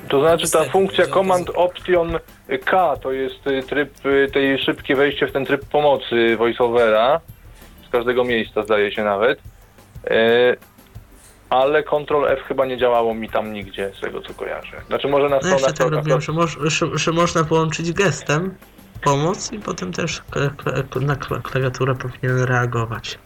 To 0.10 0.20
znaczy 0.20 0.52
ta 0.52 0.66
funkcja 0.66 1.08
Command 1.08 1.50
Option 1.56 2.20
K 2.66 2.98
to 2.98 3.12
jest 3.12 3.48
y, 3.48 3.64
tryb, 3.64 4.06
y, 4.06 4.28
tej 4.34 4.60
szybkie 4.60 4.96
wejście 4.96 5.28
w 5.28 5.32
ten 5.32 5.46
tryb 5.46 5.66
pomocy 5.66 6.38
voiceovera 6.38 7.22
z 7.88 7.90
każdego 7.92 8.24
miejsca 8.24 8.64
zdaje 8.64 8.92
się 8.92 9.04
nawet. 9.04 9.40
Y, 9.40 10.58
ale 11.50 11.84
Ctrl 11.84 12.26
F 12.26 12.40
chyba 12.48 12.66
nie 12.66 12.78
działało 12.78 13.14
mi 13.14 13.30
tam 13.30 13.54
nigdzie 13.54 13.92
z 13.98 14.02
tego 14.02 14.22
co 14.22 14.34
kojarzę. 14.34 14.82
Znaczy 14.88 15.08
może 15.08 15.30
na 15.30 15.36
No 15.36 15.42
stronach 15.42 15.62
tak 15.62 15.78
to 15.78 15.90
robiłem, 15.90 16.22
że, 16.22 16.32
moż, 16.32 16.58
że, 16.62 16.98
że 16.98 17.12
można 17.12 17.44
połączyć 17.44 17.94
gestem 17.94 18.56
pomoc 19.02 19.52
i 19.52 19.60
potem 19.60 19.94
też 19.94 20.22
na 21.02 21.16
kla- 21.16 21.42
klawiaturę 21.42 21.96
powinien 21.96 22.44
reagować. 22.44 23.20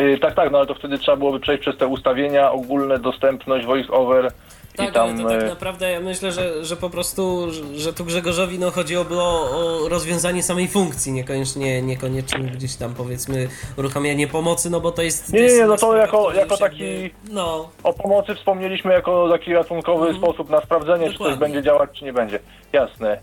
Y, 0.00 0.18
tak, 0.18 0.34
tak, 0.34 0.52
no 0.52 0.58
ale 0.58 0.66
to 0.66 0.74
wtedy 0.74 0.98
trzeba 0.98 1.16
byłoby 1.16 1.40
przejść 1.40 1.60
przez 1.60 1.76
te 1.76 1.86
ustawienia, 1.86 2.52
ogólne 2.52 2.98
dostępność, 2.98 3.66
voice-over 3.66 4.30
i 4.74 4.76
Tak, 4.76 4.92
tam... 4.94 5.08
ale 5.08 5.18
to 5.22 5.28
tak 5.28 5.42
y, 5.42 5.46
naprawdę 5.48 5.90
ja 5.90 6.00
myślę, 6.00 6.32
że, 6.32 6.64
że 6.64 6.76
po 6.76 6.90
prostu, 6.90 7.46
że, 7.76 7.92
tu 7.92 8.04
Grzegorzowi 8.04 8.58
no, 8.58 8.70
chodziło 8.70 9.04
o, 9.10 9.50
o 9.50 9.88
rozwiązanie 9.88 10.42
samej 10.42 10.68
funkcji, 10.68 11.12
niekoniecznie, 11.12 11.82
niekoniecznie 11.82 12.38
gdzieś 12.44 12.76
tam 12.76 12.94
powiedzmy 12.94 13.48
uruchamianie 13.76 14.28
pomocy, 14.28 14.70
no 14.70 14.80
bo 14.80 14.92
to 14.92 15.02
jest... 15.02 15.32
Nie, 15.32 15.40
jest 15.40 15.58
nie, 15.58 15.66
no 15.66 15.76
to 15.76 15.96
jako- 15.96 16.32
jako 16.32 16.38
jakby- 16.40 16.56
taki- 16.58 17.10
No, 17.30 17.68
O 17.82 17.92
pomocy 17.92 18.34
wspomnieliśmy 18.34 18.92
jako 18.92 19.28
taki 19.28 19.52
ratunkowy 19.54 20.06
Mhm. 20.06 20.16
sposób 20.24 20.50
na 20.50 20.60
sprawdzenie, 20.60 21.06
czy 21.06 21.12
Dokładnie. 21.12 21.34
coś 21.36 21.40
będzie 21.40 21.62
działać, 21.62 21.90
czy 21.98 22.04
nie 22.04 22.12
będzie. 22.12 22.38
Jasne. 22.72 23.18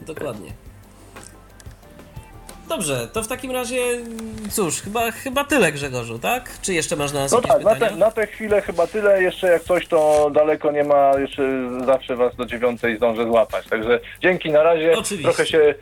dokładnie. 0.00 0.50
Dobrze, 2.70 3.08
to 3.12 3.22
w 3.22 3.28
takim 3.28 3.50
razie, 3.50 3.76
cóż, 4.50 4.82
chyba, 4.82 5.10
chyba 5.10 5.44
tyle 5.44 5.72
Grzegorzu, 5.72 6.18
tak? 6.18 6.50
Czy 6.62 6.74
jeszcze 6.74 6.96
masz 6.96 7.12
na 7.12 7.20
nas 7.20 7.32
No 7.32 7.38
jakieś 7.38 7.52
tak, 7.52 7.64
na 7.64 7.74
pytania? 7.74 7.92
te, 7.92 7.96
na 7.98 8.10
tę 8.10 8.26
chwilę 8.26 8.62
chyba 8.62 8.86
tyle. 8.86 9.22
Jeszcze 9.22 9.46
jak 9.46 9.62
coś, 9.62 9.86
to 9.86 10.30
daleko 10.34 10.72
nie 10.72 10.84
ma. 10.84 11.12
Jeszcze 11.18 11.42
zawsze 11.86 12.16
was 12.16 12.36
do 12.36 12.46
dziewiątej 12.46 12.96
zdążę 12.96 13.24
złapać. 13.24 13.66
Także 13.66 14.00
dzięki 14.22 14.50
na 14.50 14.62
razie. 14.62 14.92
Oczywiście. 14.92 15.22
Trochę 15.22 15.46
się 15.46 15.74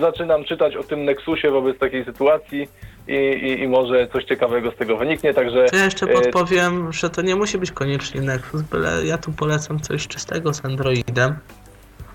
zaczynam 0.00 0.44
czytać 0.44 0.76
o 0.76 0.82
tym 0.82 1.04
Nexusie 1.04 1.50
wobec 1.50 1.78
takiej 1.78 2.04
sytuacji 2.04 2.68
i, 3.08 3.12
i, 3.14 3.62
i 3.62 3.68
może 3.68 4.08
coś 4.08 4.24
ciekawego 4.24 4.70
z 4.70 4.76
tego 4.76 4.96
wyniknie. 4.96 5.34
Także 5.34 5.66
ja 5.72 5.84
jeszcze 5.84 6.06
e, 6.06 6.12
podpowiem, 6.12 6.92
że 6.92 7.10
to 7.10 7.22
nie 7.22 7.36
musi 7.36 7.58
być 7.58 7.70
koniecznie 7.70 8.20
Nexus, 8.20 8.62
byle 8.62 9.06
ja 9.06 9.18
tu 9.18 9.32
polecam 9.32 9.80
coś 9.80 10.08
czystego 10.08 10.54
z 10.54 10.64
Androidem, 10.64 11.36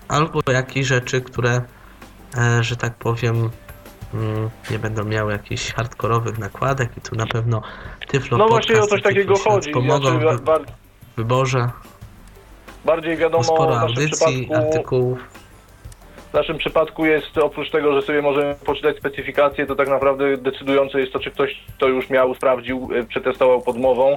albo 0.08 0.40
jakieś 0.52 0.86
rzeczy, 0.86 1.20
które, 1.20 1.60
e, 2.38 2.62
że 2.62 2.76
tak 2.76 2.94
powiem, 2.94 3.50
nie 4.70 4.78
będą 4.78 5.04
miały 5.04 5.32
jakichś 5.32 5.72
hardkorowych 5.72 6.38
nakładek 6.38 6.90
i 6.96 7.00
tu 7.00 7.16
na 7.16 7.26
pewno 7.26 7.62
Tyflo 8.08 8.38
no 8.38 8.48
właśnie 8.48 8.80
o 8.82 8.86
coś 8.86 9.02
takiego 9.02 9.34
chodzi. 9.38 9.70
pomogą 9.70 10.20
Znaczy, 10.20 10.36
w 10.36 10.40
bar, 10.40 10.60
wyborze, 11.16 11.70
bardziej 12.84 13.16
wiadomo 13.16 13.44
sporo 13.44 13.66
w 13.66 13.68
naszym 13.68 13.88
audycji, 13.88 14.40
przypadku. 14.40 14.66
artykułów. 14.66 15.18
W 16.30 16.34
naszym 16.34 16.58
przypadku 16.58 17.06
jest 17.06 17.38
oprócz 17.38 17.70
tego, 17.70 17.92
że 17.92 18.02
sobie 18.02 18.22
możemy 18.22 18.54
poczytać 18.54 18.96
specyfikację, 18.96 19.66
to 19.66 19.74
tak 19.76 19.88
naprawdę 19.88 20.36
decydujące 20.36 21.00
jest 21.00 21.12
to, 21.12 21.18
czy 21.18 21.30
ktoś 21.30 21.64
to 21.78 21.88
już 21.88 22.10
miał, 22.10 22.34
sprawdził, 22.34 22.88
y, 22.92 23.04
przetestował 23.04 23.62
podmową. 23.62 24.16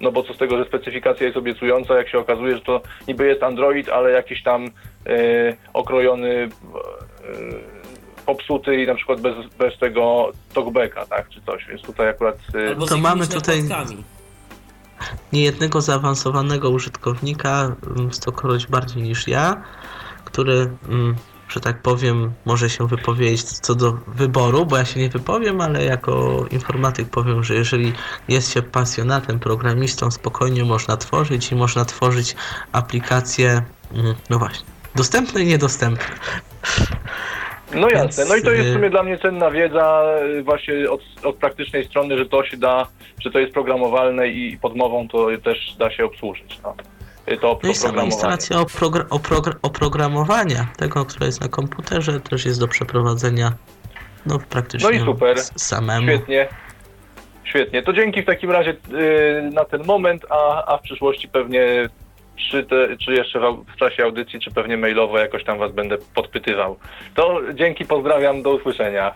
No 0.00 0.12
bo 0.12 0.22
co 0.22 0.34
z 0.34 0.38
tego, 0.38 0.58
że 0.58 0.64
specyfikacja 0.64 1.26
jest 1.26 1.38
obiecująca, 1.38 1.96
jak 1.96 2.08
się 2.08 2.18
okazuje, 2.18 2.54
że 2.54 2.60
to 2.60 2.80
niby 3.08 3.26
jest 3.26 3.42
Android, 3.42 3.88
ale 3.88 4.10
jakiś 4.10 4.42
tam 4.42 4.64
y, 4.66 4.70
okrojony, 5.72 6.28
y, 6.28 6.48
popsuty 8.28 8.82
i 8.82 8.86
na 8.86 8.94
przykład 8.94 9.20
bez, 9.20 9.34
bez 9.58 9.78
tego 9.78 10.32
talkbacka, 10.54 11.06
tak, 11.06 11.28
czy 11.28 11.40
coś. 11.46 11.66
Więc 11.68 11.82
tutaj 11.82 12.08
akurat 12.08 12.36
y, 12.54 12.68
Albo 12.68 12.86
to 12.86 12.96
mamy 12.98 13.26
tutaj- 13.26 13.62
nakładkami. 13.62 14.04
niejednego 15.32 15.80
zaawansowanego 15.80 16.70
użytkownika, 16.70 17.76
mm, 17.96 18.12
stokroć 18.12 18.66
bardziej 18.66 19.02
niż 19.02 19.28
ja, 19.28 19.62
który, 20.24 20.70
mm, 20.88 21.16
że 21.48 21.60
tak 21.60 21.82
powiem, 21.82 22.32
może 22.44 22.70
się 22.70 22.86
wypowiedzieć 22.88 23.42
co 23.42 23.74
do 23.74 23.92
wyboru, 23.92 24.66
bo 24.66 24.76
ja 24.76 24.84
się 24.84 25.00
nie 25.00 25.08
wypowiem, 25.08 25.60
ale 25.60 25.84
jako 25.84 26.44
informatyk 26.50 27.08
powiem, 27.10 27.44
że 27.44 27.54
jeżeli 27.54 27.92
jest 28.28 28.52
się 28.52 28.62
pasjonatem, 28.62 29.38
programistą, 29.40 30.10
spokojnie 30.10 30.64
można 30.64 30.96
tworzyć 30.96 31.52
i 31.52 31.54
można 31.54 31.84
tworzyć 31.84 32.36
aplikacje, 32.72 33.62
mm, 33.94 34.14
no 34.30 34.38
właśnie, 34.38 34.66
dostępne 34.94 35.42
i 35.42 35.46
niedostępne. 35.46 36.06
No 37.74 37.88
jasne, 37.88 38.24
no 38.28 38.36
i 38.36 38.42
to 38.42 38.50
jest 38.50 38.66
w 38.66 38.70
y- 38.70 38.74
sumie 38.74 38.90
dla 38.90 39.02
mnie 39.02 39.18
cenna 39.18 39.50
wiedza 39.50 40.04
y, 40.38 40.42
właśnie 40.42 40.90
od, 40.90 41.00
od 41.24 41.36
praktycznej 41.36 41.84
strony, 41.84 42.18
że 42.18 42.26
to 42.26 42.44
się 42.44 42.56
da, 42.56 42.86
że 43.20 43.30
to 43.30 43.38
jest 43.38 43.52
programowalne 43.54 44.28
i 44.28 44.58
podmową 44.62 45.08
to 45.08 45.26
też 45.44 45.74
da 45.78 45.90
się 45.90 46.04
obsłużyć. 46.04 46.58
No, 46.62 46.74
Y, 47.32 47.36
to, 47.36 47.58
No 47.62 47.70
i 47.70 47.74
sama 47.74 48.02
instalacja 48.02 48.56
opro- 48.56 49.04
opro- 49.08 49.54
oprogramowania, 49.62 50.66
tego, 50.76 51.04
które 51.04 51.26
jest 51.26 51.40
na 51.40 51.48
komputerze, 51.48 52.20
też 52.20 52.44
jest 52.44 52.60
do 52.60 52.68
przeprowadzenia 52.68 53.52
no, 54.26 54.38
praktycznie 54.50 54.90
No 54.90 54.96
i 54.96 55.04
super. 55.06 55.38
samemu. 55.40 56.06
Świetnie. 56.08 56.48
Świetnie. 57.44 57.82
To 57.82 57.92
dzięki 57.92 58.22
w 58.22 58.26
takim 58.26 58.50
razie 58.50 58.70
y, 58.70 59.50
na 59.52 59.64
ten 59.64 59.84
moment, 59.84 60.26
a, 60.30 60.64
a 60.74 60.78
w 60.78 60.82
przyszłości 60.82 61.28
pewnie 61.28 61.88
czy, 62.50 62.64
te, 62.64 62.96
czy 62.96 63.12
jeszcze 63.12 63.40
w, 63.40 63.76
czasie 63.76 64.04
audycji, 64.04 64.40
czy 64.40 64.50
pewnie 64.50 64.76
mailowo 64.76 65.18
jakoś 65.18 65.44
tam 65.44 65.58
was 65.58 65.72
będę 65.72 65.98
podpytywał. 66.14 66.76
To 67.14 67.40
dzięki, 67.54 67.84
pozdrawiam, 67.84 68.42
do 68.42 68.50
usłyszenia. 68.50 69.14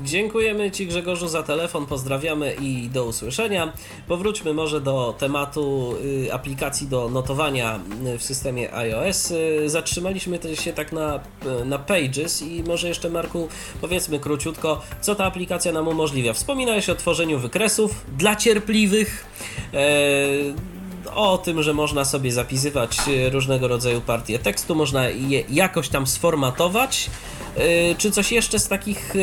Dziękujemy 0.00 0.70
Ci 0.70 0.86
Grzegorzu 0.86 1.28
za 1.28 1.42
telefon, 1.42 1.86
pozdrawiamy 1.86 2.54
i 2.60 2.88
do 2.88 3.04
usłyszenia. 3.04 3.72
Powróćmy 4.08 4.54
może 4.54 4.80
do 4.80 5.14
tematu 5.18 5.94
y, 6.26 6.32
aplikacji 6.32 6.88
do 6.88 7.08
notowania 7.08 7.80
y, 8.06 8.18
w 8.18 8.22
systemie 8.22 8.74
iOS. 8.74 9.30
Y, 9.30 9.68
Zatrzymaliśmy 9.68 10.38
się 10.54 10.72
tak 10.72 10.92
na, 10.92 11.20
na 11.64 11.78
Pages 11.78 12.42
i 12.42 12.62
może 12.62 12.88
jeszcze 12.88 13.10
Marku 13.10 13.48
powiedzmy 13.80 14.18
króciutko, 14.18 14.82
co 15.00 15.14
ta 15.14 15.24
aplikacja 15.24 15.72
nam 15.72 15.88
umożliwia. 15.88 16.32
Wspominałeś 16.32 16.90
o 16.90 16.94
tworzeniu 16.94 17.38
wykresów 17.38 18.04
dla 18.18 18.36
cierpliwych. 18.36 19.26
E, 19.74 20.77
o 21.14 21.38
tym, 21.38 21.62
że 21.62 21.74
można 21.74 22.04
sobie 22.04 22.32
zapisywać 22.32 22.96
e, 23.26 23.30
różnego 23.30 23.68
rodzaju 23.68 24.00
partie 24.00 24.38
tekstu, 24.38 24.74
można 24.74 25.08
je 25.08 25.40
jakoś 25.50 25.88
tam 25.88 26.06
sformatować. 26.06 27.10
E, 27.56 27.94
Czy 27.94 28.10
coś 28.10 28.32
jeszcze 28.32 28.58
z 28.58 28.68
takich 28.68 29.14
e, 29.16 29.18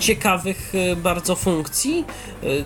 ciekawych 0.00 0.72
bardzo 0.96 1.36
funkcji, 1.36 2.04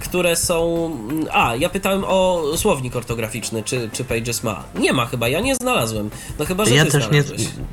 które 0.01 0.37
są. 0.37 0.91
A, 1.33 1.57
ja 1.57 1.69
pytałem 1.69 2.05
o 2.07 2.43
słownik 2.57 2.97
ortograficzny, 2.97 3.63
czy, 3.63 3.91
czy 3.93 4.05
Pages 4.05 4.43
ma. 4.43 4.65
Nie 4.75 4.93
ma 4.93 5.07
chyba, 5.07 5.29
ja 5.29 5.41
nie 5.41 5.55
znalazłem. 5.55 6.11
No 6.39 6.45
chyba, 6.45 6.65
że 6.65 6.75
Ja 6.75 6.87
też 6.87 7.11
nie, 7.11 7.23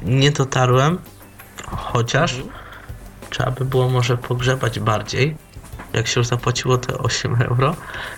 nie 0.05 0.31
dotarłem, 0.31 0.97
chociaż 1.67 2.33
Mhm. 2.33 2.49
trzeba 3.29 3.51
by 3.51 3.65
było 3.65 3.89
może 3.89 4.17
pogrzebać 4.17 4.79
bardziej, 4.79 5.35
jak 5.97 6.07
się 6.07 6.19
już 6.19 6.27
zapłaciło 6.27 6.77
te 6.77 6.97
8 6.97 7.41
euro. 7.41 7.75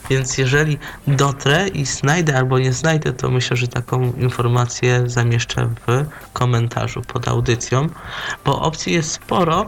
Więc 0.10 0.38
jeżeli 0.38 0.78
dotrę 1.08 1.68
i 1.68 1.86
znajdę 1.86 2.38
albo 2.38 2.60
nie 2.60 2.74
znajdę, 2.74 3.14
to 3.14 3.30
myślę, 3.30 3.58
że 3.58 3.68
taką 3.68 4.14
informację 4.14 5.04
zamieszczę 5.06 5.70
w 5.88 6.06
komentarzu 6.34 7.02
pod 7.02 7.28
audycją, 7.28 7.90
bo 8.46 8.62
opcji 8.62 8.94
jest 8.94 9.12
sporo. 9.12 9.66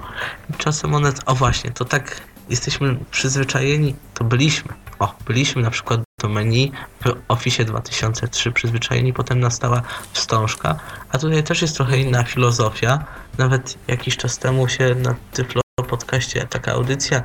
Czasem 0.58 0.96
one. 0.96 1.12
O 1.26 1.36
właśnie, 1.36 1.72
to 1.72 1.86
tak 1.86 2.22
jesteśmy 2.50 2.98
przyzwyczajeni, 3.12 3.96
to 4.14 4.24
byliśmy. 4.24 4.74
O, 5.00 5.16
byliśmy 5.26 5.62
na 5.62 5.72
przykład 5.72 6.02
do 6.22 6.30
menu 6.30 6.72
w 7.06 7.14
Office 7.28 7.66
2003 7.66 8.52
przyzwyczajeni, 8.52 9.14
potem 9.14 9.40
nastała 9.40 9.82
wstążka, 10.14 10.80
a 11.10 11.18
tutaj 11.18 11.44
też 11.44 11.62
jest 11.62 11.76
trochę 11.76 11.98
inna 11.98 12.24
filozofia. 12.24 13.06
Nawet 13.38 13.78
jakiś 13.88 14.18
czas 14.18 14.38
temu 14.38 14.68
się 14.68 14.96
na 14.96 15.16
Tyflo 15.32 15.62
podcaście 15.90 16.48
taka 16.50 16.72
audycja 16.72 17.24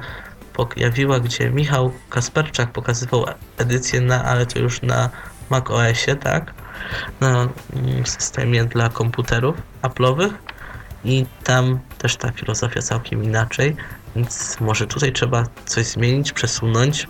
pojawiła, 0.57 1.21
gdzie 1.21 1.51
Michał 1.51 1.93
Kasperczak 2.11 2.73
pokazywał 2.73 3.25
edycję 3.59 4.01
na, 4.01 4.25
ale 4.25 4.47
to 4.47 4.59
już 4.59 4.83
na 4.83 5.11
Mac 5.51 5.71
OSie, 5.71 6.17
tak? 6.17 6.55
Na 7.21 7.49
mm, 7.73 8.07
systemie 8.07 8.65
dla 8.65 8.89
komputerów 8.89 9.57
Apple'owych 9.83 10.31
i 11.05 11.27
tam 11.45 11.79
też 11.99 12.17
ta 12.17 12.33
filozofia 12.33 12.83
całkiem 12.83 13.25
inaczej, 13.25 13.77
więc 14.17 14.61
może 14.61 14.87
tutaj 14.87 15.13
trzeba 15.13 15.45
coś 15.67 15.87
zmienić, 15.87 16.33
przesunąć. 16.33 17.09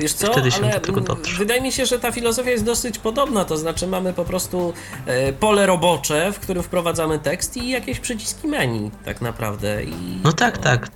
Wiesz 0.00 0.12
co, 0.12 0.34
ale 0.34 0.80
wydaje 1.38 1.60
mi 1.60 1.72
się, 1.72 1.86
że 1.86 1.98
ta 1.98 2.12
filozofia 2.12 2.50
jest 2.50 2.64
dosyć 2.64 2.98
podobna, 2.98 3.44
to 3.44 3.56
znaczy 3.56 3.86
mamy 3.86 4.12
po 4.12 4.24
prostu 4.24 4.72
e, 5.06 5.32
pole 5.32 5.66
robocze, 5.66 6.32
w 6.32 6.40
którym 6.40 6.62
wprowadzamy 6.62 7.18
tekst 7.18 7.56
i 7.56 7.68
jakieś 7.68 8.00
przyciski 8.00 8.48
menu 8.48 8.90
tak 9.04 9.20
naprawdę. 9.20 9.84
I 9.84 10.20
No 10.24 10.32
tak, 10.32 10.58
tak. 10.58 10.95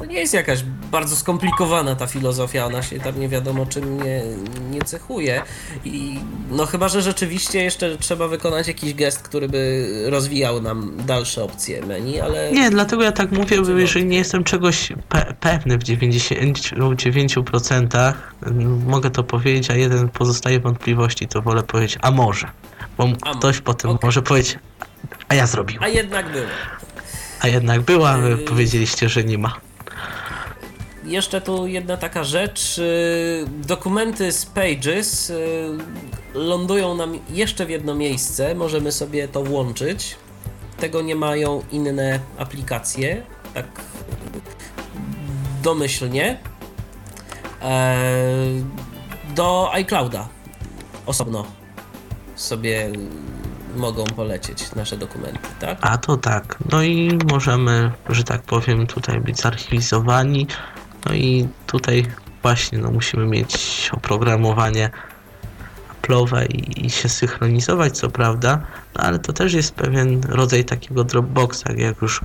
To 0.00 0.06
nie 0.06 0.18
jest 0.20 0.34
jakaś 0.34 0.62
bardzo 0.90 1.16
skomplikowana 1.16 1.94
ta 1.96 2.06
filozofia, 2.06 2.66
ona 2.66 2.82
się 2.82 3.00
tam 3.00 3.20
nie 3.20 3.28
wiadomo 3.28 3.66
czym 3.66 4.02
nie, 4.04 4.22
nie 4.70 4.82
cechuje. 4.82 5.42
I 5.84 6.18
no 6.50 6.66
chyba, 6.66 6.88
że 6.88 7.02
rzeczywiście 7.02 7.64
jeszcze 7.64 7.96
trzeba 7.98 8.28
wykonać 8.28 8.68
jakiś 8.68 8.94
gest, 8.94 9.22
który 9.22 9.48
by 9.48 9.86
rozwijał 10.06 10.62
nam 10.62 10.92
dalsze 11.06 11.44
opcje 11.44 11.86
menu, 11.86 12.20
ale... 12.20 12.52
Nie, 12.52 12.70
dlatego 12.70 13.02
ja 13.02 13.12
tak 13.12 13.32
mówię, 13.32 13.62
bo 13.62 13.70
jeżeli 13.70 14.04
nie 14.04 14.16
jestem 14.16 14.44
czegoś 14.44 14.92
pe- 15.10 15.34
pewny 15.40 15.78
w 15.78 15.82
99%, 15.84 18.12
mm, 18.46 18.84
mogę 18.86 19.10
to 19.10 19.24
powiedzieć, 19.24 19.70
a 19.70 19.74
jeden 19.74 20.08
pozostaje 20.08 20.60
wątpliwości, 20.60 21.28
to 21.28 21.42
wolę 21.42 21.62
powiedzieć, 21.62 21.98
a 22.02 22.10
może. 22.10 22.46
Bo 22.98 23.08
A 23.22 23.34
ktoś 23.34 23.60
potem 23.60 23.90
okej. 23.90 24.06
może 24.06 24.22
powiedzieć, 24.22 24.58
a 25.28 25.34
ja 25.34 25.46
zrobiłem. 25.46 25.82
A 25.82 25.88
jednak 25.88 26.32
było. 26.32 26.46
A 27.40 27.48
jednak 27.48 27.80
była, 27.80 28.10
a 28.10 28.18
wy 28.18 28.30
Yy. 28.30 28.36
powiedzieliście, 28.36 29.08
że 29.08 29.24
nie 29.24 29.38
ma. 29.38 29.60
Jeszcze 31.10 31.40
tu 31.40 31.66
jedna 31.66 31.96
taka 31.96 32.24
rzecz. 32.24 32.78
y, 32.78 33.44
Dokumenty 33.66 34.32
z 34.32 34.46
Pages 34.46 35.30
y, 35.30 35.68
lądują 36.34 36.94
nam 36.94 37.18
jeszcze 37.30 37.66
w 37.66 37.70
jedno 37.70 37.94
miejsce. 37.94 38.54
Możemy 38.54 38.92
sobie 38.92 39.28
to 39.28 39.40
łączyć. 39.40 40.16
Tego 40.80 41.02
nie 41.02 41.14
mają 41.16 41.62
inne 41.72 42.20
aplikacje. 42.38 43.22
Tak 43.54 43.66
domyślnie. 45.62 46.38
E, 47.62 47.96
Do 49.34 49.70
iClouda 49.72 50.28
osobno 51.06 51.44
sobie 52.36 52.90
mogą 53.76 54.04
polecieć 54.04 54.74
nasze 54.74 54.96
dokumenty, 54.96 55.48
tak? 55.60 55.78
A 55.80 55.98
to 55.98 56.16
tak. 56.16 56.56
No 56.72 56.82
i 56.82 57.18
możemy, 57.30 57.92
że 58.08 58.24
tak 58.24 58.42
powiem, 58.42 58.86
tutaj 58.86 59.20
być 59.20 59.40
zarchiwizowani. 59.40 60.46
No 61.06 61.14
i 61.14 61.48
tutaj 61.66 62.06
właśnie 62.42 62.78
no, 62.78 62.90
musimy 62.90 63.26
mieć 63.26 63.90
oprogramowanie 63.92 64.90
Apple'owe 66.02 66.46
i, 66.46 66.86
i 66.86 66.90
się 66.90 67.08
synchronizować, 67.08 67.98
co 67.98 68.10
prawda, 68.10 68.60
no 68.94 69.04
ale 69.04 69.18
to 69.18 69.32
też 69.32 69.52
jest 69.52 69.74
pewien 69.74 70.20
rodzaj 70.28 70.64
takiego 70.64 71.04
Dropboxa, 71.04 71.64
jak 71.76 72.02
już 72.02 72.20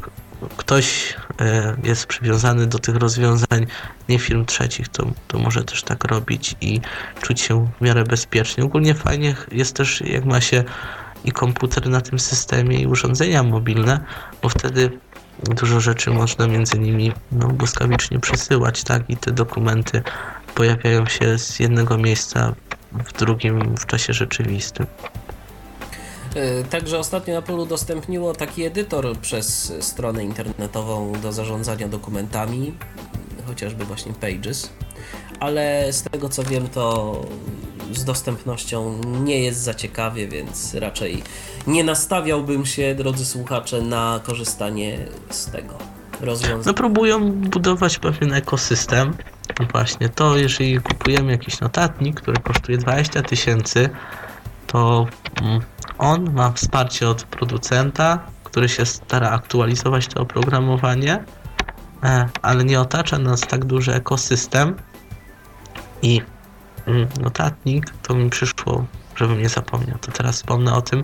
ktoś 0.58 1.16
e, 1.42 1.76
jest 1.84 2.06
przywiązany 2.06 2.68
do 2.68 2.80
tych 2.80 2.96
rozwiązań 2.96 3.66
nie 4.10 4.20
firm 4.20 4.46
trzecich, 4.46 4.88
to, 4.88 5.08
to 5.28 5.40
może 5.40 5.64
też 5.64 5.84
tak 5.84 6.04
robić 6.04 6.56
i 6.62 6.82
czuć 7.22 7.42
się 7.42 7.68
w 7.78 7.82
miarę 7.82 8.04
bezpiecznie. 8.04 8.64
Ogólnie 8.64 8.94
fajnie 8.94 9.36
jest 9.52 9.76
też, 9.76 10.02
jak 10.02 10.26
ma 10.26 10.42
się 10.42 10.64
i 11.24 11.32
komputer 11.32 11.90
na 11.90 12.02
tym 12.02 12.20
systemie 12.20 12.82
i 12.82 12.88
urządzenia 12.88 13.44
mobilne, 13.44 14.00
bo 14.42 14.50
wtedy 14.50 15.00
dużo 15.44 15.80
rzeczy 15.80 16.12
można 16.12 16.48
między 16.48 16.80
nimi 16.80 17.12
no, 17.32 17.48
błyskawicznie 17.48 18.20
przesyłać, 18.20 18.84
tak? 18.84 19.10
I 19.10 19.18
te 19.18 19.32
dokumenty 19.32 20.04
pojawiają 20.56 21.06
się 21.06 21.40
z 21.40 21.60
jednego 21.60 21.98
miejsca 21.98 22.54
w 22.92 23.14
drugim 23.14 23.76
w 23.78 23.86
czasie 23.86 24.14
rzeczywistym. 24.14 24.86
E, 26.36 26.64
Także 26.64 27.00
ostatnio 27.00 27.38
Apple 27.38 27.54
udostępniło 27.54 28.34
taki 28.34 28.64
edytor 28.64 29.18
przez 29.18 29.74
stronę 29.80 30.24
internetową 30.24 31.14
do 31.22 31.32
zarządzania 31.32 31.88
dokumentami, 31.88 32.74
chociażby 33.48 33.86
właśnie 33.86 34.14
Pages, 34.14 34.70
ale 35.40 35.94
z 35.94 36.04
tego 36.04 36.30
co 36.30 36.44
wiem, 36.44 36.68
to 36.68 37.22
z 37.94 38.04
dostępnością 38.04 39.02
nie 39.24 39.40
jest 39.44 39.60
za 39.62 39.74
ciekawie, 39.74 40.28
więc 40.28 40.74
raczej 40.74 41.24
nie 41.68 41.84
nastawiałbym 41.84 42.66
się, 42.66 42.96
drodzy 42.96 43.26
słuchacze, 43.26 43.82
na 43.82 44.20
korzystanie 44.24 44.98
z 45.30 45.46
tego 45.52 45.74
No 46.20 46.26
rozwiązania. 46.26 46.74
próbują 46.74 47.32
budować 47.32 47.98
pewien 48.00 48.34
ekosystem. 48.34 49.14
Właśnie 49.72 50.10
to, 50.10 50.38
jeżeli 50.38 50.80
kupujemy 50.80 51.32
jakiś 51.32 51.60
notatnik, 51.60 52.22
który 52.22 52.38
kosztuje 52.42 52.78
20 52.78 53.22
tysięcy, 53.22 53.90
to 54.68 55.08
mm, 55.42 55.62
on 55.98 56.34
ma 56.34 56.52
wsparcie 56.52 57.10
od 57.10 57.24
producenta, 57.24 58.20
który 58.44 58.70
się 58.70 58.86
stara 58.86 59.30
aktualizować 59.30 60.08
to 60.08 60.22
oprogramowanie, 60.22 61.24
e, 62.04 62.30
ale 62.42 62.64
nie 62.64 62.80
otacza 62.80 63.18
nas 63.20 63.42
tak 63.42 63.66
duży 63.66 63.94
ekosystem 63.94 64.76
i 66.06 66.22
mm, 66.88 67.08
notatnik, 67.22 67.90
to 68.02 68.16
mi 68.16 68.30
przyszło, 68.30 68.86
żebym 69.16 69.42
nie 69.42 69.50
zapomniał, 69.50 69.98
to 69.98 70.12
teraz 70.12 70.36
wspomnę 70.36 70.74
o 70.74 70.82
tym, 70.82 71.04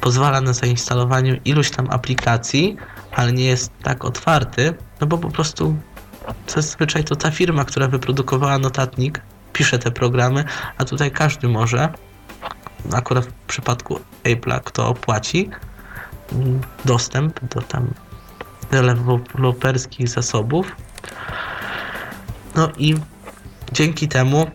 pozwala 0.00 0.40
na 0.40 0.52
zainstalowanie 0.52 1.40
iluś 1.44 1.70
tam 1.70 1.90
aplikacji, 1.90 2.76
ale 3.16 3.32
nie 3.32 3.44
jest 3.44 3.72
tak 3.82 4.04
otwarty, 4.04 4.74
no 5.00 5.06
bo 5.06 5.18
po 5.18 5.30
prostu 5.30 5.76
zazwyczaj 6.46 7.04
to 7.04 7.16
ta 7.16 7.30
firma, 7.30 7.64
która 7.64 7.88
wyprodukowała 7.88 8.58
notatnik, 8.58 9.20
pisze 9.52 9.78
te 9.78 9.90
programy, 9.90 10.44
a 10.78 10.84
tutaj 10.84 11.10
każdy 11.10 11.48
może, 11.48 11.88
akurat 12.92 13.26
w 13.26 13.32
przypadku 13.32 14.00
Apple'a, 14.24 14.60
kto 14.64 14.88
opłaci 14.88 15.50
mm, 16.32 16.60
dostęp 16.84 17.40
do 17.54 17.62
tam 17.62 17.90
deweloperskich 18.70 20.08
zasobów. 20.08 20.76
No 22.56 22.68
i 22.78 22.94
dzięki 23.72 24.08
temu 24.08 24.50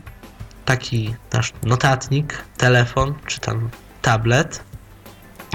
taki 0.66 1.16
nasz 1.34 1.54
notatnik, 1.64 2.44
telefon 2.58 3.14
czy 3.26 3.40
tam 3.40 3.70
tablet, 4.02 4.64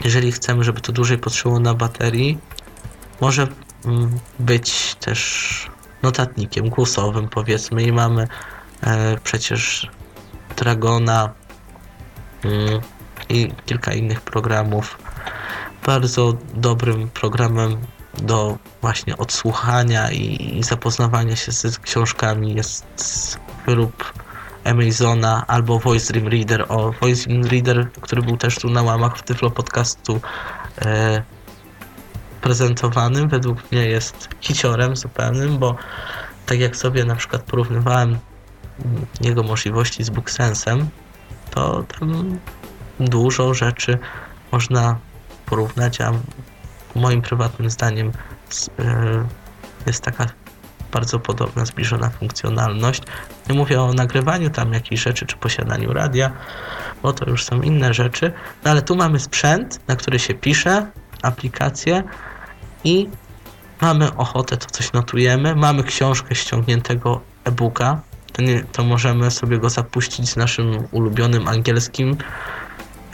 jeżeli 0.05 0.32
chcemy, 0.32 0.64
żeby 0.64 0.80
to 0.80 0.93
dłużej 0.93 1.18
potrzymało 1.18 1.60
na 1.60 1.74
baterii, 1.74 2.39
może 3.20 3.47
mm, 3.84 4.18
być 4.39 4.94
też 4.94 5.70
notatnikiem 6.02 6.68
głosowym, 6.68 7.28
powiedzmy, 7.28 7.82
i 7.82 7.93
mamy 7.93 8.28
e, 8.82 9.16
przecież 9.24 9.90
Dragona 10.56 11.32
mm, 12.44 12.80
i 13.28 13.52
kilka 13.66 13.93
innych 13.93 14.20
programów. 14.20 14.98
Bardzo 15.86 16.32
dobrym 16.55 17.10
programem 17.10 17.76
do 18.18 18.59
właśnie 18.80 19.16
odsłuchania 19.16 20.10
i, 20.10 20.59
i 20.59 20.62
zapoznawania 20.62 21.36
się 21.36 21.52
z 21.52 21.78
książkami 21.78 22.55
jest 22.55 23.39
wyrób 23.66 24.12
Amazona 24.64 25.44
albo 25.47 25.78
Voice 25.78 26.12
Dream 26.12 26.28
Reader. 26.28 26.66
O 26.68 26.93
Voice 26.93 27.28
Dream 27.28 27.44
Reader, 27.44 27.90
który 28.01 28.22
był 28.22 28.36
też 28.36 28.55
tu 28.59 28.70
na 28.70 28.82
łamach 28.82 29.18
w 29.18 29.22
Tyflo 29.22 29.51
Podcastu 29.51 30.20
e, 30.82 31.22
prezentowanym, 32.40 33.28
według 33.28 33.72
mnie 33.72 33.86
jest 33.86 34.28
hiciorem 34.40 34.97
zupełnym, 34.97 35.59
bo 35.59 35.76
tak 36.47 36.60
jak 36.60 36.76
sobie 36.76 37.05
na 37.05 37.16
przykład 37.16 37.43
porównywałem 37.43 38.18
jego 39.20 39.43
możliwości 39.43 40.05
z 40.05 40.10
Booksensem, 40.10 40.89
to 41.51 41.84
tam 41.98 42.39
dużo 43.01 43.55
rzeczy 43.55 43.98
można 44.52 44.98
porównać, 45.47 46.01
a 46.01 46.12
moim 46.94 47.22
prywatnym 47.22 47.70
zdaniem 47.70 48.12
e, 48.78 49.24
jest 49.86 50.02
taka 50.02 50.26
bardzo 50.93 51.19
podobna, 51.20 51.64
zbliżona 51.64 52.10
funkcjonalność. 52.10 53.02
Nie 53.48 53.55
mówię 53.55 53.82
o 53.82 53.93
nagrywaniu 53.93 54.51
tam 54.51 54.73
jakichś 54.73 55.02
rzeczy, 55.02 55.27
czy 55.27 55.36
posiadaniu 55.36 55.93
radia, 55.93 56.32
bo 57.02 57.12
to 57.12 57.31
już 57.31 57.44
są 57.44 57.62
inne 57.62 57.94
rzeczy, 57.94 58.32
no 58.64 58.70
ale 58.70 58.82
tu 58.82 58.97
mamy 58.97 59.20
sprzęt, 59.20 59.81
na 59.89 59.97
który 59.97 60.19
się 60.19 60.35
pisze, 60.35 60.86
aplikację 61.23 62.02
i 62.85 63.09
mamy 63.81 64.16
ochotę, 64.16 64.56
to 64.56 64.66
coś 64.66 64.93
notujemy, 64.93 65.55
mamy 65.56 65.85
książkę 65.85 66.35
ściągniętego 66.35 67.20
e-booka, 67.44 68.01
to, 68.32 68.43
nie, 68.43 68.64
to 68.73 68.85
możemy 68.85 69.31
sobie 69.31 69.59
go 69.59 69.70
zapuścić 69.70 70.28
z 70.28 70.36
naszym 70.36 70.89
ulubionym 70.90 71.48
angielskim, 71.48 72.16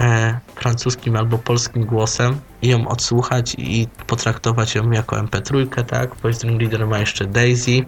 e, 0.01 0.39
francuskim 0.55 1.17
albo 1.17 1.39
polskim 1.39 1.85
głosem 1.85 2.41
i 2.63 2.69
ją 2.69 2.89
odsłuchać 2.89 3.55
i 3.59 3.89
potraktować 4.07 4.75
ją 4.75 4.91
jako 4.91 5.17
MP3, 5.17 5.85
tak? 5.85 6.15
Voice 6.15 6.49
Reader 6.49 6.87
ma 6.87 6.99
jeszcze 6.99 7.25
Daisy. 7.25 7.85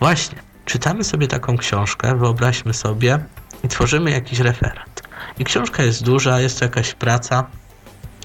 Właśnie, 0.00 0.38
czytamy 0.64 1.04
sobie 1.04 1.28
taką 1.28 1.56
książkę, 1.56 2.16
wyobraźmy 2.16 2.74
sobie 2.74 3.18
i 3.64 3.68
tworzymy 3.68 4.10
jakiś 4.10 4.38
referat. 4.38 5.02
I 5.38 5.44
książka 5.44 5.82
jest 5.82 6.04
duża, 6.04 6.40
jest 6.40 6.58
to 6.58 6.64
jakaś 6.64 6.94
praca 6.94 7.46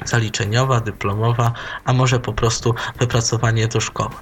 zaliczeniowa, 0.05 0.81
dyplomowa, 0.81 1.53
a 1.85 1.93
może 1.93 2.19
po 2.19 2.33
prostu 2.33 2.75
wypracowanie 2.99 3.67
do 3.67 3.81
szkoły. 3.81 4.15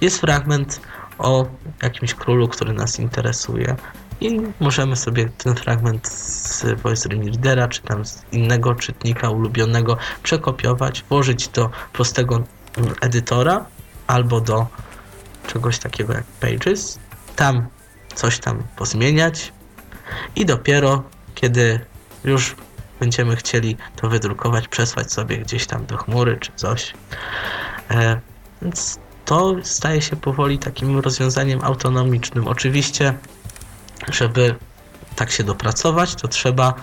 Jest 0.00 0.20
fragment 0.20 0.80
o 1.18 1.46
jakimś 1.82 2.14
królu, 2.14 2.48
który 2.48 2.72
nas 2.72 3.00
interesuje 3.00 3.76
i 4.24 4.40
możemy 4.60 4.96
sobie 4.96 5.28
ten 5.28 5.54
fragment 5.54 6.08
z 6.08 6.64
Voice 6.82 7.08
Readera, 7.08 7.68
czy 7.68 7.82
tam 7.82 8.04
z 8.04 8.22
innego 8.32 8.74
czytnika 8.74 9.30
ulubionego 9.30 9.96
przekopiować, 10.22 11.04
włożyć 11.08 11.48
do 11.48 11.70
prostego 11.92 12.44
edytora 13.00 13.66
albo 14.06 14.40
do 14.40 14.66
czegoś 15.46 15.78
takiego 15.78 16.12
jak 16.12 16.24
Pages, 16.24 16.98
tam 17.36 17.66
coś 18.14 18.38
tam 18.38 18.62
pozmieniać 18.76 19.52
i 20.36 20.46
dopiero 20.46 21.02
kiedy 21.34 21.80
już 22.24 22.56
będziemy 23.00 23.36
chcieli 23.36 23.76
to 23.96 24.08
wydrukować, 24.08 24.68
przesłać 24.68 25.12
sobie 25.12 25.38
gdzieś 25.38 25.66
tam 25.66 25.86
do 25.86 25.96
chmury 25.96 26.36
czy 26.40 26.52
coś. 26.56 26.94
E, 27.90 28.20
więc 28.62 28.98
to 29.24 29.56
staje 29.62 30.02
się 30.02 30.16
powoli 30.16 30.58
takim 30.58 30.98
rozwiązaniem 30.98 31.64
autonomicznym. 31.64 32.48
Oczywiście, 32.48 33.14
żeby 34.12 34.54
tak 35.16 35.30
się 35.30 35.44
dopracować, 35.44 36.14
to 36.14 36.28
trzeba 36.28 36.74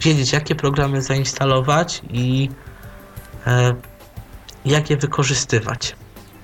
wiedzieć, 0.00 0.32
jakie 0.32 0.54
programy 0.54 1.02
zainstalować 1.02 2.02
i 2.10 2.50
e, 3.46 3.74
jak 4.64 4.90
je 4.90 4.96
wykorzystywać. 4.96 5.96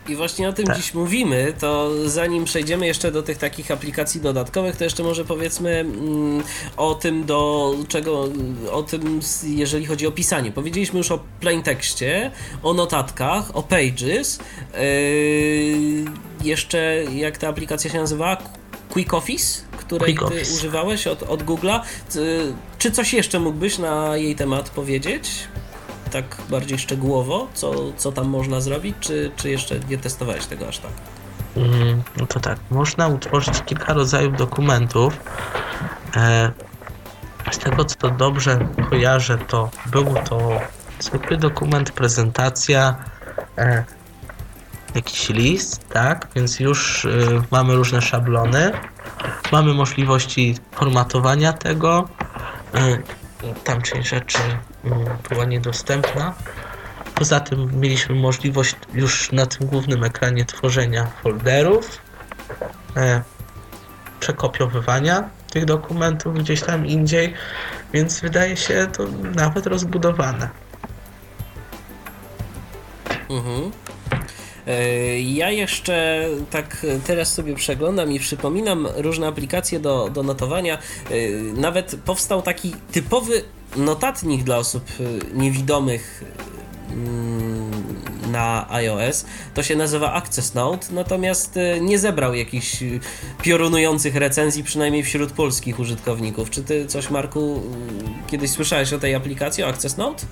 I 0.08 0.16
właśnie 0.16 0.48
o 0.48 0.52
tym 0.52 0.66
Tak. 0.66 0.76
dziś 0.76 0.94
mówimy, 0.94 1.52
to 1.58 1.90
zanim 2.04 2.44
przejdziemy 2.44 2.86
jeszcze 2.86 3.12
do 3.12 3.22
tych 3.22 3.38
takich 3.38 3.70
aplikacji 3.70 4.20
dodatkowych, 4.20 4.76
to 4.76 4.84
jeszcze 4.84 5.02
może 5.02 5.24
powiedzmy 5.24 5.70
mm, 5.70 6.42
o 6.76 6.94
tym, 6.94 7.24
do 7.24 7.74
czego, 7.88 8.28
o 8.72 8.82
tym, 8.82 9.20
jeżeli 9.44 9.86
chodzi 9.86 10.06
o 10.06 10.12
pisanie. 10.12 10.52
Powiedzieliśmy 10.52 10.98
już 10.98 11.10
o 11.12 11.18
plain 11.40 11.62
tekście, 11.62 12.30
o 12.62 12.74
notatkach, 12.74 13.56
o 13.56 13.62
pages. 13.62 14.38
Yy, 14.74 16.04
jeszcze, 16.44 17.04
jak 17.14 17.38
ta 17.38 17.48
aplikacja 17.48 17.90
się 17.90 17.98
nazywa? 17.98 18.61
Quick 18.92 19.14
Office, 19.14 19.62
której 19.78 20.14
Quick 20.14 20.30
ty 20.30 20.36
Office. 20.36 20.54
używałeś 20.54 21.06
od, 21.06 21.22
od 21.22 21.42
Google'a. 21.42 21.80
Czy- 22.78 22.90
coś 22.90 23.14
jeszcze 23.14 23.40
mógłbyś 23.40 23.78
na 23.78 24.16
jej 24.16 24.36
temat 24.36 24.70
powiedzieć? 24.70 25.30
tak 26.12 26.36
bardziej 26.50 26.78
szczegółowo, 26.78 27.48
co, 27.54 27.72
co 27.96 28.12
tam 28.12 28.28
można 28.28 28.60
zrobić, 28.60 28.96
czy, 29.00 29.30
czy 29.36 29.50
jeszcze 29.50 29.80
nie 29.90 29.98
testowałeś 29.98 30.46
tego 30.46 30.68
aż 30.68 30.78
tak? 30.78 30.90
Mm, 31.56 32.02
No 32.16 32.26
to 32.26 32.40
tak, 32.40 32.58
można 32.70 33.08
utworzyć 33.08 33.62
kilka 33.66 33.92
rodzajów 33.92 34.36
dokumentów. 34.36 35.16
E, 36.16 36.52
z 37.52 37.58
tego 37.58 37.84
co 37.84 38.10
dobrze 38.10 38.68
kojarzę, 38.90 39.38
to 39.38 39.70
był 39.86 40.04
to 40.28 40.60
zwykły 41.00 41.36
dokument, 41.36 41.90
prezentacja, 41.90 42.96
e, 43.58 43.84
jakiś 44.94 45.28
list, 45.28 45.88
tak? 45.88 46.28
Więc 46.34 46.60
już 46.60 47.04
e, 47.04 47.08
mamy 47.50 47.74
różne 47.74 48.02
szablony, 48.02 48.72
mamy 49.52 49.74
możliwości 49.74 50.56
formatowania 50.72 51.52
tego. 51.52 52.08
E, 52.74 52.98
tam 53.64 53.82
część 53.82 54.08
rzeczy 54.08 54.38
mm, 54.84 54.98
była 55.28 55.44
niedostępna. 55.44 56.34
Poza 57.14 57.40
tym 57.40 57.80
mieliśmy 57.80 58.14
możliwość 58.14 58.76
już 58.94 59.32
na 59.32 59.46
tym 59.46 59.66
głównym 59.66 60.04
ekranie 60.04 60.44
tworzenia 60.44 61.06
folderów, 61.22 61.98
e, 62.96 63.22
przekopiowywania 64.20 65.30
tych 65.50 65.64
dokumentów 65.64 66.34
gdzieś 66.38 66.62
tam 66.62 66.86
indziej, 66.86 67.34
więc 67.92 68.20
wydaje 68.20 68.56
się 68.56 68.86
to 68.92 69.04
nawet 69.34 69.66
rozbudowane. 69.66 70.48
Mhm. 73.30 73.70
E, 74.66 75.20
Ja 75.20 75.50
jeszcze 75.50 76.26
tak 76.50 76.86
teraz 77.06 77.34
sobie 77.34 77.54
przeglądam 77.54 78.12
i 78.12 78.18
przypominam 78.20 78.88
różne 78.96 79.26
aplikacje 79.26 79.80
do, 79.80 80.10
do 80.10 80.22
notowania. 80.22 80.78
E, 81.10 81.10
Nawet 81.60 81.96
powstał 82.04 82.42
taki 82.42 82.74
typowy 82.92 83.42
notatnik 83.76 84.42
dla 84.42 84.56
osób 84.58 84.84
e, 85.00 85.34
niewidomych 85.38 86.24
mm, 86.90 87.72
na 88.30 88.66
iOS. 88.70 89.24
To 89.54 89.62
się 89.62 89.76
nazywa 89.76 90.12
Access 90.12 90.54
Note, 90.54 90.86
natomiast 90.90 91.58
nie 91.80 91.98
zebrał 91.98 92.34
jakichś 92.34 92.76
piorunujących 93.42 94.16
recenzji, 94.16 94.64
przynajmniej 94.64 95.02
wśród 95.02 95.32
polskich 95.32 95.78
użytkowników. 95.80 96.50
Czy 96.50 96.62
ty 96.62 96.86
coś, 96.86 97.10
Marku, 97.10 97.62
kiedyś 98.26 98.50
słyszałeś 98.50 98.92
o 98.92 98.98
tej 98.98 99.14
aplikacji, 99.14 99.64
o 99.64 99.66
Access 99.66 99.96
Note? 99.96 100.26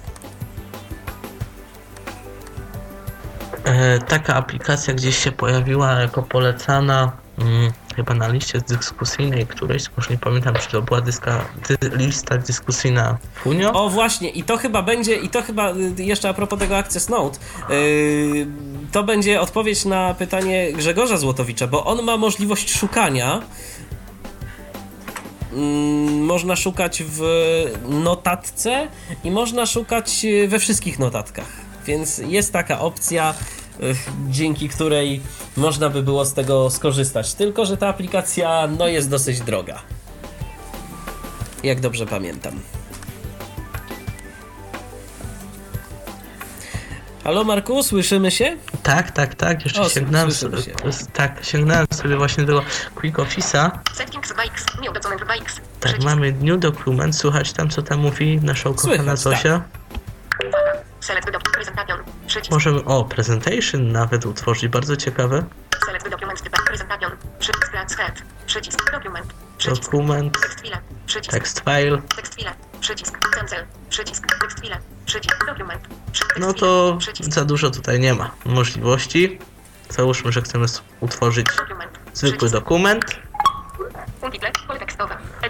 Taka 4.09 4.35
aplikacja 4.35 4.95
gdzieś 4.95 5.19
się 5.19 5.33
pojawiła 5.33 5.93
jako 5.93 6.23
polecana 6.23 7.13
mm, 7.39 7.73
chyba 7.97 8.15
na 8.15 8.29
liście 8.29 8.61
dyskusyjnej 8.69 9.47
którejś, 9.47 9.85
już 9.97 10.11
nie 10.11 10.19
pamiętam 10.19 10.55
czy 10.55 10.71
to 10.71 10.83
była 10.83 11.01
dyska, 11.01 11.45
dy, 11.69 11.97
lista 11.97 12.39
dyskusyjna 12.39 13.19
Funio. 13.35 13.73
O 13.73 13.89
właśnie, 13.89 14.29
i 14.29 14.43
to 14.43 14.57
chyba 14.57 14.83
będzie, 14.83 15.15
i 15.15 15.29
to 15.29 15.43
chyba 15.43 15.73
y, 15.73 16.03
jeszcze 16.03 16.29
a 16.29 16.35
propos 16.35 16.59
tego 16.59 16.79
Access 16.79 17.09
Note, 17.09 17.39
yy, 17.71 18.47
to 18.93 19.03
będzie 19.03 19.41
odpowiedź 19.41 19.85
na 19.85 20.15
pytanie 20.15 20.73
Grzegorza 20.73 21.17
Złotowicza, 21.17 21.67
bo 21.67 21.85
on 21.85 22.03
ma 22.03 22.17
możliwość 22.17 22.79
szukania. 22.79 23.43
Mm, 25.53 26.25
Można 26.25 26.57
szukać 26.57 27.03
w 27.07 27.23
notatce 27.89 28.89
i 29.25 29.31
można 29.31 29.67
szukać 29.67 30.25
y, 30.25 30.49
we 30.49 30.59
wszystkich 30.59 30.99
notatkach. 30.99 31.60
Więc 31.87 32.19
jest 32.19 32.53
taka 32.53 32.81
opcja, 32.81 33.35
y, 33.83 33.95
dzięki 34.29 34.69
której 34.69 35.21
można 35.57 35.91
by 35.91 36.03
było 36.03 36.25
z 36.25 36.35
tego 36.35 36.71
skorzystać. 36.71 37.35
Tylko, 37.35 37.67
że 37.67 37.77
ta 37.77 37.89
aplikacja 37.89 38.69
no, 38.79 38.89
jest 38.89 39.11
dosyć 39.11 39.41
droga. 39.41 39.83
Jak 41.63 41.81
dobrze 41.81 42.07
pamiętam. 42.07 42.61
Halo 47.25 47.45
Marku, 47.45 47.83
słyszymy 47.83 48.31
się? 48.31 48.57
Tak, 48.83 49.11
tak, 49.11 49.35
tak, 49.35 49.65
jeszcze 49.65 49.81
O, 49.81 49.89
sięgnąłem 49.89 50.33
sobie, 50.33 50.59
tak, 51.13 51.45
sięgnąłem 51.45 51.87
sobie 51.95 52.17
właśnie 52.17 52.45
do 52.45 52.63
Quick 52.95 53.19
Office'a. 53.19 53.71
Settings 53.95 54.35
Bikes, 54.43 54.67
New 54.85 54.95
Document 54.95 55.23
Bikes. 55.33 55.61
Tak, 55.81 56.03
mamy 56.03 56.33
new 56.33 56.61
document, 56.61 57.17
słuchać 57.17 57.53
tam 57.53 57.71
co 57.71 57.83
tam 57.83 58.01
mówi 58.01 58.41
nasza 58.43 58.71
ukochana 58.71 58.97
Słychać, 58.97 59.21
Zosia. 59.21 59.49
Uwaga. 59.49 59.80
Select 61.11 61.49
presentation. 61.53 61.99
Przycisk. 62.27 62.51
Możemy, 62.51 62.85
o, 62.85 63.05
presentation 63.05 63.93
nawet 63.93 64.27
utworzyć, 64.27 64.69
bardzo 64.69 64.97
ciekawe. 64.97 65.45
Select 65.87 66.09
document 66.11 66.43
typ 66.43 66.53
presentation. 66.67 67.13
Przycisk 67.39 67.73
Head. 67.97 68.23
Przycisk 68.47 68.93
dokument. 68.93 69.35
Przycisk. 69.59 69.83
dokument, 69.83 70.41
Tekst 70.41 70.61
file. 70.61 70.79
Przycisk. 71.07 71.31
tekst 71.31 71.61
file, 71.65 72.03
Tekst 72.17 72.35
file. 72.35 72.53
Przycisk. 72.81 73.19
Cancel. 73.19 73.67
Przycisk. 73.89 74.27
Tekst 74.41 74.61
file. 74.61 74.79
Przycisk. 75.07 75.47
Dokument. 75.47 75.89
Przy- 76.13 76.25
tekst 76.25 76.39
no 76.41 76.53
to 76.53 76.97
Przycisk. 76.99 77.33
za 77.33 77.45
dużo 77.45 77.71
tutaj 77.71 78.01
nie 78.01 78.15
ma 78.15 78.31
możliwości. 78.45 79.39
Załóżmy, 79.89 80.33
że 80.33 80.43
chcemy 80.43 80.67
utworzyć 81.01 81.47
Dokument. 81.57 81.99
zwykły 82.13 82.37
Przycisk. 82.39 82.53
dokument. 82.55 83.05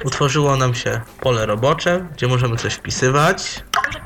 Utworzyło 0.05 0.57
nam 0.57 0.75
się 0.75 1.01
pole 1.21 1.47
robocze, 1.47 2.07
gdzie 2.13 2.27
możemy 2.29 2.57
coś 2.57 2.75
wpisywać. 2.75 3.65
Duże. 3.87 4.01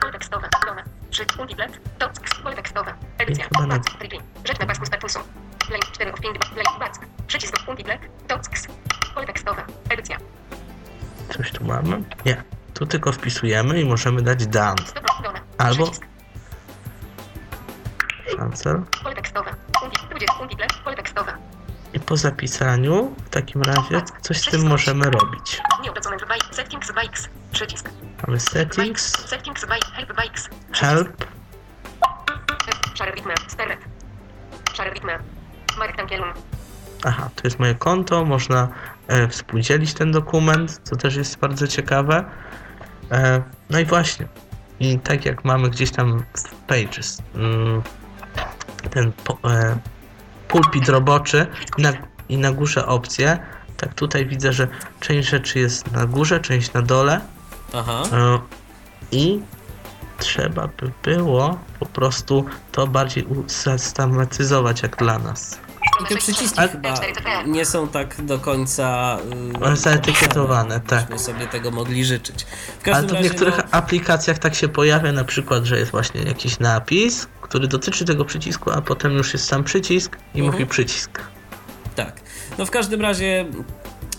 Pole 0.00 0.12
tekstowe. 0.12 0.48
Dome. 0.66 0.82
Przycisk. 1.18 1.40
Untitled. 1.40 1.80
Docs. 1.98 2.34
Pole 2.42 2.56
tekstowe. 2.56 2.94
Edycja. 3.18 3.44
Back. 3.68 3.98
Triki. 3.98 4.20
Rzecz 4.44 4.58
na 4.58 4.66
pasku 4.66 4.86
statusu. 4.86 5.18
Play. 5.68 5.80
4 5.92 6.12
of 6.12 6.20
5. 6.20 6.38
Play. 6.38 6.64
Back. 6.80 7.06
Przycisk. 7.26 7.54
Pole 9.14 9.26
tekstowe. 9.26 9.62
Edycja. 9.90 10.16
Coś 11.36 11.52
tu 11.52 11.64
mamy? 11.64 12.02
Nie. 12.26 12.42
Tu 12.74 12.86
tylko 12.86 13.12
wpisujemy 13.12 13.80
i 13.80 13.84
możemy 13.84 14.22
dać. 14.22 14.46
Dome. 14.46 14.74
Albo-. 15.58 15.90
Cancel. 18.38 18.82
Pole 19.02 19.14
tekstowe. 19.14 19.54
Unti- 19.84 20.08
20. 20.10 20.34
Untitled. 20.42 20.72
Pole 20.84 20.96
tekstowe. 20.96 21.32
I 21.94 22.00
po 22.00 22.16
zapisaniu 22.16 23.14
w 23.24 23.30
takim 23.30 23.62
razie 23.62 24.02
coś 24.20 24.40
z 24.40 24.50
tym 24.50 24.68
możemy 24.68 25.10
robić. 25.10 25.60
Nieobecone 25.82 26.16
by 26.16 26.54
Settings 26.54 26.92
by 26.92 27.00
X. 27.00 27.28
Przycisk. 27.52 27.90
Mamy 28.26 28.40
settings, 28.40 29.28
Settings 29.28 29.66
Help 29.92 30.18
X. 30.26 30.48
help, 30.72 31.08
ritmy. 33.14 33.34
Steret. 33.48 33.78
Tankielum. 35.96 36.32
Aha, 37.04 37.30
to 37.34 37.42
jest 37.44 37.58
moje 37.58 37.74
konto, 37.74 38.24
można 38.24 38.68
e, 39.08 39.28
współdzielić 39.28 39.94
ten 39.94 40.12
dokument, 40.12 40.80
co 40.84 40.96
też 40.96 41.16
jest 41.16 41.38
bardzo 41.38 41.68
ciekawe. 41.68 42.24
E, 43.10 43.42
no 43.70 43.78
i 43.78 43.84
właśnie, 43.84 44.26
i 44.80 44.98
tak 44.98 45.24
jak 45.24 45.44
mamy 45.44 45.70
gdzieś 45.70 45.90
tam 45.90 46.24
w 46.34 46.54
Pages 46.54 47.22
mm, 47.34 47.82
ten 48.90 49.12
po, 49.12 49.38
e, 49.50 49.78
pulpit 50.48 50.88
roboczy 50.88 51.46
i 51.78 51.82
na, 51.82 51.92
i 52.28 52.38
na 52.38 52.52
górze 52.52 52.86
opcje, 52.86 53.38
tak 53.76 53.94
tutaj 53.94 54.26
widzę, 54.26 54.52
że 54.52 54.68
część 55.00 55.28
rzeczy 55.28 55.58
jest 55.58 55.92
na 55.92 56.06
górze, 56.06 56.40
część 56.40 56.72
na 56.72 56.82
dole 56.82 57.20
Aha. 57.72 58.02
e, 58.12 58.38
i 59.12 59.40
trzeba 60.18 60.68
by 60.68 60.90
było 61.02 61.58
po 61.80 61.86
prostu 61.86 62.44
to 62.72 62.86
bardziej 62.86 63.24
usystematyzować 63.24 64.82
jak 64.82 64.96
dla 64.96 65.18
nas. 65.18 65.58
I 66.02 66.06
te 66.08 66.16
przyciski 66.16 66.60
A- 66.60 66.68
chyba 66.68 66.94
nie 67.46 67.64
są 67.64 67.88
tak 67.88 68.24
do 68.24 68.38
końca 68.38 69.18
Ale 69.62 69.76
zaetykietowane, 69.76 70.80
tak. 70.80 71.00
Byśmy 71.02 71.18
sobie 71.18 71.46
tego 71.46 71.70
mogli 71.70 72.04
życzyć. 72.04 72.44
W 72.44 72.46
Ale 72.88 72.94
każdym 72.94 73.08
to 73.10 73.16
w 73.16 73.20
niektórych 73.24 73.56
no, 73.58 73.64
aplikacjach 73.70 74.38
tak 74.38 74.54
się 74.54 74.68
pojawia, 74.68 75.12
na 75.12 75.24
przykład, 75.24 75.64
że 75.64 75.78
jest 75.78 75.90
właśnie 75.90 76.22
jakiś 76.22 76.58
napis, 76.58 77.26
który 77.40 77.68
dotyczy 77.68 78.04
tego 78.04 78.24
przycisku, 78.24 78.70
a 78.70 78.80
potem 78.82 79.12
już 79.12 79.32
jest 79.32 79.44
sam 79.44 79.64
przycisk 79.64 80.16
i 80.34 80.38
Mhm. 80.40 80.52
mówi 80.52 80.66
przycisk. 80.66 81.20
tak. 81.96 82.20
No 82.58 82.66
w 82.66 82.70
każdym 82.70 83.00
razie 83.00 83.44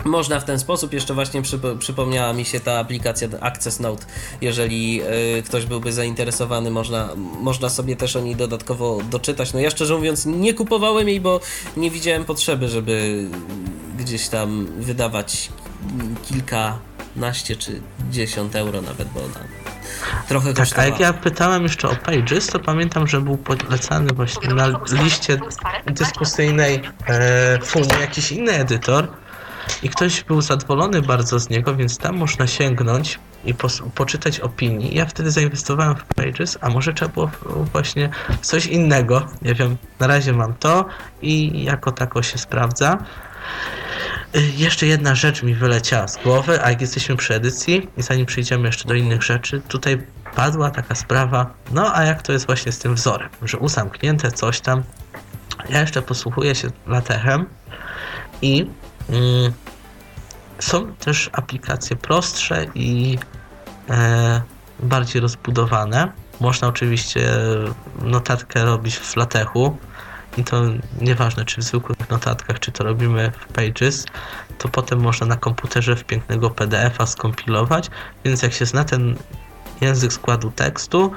można 0.05 0.39
w 0.39 0.45
ten 0.45 0.59
sposób, 0.59 0.93
jeszcze 0.93 1.13
właśnie 1.13 1.41
przypo, 1.41 1.76
przypomniała 1.76 2.34
mi 2.34 2.45
się 2.45 2.59
ta 2.59 2.80
aplikacja 2.80 3.27
Access 3.41 3.80
Note, 3.80 4.05
jeżeli 4.41 5.01
y, 5.38 5.43
ktoś 5.43 5.65
byłby 5.65 5.93
zainteresowany, 5.93 6.71
można, 6.71 7.09
można 7.41 7.69
sobie 7.69 7.95
też 7.95 8.15
o 8.15 8.19
niej 8.19 8.35
dodatkowo 8.35 8.99
doczytać. 9.09 9.53
No 9.53 9.59
ja 9.59 9.69
szczerze 9.69 9.95
mówiąc 9.95 10.26
nie 10.26 10.53
kupowałem 10.53 11.07
jej, 11.07 11.21
bo 11.21 11.39
nie 11.77 11.91
widziałem 11.91 12.26
potrzeby, 12.26 12.69
żeby 12.69 13.26
gdzieś 13.97 14.27
tam 14.27 14.65
wydawać 14.65 15.49
kilkanaście 16.26 17.55
czy 17.55 17.81
dziesiąt 18.11 18.55
euro 18.55 18.81
nawet, 18.81 19.07
bo 19.07 19.19
ona 19.19 19.39
trochę 20.27 20.53
Tak, 20.53 20.80
a 20.80 20.85
jak 20.85 20.99
ja 20.99 21.13
pytałem 21.13 21.63
jeszcze 21.63 21.89
o 21.89 21.95
Pages, 21.95 22.47
to 22.47 22.59
pamiętam, 22.59 23.07
że 23.07 23.21
był 23.21 23.38
polecany 23.38 24.13
właśnie 24.13 24.53
na 24.53 24.67
liście 25.03 25.38
dyskusyjnej 25.88 26.81
e, 27.07 27.59
Funi 27.61 27.88
jakiś 28.01 28.31
inny 28.31 28.51
edytor 28.51 29.07
i 29.84 29.90
ktoś 29.90 30.24
był 30.24 30.41
zadowolony 30.41 31.02
bardzo 31.02 31.40
z 31.40 31.50
niego, 31.50 31.76
więc 31.76 31.98
tam 31.98 32.18
można 32.18 32.48
sięgnąć 32.48 33.20
i 33.46 33.54
pos- 33.54 33.82
poczytać 33.96 34.40
opinii. 34.40 34.96
Ja 34.96 35.06
wtedy 35.06 35.32
zainwestowałem 35.32 35.96
w 35.96 36.04
Pages, 36.04 36.58
a 36.62 36.70
może 36.70 36.94
trzeba 36.94 37.12
było 37.12 37.32
właśnie 37.72 38.10
coś 38.41 38.66
innego. 38.66 39.28
Nie 39.41 39.54
wiem, 39.54 39.78
na 40.00 40.08
razie 40.08 40.34
mam 40.34 40.54
to 40.54 40.86
i 41.22 41.64
jako 41.64 41.91
tako 41.91 42.24
się 42.24 42.38
sprawdza. 42.38 42.98
Jeszcze 44.58 44.86
jedna 44.86 45.16
rzecz 45.16 45.44
mi 45.44 45.56
wyleciała 45.56 46.08
z 46.08 46.18
głowy, 46.24 46.64
a 46.64 46.70
jak 46.70 46.82
jesteśmy 46.82 47.16
przy 47.16 47.36
edycji 47.36 47.88
i 47.98 48.02
zanim 48.02 48.26
przejdziemy 48.26 48.68
jeszcze 48.68 48.88
do 48.88 48.94
innych 48.94 49.24
rzeczy, 49.24 49.62
tutaj 49.68 50.02
padła 50.36 50.72
taka 50.72 50.96
sprawa, 50.96 51.54
no 51.72 51.96
a 51.96 52.04
jak 52.04 52.22
to 52.22 52.34
jest 52.34 52.46
właśnie 52.46 52.72
z 52.72 52.80
tym 52.80 52.96
wzorem, 52.96 53.30
że 53.41 53.58
usamknięte 53.58 54.32
coś 54.32 54.60
tam. 54.60 54.84
Ja 55.70 55.82
jeszcze 55.82 56.02
posłuchuję 56.02 56.56
się 56.56 56.68
latechem 56.88 57.46
i 58.41 58.66
są 60.60 60.95
też 60.95 61.30
aplikacje 61.34 61.95
prostsze 61.95 62.65
i 62.76 63.18
e, 63.90 64.41
bardziej 64.80 65.22
rozbudowane. 65.22 66.11
Można 66.40 66.68
oczywiście 66.68 67.31
notatkę 68.02 68.65
robić 68.65 68.98
w 68.98 69.15
latechu 69.15 69.77
i 70.38 70.44
to 70.44 70.61
nieważne 71.02 71.45
czy 71.45 71.61
w 71.61 71.64
zwykłych 71.64 72.10
notatkach, 72.10 72.60
czy 72.60 72.72
to 72.72 72.84
robimy 72.84 73.31
w 73.40 73.53
Pages, 73.53 74.06
to 74.57 74.69
potem 74.69 74.99
można 74.99 75.27
na 75.27 75.38
komputerze 75.38 75.95
w 75.95 76.03
pięknego 76.03 76.49
PDF-a 76.49 77.06
skompilować, 77.06 77.90
więc 78.26 78.41
jak 78.41 78.53
się 78.53 78.65
zna 78.65 78.84
ten 78.84 79.15
język 79.81 80.14
składu 80.14 80.52
tekstu, 80.52 81.11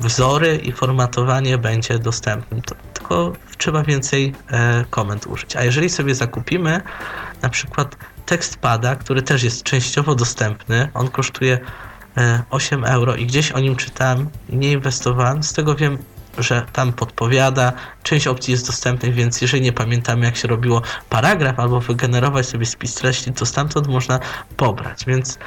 wzory 0.00 0.56
i 0.56 0.72
formatowanie 0.72 1.58
będzie 1.58 1.98
dostępne. 1.98 2.60
Tylko 2.94 3.32
trzeba 3.58 3.82
więcej 3.82 4.34
e, 4.50 4.84
komend 4.90 5.26
użyć. 5.26 5.56
A 5.56 5.64
jeżeli 5.64 5.90
sobie 5.90 6.14
zakupimy 6.14 6.80
na 7.42 7.48
przykład 7.48 7.96
tekstpada, 8.26 8.96
który 8.96 9.22
też 9.22 9.42
jest 9.42 9.62
częściowo 9.62 10.14
dostępny, 10.14 10.88
on 10.94 11.08
kosztuje 11.08 11.58
e, 12.16 12.42
8 12.50 12.84
euro 12.84 13.16
i 13.16 13.26
gdzieś 13.26 13.52
o 13.52 13.60
nim 13.60 13.76
czytałem 13.76 14.30
i 14.48 14.56
nie 14.56 14.72
inwestowałem, 14.72 15.42
z 15.42 15.52
tego 15.52 15.74
wiem, 15.74 15.98
że 16.38 16.66
tam 16.72 16.92
podpowiada, 16.92 17.72
część 18.02 18.26
opcji 18.26 18.52
jest 18.52 18.66
dostępnych, 18.66 19.14
więc 19.14 19.40
jeżeli 19.40 19.62
nie 19.62 19.72
pamiętamy 19.72 20.26
jak 20.26 20.36
się 20.36 20.48
robiło 20.48 20.82
paragraf 21.08 21.58
albo 21.58 21.80
wygenerować 21.80 22.46
sobie 22.46 22.66
spis 22.66 22.94
treści, 22.94 23.32
to 23.32 23.46
stamtąd 23.46 23.86
można 23.86 24.20
pobrać, 24.56 25.04
więc 25.06 25.38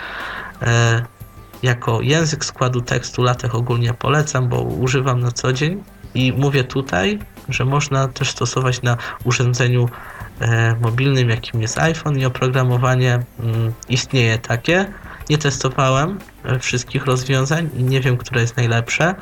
e, 0.62 1.06
jako 1.64 2.02
język 2.02 2.46
składu 2.46 2.82
tekstu 2.82 3.24
LaTeX 3.24 3.56
ogólnie 3.56 3.94
polecam, 3.94 4.50
bo 4.50 4.62
używam 4.62 5.20
na 5.20 5.32
co 5.32 5.54
dzień 5.54 5.84
i 6.16 6.34
mówię 6.34 6.64
tutaj, 6.64 7.20
że 7.50 7.66
można 7.66 8.08
też 8.08 8.30
stosować 8.30 8.82
na 8.82 8.98
urządzeniu 9.24 9.90
e, 10.40 10.76
mobilnym, 10.82 11.30
jakim 11.30 11.62
jest 11.62 11.80
iPhone 11.80 12.20
i 12.20 12.26
oprogramowanie 12.26 13.20
mm, 13.40 13.74
istnieje 13.90 14.38
takie. 14.38 14.94
Nie 15.30 15.38
testowałem 15.38 16.20
e, 16.44 16.60
wszystkich 16.60 17.06
rozwiązań 17.06 17.70
i 17.78 17.84
nie 17.84 18.02
wiem, 18.02 18.18
które 18.18 18.42
jest 18.42 18.58
najlepsze. 18.58 19.16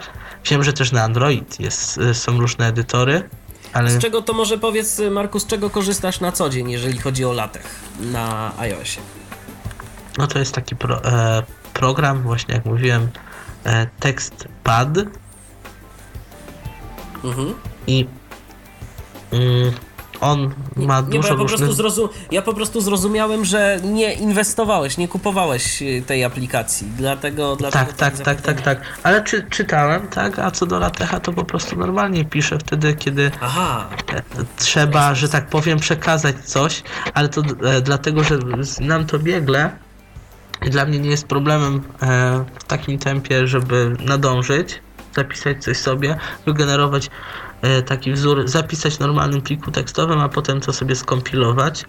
Wiem, 0.50 0.64
że 0.64 0.74
też 0.74 0.92
na 0.92 1.04
Android 1.04 1.60
jest, 1.60 1.98
e, 1.98 2.14
są 2.14 2.40
różne 2.40 2.68
edytory, 2.68 3.30
ale 3.74 3.90
Z 3.90 4.00
czego 4.00 4.22
to 4.22 4.34
może 4.34 4.58
powiedz, 4.58 5.02
Marku, 5.12 5.40
z 5.40 5.48
czego 5.48 5.70
korzystasz 5.70 6.20
na 6.20 6.32
co 6.32 6.50
dzień, 6.50 6.72
jeżeli 6.72 6.98
chodzi 6.98 7.26
o 7.26 7.34
latech 7.34 7.80
na 8.00 8.52
iOSie? 8.58 9.02
no 10.18 10.28
to 10.28 10.40
jest 10.40 10.54
taki 10.56 10.76
pro, 10.76 11.04
e, 11.06 11.44
program, 11.74 12.22
właśnie 12.22 12.56
jak 12.56 12.66
mówiłem, 12.66 13.10
e, 13.66 13.88
TextPad 14.00 14.90
Mhm. 17.24 17.54
i 17.88 18.08
mm, 19.32 19.72
on 20.22 20.54
ma 20.76 21.02
nie, 21.02 21.08
dużo 21.08 21.28
ja 21.28 21.34
po, 21.34 21.46
prostu 21.46 21.58
różnych... 21.58 21.74
zrozum, 21.74 22.10
ja 22.32 22.42
po 22.42 22.54
prostu 22.54 22.82
zrozumiałem, 22.82 23.46
że 23.46 23.80
nie 23.84 24.14
inwestowałeś, 24.14 24.98
nie 24.98 25.08
kupowałeś 25.08 25.82
y, 25.82 26.04
tej 26.08 26.24
aplikacji, 26.24 26.88
dlatego... 26.98 27.56
dlatego 27.56 27.86
Tak, 27.86 27.94
tak, 27.94 28.18
tak, 28.18 28.26
tak, 28.26 28.38
zapytałem. 28.38 28.64
tak. 28.64 29.00
Ale 29.04 29.24
czy, 29.24 29.46
czytałem, 29.50 30.08
tak, 30.08 30.40
a 30.40 30.52
co 30.52 30.66
do 30.66 30.80
Latecha 30.80 31.20
to 31.20 31.34
po 31.34 31.44
prostu 31.44 31.76
normalnie 31.76 32.26
piszę 32.26 32.58
wtedy, 32.60 32.94
kiedy 32.94 33.32
Aha, 33.42 33.90
e, 34.14 34.22
trzeba, 34.58 35.16
że 35.16 35.30
tak 35.30 35.48
powiem, 35.48 35.80
przekazać 35.80 36.36
coś, 36.46 36.84
ale 37.14 37.30
to 37.30 37.42
e, 37.64 37.82
dlatego, 37.82 38.24
że 38.24 38.40
znam 38.60 39.06
to 39.06 39.20
biegle 39.20 39.72
dla 40.70 40.86
mnie 40.86 41.00
nie 41.00 41.10
jest 41.10 41.28
problemem 41.28 41.82
e, 42.02 42.46
w 42.60 42.64
takim 42.64 43.00
tempie, 43.00 43.48
żeby 43.48 43.96
nadążyć, 44.06 44.82
zapisać 45.16 45.64
coś 45.64 45.78
sobie, 45.78 46.18
wygenerować 46.46 47.10
e, 47.62 47.82
taki 47.82 48.12
wzór, 48.12 48.48
zapisać 48.48 48.96
w 48.96 49.00
normalnym 49.00 49.42
pliku 49.42 49.72
tekstowym, 49.72 50.20
a 50.20 50.30
potem 50.30 50.62
to 50.62 50.74
sobie 50.74 50.96
skompilować. 50.96 51.86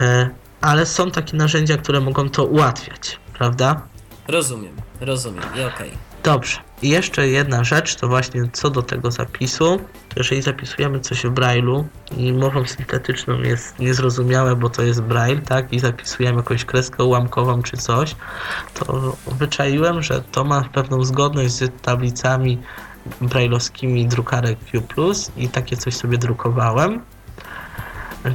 E, 0.00 0.30
ale 0.60 0.86
są 0.86 1.10
takie 1.10 1.36
narzędzia, 1.36 1.76
które 1.76 2.00
mogą 2.00 2.30
to 2.30 2.44
ułatwiać, 2.44 3.20
prawda? 3.38 3.82
rozumiem, 4.28 4.76
rozumiem 5.00 5.44
i 5.56 5.62
okej. 5.62 5.90
Dobrze. 6.22 6.58
I 6.84 6.88
jeszcze 6.88 7.28
jedna 7.28 7.64
rzecz, 7.64 7.96
to 7.96 8.08
właśnie 8.08 8.48
co 8.52 8.70
do 8.70 8.82
tego 8.82 9.10
zapisu. 9.10 9.80
Jeżeli 10.16 10.42
zapisujemy 10.42 11.00
coś 11.00 11.22
w 11.22 11.30
Braille'u 11.30 11.84
i 12.16 12.32
mową 12.32 12.66
syntetyczną 12.66 13.42
jest 13.42 13.78
niezrozumiałe, 13.78 14.56
bo 14.56 14.70
to 14.70 14.82
jest 14.82 15.02
Braille, 15.02 15.42
tak, 15.42 15.72
i 15.72 15.80
zapisujemy 15.80 16.36
jakąś 16.36 16.64
kreskę 16.64 17.04
ułamkową 17.04 17.62
czy 17.62 17.76
coś, 17.76 18.16
to 18.74 19.16
wyczaiłem, 19.26 20.02
że 20.02 20.22
to 20.32 20.44
ma 20.44 20.62
pewną 20.62 21.04
zgodność 21.04 21.54
z 21.54 21.82
tablicami 21.82 22.58
brailleowskimi 23.20 24.06
drukarek 24.06 24.58
Q+, 24.64 24.82
i 25.36 25.48
takie 25.48 25.76
coś 25.76 25.96
sobie 25.96 26.18
drukowałem. 26.18 27.00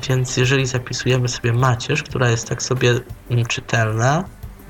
Więc 0.10 0.38
jeżeli 0.38 0.66
zapisujemy 0.66 1.28
sobie 1.28 1.54
macierz, 1.54 2.04
która 2.04 2.30
jest 2.30 2.50
tak 2.50 2.64
sobie 2.64 2.94
czytelna, 3.48 4.24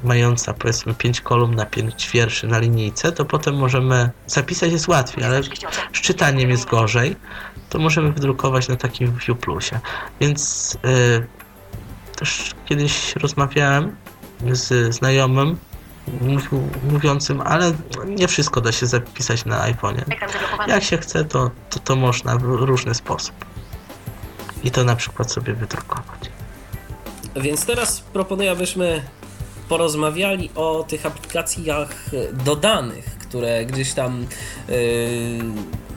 mająca 0.03 0.53
powiedzmy 0.53 0.93
5 0.93 1.21
kolumn 1.21 1.55
na 1.55 1.65
5 1.65 2.09
wierszy 2.13 2.47
na 2.47 2.59
linijce, 2.59 3.11
to 3.11 3.25
potem 3.25 3.55
możemy, 3.55 4.09
zapisać 4.27 4.71
jest 4.71 4.87
łatwiej, 4.87 5.23
ale 5.23 5.43
z 5.93 6.01
czytaniem 6.01 6.49
jest 6.49 6.65
gorzej, 6.65 7.15
to 7.69 7.79
możemy 7.79 8.11
wydrukować 8.11 8.67
na 8.67 8.75
takim 8.75 9.17
View 9.27 9.39
Plusie. 9.39 9.79
Więc 10.19 10.77
yy, 10.83 11.27
też 12.15 12.51
kiedyś 12.65 13.15
rozmawiałem 13.15 13.95
z 14.51 14.95
znajomym, 14.95 15.57
mówiącym, 16.91 17.41
ale 17.41 17.73
nie 18.05 18.27
wszystko 18.27 18.61
da 18.61 18.71
się 18.71 18.85
zapisać 18.85 19.45
na 19.45 19.73
iPhone'ie. 19.73 20.03
Jak 20.67 20.83
się 20.83 20.97
chce, 20.97 21.25
to, 21.25 21.51
to, 21.69 21.79
to 21.79 21.95
można 21.95 22.37
w 22.37 22.43
różny 22.43 22.95
sposób. 22.95 23.35
I 24.63 24.71
to 24.71 24.83
na 24.83 24.95
przykład 24.95 25.31
sobie 25.31 25.53
wydrukować. 25.53 26.19
Więc 27.35 27.65
teraz 27.65 28.01
proponuję, 28.01 28.51
abyśmy 28.51 29.03
porozmawiali 29.69 30.49
o 30.55 30.85
tych 30.87 31.05
aplikacjach 31.05 32.09
dodanych, 32.45 33.05
które 33.05 33.65
gdzieś 33.65 33.93
tam, 33.93 34.25
yy, 34.69 34.75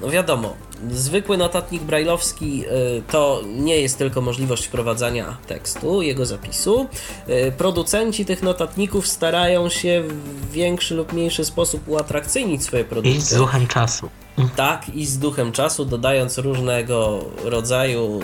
no 0.00 0.10
wiadomo, 0.10 0.54
zwykły 0.90 1.36
notatnik 1.36 1.82
brajlowski 1.82 2.58
yy, 2.58 2.66
to 3.10 3.42
nie 3.46 3.80
jest 3.80 3.98
tylko 3.98 4.20
możliwość 4.20 4.66
wprowadzania 4.66 5.36
tekstu, 5.46 6.02
jego 6.02 6.26
zapisu. 6.26 6.86
Yy, 7.28 7.52
producenci 7.52 8.24
tych 8.24 8.42
notatników 8.42 9.08
starają 9.08 9.68
się 9.68 10.02
w 10.02 10.50
większy 10.50 10.94
lub 10.94 11.12
mniejszy 11.12 11.44
sposób 11.44 11.88
uatrakcyjnić 11.88 12.62
swoje 12.62 12.84
produkty. 12.84 13.18
I 13.18 13.20
z 13.20 13.36
duchem 13.36 13.66
czasu. 13.66 14.08
Tak, 14.56 14.88
i 14.94 15.06
z 15.06 15.18
duchem 15.18 15.52
czasu, 15.52 15.84
dodając 15.84 16.38
różnego 16.38 17.24
rodzaju 17.44 18.20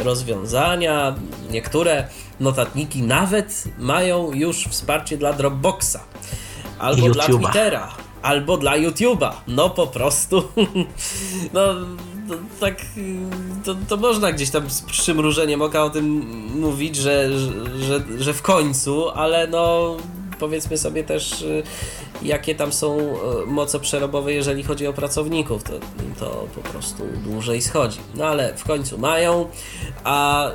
y, 0.00 0.02
rozwiązania. 0.04 1.14
Niektóre 1.50 2.08
notatniki 2.40 3.02
nawet 3.02 3.64
mają 3.78 4.32
już 4.32 4.64
wsparcie 4.64 5.16
dla 5.16 5.32
Dropboxa, 5.32 5.98
albo 6.78 7.10
dla 7.10 7.26
YouTube'a. 7.26 7.42
Twittera, 7.42 7.88
albo 8.22 8.56
dla 8.56 8.78
YouTube'a. 8.78 9.32
No 9.48 9.70
po 9.70 9.86
prostu. 9.86 10.42
No. 11.54 11.60
Tak, 12.60 12.76
to, 13.64 13.74
to 13.88 13.96
można 13.96 14.32
gdzieś 14.32 14.50
tam 14.50 14.70
z 14.70 14.82
przymrużeniem 14.82 15.62
oka 15.62 15.84
o 15.84 15.90
tym 15.90 16.04
mówić, 16.60 16.96
że, 16.96 17.38
że, 17.78 18.00
że 18.18 18.34
w 18.34 18.42
końcu, 18.42 19.10
ale 19.10 19.46
no 19.46 19.96
powiedzmy 20.40 20.78
sobie 20.78 21.04
też, 21.04 21.42
y, 21.42 21.62
jakie 22.22 22.54
tam 22.54 22.72
są 22.72 22.98
y, 22.98 23.46
moce 23.46 23.80
przerobowe, 23.80 24.32
jeżeli 24.32 24.62
chodzi 24.62 24.86
o 24.86 24.92
pracowników, 24.92 25.62
to, 25.62 25.72
to 26.20 26.46
po 26.54 26.60
prostu 26.60 27.04
dłużej 27.24 27.62
schodzi. 27.62 27.98
No 28.14 28.24
ale 28.24 28.56
w 28.56 28.64
końcu 28.64 28.98
mają, 28.98 29.48
a 30.04 30.48
y, 30.50 30.54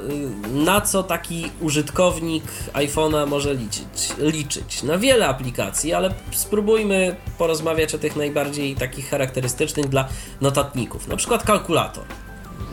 na 0.50 0.82
co 0.82 1.04
taki 1.04 1.52
użytkownik 1.62 2.44
iPhone'a 2.74 3.28
może 3.28 3.54
liczyć? 3.54 4.14
liczyć? 4.18 4.84
Na 4.84 4.98
wiele 4.98 5.28
aplikacji, 5.28 5.94
ale 5.94 6.14
spróbujmy 6.32 7.16
porozmawiać 7.38 7.96
o 7.96 7.98
tych 7.98 8.16
najbardziej 8.16 8.76
takich 8.76 9.10
charakterystycznych 9.10 9.90
dla 9.90 10.08
notatników. 10.42 11.08
Na 11.08 11.16
przykład 11.16 11.44
kalkulator. 11.44 12.04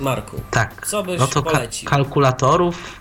Marku, 0.01 0.37
Tak. 0.51 0.87
Co 0.87 1.03
byś 1.03 1.21
no 1.21 1.27
to 1.27 1.43
kalkulatorów. 1.85 3.01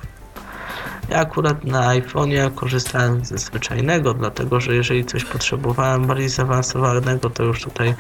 Ja 1.10 1.20
akurat 1.20 1.64
na 1.64 1.88
iPhone'ie 1.88 2.56
korzystałem 2.56 3.26
ze 3.26 3.38
zwyczajnego, 3.38 4.14
dlatego 4.14 4.60
że 4.60 4.76
jeżeli 4.76 5.06
coś 5.06 5.26
potrzebowałem 5.26 6.08
bardziej 6.08 6.30
zaawansowanego, 6.30 7.30
to 7.30 7.44
już 7.44 7.62
tutaj 7.62 7.96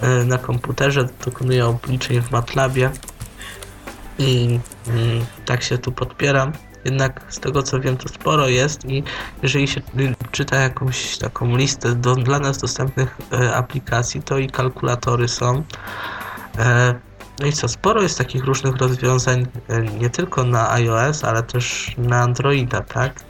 e, 0.00 0.24
na 0.24 0.38
komputerze 0.38 1.08
dokonuję 1.24 1.66
obliczeń 1.66 2.22
w 2.22 2.30
MATLABie 2.30 2.90
i 4.18 4.58
mm, 4.88 5.26
tak 5.44 5.62
się 5.62 5.78
tu 5.78 5.92
podpieram. 5.92 6.52
Jednak 6.84 7.22
z 7.28 7.40
tego 7.40 7.62
co 7.62 7.80
wiem, 7.80 7.96
to 7.96 8.08
sporo 8.08 8.48
jest 8.48 8.84
i 8.84 9.02
jeżeli 9.42 9.68
się 9.68 9.80
y, 9.80 10.14
czyta 10.30 10.56
jakąś 10.56 11.18
taką 11.18 11.56
listę 11.56 11.94
do, 11.94 12.14
dla 12.14 12.38
nas 12.38 12.58
dostępnych 12.58 13.18
e, 13.32 13.54
aplikacji, 13.54 14.22
to 14.22 14.38
i 14.38 14.50
kalkulatory 14.50 15.28
są. 15.28 15.62
No 17.42 17.48
i 17.48 17.52
co, 17.52 17.68
sporo 17.68 18.02
jest 18.02 18.18
takich 18.18 18.44
różnych 18.44 18.76
rozwiązań, 18.76 19.46
e, 19.68 19.82
nie 19.82 20.10
tylko 20.10 20.44
na 20.44 20.70
iOS, 20.72 21.24
ale 21.24 21.42
też 21.42 21.94
na 21.98 22.20
Androida, 22.20 22.80
tak? 22.80 23.20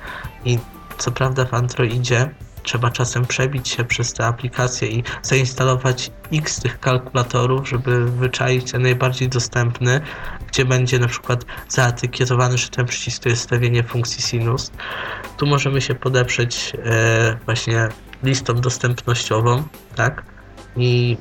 I 0.44 0.59
co 0.98 1.10
prawda 1.10 1.44
w 1.44 1.55
Androidzie 1.55 2.30
trzeba 2.62 2.90
czasem 2.90 3.26
przebić 3.26 3.68
się 3.68 3.84
przez 3.84 4.12
te 4.12 4.26
aplikacje 4.26 4.89
i 4.89 5.02
zainstalować 5.22 6.10
x 6.32 6.60
tych 6.60 6.80
kalkulatorów, 6.80 7.68
żeby 7.68 8.05
wyczaić 8.10 8.72
ten 8.72 8.82
najbardziej 8.82 9.28
dostępny, 9.28 10.01
gdzie 10.48 10.64
będzie 10.64 10.98
na 10.98 11.09
przykład 11.09 11.44
zaetykietowany, 11.68 12.59
że 12.59 12.68
ten 12.68 12.86
przycisk 12.86 13.22
to 13.22 13.28
jest 13.28 13.43
stawienie 13.43 13.82
funkcji 13.82 14.22
sinus. 14.22 14.70
Tu 15.36 15.47
możemy 15.47 15.80
się 15.80 15.94
podeprzeć 15.94 16.72
e, 16.84 17.39
właśnie 17.44 17.89
listą 18.22 18.55
dostępnościową, 18.55 19.62
tak? 19.97 20.22
I 20.76 21.16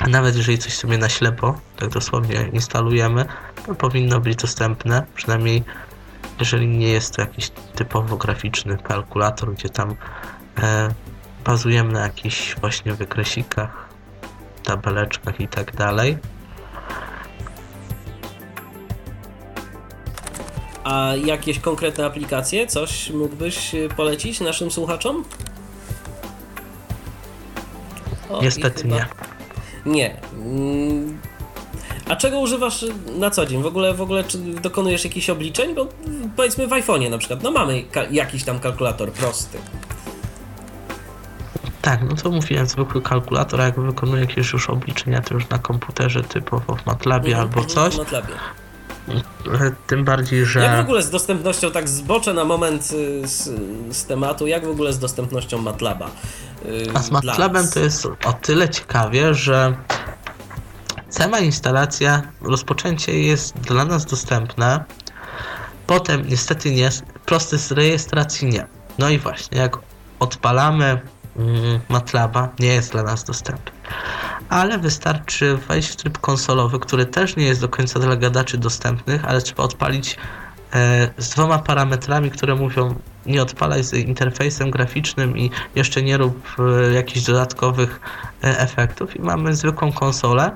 a 0.00 0.08
nawet 0.08 0.36
jeżeli 0.36 0.58
coś 0.58 0.76
sobie 0.76 0.98
na 0.98 1.08
ślepo, 1.08 1.60
tak 1.76 1.88
dosłownie 1.88 2.50
instalujemy, 2.52 3.26
to 3.66 3.74
powinno 3.74 4.20
być 4.20 4.36
dostępne, 4.36 5.06
przynajmniej 5.14 5.64
jeżeli 6.40 6.68
nie 6.68 6.88
jest 6.88 7.14
to 7.14 7.22
jakiś 7.22 7.50
typowo 7.74 8.16
graficzny 8.16 8.78
kalkulator, 8.78 9.54
gdzie 9.54 9.68
tam 9.68 9.96
e, 10.62 10.88
bazujemy 11.44 11.92
na 11.92 12.00
jakichś 12.00 12.56
właśnie 12.60 12.94
wykresikach, 12.94 13.88
tabeleczkach 14.62 15.40
i 15.40 15.48
tak 15.48 15.76
dalej. 15.76 16.18
A 20.84 21.12
jakieś 21.24 21.58
konkretne 21.58 22.06
aplikacje? 22.06 22.66
Coś 22.66 23.10
mógłbyś 23.10 23.74
y, 23.74 23.88
polecić 23.96 24.40
naszym 24.40 24.70
słuchaczom? 24.70 25.24
O, 28.30 28.42
Niestety 28.42 28.88
nie. 28.88 29.06
Nie. 29.86 30.16
Mm, 30.34 31.18
A 32.08 32.16
czego 32.16 32.40
używasz 32.40 32.84
na 33.18 33.30
co 33.30 33.46
dzień? 33.46 33.62
W 33.62 33.66
ogóle, 33.66 33.94
w 33.94 34.00
ogóle 34.00 34.24
czy 34.24 34.38
dokonujesz 34.38 35.04
jakichś 35.04 35.30
obliczeń? 35.30 35.74
Bo 35.74 35.86
mm, 36.06 36.30
powiedzmy 36.36 36.66
w 36.66 36.70
iPhone'ie 36.70 37.10
na 37.10 37.18
przykład, 37.18 37.42
no 37.42 37.50
mamy 37.50 37.84
jakiś 38.10 38.44
tam 38.44 38.58
kalkulator 38.60 39.12
prosty. 39.12 39.58
Tak, 41.82 42.00
no 42.10 42.16
to 42.16 42.30
mówiłem, 42.30 42.66
zwykły 42.66 43.02
kalkulator, 43.02 43.60
a 43.60 43.64
jak 43.64 43.80
wykonuję 43.80 44.20
jakieś 44.20 44.52
już 44.52 44.70
obliczenia, 44.70 45.20
to 45.22 45.34
już 45.34 45.48
na 45.48 45.58
komputerze 45.58 46.22
typowo 46.22 46.76
w 46.76 46.86
MATLABie 46.86 47.28
Mhm, 47.28 47.48
albo 47.48 47.60
mhm, 47.60 47.68
coś. 47.68 47.94
w 47.94 47.98
MATLAbie. 47.98 48.34
Tym 49.86 50.04
bardziej, 50.04 50.46
że... 50.46 50.60
Jak 50.60 50.76
w 50.76 50.80
ogóle 50.80 51.02
z 51.02 51.10
dostępnością, 51.10 51.70
tak 51.70 51.88
zboczę 51.88 52.34
na 52.34 52.44
moment 52.44 52.90
y, 52.92 53.28
z, 53.28 53.50
z 53.96 54.04
tematu, 54.04 54.46
jak 54.46 54.66
w 54.66 54.70
ogóle 54.70 54.92
z 54.92 54.98
dostępnością 54.98 55.58
MATLABa? 55.58 56.06
y, 56.66 56.86
A 56.94 57.02
z 57.02 57.10
MATLABem 57.10 57.68
to 57.68 57.80
jest 57.80 58.06
o 58.06 58.32
tyle 58.32 58.68
ciekawie, 58.68 59.34
że 59.34 59.76
sama 61.10 61.38
instalacja, 61.38 62.22
rozpoczęcie 62.40 63.20
jest 63.20 63.58
dla 63.58 63.84
nas 63.84 64.04
dostępne. 64.04 64.84
Potem 65.86 66.28
niestety 66.28 66.70
nie, 66.70 66.90
proces 67.26 67.70
rejestracji 67.70 68.48
nie. 68.48 68.66
No 68.98 69.08
i 69.08 69.18
właśnie, 69.18 69.58
jak 69.58 69.78
odpalamy 70.20 71.00
MATLABa, 71.88 72.48
nie 72.58 72.68
jest 72.68 72.92
dla 72.92 73.02
nas 73.02 73.24
dostępny. 73.24 73.72
Ale 74.48 74.78
wystarczy 74.78 75.56
wejść 75.56 75.88
w 75.88 75.96
tryb 75.96 76.18
konsolowy, 76.18 76.78
który 76.78 77.06
też 77.06 77.36
nie 77.36 77.44
jest 77.44 77.60
do 77.60 77.68
końca 77.68 78.00
dla 78.00 78.16
gadaczy 78.16 78.58
dostępnych, 78.58 79.24
ale 79.24 79.42
trzeba 79.42 79.62
odpalić 79.62 80.16
e, 80.74 81.10
z 81.18 81.30
dwoma 81.30 81.58
parametrami, 81.58 82.30
które 82.30 82.54
mówią 82.54 82.94
nie 83.26 83.42
odpalaj 83.42 83.84
z 83.84 83.92
interfejsem 83.92 84.70
graficznym 84.70 85.38
i 85.38 85.50
jeszcze 85.74 86.02
nie 86.02 86.16
rób 86.16 86.56
e, 86.58 86.92
jakichś 86.92 87.26
dodatkowych 87.26 88.00
e, 88.44 88.58
efektów 88.58 89.16
i 89.16 89.20
mamy 89.22 89.54
zwykłą 89.54 89.92
konsolę, 89.92 90.50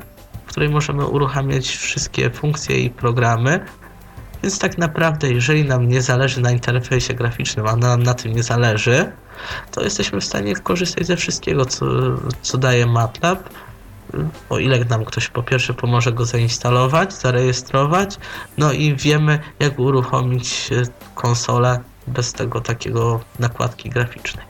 w 0.46 0.48
której 0.48 0.68
możemy 0.68 1.06
uruchamiać 1.06 1.68
wszystkie 1.68 2.30
funkcje 2.30 2.80
i 2.80 2.90
programy. 2.90 3.66
Więc 4.42 4.58
tak 4.58 4.78
naprawdę, 4.78 5.32
jeżeli 5.32 5.64
nam 5.64 5.88
nie 5.88 6.02
zależy 6.02 6.40
na 6.40 6.50
interfejsie 6.50 7.14
graficznym, 7.14 7.66
a 7.66 7.76
nam 7.76 8.02
na 8.02 8.14
tym 8.14 8.32
nie 8.32 8.42
zależy, 8.42 9.12
to 9.70 9.82
jesteśmy 9.82 10.20
w 10.20 10.24
stanie 10.24 10.54
korzystać 10.56 11.06
ze 11.06 11.16
wszystkiego, 11.16 11.64
co, 11.64 11.86
co 12.42 12.58
daje 12.58 12.86
MATLAB. 12.86 13.48
O 14.50 14.58
ile 14.58 14.84
nam 14.84 15.04
ktoś 15.04 15.28
po 15.28 15.42
pierwsze 15.42 15.74
pomoże 15.74 16.12
go 16.12 16.24
zainstalować, 16.24 17.14
zarejestrować, 17.14 18.16
no 18.58 18.72
i 18.72 18.96
wiemy, 18.96 19.38
jak 19.60 19.78
uruchomić 19.78 20.70
e, 20.72 20.82
konsolę 21.14 21.80
bez 22.06 22.32
tego 22.32 22.60
takiego 22.60 23.20
nakładki 23.38 23.90
graficznej. 23.90 24.44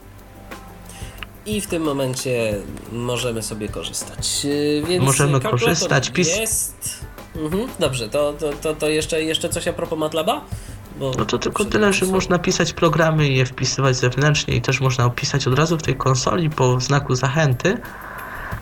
i 1.45 1.61
w 1.61 1.67
tym 1.67 1.83
momencie 1.83 2.55
możemy 2.91 3.43
sobie 3.43 3.69
korzystać. 3.69 4.43
Yy, 4.43 4.83
Więc 4.87 5.03
Możemy 5.05 5.39
korzystać, 5.39 6.11
pis- 6.11 6.39
Jest. 6.39 7.05
Mhm, 7.35 7.67
dobrze, 7.79 8.09
to, 8.09 8.33
to, 8.33 8.53
to, 8.53 8.75
to 8.75 8.89
jeszcze, 8.89 9.23
jeszcze 9.23 9.49
coś 9.49 9.67
a 9.67 9.73
propos 9.73 9.99
MATLABa? 9.99 10.41
Bo 10.99 11.11
No 11.17 11.25
to 11.25 11.37
tylko 11.37 11.65
tyle, 11.65 11.93
że 11.93 12.05
można 12.05 12.39
pisać 12.39 12.73
programy 12.73 13.27
i 13.27 13.35
je 13.35 13.45
wpisywać 13.45 13.95
zewnętrznie 13.95 14.55
i 14.55 14.61
też 14.61 14.81
można 14.81 15.05
opisać 15.05 15.47
od 15.47 15.59
razu 15.59 15.77
w 15.77 15.81
tej 15.81 15.95
konsoli 15.95 16.49
po 16.49 16.79
znaku 16.79 17.15
zachęty. 17.15 17.77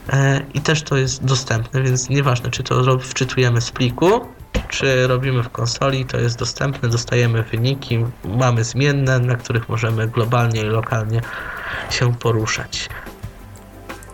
E, 0.10 0.42
I 0.54 0.62
też 0.62 0.84
to 0.84 0.98
jest 0.98 1.26
dostępne, 1.26 1.84
więc 1.84 2.10
nieważne 2.10 2.50
czy 2.50 2.64
to 2.64 3.00
wczytujemy 3.00 3.62
z 3.62 3.72
pliku, 3.72 4.28
czy 4.70 5.08
robimy 5.08 5.44
w 5.44 5.50
konsoli, 5.50 6.06
to 6.06 6.18
jest 6.18 6.40
dostępne, 6.40 6.90
dostajemy 6.90 7.44
wyniki, 7.44 8.06
mamy 8.24 8.64
zmienne, 8.64 9.20
na 9.20 9.36
których 9.36 9.70
możemy 9.70 10.08
globalnie 10.08 10.62
i 10.62 10.66
lokalnie 10.66 11.22
się 11.90 12.16
poruszać. 12.16 12.90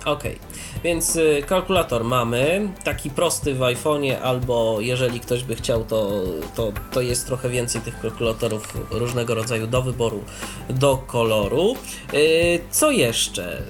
Okej, 0.06 0.40
więc 0.84 1.16
y, 1.16 1.44
kalkulator 1.48 2.04
mamy, 2.04 2.70
taki 2.84 3.10
prosty 3.10 3.54
w 3.54 3.60
iPhone'ie, 3.60 4.16
albo 4.24 4.78
jeżeli 4.80 5.20
ktoś 5.20 5.44
by 5.44 5.56
chciał, 5.56 5.84
to, 5.84 6.12
to, 6.56 6.72
to 6.92 7.02
jest 7.02 7.28
trochę 7.28 7.50
więcej 7.50 7.82
tych 7.82 8.00
kalkulatorów 8.02 8.78
różnego 8.92 9.36
rodzaju 9.36 9.68
do 9.68 9.82
wyboru, 9.82 10.24
do 10.70 10.98
koloru. 10.98 11.76
Y, 12.14 12.60
Co 12.72 12.92
jeszcze? 12.92 13.62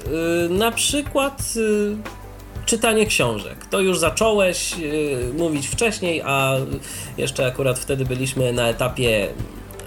Y, 0.46 0.50
Na 0.50 0.72
przykład 0.72 1.54
czytanie 2.66 3.06
książek. 3.06 3.66
To 3.66 3.80
już 3.80 4.00
zacząłeś 4.00 4.76
mówić 5.38 5.68
wcześniej, 5.68 6.22
a 6.26 6.56
jeszcze 7.18 7.46
akurat 7.46 7.80
wtedy 7.80 8.06
byliśmy 8.06 8.54
na 8.54 8.68
etapie 8.70 9.28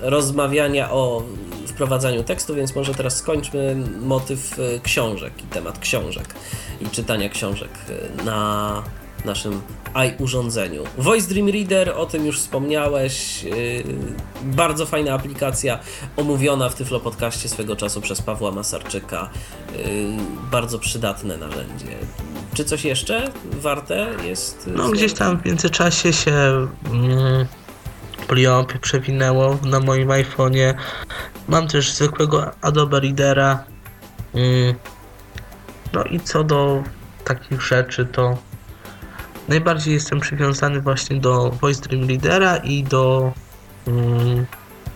rozmawiania 0.00 0.90
o 0.90 1.22
wprowadzaniu 1.66 2.22
tekstu, 2.22 2.54
więc 2.54 2.76
może 2.76 2.94
teraz 2.94 3.16
skończmy 3.16 3.76
motyw 4.00 4.58
y, 4.58 4.80
książek 4.82 5.32
i 5.44 5.46
temat 5.46 5.78
książek 5.78 6.34
i 6.80 6.86
czytania 6.86 7.28
książek 7.28 7.70
y, 8.20 8.24
na 8.24 8.82
naszym 9.24 9.60
i-urządzeniu. 9.94 10.84
Voice 10.98 11.28
Dream 11.28 11.48
Reader, 11.48 11.90
o 11.90 12.06
tym 12.06 12.26
już 12.26 12.38
wspomniałeś, 12.38 13.44
y, 13.44 13.84
bardzo 14.42 14.86
fajna 14.86 15.14
aplikacja, 15.14 15.78
omówiona 16.16 16.68
w 16.68 16.74
Tyflo 16.74 17.00
Podcaście 17.00 17.48
swego 17.48 17.76
czasu 17.76 18.00
przez 18.00 18.22
Pawła 18.22 18.50
Masarczyka, 18.50 19.30
y, 19.76 20.06
bardzo 20.50 20.78
przydatne 20.78 21.36
narzędzie. 21.36 21.96
Czy 22.54 22.64
coś 22.64 22.84
jeszcze 22.84 23.30
warte 23.44 24.08
jest? 24.24 24.70
No 24.76 24.88
gdzieś 24.88 25.12
tam 25.12 25.38
w 25.38 25.46
międzyczasie 25.46 26.12
się 26.12 26.32
mm, 26.90 27.46
Pliop 28.28 28.78
przewinęło 28.78 29.58
na 29.62 29.80
moim 29.80 30.08
iPhone'ie. 30.08 30.74
Mam 31.48 31.68
też 31.68 31.92
zwykłego 31.92 32.50
Adobe 32.60 33.00
Readera. 33.00 33.64
Mm, 34.34 34.74
No 35.92 36.04
i 36.04 36.20
co 36.20 36.44
do 36.44 36.82
takich 37.24 37.62
rzeczy, 37.62 38.06
to 38.06 38.38
najbardziej 39.48 39.94
jestem 39.94 40.20
przywiązany 40.20 40.80
właśnie 40.80 41.20
do 41.20 41.50
Voice 41.50 41.82
Dream 41.82 42.08
Readera 42.08 42.56
i 42.56 42.84
do 42.84 43.32
mm, 43.86 44.46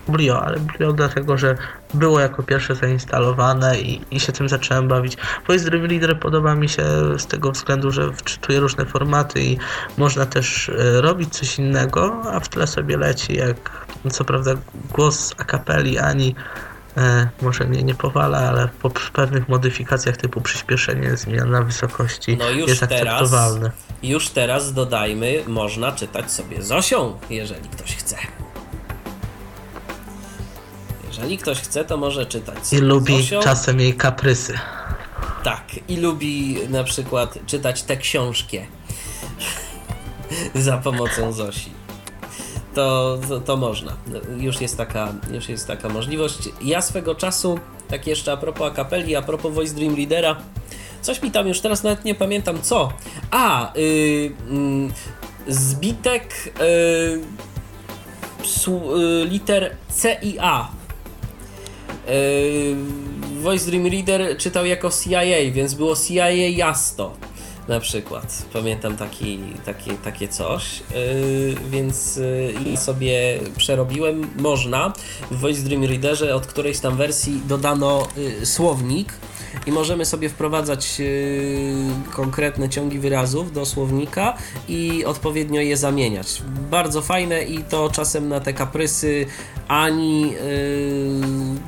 Brio, 0.09 0.43
ale 0.43 0.61
Brio 0.61 0.93
dlatego, 0.93 1.39
że 1.39 1.57
było 1.95 2.21
jako 2.21 2.43
pierwsze 2.43 2.75
zainstalowane 2.75 3.81
i, 3.81 4.01
i 4.11 4.21
się 4.21 4.33
tym 4.33 4.49
zacząłem 4.49 4.89
bawić. 4.89 5.17
Voice 5.49 5.65
Dream 5.65 5.85
Reader 5.85 6.21
podoba 6.21 6.55
mi 6.55 6.69
się 6.69 6.85
z 7.19 7.27
tego 7.27 7.53
względu, 7.53 7.91
że 7.91 8.13
wczytuje 8.13 8.61
różne 8.61 8.87
formaty 8.87 9.43
i 9.43 9.59
można 9.99 10.27
też 10.27 10.69
e, 10.69 11.01
robić 11.01 11.35
coś 11.35 11.59
innego, 11.59 12.23
a 12.33 12.41
w 12.41 12.49
tle 12.49 12.67
sobie 12.67 12.97
leci 12.97 13.35
jak 13.37 13.85
co 14.11 14.25
prawda 14.25 14.55
głos 14.93 15.35
a 15.39 15.45
capelli 15.45 15.99
Ani 15.99 16.35
e, 16.97 17.29
może 17.43 17.65
mnie 17.65 17.83
nie 17.83 17.95
powala, 17.95 18.39
ale 18.39 18.69
po 18.83 18.91
pewnych 18.91 19.49
modyfikacjach 19.49 20.17
typu 20.17 20.41
przyspieszenie, 20.41 21.17
zmiana 21.17 21.63
wysokości 21.63 22.37
No 22.37 22.51
już 22.51 22.69
jest 22.69 22.81
teraz, 22.81 22.93
akceptowalne. 22.93 23.71
już 24.03 24.29
teraz 24.29 24.73
dodajmy, 24.73 25.43
można 25.47 25.93
czytać 25.93 26.33
sobie 26.33 26.63
Zosią, 26.63 27.19
jeżeli 27.31 27.69
ktoś 27.69 27.97
chce. 27.97 28.17
Jeżeli 31.19 31.39
ktoś 31.39 31.61
chce, 31.61 31.85
to 31.85 31.97
może 31.97 32.27
czytać 32.27 32.73
I 32.73 32.77
lubi 32.79 33.17
Zosią. 33.17 33.41
czasem 33.41 33.81
jej 33.81 33.95
kaprysy. 33.95 34.59
Tak, 35.45 35.65
i 35.89 35.97
lubi 35.97 36.59
na 36.69 36.85
przykład 36.85 37.39
czytać 37.47 37.83
tę 37.83 37.97
książkę 37.97 38.59
za 40.55 40.79
pomocą 40.79 41.33
Zosi. 41.33 41.71
To, 42.75 43.19
to, 43.29 43.41
to 43.41 43.57
można. 43.57 43.97
Już 44.39 44.61
jest, 44.61 44.77
taka, 44.77 45.13
już 45.33 45.49
jest 45.49 45.67
taka 45.67 45.89
możliwość. 45.89 46.39
Ja 46.63 46.83
swego 46.83 47.15
czasu, 47.15 47.59
tak 47.89 48.07
jeszcze 48.07 48.33
a 48.33 48.37
propos 48.37 48.73
akapeli, 48.73 49.17
a 49.17 49.23
propos 49.23 49.55
Voice 49.55 49.75
Dream 49.75 49.95
Readera, 49.97 50.37
coś 51.03 51.23
mi 51.23 51.31
tam 51.31 51.49
już 51.49 51.61
teraz 51.61 51.83
nawet 51.83 52.05
nie 52.05 52.15
pamiętam 52.15 52.63
co. 52.63 52.93
A, 53.31 53.73
yy, 53.75 54.33
zbitek 55.49 56.55
yy, 56.61 57.21
psu- 58.43 58.99
yy, 58.99 59.25
liter 59.27 59.77
C 59.89 60.19
i 60.23 60.39
A 60.39 60.69
Yy, 62.07 63.43
Voice 63.43 63.67
Dream 63.67 63.87
Reader 63.87 64.37
czytał 64.39 64.67
jako 64.67 64.91
CIA, 64.91 65.53
więc 65.53 65.75
było 65.75 65.97
CIA 65.97 66.29
Jasto 66.31 67.13
na 67.69 67.81
przykład. 67.81 68.47
Pamiętam 68.53 68.97
taki, 68.97 69.39
taki, 69.65 69.91
takie 69.91 70.29
coś, 70.29 70.83
yy, 70.95 71.57
więc 71.71 72.17
yy, 72.67 72.77
sobie 72.77 73.41
przerobiłem. 73.57 74.31
Można 74.39 74.93
w 75.31 75.41
Voice 75.41 75.63
Dream 75.63 75.85
Readerze 75.85 76.35
od 76.35 76.47
którejś 76.47 76.81
tam 76.81 76.97
wersji 76.97 77.41
dodano 77.49 78.09
yy, 78.17 78.47
słownik 78.47 79.13
i 79.67 79.73
możemy 79.73 80.05
sobie 80.05 80.29
wprowadzać 80.29 80.99
yy, 80.99 81.07
konkretne 82.13 82.69
ciągi 82.69 82.99
wyrazów 82.99 83.53
do 83.53 83.67
słownika 83.67 84.37
i 84.69 85.05
odpowiednio 85.05 85.61
je 85.61 85.77
zamieniać. 85.77 86.43
Bardzo 86.71 87.03
fajne 87.03 87.43
i 87.43 87.59
to 87.59 87.91
czasem 87.91 88.29
na 88.29 88.41
te 88.41 88.53
kaprysy 88.53 89.27
Ani 89.69 90.23
yy, 90.23 90.37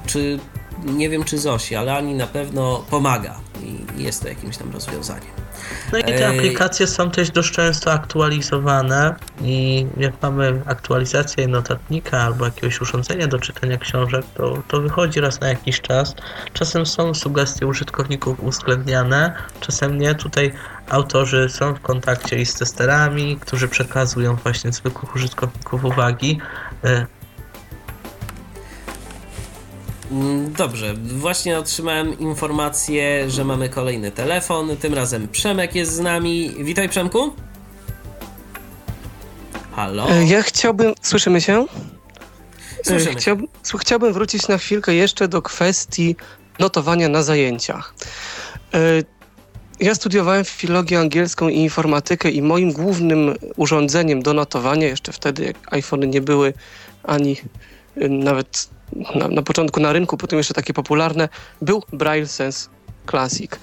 czy 0.06 0.38
nie 0.86 1.10
wiem 1.10 1.24
czy 1.24 1.38
Zosi, 1.38 1.76
ale 1.76 1.94
Ani 1.94 2.14
na 2.14 2.26
pewno 2.26 2.84
pomaga 2.90 3.40
i 3.62 4.02
jest 4.02 4.22
to 4.22 4.28
jakimś 4.28 4.56
tam 4.56 4.72
rozwiązaniem. 4.72 5.46
No 5.92 5.98
i 5.98 6.04
te 6.04 6.28
aplikacje 6.28 6.86
są 6.86 7.10
też 7.10 7.30
dość 7.30 7.52
często 7.52 7.92
aktualizowane 7.92 9.14
i 9.42 9.86
jak 9.96 10.22
mamy 10.22 10.62
aktualizację 10.66 11.48
notatnika 11.48 12.18
albo 12.22 12.44
jakiegoś 12.44 12.80
urządzenia 12.80 13.26
do 13.26 13.38
czytania 13.38 13.78
książek, 13.78 14.24
to, 14.34 14.62
to 14.68 14.80
wychodzi 14.80 15.20
raz 15.20 15.40
na 15.40 15.48
jakiś 15.48 15.80
czas. 15.80 16.14
Czasem 16.52 16.86
są 16.86 17.14
sugestie 17.14 17.66
użytkowników 17.66 18.40
uwzględniane, 18.40 19.34
czasem 19.60 19.98
nie. 19.98 20.14
Tutaj 20.14 20.52
autorzy 20.88 21.48
są 21.48 21.74
w 21.74 21.80
kontakcie 21.80 22.36
i 22.36 22.46
z 22.46 22.54
testerami, 22.54 23.38
którzy 23.40 23.68
przekazują 23.68 24.36
właśnie 24.36 24.72
zwykłych 24.72 25.14
użytkowników 25.14 25.84
uwagi. 25.84 26.38
Mm, 30.10 30.52
Dobrze, 30.52 30.94
właśnie 30.94 31.58
otrzymałem 31.58 32.18
informację, 32.18 33.30
że 33.30 33.44
mamy 33.44 33.68
kolejny 33.68 34.10
telefon. 34.10 34.76
Tym 34.76 34.94
razem 34.94 35.28
Przemek 35.28 35.74
jest 35.74 35.92
z 35.92 36.00
nami. 36.00 36.50
Witaj 36.58 36.88
Przemku. 36.88 37.32
Halo? 39.72 40.10
E, 40.10 40.24
Ja 40.24 40.42
chciałbym. 40.42 40.94
Słyszymy 41.02 41.40
się? 41.40 41.66
E, 42.80 42.84
Słyszymy. 42.84 43.46
Chciałbym, 43.80 44.12
wrócić 44.12 44.48
na 44.48 44.58
chwilkę 44.58 44.94
jeszcze 44.94 45.28
do 45.28 45.42
kwestii 45.42 46.16
notowania 46.58 47.08
na 47.08 47.22
zajęciach. 47.22 47.94
E, 48.74 48.78
Ja 49.80 49.94
studiowałem 49.94 50.44
filologię 50.44 50.98
angielską 51.00 51.48
i 51.48 51.56
informatykę, 51.56 52.30
i 52.30 52.42
moim 52.42 52.72
głównym 52.72 53.34
urządzeniem 53.56 54.22
do 54.22 54.32
notowania, 54.34 54.86
jeszcze 54.88 55.12
wtedy, 55.12 55.44
jak 55.44 55.72
iPhony 55.74 56.06
nie 56.06 56.20
były 56.20 56.52
ani 57.04 57.36
nawet 58.10 58.68
na, 59.14 59.28
na 59.28 59.42
początku 59.42 59.80
na 59.80 59.92
rynku, 59.92 60.16
potem 60.16 60.38
jeszcze 60.38 60.54
takie 60.54 60.72
popularne, 60.72 61.28
był 61.62 61.82
Braille 61.92 62.26
Sense 62.26 62.68
Classic. 63.10 63.52
E, 63.52 63.56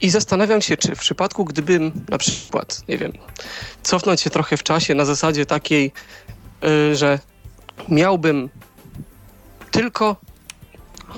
I 0.00 0.10
zastanawiam 0.10 0.62
się, 0.62 0.76
czy 0.76 0.94
w 0.94 0.98
przypadku, 0.98 1.44
gdybym 1.44 1.92
na 2.08 2.18
przykład, 2.18 2.82
nie 2.88 2.98
wiem, 2.98 3.12
cofnąć 3.82 4.20
się 4.20 4.30
trochę 4.30 4.56
w 4.56 4.62
czasie 4.62 4.94
na 4.94 5.04
zasadzie 5.04 5.46
takiej, 5.46 5.92
y, 6.64 6.96
że 6.96 7.18
miałbym 7.88 8.48
tylko, 9.70 10.16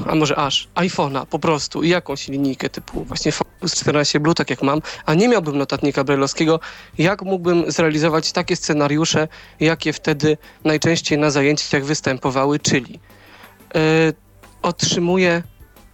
a 0.06 0.14
może 0.14 0.36
aż, 0.36 0.68
iPhone'a 0.74 1.26
po 1.26 1.38
prostu 1.38 1.82
i 1.82 1.88
jakąś 1.88 2.28
linijkę 2.28 2.68
typu 2.68 3.04
właśnie 3.04 3.32
Focus 3.32 3.74
14 3.74 4.20
Blue, 4.20 4.34
tak 4.34 4.50
jak 4.50 4.62
mam, 4.62 4.82
a 5.06 5.14
nie 5.14 5.28
miałbym 5.28 5.58
notatnika 5.58 6.04
brajlowskiego, 6.04 6.60
jak 6.98 7.22
mógłbym 7.22 7.70
zrealizować 7.70 8.32
takie 8.32 8.56
scenariusze, 8.56 9.28
jakie 9.60 9.92
wtedy 9.92 10.38
najczęściej 10.64 11.18
na 11.18 11.30
zajęciach 11.30 11.84
występowały, 11.84 12.58
czyli 12.58 13.00
y, 13.76 13.78
otrzymuję 14.62 15.42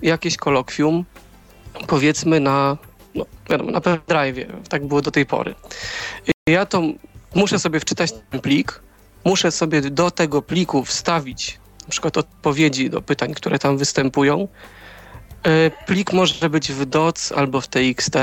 jakieś 0.03 0.37
kolokwium, 0.37 1.05
powiedzmy 1.87 2.41
na, 2.41 2.77
no, 3.15 3.27
wiadomo, 3.51 3.71
na 3.71 3.81
pendrive'ie, 3.81 4.47
tak 4.69 4.87
było 4.87 5.03
do 5.03 5.11
tej 5.11 5.27
pory. 5.27 5.55
Ja 6.49 6.67
to 6.67 6.83
muszę 7.35 7.59
sobie 7.59 7.81
wczytać 7.81 8.13
ten 8.31 8.41
plik, 8.41 8.83
muszę 9.25 9.51
sobie 9.51 9.81
do 9.81 10.11
tego 10.11 10.43
pliku 10.43 10.85
wstawić 10.85 11.59
na 11.85 11.91
przykład 11.91 12.17
odpowiedzi 12.17 12.91
do 12.91 13.03
pytań, 13.03 13.35
które 13.35 13.59
tam 13.59 13.79
występują 13.79 14.49
Plik 15.87 16.13
może 16.13 16.51
być 16.51 16.73
w 16.73 16.85
DOC 16.85 17.33
albo 17.33 17.61
w 17.61 17.69
TXT 17.69 18.17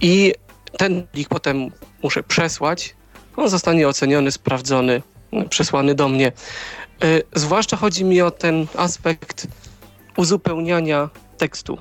i 0.00 0.34
ten 0.78 1.06
plik 1.06 1.28
potem 1.28 1.70
muszę 2.02 2.22
przesłać. 2.22 2.94
On 3.36 3.48
zostanie 3.48 3.88
oceniony, 3.88 4.32
sprawdzony, 4.32 5.02
przesłany 5.50 5.94
do 5.94 6.08
mnie. 6.08 6.32
Zwłaszcza 7.34 7.76
chodzi 7.76 8.04
mi 8.04 8.22
o 8.22 8.30
ten 8.30 8.66
aspekt 8.76 9.46
uzupełniania 10.16 11.10
tekstu, 11.38 11.78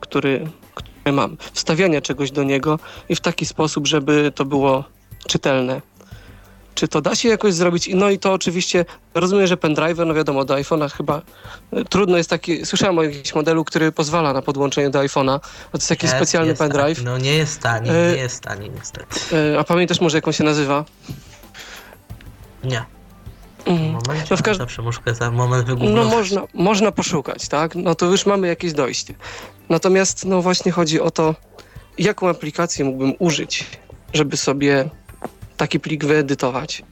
który, 0.00 0.46
który 0.74 1.12
mam, 1.12 1.36
wstawiania 1.52 2.00
czegoś 2.00 2.30
do 2.30 2.42
niego 2.42 2.78
i 3.08 3.16
w 3.16 3.20
taki 3.20 3.46
sposób, 3.46 3.86
żeby 3.86 4.32
to 4.34 4.44
było 4.44 4.84
czytelne. 5.28 5.80
Czy 6.80 6.88
to 6.88 7.00
da 7.00 7.14
się 7.14 7.28
jakoś 7.28 7.54
zrobić? 7.54 7.90
No 7.94 8.10
i 8.10 8.18
to 8.18 8.32
oczywiście, 8.32 8.84
rozumiem, 9.14 9.46
że 9.46 9.56
pendrive, 9.56 9.98
no 10.06 10.14
wiadomo, 10.14 10.44
do 10.44 10.54
iPhone'a 10.54 10.90
chyba 10.90 11.22
y, 11.78 11.84
trudno 11.84 12.16
jest 12.16 12.30
taki, 12.30 12.66
słyszałem 12.66 12.98
o 12.98 13.02
jakimś 13.02 13.34
modelu, 13.34 13.64
który 13.64 13.92
pozwala 13.92 14.32
na 14.32 14.42
podłączenie 14.42 14.90
do 14.90 14.98
iPhone'a, 14.98 15.40
to 15.40 15.78
jest 15.78 15.88
taki 15.88 16.06
Jest, 16.06 16.16
specjalny 16.16 16.48
jest 16.48 16.58
pendrive. 16.58 17.04
No 17.04 17.18
nie 17.18 17.34
jest 17.34 17.60
tani, 17.60 17.90
E, 17.90 17.92
nie 17.92 18.22
jest 18.22 18.42
tani 18.42 18.70
niestety. 18.70 19.36
Y, 19.54 19.58
A 19.58 19.64
pamiętasz 19.64 20.00
może, 20.00 20.16
jak 20.18 20.26
on 20.26 20.32
się 20.32 20.44
nazywa? 20.44 20.84
Nie. 22.64 22.84
Mm. 23.66 23.82
momencie 23.92 24.26
No 24.30 24.36
w 24.36 24.42
każ- 24.42 24.58
zawsze 24.58 24.82
muszę 24.82 25.00
za 25.12 25.30
moment 25.30 25.68
No 25.68 25.74
wygooglować. 25.74 26.12
można, 26.12 26.42
można 26.54 26.92
poszukać, 26.92 27.48
tak? 27.48 27.74
No 27.74 27.94
to 27.94 28.06
już 28.06 28.26
mamy 28.26 28.48
jakieś 28.48 28.72
dojście. 28.72 29.14
Natomiast 29.68 30.24
no 30.24 30.42
właśnie 30.42 30.72
chodzi 30.72 31.00
o 31.00 31.10
to, 31.10 31.34
jaką 31.98 32.28
aplikację 32.28 32.84
mógłbym 32.84 33.12
użyć, 33.18 33.66
żeby 34.14 34.36
sobie 34.36 34.90
taki 35.60 35.80
plik 35.80 36.04
wyedytować. 36.04 36.82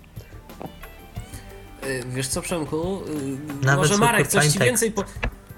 Y, 1.87 2.03
Wiesz 2.15 2.29
co, 2.29 2.43
Przemku? 2.43 3.01
y, 3.63 3.65
Nawet 3.67 3.79
Może 3.81 3.97
Marek 3.99 4.27
coś 4.27 4.47
ci 4.47 4.59
więcej. 4.59 4.93
Po... 4.93 5.05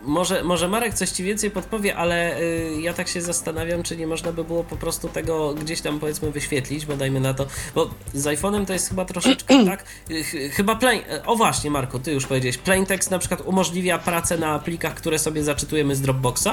Może, 0.04 0.42
może 0.44 0.68
Marek 0.68 0.94
coś 0.94 1.10
ci 1.10 1.24
więcej 1.24 1.50
podpowie, 1.50 1.96
ale 1.96 2.40
y, 2.40 2.80
ja 2.80 2.92
tak 2.94 3.08
się 3.08 3.20
zastanawiam, 3.22 3.82
czy 3.82 3.96
nie 3.96 4.06
można 4.06 4.32
by 4.32 4.44
było 4.44 4.64
po 4.64 4.76
prostu 4.76 5.08
tego 5.08 5.54
gdzieś 5.54 5.80
tam 5.80 5.98
powiedzmy 6.00 6.30
wyświetlić, 6.30 6.86
bo 6.86 6.96
dajmy 6.96 7.20
na 7.20 7.34
to. 7.34 7.46
Bo 7.74 7.90
z 8.14 8.24
iPhone'em 8.24 8.66
to 8.66 8.72
jest 8.72 8.88
chyba 8.88 9.04
troszeczkę 9.04 9.64
tak. 9.66 9.84
ch- 10.08 10.54
chyba 10.54 10.76
plain. 10.76 11.02
O 11.26 11.36
właśnie, 11.36 11.70
Marku, 11.70 11.98
ty 11.98 12.12
już 12.12 12.26
powiedziałeś. 12.26 12.58
Plain 12.58 12.86
text 12.86 13.10
na 13.10 13.18
przykład 13.18 13.40
umożliwia 13.40 13.98
pracę 13.98 14.38
na 14.38 14.58
plikach, 14.58 14.94
które 14.94 15.18
sobie 15.18 15.44
zaczytujemy 15.44 15.96
z 15.96 16.00
Dropboxa, 16.00 16.48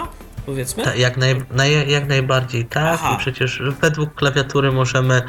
powiedzmy. 0.46 0.84
Ta, 0.84 0.96
jak, 0.96 1.18
naj, 1.18 1.36
naj, 1.52 1.90
jak 1.92 2.08
najbardziej 2.08 2.66
tak. 2.66 2.84
Aha. 2.94 3.16
I 3.16 3.20
przecież 3.20 3.62
według 3.82 4.14
klawiatury 4.16 4.72
możemy 4.72 5.22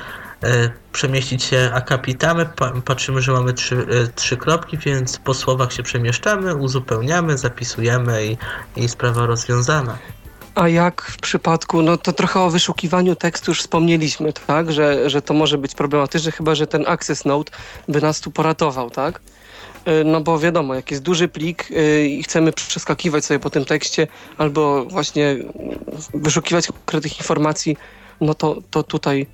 przemieścić 0.92 1.42
się 1.42 1.70
akapitami. 1.74 2.44
Pa, 2.56 2.72
patrzymy, 2.84 3.22
że 3.22 3.32
mamy 3.32 3.52
trzy, 3.52 3.76
e, 3.76 4.06
trzy 4.14 4.36
kropki, 4.36 4.78
więc 4.78 5.18
po 5.18 5.34
słowach 5.34 5.72
się 5.72 5.82
przemieszczamy, 5.82 6.54
uzupełniamy, 6.54 7.38
zapisujemy 7.38 8.26
i, 8.26 8.36
i 8.76 8.88
sprawa 8.88 9.26
rozwiązana. 9.26 9.98
A 10.54 10.68
jak 10.68 11.02
w 11.02 11.16
przypadku, 11.16 11.82
no 11.82 11.96
to 11.96 12.12
trochę 12.12 12.40
o 12.40 12.50
wyszukiwaniu 12.50 13.16
tekstu 13.16 13.50
już 13.50 13.60
wspomnieliśmy, 13.60 14.32
tak? 14.32 14.72
Że, 14.72 15.10
że 15.10 15.22
to 15.22 15.34
może 15.34 15.58
być 15.58 15.74
problematyczne, 15.74 16.32
chyba 16.32 16.54
że 16.54 16.66
ten 16.66 16.84
access 16.86 17.24
node 17.24 17.52
by 17.88 18.00
nas 18.00 18.20
tu 18.20 18.30
poratował, 18.30 18.90
tak? 18.90 19.20
Y, 19.88 20.04
No 20.04 20.20
bo 20.20 20.38
wiadomo, 20.38 20.74
jak 20.74 20.90
jest 20.90 21.02
duży 21.02 21.28
plik 21.28 21.68
i 22.06 22.22
chcemy 22.22 22.52
przeskakiwać 22.52 23.24
sobie 23.24 23.40
po 23.40 23.50
tym 23.50 23.64
tekście 23.64 24.06
albo 24.38 24.84
właśnie 24.84 25.36
wyszukiwać 26.14 26.66
konkretnych 26.66 27.18
informacji, 27.18 27.76
no 28.20 28.34
to, 28.34 28.56
to 28.70 28.82
tutaj 28.82 29.26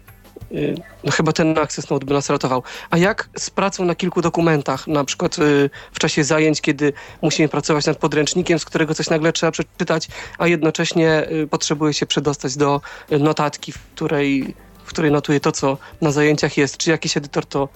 no 1.05 1.13
chyba 1.13 1.33
ten 1.33 1.59
access 1.59 1.91
node 1.91 2.07
by 2.07 2.15
nas 2.15 2.31
ratował. 2.31 2.63
A 2.91 2.99
jak 2.99 3.29
z 3.39 3.51
pracą 3.51 3.85
na 3.85 3.95
kilku 3.95 4.21
dokumentach, 4.23 4.87
na 4.87 5.05
przykład 5.05 5.39
y, 5.39 5.71
w 5.93 5.99
czasie 5.99 6.25
zajęć, 6.25 6.61
kiedy 6.61 6.93
musimy 7.23 7.49
pracować 7.49 7.87
nad 7.87 7.99
podręcznikiem, 7.99 8.59
z 8.59 8.65
którego 8.65 8.95
coś 8.95 9.11
nagle 9.11 9.33
trzeba 9.33 9.53
przeczytać, 9.53 10.09
a 10.39 10.47
jednocześnie 10.47 11.31
y, 11.31 11.47
potrzebuje 11.47 11.95
się 11.95 12.07
przedostać 12.07 12.57
do 12.57 12.81
notatki, 13.11 13.73
w 13.73 13.79
której, 13.79 14.55
w 14.85 14.89
której 14.89 15.11
notuje 15.11 15.41
to, 15.41 15.53
co 15.53 15.79
na 16.01 16.13
zajęciach 16.13 16.57
jest. 16.57 16.77
Czy 16.77 16.91
jakiś 16.91 17.17
edytor 17.17 17.47
to 17.47 17.69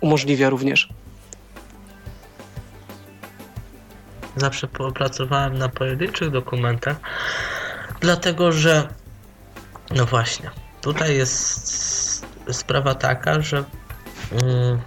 umożliwia 0.00 0.50
również? 0.50 0.88
Zawsze 4.36 4.68
pracowałem 4.94 5.58
na 5.58 5.68
pojedynczych 5.68 6.30
dokumentach, 6.30 6.96
dlatego 8.00 8.52
że, 8.52 8.88
no 9.90 10.06
właśnie, 10.06 10.50
tutaj 10.80 11.16
jest 11.16 12.05
sprawa 12.52 12.94
taka, 12.94 13.40
że 13.40 13.64
mm, 14.32 14.80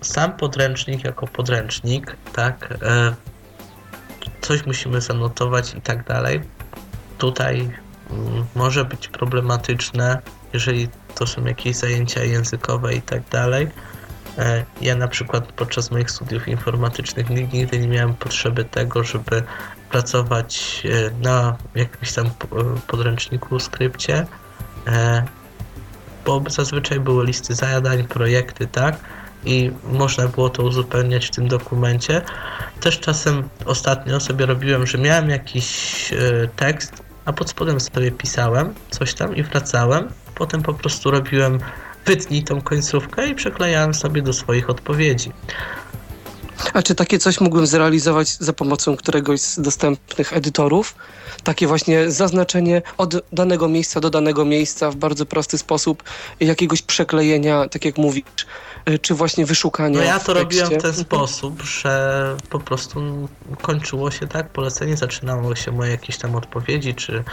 sam 0.00 0.32
podręcznik 0.36 1.04
jako 1.04 1.26
podręcznik, 1.26 2.16
tak, 2.32 2.74
e, 2.82 3.14
coś 4.40 4.66
musimy 4.66 5.00
zanotować 5.00 5.74
i 5.74 5.80
tak 5.80 6.04
dalej. 6.04 6.42
Tutaj 7.18 7.70
mm, 8.10 8.46
może 8.54 8.84
być 8.84 9.08
problematyczne, 9.08 10.18
jeżeli 10.52 10.88
to 11.14 11.26
są 11.26 11.44
jakieś 11.44 11.76
zajęcia 11.76 12.24
językowe 12.24 12.94
i 12.94 13.02
tak 13.02 13.28
dalej. 13.28 13.68
E, 14.38 14.64
Ja 14.80 14.96
na 14.96 15.08
przykład 15.08 15.52
podczas 15.52 15.90
moich 15.90 16.10
studiów 16.10 16.48
informatycznych 16.48 17.30
nigdy 17.30 17.78
nie 17.78 17.88
miałem 17.88 18.14
potrzeby 18.14 18.64
tego, 18.64 19.04
żeby 19.04 19.42
pracować 19.90 20.82
e, 20.84 21.10
na 21.24 21.56
jakimś 21.74 22.12
tam 22.12 22.30
podręczniku, 22.86 23.60
skrypcie, 23.60 24.26
bo 26.26 26.42
zazwyczaj 26.48 27.00
były 27.00 27.26
listy 27.26 27.54
zadań, 27.54 28.04
projekty, 28.04 28.66
tak? 28.66 28.96
I 29.44 29.70
można 29.92 30.28
było 30.28 30.50
to 30.50 30.62
uzupełniać 30.62 31.26
w 31.26 31.30
tym 31.30 31.48
dokumencie. 31.48 32.22
Też 32.80 33.00
czasem 33.00 33.48
ostatnio 33.64 34.20
sobie 34.20 34.46
robiłem, 34.46 34.86
że 34.86 34.98
miałem 34.98 35.30
jakiś 35.30 36.12
e, 36.12 36.48
tekst, 36.56 37.02
a 37.24 37.32
pod 37.32 37.50
spodem 37.50 37.80
sobie 37.80 38.10
pisałem 38.10 38.74
coś 38.90 39.14
tam 39.14 39.36
i 39.36 39.42
wracałem. 39.42 40.08
Potem 40.34 40.62
po 40.62 40.74
prostu 40.74 41.10
robiłem 41.10 41.58
wytnij 42.06 42.42
tą 42.42 42.60
końcówkę 42.60 43.28
i 43.28 43.34
przeklejałem 43.34 43.94
sobie 43.94 44.22
do 44.22 44.32
swoich 44.32 44.70
odpowiedzi. 44.70 45.32
A 46.72 46.82
czy 46.82 46.94
takie 46.94 47.18
coś 47.18 47.40
mógłbym 47.40 47.66
zrealizować 47.66 48.28
za 48.28 48.52
pomocą 48.52 48.96
któregoś 48.96 49.40
z 49.40 49.60
dostępnych 49.60 50.32
edytorów? 50.32 50.94
Takie 51.44 51.66
właśnie 51.66 52.10
zaznaczenie 52.10 52.82
od 52.98 53.14
danego 53.32 53.68
miejsca 53.68 54.00
do 54.00 54.10
danego 54.10 54.44
miejsca 54.44 54.90
w 54.90 54.96
bardzo 54.96 55.26
prosty 55.26 55.58
sposób, 55.58 56.02
jakiegoś 56.40 56.82
przeklejenia, 56.82 57.68
tak 57.68 57.84
jak 57.84 57.98
mówisz, 57.98 58.24
y, 58.90 58.98
czy 58.98 59.14
właśnie 59.14 59.46
wyszukania. 59.46 59.98
No 59.98 60.04
ja 60.04 60.18
w 60.18 60.24
to 60.24 60.34
robiłem 60.34 60.68
w 60.70 60.82
ten 60.82 60.94
sposób, 60.94 61.62
że 61.62 62.36
po 62.50 62.60
prostu 62.60 63.28
kończyło 63.62 64.10
się 64.10 64.26
tak 64.26 64.48
polecenie, 64.48 64.96
zaczynało 64.96 65.56
się 65.56 65.72
moje 65.72 65.90
jakieś 65.90 66.18
tam 66.18 66.34
odpowiedzi 66.34 66.94
czy 66.94 67.24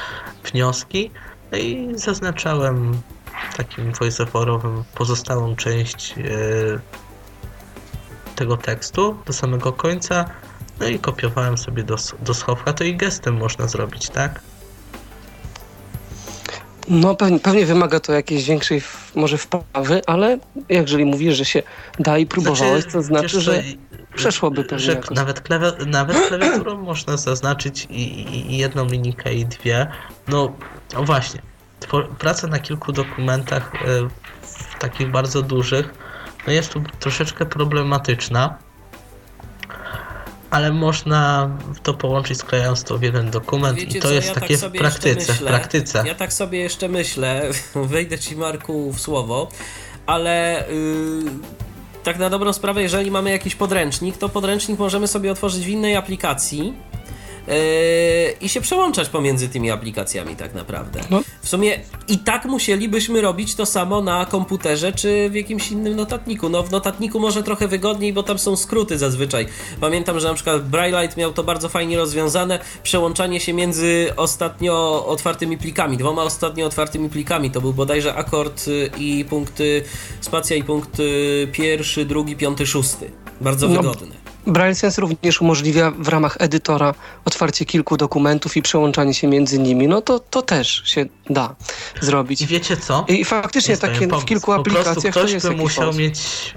wnioski 0.43 1.11
no 1.53 1.57
i 1.59 1.91
zaznaczałem 1.95 3.01
takim 3.57 3.91
voiceoverowym 3.91 4.83
pozostałą 4.95 5.55
część 5.55 6.15
e, 6.17 6.23
tego 8.43 8.57
tekstu 8.57 9.17
do 9.25 9.33
samego 9.33 9.73
końca 9.73 10.25
no 10.79 10.87
i 10.87 10.99
kopiowałem 10.99 11.57
sobie 11.57 11.83
do, 11.83 11.95
do 12.21 12.33
schowka, 12.33 12.73
to 12.73 12.83
i 12.83 12.95
gestem 12.95 13.37
można 13.37 13.67
zrobić, 13.67 14.09
tak? 14.09 14.39
No 16.89 17.15
pewnie, 17.15 17.39
pewnie 17.39 17.65
wymaga 17.65 17.99
to 17.99 18.13
jakiejś 18.13 18.45
większej 18.45 18.81
może 19.15 19.37
wprawy, 19.37 20.01
ale 20.05 20.37
jeżeli 20.69 21.05
mówisz, 21.05 21.37
że 21.37 21.45
się 21.45 21.63
da 21.99 22.17
i 22.17 22.25
próbowałeś, 22.25 22.85
to 22.85 23.01
znaczy, 23.01 23.23
wiesz 23.23 23.31
co, 23.31 23.39
że 23.41 23.63
przeszłoby 24.15 24.63
pewnie 24.63 24.85
że 24.85 24.91
jakoś. 24.93 25.17
nawet, 25.17 25.41
klawi- 25.41 25.87
nawet 25.87 26.27
klawiaturą 26.27 26.81
można 26.91 27.17
zaznaczyć 27.17 27.87
i, 27.89 28.35
i, 28.35 28.57
jedną 28.57 28.85
linijkę 28.85 29.33
i 29.33 29.45
dwie. 29.45 29.87
No, 30.27 30.53
no 30.93 31.03
właśnie, 31.03 31.41
praca 32.19 32.47
na 32.47 32.59
kilku 32.59 32.91
dokumentach 32.91 33.71
w 34.41 34.79
takich 34.79 35.11
bardzo 35.11 35.41
dużych 35.41 36.02
no 36.47 36.53
jest 36.53 36.73
tu 36.73 36.81
troszeczkę 36.99 37.45
problematyczna, 37.45 38.57
ale 40.49 40.71
można 40.71 41.49
to 41.83 41.93
połączyć 41.93 42.37
sklejając 42.37 42.83
to 42.83 42.97
w 42.97 43.01
jeden 43.01 43.31
dokument. 43.31 43.77
Wiecie 43.79 43.97
i 43.97 44.01
to 44.01 44.07
co, 44.07 44.13
jest 44.13 44.27
ja 44.27 44.33
takie 44.33 44.57
tak 44.57 44.69
w 44.69 44.77
praktyce, 44.77 45.33
w 45.33 45.43
praktyce. 45.43 46.03
Ja 46.07 46.15
tak 46.15 46.33
sobie 46.33 46.59
jeszcze 46.59 46.89
myślę, 46.89 47.49
wejdę 47.75 48.19
ci 48.19 48.35
Marku 48.35 48.93
w 48.93 48.99
słowo, 48.99 49.47
ale 50.05 50.65
yy, 50.69 51.31
tak 52.03 52.19
na 52.19 52.29
dobrą 52.29 52.53
sprawę, 52.53 52.81
jeżeli 52.81 53.11
mamy 53.11 53.31
jakiś 53.31 53.55
podręcznik, 53.55 54.17
to 54.17 54.29
podręcznik 54.29 54.79
możemy 54.79 55.07
sobie 55.07 55.31
otworzyć 55.31 55.65
w 55.65 55.69
innej 55.69 55.95
aplikacji 55.95 56.73
i 58.41 58.49
się 58.49 58.61
przełączać 58.61 59.09
pomiędzy 59.09 59.49
tymi 59.49 59.71
aplikacjami 59.71 60.35
tak 60.35 60.53
naprawdę. 60.53 61.01
No. 61.09 61.21
W 61.41 61.49
sumie 61.49 61.79
i 62.07 62.17
tak 62.17 62.45
musielibyśmy 62.45 63.21
robić 63.21 63.55
to 63.55 63.65
samo 63.65 64.01
na 64.01 64.25
komputerze 64.25 64.93
czy 64.93 65.29
w 65.29 65.35
jakimś 65.35 65.71
innym 65.71 65.95
notatniku. 65.95 66.49
No 66.49 66.63
w 66.63 66.71
notatniku 66.71 67.19
może 67.19 67.43
trochę 67.43 67.67
wygodniej, 67.67 68.13
bo 68.13 68.23
tam 68.23 68.39
są 68.39 68.55
skróty 68.55 68.97
zazwyczaj. 68.97 69.47
Pamiętam, 69.81 70.19
że 70.19 70.27
na 70.27 70.33
przykład 70.33 70.69
Braillite 70.69 71.21
miał 71.21 71.33
to 71.33 71.43
bardzo 71.43 71.69
fajnie 71.69 71.97
rozwiązane, 71.97 72.59
przełączanie 72.83 73.39
się 73.39 73.53
między 73.53 74.13
ostatnio 74.17 75.05
otwartymi 75.05 75.57
plikami, 75.57 75.97
dwoma 75.97 76.23
ostatnio 76.23 76.65
otwartymi 76.65 77.09
plikami. 77.09 77.51
To 77.51 77.61
był 77.61 77.73
bodajże 77.73 78.15
akord 78.15 78.67
y, 78.67 78.91
i 78.97 79.25
punkty, 79.25 79.83
spacja 80.21 80.55
i 80.55 80.63
punkt 80.63 80.99
y, 80.99 81.47
pierwszy, 81.51 82.05
drugi, 82.05 82.35
piąty, 82.35 82.67
szósty. 82.67 83.11
Bardzo 83.41 83.67
No, 83.67 83.81
wygodne. 83.81 84.22
Braille 84.47 84.75
Sense 84.75 85.01
również 85.01 85.41
umożliwia 85.41 85.91
w 85.91 86.07
ramach 86.07 86.37
edytora 86.39 86.93
otwarcie 87.25 87.65
kilku 87.65 87.97
dokumentów 87.97 88.57
i 88.57 88.61
przełączanie 88.61 89.13
się 89.13 89.27
między 89.27 89.59
nimi. 89.59 89.87
No 89.87 90.01
to, 90.01 90.19
to 90.19 90.41
też 90.41 90.81
się 90.85 91.05
da 91.29 91.55
zrobić. 92.01 92.41
I 92.41 92.47
wiecie 92.47 92.77
co? 92.77 93.05
I 93.07 93.25
faktycznie 93.25 93.71
Jest 93.71 93.81
takie 93.81 94.07
w 94.07 94.09
pomysł. 94.09 94.27
kilku 94.27 94.45
po 94.45 94.63
prostu 94.63 94.79
aplikacjach 94.79 95.13
to 95.13 95.19
ktoś 95.19 95.31
jest 95.31 95.47
by 95.49 95.55
musiał 95.55 95.83
sposób. 95.83 95.99
mieć 96.01 96.53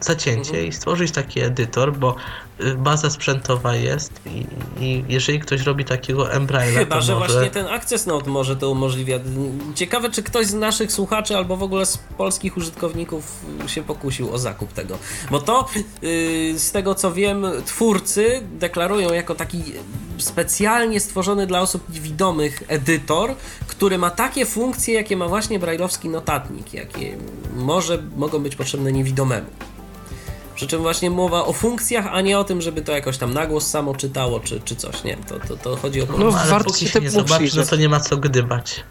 zacięcie 0.00 0.50
Mhm. 0.50 0.66
i 0.66 0.72
stworzyć 0.72 1.10
taki 1.10 1.40
edytor, 1.40 1.96
bo 1.96 2.16
y, 2.60 2.74
baza 2.74 3.10
sprzętowa 3.10 3.74
jest 3.74 4.12
i, 4.26 4.46
i 4.84 5.04
jeżeli 5.08 5.40
ktoś 5.40 5.62
robi 5.62 5.84
takiego 5.84 6.32
Embraila, 6.32 6.78
Chyba, 6.80 6.96
to 6.96 7.02
że 7.02 7.14
może... 7.14 7.34
właśnie 7.34 7.50
ten 7.50 7.66
Access 7.66 8.06
Note 8.06 8.30
może 8.30 8.56
to 8.56 8.70
umożliwia. 8.70 9.18
Ciekawe, 9.74 10.10
czy 10.10 10.22
ktoś 10.22 10.46
z 10.46 10.54
naszych 10.54 10.92
słuchaczy 10.92 11.36
albo 11.36 11.56
w 11.56 11.62
ogóle 11.62 11.86
z 11.86 11.98
polskich 11.98 12.56
użytkowników 12.56 13.44
się 13.66 13.82
pokusił 13.82 14.34
o 14.34 14.38
zakup 14.38 14.72
tego. 14.72 14.98
Bo 15.30 15.40
to, 15.40 15.68
yy, 16.02 16.58
z 16.58 16.72
tego 16.72 16.94
co 16.94 17.12
wiem, 17.12 17.46
twórcy 17.66 18.42
deklarują 18.58 19.12
jako 19.12 19.34
taki 19.34 19.62
specjalnie 20.18 21.00
stworzony 21.00 21.46
dla 21.46 21.60
osób 21.60 21.94
niewidomych 21.94 22.62
edytor, 22.68 23.34
który 23.66 23.98
ma 23.98 24.10
takie 24.10 24.46
funkcje, 24.46 24.94
jakie 24.94 25.16
ma 25.16 25.28
właśnie 25.28 25.58
brajlowski 25.58 26.08
notatnik, 26.08 26.74
jakie 26.74 27.16
może 27.56 28.02
mogą 28.16 28.38
być 28.38 28.56
potrzebne 28.56 28.92
niewidomemu. 28.92 29.46
Przy 30.60 30.66
czym 30.66 30.82
właśnie 30.82 31.10
mowa 31.10 31.44
o 31.44 31.52
funkcjach, 31.52 32.06
a 32.12 32.20
nie 32.20 32.38
o 32.38 32.44
tym, 32.44 32.60
żeby 32.60 32.82
to 32.82 32.92
jakoś 32.92 33.18
tam 33.18 33.34
na 33.34 33.46
głos 33.46 33.66
samo 33.66 33.94
czytało, 33.94 34.40
czy, 34.40 34.60
czy 34.60 34.76
coś. 34.76 35.04
Nie, 35.04 35.16
to, 35.16 35.38
to, 35.38 35.56
to 35.56 35.76
chodzi 35.76 36.02
o... 36.02 36.06
No, 36.06 36.18
No, 36.18 36.38
ale 36.38 36.50
warto 36.50 36.70
póki 36.70 36.88
się 36.88 37.00
nie 37.00 37.10
zobaczy, 37.10 37.56
no 37.56 37.64
to 37.64 37.76
nie 37.76 37.88
ma 37.88 38.00
co 38.00 38.16
gdybać. 38.16 38.84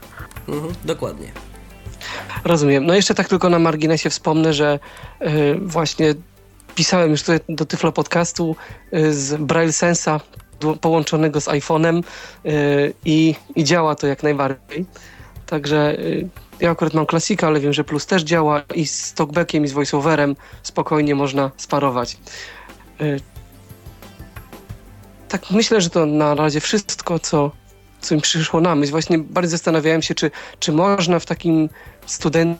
Mhm, 0.47 0.73
dokładnie. 0.85 1.31
Rozumiem. 2.43 2.85
No 2.85 2.93
jeszcze 2.93 3.15
tak 3.15 3.27
tylko 3.27 3.49
na 3.49 3.59
marginesie 3.59 4.09
wspomnę, 4.09 4.53
że 4.53 4.79
y, 5.21 5.59
właśnie 5.61 6.13
pisałem 6.75 7.11
już 7.11 7.21
tutaj 7.21 7.39
do 7.49 7.65
Tyflo 7.65 7.91
Podcastu 7.91 8.55
y, 8.93 9.13
z 9.13 9.41
Braille 9.41 9.73
Sensa 9.73 10.19
połączonego 10.81 11.41
z 11.41 11.45
iPhone'em 11.45 12.03
y, 12.45 12.93
i, 13.05 13.35
i 13.55 13.63
działa 13.63 13.95
to 13.95 14.07
jak 14.07 14.23
najbardziej. 14.23 14.85
Także 15.45 15.99
y, 15.99 16.29
ja 16.59 16.71
akurat 16.71 16.93
mam 16.93 17.05
klasika, 17.05 17.47
ale 17.47 17.59
wiem, 17.59 17.73
że 17.73 17.83
Plus 17.83 18.05
też 18.05 18.23
działa 18.23 18.61
i 18.75 18.87
z 18.87 19.13
talkbackiem 19.13 19.65
i 19.65 19.67
z 19.67 19.71
voiceoverem 19.71 20.35
spokojnie 20.63 21.15
można 21.15 21.51
sparować. 21.57 22.17
Y, 23.01 23.19
tak 25.29 25.51
myślę, 25.51 25.81
że 25.81 25.89
to 25.89 26.05
na 26.05 26.35
razie 26.35 26.59
wszystko, 26.59 27.19
co, 27.19 27.51
co 28.01 28.15
mi 28.15 28.21
przyszło 28.21 28.61
na 28.61 28.75
myśl. 28.75 28.91
Właśnie 28.91 29.17
bardzo 29.17 29.51
zastanawiałem 29.51 30.01
się, 30.01 30.15
czy, 30.15 30.31
czy 30.59 30.71
można 30.71 31.19
w 31.19 31.25
takim 31.25 31.69
studenckim 32.05 32.59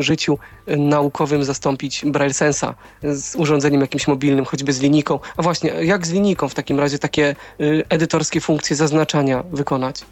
życiu 0.00 0.38
y, 0.68 0.76
naukowym 0.76 1.44
zastąpić 1.44 2.04
Braille 2.04 2.34
Sensa 2.34 2.74
z 3.02 3.36
urządzeniem 3.36 3.80
jakimś 3.80 4.08
mobilnym, 4.08 4.44
choćby 4.44 4.72
z 4.72 4.80
linijką. 4.80 5.18
A 5.36 5.42
właśnie, 5.42 5.70
jak 5.70 6.06
z 6.06 6.10
linijką 6.10 6.48
w 6.48 6.54
takim 6.54 6.80
razie 6.80 6.98
takie 6.98 7.36
y, 7.60 7.84
edytorskie 7.88 8.40
funkcje 8.40 8.76
zaznaczania 8.76 9.42
wykonać? 9.52 10.04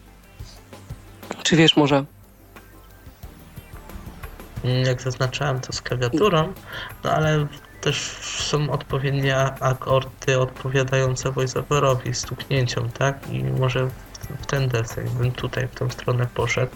Czy 1.42 1.56
wiesz 1.56 1.76
może? 1.76 2.04
Mm, 4.66 4.84
Jak 4.86 5.02
zaznaczałem 5.02 5.60
to 5.60 5.72
z 5.72 5.82
klawiaturą, 5.82 6.52
no 7.04 7.10
ale 7.10 7.46
też 7.80 7.96
są 8.50 8.70
odpowiednie 8.70 9.36
akordy 9.60 10.38
odpowiadające 10.38 11.30
voiceoverowi, 11.32 12.14
stuknięciom, 12.14 12.90
tak? 12.90 13.30
I 13.30 13.44
może 13.44 13.86
w- 13.86 14.46
ten 14.46 14.68
deseń 14.68 15.08
bym 15.08 15.32
tutaj 15.32 15.68
w 15.68 15.74
tą 15.74 15.90
stronę 15.90 16.26
poszedł, 16.34 16.72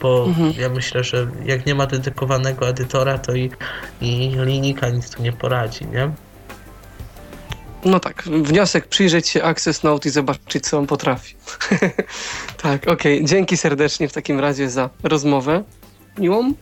bo 0.00 0.24
Mhm. 0.28 0.52
ja 0.58 0.68
myślę, 0.68 1.04
że 1.04 1.26
jak 1.44 1.66
nie 1.66 1.74
ma 1.74 1.86
dedykowanego 1.86 2.68
edytora, 2.68 3.18
to 3.18 3.34
i, 3.34 3.50
i 4.00 4.28
linijka 4.44 4.88
nic 4.88 5.10
tu 5.10 5.22
nie 5.22 5.32
poradzi, 5.32 5.86
nie? 5.86 6.10
No 7.84 8.00
tak, 8.00 8.22
wniosek 8.22 8.86
przyjrzeć 8.88 9.28
się 9.28 9.42
Access 9.42 9.82
Note 9.82 10.08
i 10.08 10.12
zobaczyć, 10.12 10.66
co 10.68 10.78
on 10.78 10.86
potrafi. 10.86 11.34
tak, 12.62 12.88
okej. 12.88 13.24
Dzięki 13.24 13.56
serdecznie 13.56 14.08
w 14.08 14.12
takim 14.12 14.40
razie 14.40 14.70
za 14.70 14.90
rozmowę. 15.02 15.62
Miłą? 16.18 16.52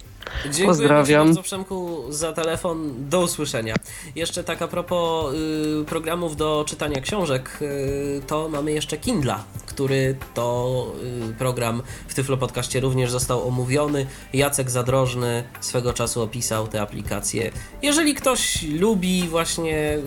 Dziękuję 0.44 0.66
Pozdrawiam. 0.66 1.26
bardzo 1.26 1.42
Przemku 1.42 2.02
za 2.08 2.32
telefon. 2.32 2.94
Do 3.08 3.20
usłyszenia. 3.20 3.74
Jeszcze 4.14 4.44
tak 4.44 4.62
a 4.62 4.68
propos 4.68 5.34
y, 5.34 5.84
programów 5.84 6.36
do 6.36 6.64
czytania 6.68 7.00
książek, 7.00 7.58
y, 7.62 8.22
to 8.26 8.48
mamy 8.48 8.72
jeszcze 8.72 8.96
Kindla, 8.96 9.44
który 9.66 10.16
to 10.34 10.86
y, 11.30 11.34
program 11.34 11.82
w 12.08 12.14
Tyflo 12.14 12.36
Podcaście 12.36 12.80
również 12.80 13.10
został 13.10 13.48
omówiony. 13.48 14.06
Jacek 14.32 14.70
Zadrożny 14.70 15.44
swego 15.60 15.92
czasu 15.92 16.22
opisał 16.22 16.68
te 16.68 16.82
aplikacje. 16.82 17.50
Jeżeli 17.82 18.14
ktoś 18.14 18.62
lubi 18.62 19.28
właśnie 19.28 19.98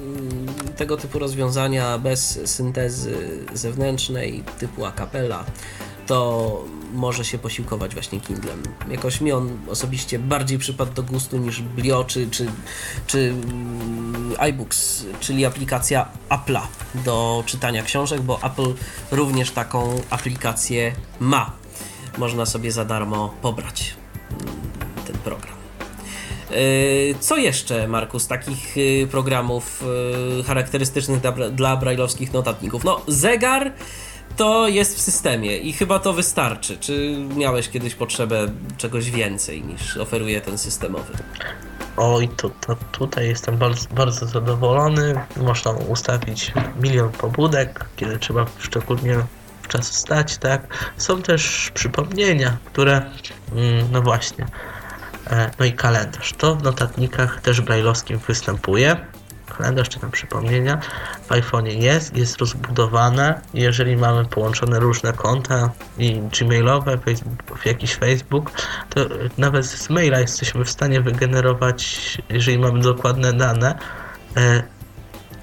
y, 0.71 0.73
tego 0.77 0.97
typu 0.97 1.19
rozwiązania 1.19 1.97
bez 1.97 2.39
syntezy 2.45 3.45
zewnętrznej 3.53 4.43
typu 4.59 4.85
a 4.85 4.91
cappella, 4.91 5.45
to 6.07 6.63
może 6.93 7.25
się 7.25 7.37
posiłkować 7.37 7.93
właśnie 7.93 8.21
Kindlem. 8.21 8.63
Jakoś 8.89 9.21
mi 9.21 9.31
on 9.31 9.57
osobiście 9.69 10.19
bardziej 10.19 10.57
przypadł 10.57 10.93
do 10.93 11.03
gustu 11.03 11.37
niż 11.37 11.61
Blio 11.61 12.03
czy, 12.03 12.29
czy, 12.29 12.47
czy 13.07 13.19
mm, 13.19 14.33
iBooks, 14.39 15.05
czyli 15.19 15.45
aplikacja 15.45 16.07
Apple'a 16.29 16.61
do 16.95 17.43
czytania 17.45 17.83
książek, 17.83 18.21
bo 18.21 18.39
Apple 18.43 18.73
również 19.11 19.51
taką 19.51 20.01
aplikację 20.09 20.95
ma. 21.19 21.51
Można 22.17 22.45
sobie 22.45 22.71
za 22.71 22.85
darmo 22.85 23.33
pobrać 23.41 23.95
mm, 24.29 24.47
ten 25.05 25.17
program. 25.17 25.57
Yy, 26.51 27.15
Co 27.19 27.37
jeszcze, 27.37 27.87
Markus, 27.87 28.27
takich 28.27 28.77
yy, 28.77 29.07
programów 29.07 29.83
yy, 30.37 30.43
charakterystycznych 30.43 31.21
dla, 31.51 31.77
brajlowskich 31.77 32.33
notatników? 32.33 32.83
No, 32.83 33.01
zegar 33.07 33.73
to 34.37 34.67
jest 34.67 34.97
w 34.97 35.01
systemie 35.01 35.57
i 35.57 35.73
chyba 35.73 35.99
to 35.99 36.13
wystarczy. 36.13 36.77
Czy 36.77 37.17
miałeś 37.35 37.69
kiedyś 37.69 37.95
potrzebę 37.95 38.47
czegoś 38.77 39.11
więcej 39.11 39.63
niż 39.63 39.97
oferuje 39.97 40.41
ten 40.41 40.57
systemowy? 40.57 41.13
Oj, 41.97 42.29
to, 42.29 42.49
to 42.49 42.75
tutaj 42.91 43.27
jestem 43.27 43.57
bardzo, 43.57 43.87
bardzo 43.95 44.25
zadowolony. 44.25 45.19
Można 45.37 45.71
ustawić 45.71 46.53
milion 46.81 47.11
pobudek, 47.11 47.85
kiedy 47.95 48.19
trzeba 48.19 48.45
szczególnie 48.59 49.15
czas 49.67 49.89
wstać, 49.89 50.37
tak? 50.37 50.91
Są 50.97 51.21
też 51.21 51.71
przypomnienia, 51.73 52.57
które, 52.65 53.01
mm, 53.51 53.91
no 53.91 54.01
właśnie, 54.01 54.45
e, 55.27 55.51
no 55.59 55.65
i 55.65 55.73
kalendarz. 55.73 56.33
To 56.33 56.55
w 56.55 56.63
notatnikach 56.63 57.41
też 57.41 57.61
brajlowskim 57.61 58.19
występuje. 58.27 58.97
Kalendarz 59.57 59.89
czy 59.89 59.99
tam 59.99 60.11
przypomnienia 60.11 60.79
w 61.23 61.29
iPhone'ie 61.29 61.81
jest, 61.81 62.17
jest 62.17 62.37
rozbudowane. 62.37 63.41
Jeżeli 63.53 63.97
mamy 63.97 64.25
połączone 64.25 64.79
różne 64.79 65.13
konta 65.13 65.71
i 65.97 66.21
gmailowe, 66.39 66.97
Facebook, 66.97 67.65
jakiś 67.65 67.95
Facebook, 67.95 68.51
to 68.89 69.01
nawet 69.37 69.65
z 69.65 69.89
maila 69.89 70.19
jesteśmy 70.19 70.65
w 70.65 70.69
stanie 70.69 71.01
wygenerować, 71.01 72.17
jeżeli 72.29 72.59
mamy 72.59 72.81
dokładne 72.81 73.33
dane, 73.33 73.79
e, 74.37 74.63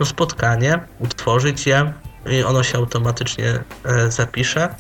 no 0.00 0.06
spotkanie, 0.06 0.78
utworzyć 0.98 1.66
je 1.66 1.92
i 2.30 2.42
ono 2.42 2.62
się 2.62 2.78
automatycznie 2.78 3.64
e, 3.84 4.10
zapisze. 4.10 4.74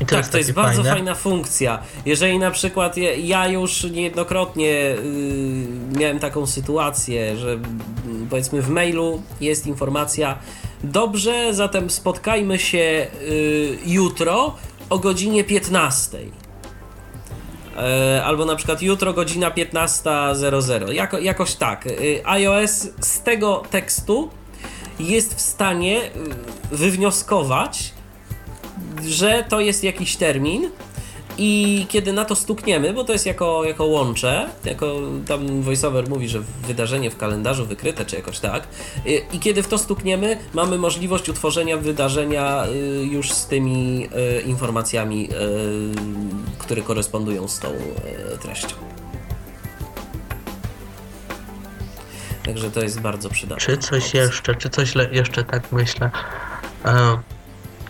I 0.00 0.06
Tak, 0.06 0.28
to 0.28 0.38
jest 0.38 0.52
bardzo 0.52 0.82
fajne. 0.82 0.90
fajna 0.90 1.14
funkcja. 1.14 1.82
Jeżeli 2.06 2.38
na 2.38 2.50
przykład 2.50 2.96
ja, 3.18 3.48
już 3.48 3.84
niejednokrotnie 3.84 4.66
yy, 4.66 4.96
miałem 5.98 6.18
taką 6.18 6.46
sytuację, 6.46 7.36
że 7.36 7.58
powiedzmy 8.30 8.62
w 8.62 8.68
mailu 8.68 9.22
jest 9.40 9.66
informacja 9.66 10.38
dobrze, 10.84 11.54
zatem 11.54 11.90
spotkajmy 11.90 12.58
się 12.58 12.78
yy, 12.78 13.78
jutro 13.86 14.56
o 14.90 14.98
godzinie 14.98 15.44
15. 15.44 16.18
E, 17.76 18.24
Albo 18.24 18.44
na 18.44 18.56
przykład 18.56 18.82
jutro 18.82 19.12
godzina 19.12 19.50
15.00. 19.50 20.92
Jako, 20.92 21.18
jakoś 21.18 21.54
tak. 21.54 21.86
Y, 21.86 22.20
iOS 22.24 22.88
z 23.00 23.20
tego 23.22 23.62
tekstu 23.70 24.30
jest 25.00 25.34
w 25.34 25.40
stanie 25.40 26.00
y, 26.02 26.10
wywnioskować, 26.76 27.92
że 29.06 29.44
to 29.48 29.60
jest 29.60 29.84
jakiś 29.84 30.16
termin 30.16 30.70
i 31.38 31.86
kiedy 31.88 32.12
na 32.12 32.24
to 32.24 32.34
stukniemy, 32.34 32.92
bo 32.92 33.04
to 33.04 33.12
jest 33.12 33.26
jako, 33.26 33.64
jako 33.64 33.84
łącze, 33.84 34.48
jako 34.64 35.00
tam 35.26 35.62
voiceover 35.62 36.08
mówi, 36.08 36.28
że 36.28 36.40
wydarzenie 36.66 37.10
w 37.10 37.16
kalendarzu 37.16 37.66
wykryte, 37.66 38.04
czy 38.04 38.16
jakoś 38.16 38.38
tak, 38.38 38.68
i, 39.06 39.36
i 39.36 39.38
kiedy 39.38 39.62
w 39.62 39.68
to 39.68 39.78
stukniemy, 39.78 40.38
mamy 40.54 40.78
możliwość 40.78 41.28
utworzenia 41.28 41.76
wydarzenia 41.76 42.66
y, 42.66 43.06
już 43.10 43.32
z 43.32 43.46
tymi 43.46 44.08
y, 44.38 44.40
informacjami, 44.40 45.28
y, 45.30 46.58
które 46.58 46.82
korespondują 46.82 47.48
z 47.48 47.58
tą 47.58 47.68
y, 47.68 48.38
treścią. 48.42 48.76
Także 52.44 52.70
to 52.70 52.82
jest 52.82 53.00
bardzo 53.00 53.30
przydatne. 53.30 53.66
Czy 53.66 53.78
coś 53.78 54.14
jeszcze, 54.14 54.54
czy 54.54 54.70
coś 54.70 54.94
jeszcze 55.12 55.44
tak 55.44 55.72
myślę. 55.72 56.10
E, 56.84 57.18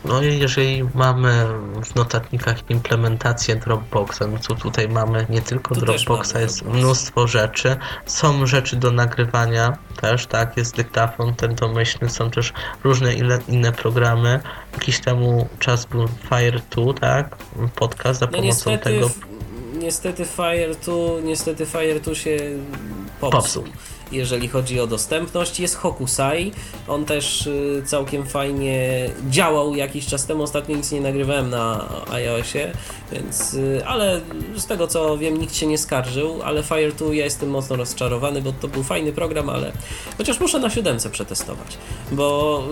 No 0.05 0.22
i 0.22 0.39
jeżeli 0.39 0.85
mamy 0.94 1.47
w 1.85 1.94
notatnikach 1.94 2.70
implementację 2.70 3.56
Dropboxa, 3.56 4.20
no 4.32 4.39
to 4.48 4.55
tutaj 4.55 4.89
mamy 4.89 5.27
nie 5.31 5.43
tylko 5.43 5.74
Tu 5.74 5.81
Dropboxa, 5.81 6.40
jest 6.40 6.59
Dropboxa. 6.59 6.78
mnóstwo 6.78 7.28
rzeczy. 7.28 7.77
Są 8.06 8.47
rzeczy 8.47 8.77
do 8.77 8.90
nagrywania 8.90 9.78
też, 10.01 10.27
tak, 10.27 10.56
jest 10.56 10.77
dyktafon, 10.77 11.35
ten 11.35 11.55
domyślny, 11.55 12.09
są 12.09 12.31
też 12.31 12.52
różne 12.85 13.14
ile, 13.14 13.39
inne 13.48 13.72
programy. 13.72 14.40
Jakiś 14.72 15.01
temu 15.01 15.48
czas 15.59 15.85
był 15.86 16.09
Fire 16.09 16.60
2, 16.70 16.94
tak, 16.94 17.36
podcast 17.74 18.20
za 18.20 18.27
No 18.27 18.32
pomocą 18.32 18.47
niestety, 18.47 18.85
tego 18.85 19.10
niestety 19.78 20.24
Fire 20.24 20.74
2, 20.74 20.93
niestety 21.22 21.66
Fire 21.66 22.01
2 22.01 22.14
się 22.14 22.39
popsuł. 23.20 23.40
Popsuł. 23.40 23.64
Jeżeli 24.12 24.49
chodzi 24.49 24.81
o 24.81 24.87
dostępność, 24.87 25.61
jest 25.61 25.77
Hokusai. 25.77 26.53
On 26.89 27.05
też 27.05 27.47
y, 27.47 27.82
całkiem 27.87 28.27
fajnie 28.27 29.11
działał 29.31 29.74
jakiś 29.74 30.07
czas 30.07 30.27
temu. 30.27 30.43
Ostatnio 30.43 30.77
nic 30.77 30.93
nie 30.93 31.01
nagrywałem 31.01 31.51
na 31.51 31.89
iOSie, 32.12 32.73
więc, 33.12 33.55
y, 33.55 33.82
ale 33.87 34.20
z 34.57 34.66
tego 34.66 34.87
co 34.87 35.19
wiem, 35.19 35.39
nikt 35.39 35.55
się 35.57 35.66
nie 35.66 35.78
skarżył. 35.78 36.43
Ale 36.45 36.62
Fire 36.62 36.93
2 36.93 37.15
ja 37.15 37.24
jestem 37.24 37.51
mocno 37.51 37.77
rozczarowany, 37.77 38.43
bo 38.43 38.53
to 38.53 38.69
był 38.69 38.82
fajny 38.82 39.12
program, 39.12 39.49
ale 39.49 39.73
chociaż 40.19 40.41
muszę 40.41 40.59
na 40.59 40.70
siódemce 40.70 41.11
przetestować, 41.11 41.78
bo 42.12 42.62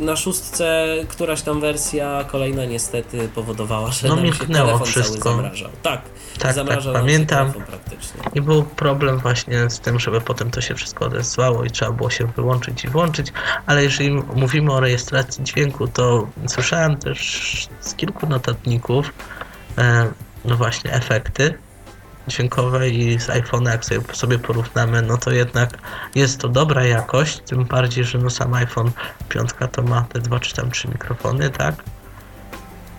y, 0.00 0.04
na 0.04 0.16
szóstce 0.16 0.86
któraś 1.08 1.42
tam 1.42 1.60
wersja 1.60 2.24
kolejna 2.28 2.64
niestety 2.64 3.28
powodowała, 3.34 3.90
że 3.90 4.08
No, 4.08 4.16
nam 4.16 4.32
się 4.32 4.46
telefon 4.46 4.86
wszystko. 4.86 5.18
cały 5.18 5.36
zamrażał. 5.36 5.70
Tak, 5.82 6.02
tak, 6.38 6.54
zamrażał 6.54 6.92
nam 6.92 7.02
się 7.02 7.06
pamiętam. 7.08 7.52
telefon 7.52 7.62
praktycznie. 7.62 8.20
I 8.34 8.40
był 8.40 8.62
problem 8.62 9.18
właśnie 9.18 9.70
z 9.70 9.80
tym, 9.80 10.00
żeby 10.00 10.20
potem 10.20 10.50
to 10.50 10.60
się 10.60 10.74
wszystko 10.74 11.04
odesłało 11.04 11.64
i 11.64 11.70
trzeba 11.70 11.90
było 11.92 12.10
się 12.10 12.26
wyłączyć 12.26 12.84
i 12.84 12.88
włączyć, 12.88 13.32
ale 13.66 13.82
jeżeli 13.84 14.10
mówimy 14.34 14.72
o 14.72 14.80
rejestracji 14.80 15.44
dźwięku, 15.44 15.88
to 15.88 16.26
słyszałem 16.46 16.96
też 16.96 17.68
z 17.80 17.94
kilku 17.94 18.26
notatników, 18.26 19.12
no 20.44 20.56
właśnie, 20.56 20.92
efekty 20.92 21.58
dźwiękowe 22.28 22.88
i 22.90 23.20
z 23.20 23.26
iPhone'a, 23.28 23.68
jak 23.70 23.84
sobie, 23.84 24.14
sobie 24.14 24.38
porównamy, 24.38 25.02
no 25.02 25.18
to 25.18 25.30
jednak 25.30 25.70
jest 26.14 26.40
to 26.40 26.48
dobra 26.48 26.84
jakość, 26.84 27.38
tym 27.46 27.64
bardziej, 27.64 28.04
że 28.04 28.18
no 28.18 28.30
sam 28.30 28.54
iPhone 28.54 28.90
5 29.28 29.50
to 29.72 29.82
ma 29.82 30.02
te 30.02 30.20
dwa 30.20 30.40
czy 30.40 30.54
tam 30.54 30.70
trzy 30.70 30.88
mikrofony, 30.88 31.50
tak? 31.50 31.74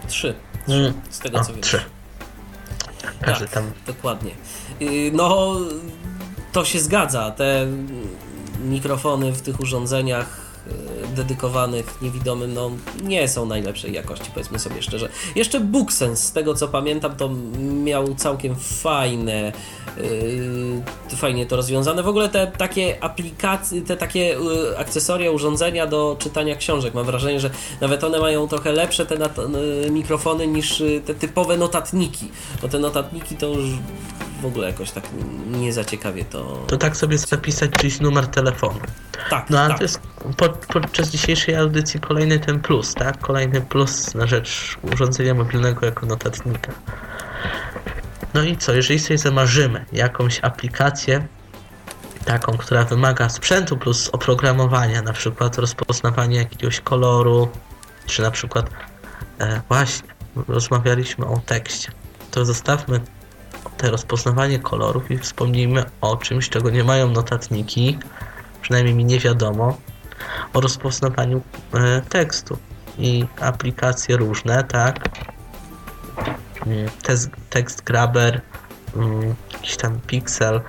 Trzy, 0.08 0.36
Mm. 0.68 0.94
z 1.10 1.20
tego 1.20 1.40
co 1.44 1.54
wiem. 1.54 1.62
trzy. 1.62 1.82
Każdy 3.22 3.46
Tak. 3.46 3.54
tam 3.54 3.72
Dokładnie. 3.88 4.32
Yy, 4.80 5.12
No, 5.14 5.56
to 6.52 6.66
się 6.66 6.80
zgadza. 6.80 7.32
Te 7.32 7.68
mikrofony 8.60 9.32
w 9.32 9.42
tych 9.42 9.60
urządzeniach 9.60 10.47
dedykowanych 11.16 12.02
niewidomym, 12.02 12.54
no 12.54 12.72
nie 13.04 13.28
są 13.28 13.46
najlepszej 13.46 13.94
jakości, 13.94 14.32
powiedzmy 14.34 14.60
sobie 14.60 14.82
szczerze. 14.82 15.10
Jeszcze 15.36 15.60
BookSense, 15.60 16.28
z 16.28 16.32
tego 16.32 16.56
co 16.56 16.68
pamiętam, 16.68 17.16
to 17.16 17.30
miał 17.84 18.16
całkiem 18.16 18.56
fajne, 18.56 19.52
yy, 21.10 21.16
fajnie 21.18 21.46
to 21.46 21.56
rozwiązane. 21.56 22.04
W 22.04 22.08
ogóle 22.08 22.30
te 22.30 22.48
takie 22.48 23.04
aplikacje, 23.04 23.82
te 23.82 23.98
takie 23.98 24.20
yy, 24.20 24.78
akcesoria, 24.78 25.32
urządzenia 25.32 25.88
do 25.88 26.16
czytania 26.20 26.56
książek, 26.56 26.94
mam 26.94 27.06
wrażenie, 27.06 27.40
że 27.40 27.50
nawet 27.82 28.04
one 28.04 28.20
mają 28.20 28.48
trochę 28.48 28.72
lepsze 28.72 29.06
te 29.06 29.16
yy, 29.16 29.92
mikrofony 29.92 30.48
niż 30.48 30.80
yy, 30.80 31.02
te 31.02 31.16
typowe 31.16 31.58
notatniki, 31.58 32.32
bo 32.62 32.68
te 32.68 32.80
notatniki 32.80 33.36
to 33.36 33.48
już 33.48 33.70
w 34.42 34.46
ogóle 34.46 34.68
jakoś 34.68 34.92
tak 34.92 35.04
nie 35.52 35.74
za 35.74 35.86
ciekawie 35.86 36.26
to... 36.26 36.64
to 36.68 36.78
tak 36.78 36.98
sobie 36.98 37.18
zapisać 37.18 37.72
gdzieś 37.72 38.00
numer 38.00 38.28
telefonu. 38.28 38.80
Tak, 39.30 39.50
No 39.50 39.60
ale 39.60 39.70
tak. 39.70 39.78
to 39.78 39.84
jest 39.84 40.00
po, 40.38 40.50
podczas 40.50 41.10
dzisiejszej 41.10 41.56
audycji 41.56 42.00
kolejny 42.00 42.40
ten 42.40 42.60
plus, 42.60 42.94
tak? 42.94 43.18
Kolejny 43.18 43.62
plus 43.62 44.16
na 44.16 44.28
rzecz 44.28 44.78
urządzenia 44.94 45.34
mobilnego 45.34 45.86
jako 45.86 46.06
notatnika. 46.06 46.72
No 48.34 48.44
i 48.44 48.58
co, 48.58 48.74
jeżeli 48.74 49.00
sobie 49.00 49.18
zamarzymy 49.18 49.86
jakąś 49.94 50.40
aplikację, 50.44 51.28
taką, 52.26 52.58
która 52.58 52.84
wymaga 52.84 53.30
sprzętu 53.30 53.78
plus 53.78 54.10
oprogramowania, 54.10 55.02
na 55.02 55.14
przykład 55.14 55.58
rozpoznawanie 55.58 56.38
jakiegoś 56.38 56.82
koloru, 56.82 57.50
czy 58.06 58.22
na 58.22 58.32
przykład 58.32 58.70
e, 59.40 59.62
właśnie 59.70 60.10
rozmawialiśmy 60.48 61.26
o 61.26 61.42
tekście, 61.46 61.92
to 62.32 62.46
zostawmy 62.46 63.02
te 63.78 63.92
rozpoznawanie 63.92 64.60
kolorów 64.60 65.12
i 65.12 65.18
wspomnijmy 65.18 65.86
o 66.02 66.18
czymś, 66.18 66.50
czego 66.50 66.70
nie 66.70 66.84
mają 66.84 67.10
notatniki, 67.10 67.98
przynajmniej 68.62 68.96
mi 68.96 69.06
nie 69.06 69.20
wiadomo, 69.20 69.78
o 70.54 70.62
rozpoznawaniu 70.62 71.42
e, 71.74 72.02
tekstu 72.02 72.58
i 72.98 73.26
aplikacje 73.42 74.18
różne, 74.18 74.64
tak? 74.64 75.00
Mm, 76.66 76.90
Test, 77.04 77.30
text 77.50 77.84
grabber, 77.84 78.42
mm, 78.96 79.36
jakiś 79.54 79.78
tam 79.78 80.00
pixel, 80.00 80.62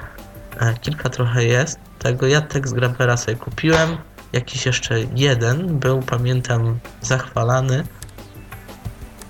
e, 0.60 0.74
kilka 0.74 1.08
trochę 1.08 1.44
jest. 1.44 1.78
Tego 1.98 2.26
ja 2.26 2.40
tekst 2.40 2.74
grabbera 2.74 3.16
sobie 3.16 3.36
kupiłem. 3.36 3.96
Jakiś 4.32 4.66
jeszcze 4.66 5.00
jeden 5.00 5.78
był, 5.78 6.02
pamiętam, 6.02 6.78
zachwalany. 7.00 7.84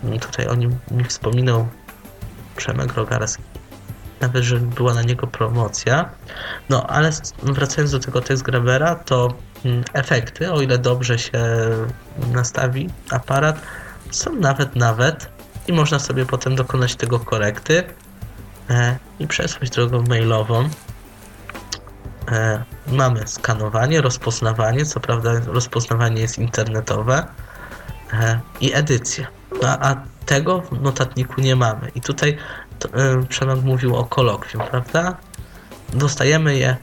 Mm, 0.04 0.18
Tutaj 0.18 0.46
o 0.46 0.54
nim 0.54 0.78
mi 0.90 1.04
wspominał 1.04 1.68
Przemek 2.56 2.94
Rogarski. 2.94 3.42
Nawet, 4.20 4.44
że 4.44 4.56
była 4.56 4.94
na 4.94 5.02
niego 5.02 5.26
promocja. 5.26 6.10
No, 6.68 6.86
ale 6.86 7.10
wracając 7.42 7.92
do 7.92 7.98
tego 7.98 8.20
tekst 8.20 8.42
grabera, 8.42 8.94
to 8.94 9.34
efekty, 9.92 10.52
o 10.52 10.62
ile 10.62 10.78
dobrze 10.78 11.18
się 11.18 11.40
nastawi 12.32 12.90
aparat, 13.10 13.60
są 14.10 14.34
nawet, 14.34 14.76
nawet 14.76 15.30
i 15.68 15.72
można 15.72 15.98
sobie 15.98 16.26
potem 16.26 16.56
dokonać 16.56 16.96
tego 16.96 17.18
korekty 17.20 17.84
e, 18.70 18.98
i 19.18 19.26
przesłać 19.26 19.70
drogą 19.70 20.04
mailową. 20.08 20.68
E, 22.30 22.64
mamy 22.86 23.26
skanowanie, 23.26 24.00
rozpoznawanie, 24.00 24.84
co 24.84 25.00
prawda 25.00 25.40
rozpoznawanie 25.46 26.20
jest 26.20 26.38
internetowe 26.38 27.26
e, 28.12 28.40
i 28.60 28.74
edycję. 28.74 29.26
No, 29.62 29.68
a 29.68 29.96
tego 30.26 30.60
w 30.60 30.82
notatniku 30.82 31.40
nie 31.40 31.56
mamy. 31.56 31.90
I 31.94 32.00
tutaj 32.00 32.36
to, 32.78 32.88
Przemek 33.28 33.62
mówił 33.62 33.96
o 33.96 34.04
kolokwium, 34.04 34.62
prawda? 34.70 35.16
Dostajemy 35.92 36.56
je 36.56 36.76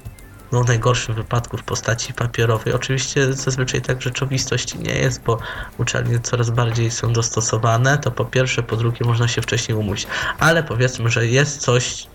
no, 0.52 0.64
najgorszym 0.64 1.16
wypadku 1.16 1.58
w 1.58 1.64
postaci 1.64 2.14
papierowej. 2.14 2.74
Oczywiście 2.74 3.34
zazwyczaj 3.34 3.82
tak 3.82 3.98
w 3.98 4.04
rzeczywistości 4.04 4.80
nie 4.80 4.94
jest, 4.94 5.24
bo 5.24 5.38
uczelnie 5.78 6.20
coraz 6.20 6.50
bardziej 6.50 6.92
są 6.92 7.14
dostosowane. 7.14 7.98
To 7.98 8.12
po 8.12 8.26
pierwsze, 8.26 8.64
po 8.64 8.76
drugie 8.78 9.06
można 9.06 9.28
się 9.28 9.42
wcześniej 9.42 9.78
umówić. 9.78 10.08
Ale 10.40 10.64
powiedzmy, 10.64 11.10
że 11.10 11.28
jest 11.28 11.58
coś 11.58 12.08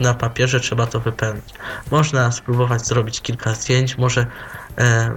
na 0.00 0.14
papierze, 0.14 0.60
trzeba 0.60 0.86
to 0.86 1.00
wypełnić. 1.00 1.54
Można 1.90 2.32
spróbować 2.32 2.86
zrobić 2.86 3.20
kilka 3.20 3.54
zdjęć, 3.54 3.98
może 3.98 4.26
e, 4.78 5.16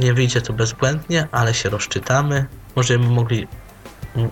nie 0.00 0.14
wyjdzie 0.14 0.40
to 0.40 0.52
bezbłędnie, 0.52 1.28
ale 1.32 1.54
się 1.54 1.68
rozczytamy. 1.68 2.46
Możemy 2.76 3.08
mogli 3.08 3.48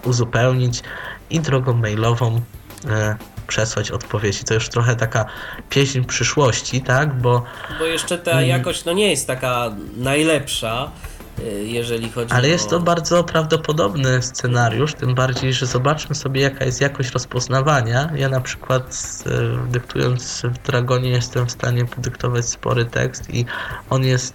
uzupełnić 0.04 0.82
i 1.30 1.40
drogą 1.40 1.74
mailową 1.74 2.40
e, 2.88 3.16
przesłać 3.50 3.90
odpowiedzi. 3.90 4.44
To 4.44 4.54
już 4.54 4.68
trochę 4.68 4.96
taka 4.96 5.24
pieśń 5.70 6.04
przyszłości, 6.04 6.80
tak? 6.80 7.14
Bo 7.18 7.42
Bo 7.78 7.84
jeszcze 7.84 8.18
ta 8.18 8.30
Mm. 8.30 8.48
jakość 8.48 8.84
no 8.84 8.92
nie 8.92 9.10
jest 9.10 9.26
taka 9.26 9.74
najlepsza, 9.96 10.90
y, 11.38 11.64
jeżeli 11.66 12.10
chodzi 12.10 12.32
Ale 12.32 12.48
o... 12.48 12.50
jest 12.50 12.70
to 12.70 12.80
bardzo 12.80 13.24
prawdopodobny 13.24 14.22
scenariusz, 14.22 14.94
tym 14.94 15.14
bardziej, 15.14 15.52
że 15.52 15.66
zobaczmy 15.66 16.14
sobie 16.14 16.40
jaka 16.40 16.64
jest 16.64 16.80
jakość 16.80 17.10
rozpoznawania. 17.10 18.10
Ja 18.16 18.28
na 18.28 18.40
przykład 18.40 18.84
e, 19.26 19.30
dyktując 19.72 20.42
w 20.44 20.66
Dragonie 20.66 21.10
jestem 21.10 21.46
w 21.46 21.50
stanie 21.50 21.84
podyktować 21.84 22.46
spory 22.48 22.84
tekst 22.84 23.34
i 23.34 23.44
on 23.90 24.04
jest 24.04 24.34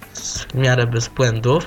w 0.51 0.53
miarę 0.53 0.87
bez 0.87 1.07
błędów. 1.07 1.65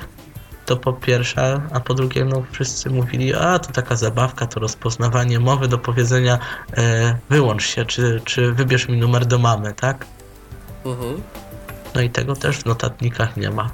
To 0.68 0.76
po 0.76 0.92
pierwsze, 0.92 1.60
a 1.72 1.80
po 1.80 1.94
drugie, 1.94 2.24
no 2.24 2.42
wszyscy 2.52 2.90
mówili, 2.90 3.34
a 3.34 3.58
to 3.58 3.72
taka 3.72 3.96
zabawka, 3.96 4.46
to 4.46 4.60
rozpoznawanie 4.60 5.40
mowy 5.40 5.68
do 5.68 5.78
powiedzenia 5.78 6.38
e, 6.76 7.18
wyłącz 7.30 7.62
się, 7.66 7.84
czy, 7.84 8.20
czy 8.24 8.52
wybierz 8.52 8.88
mi 8.88 8.96
numer 8.96 9.26
do 9.26 9.38
mamy, 9.38 9.74
tak? 9.74 10.06
Mhm. 10.84 11.22
No 11.94 12.00
i 12.00 12.10
tego 12.10 12.36
też 12.36 12.56
w 12.58 12.66
notatnikach 12.66 13.36
nie 13.36 13.50
ma. 13.50 13.70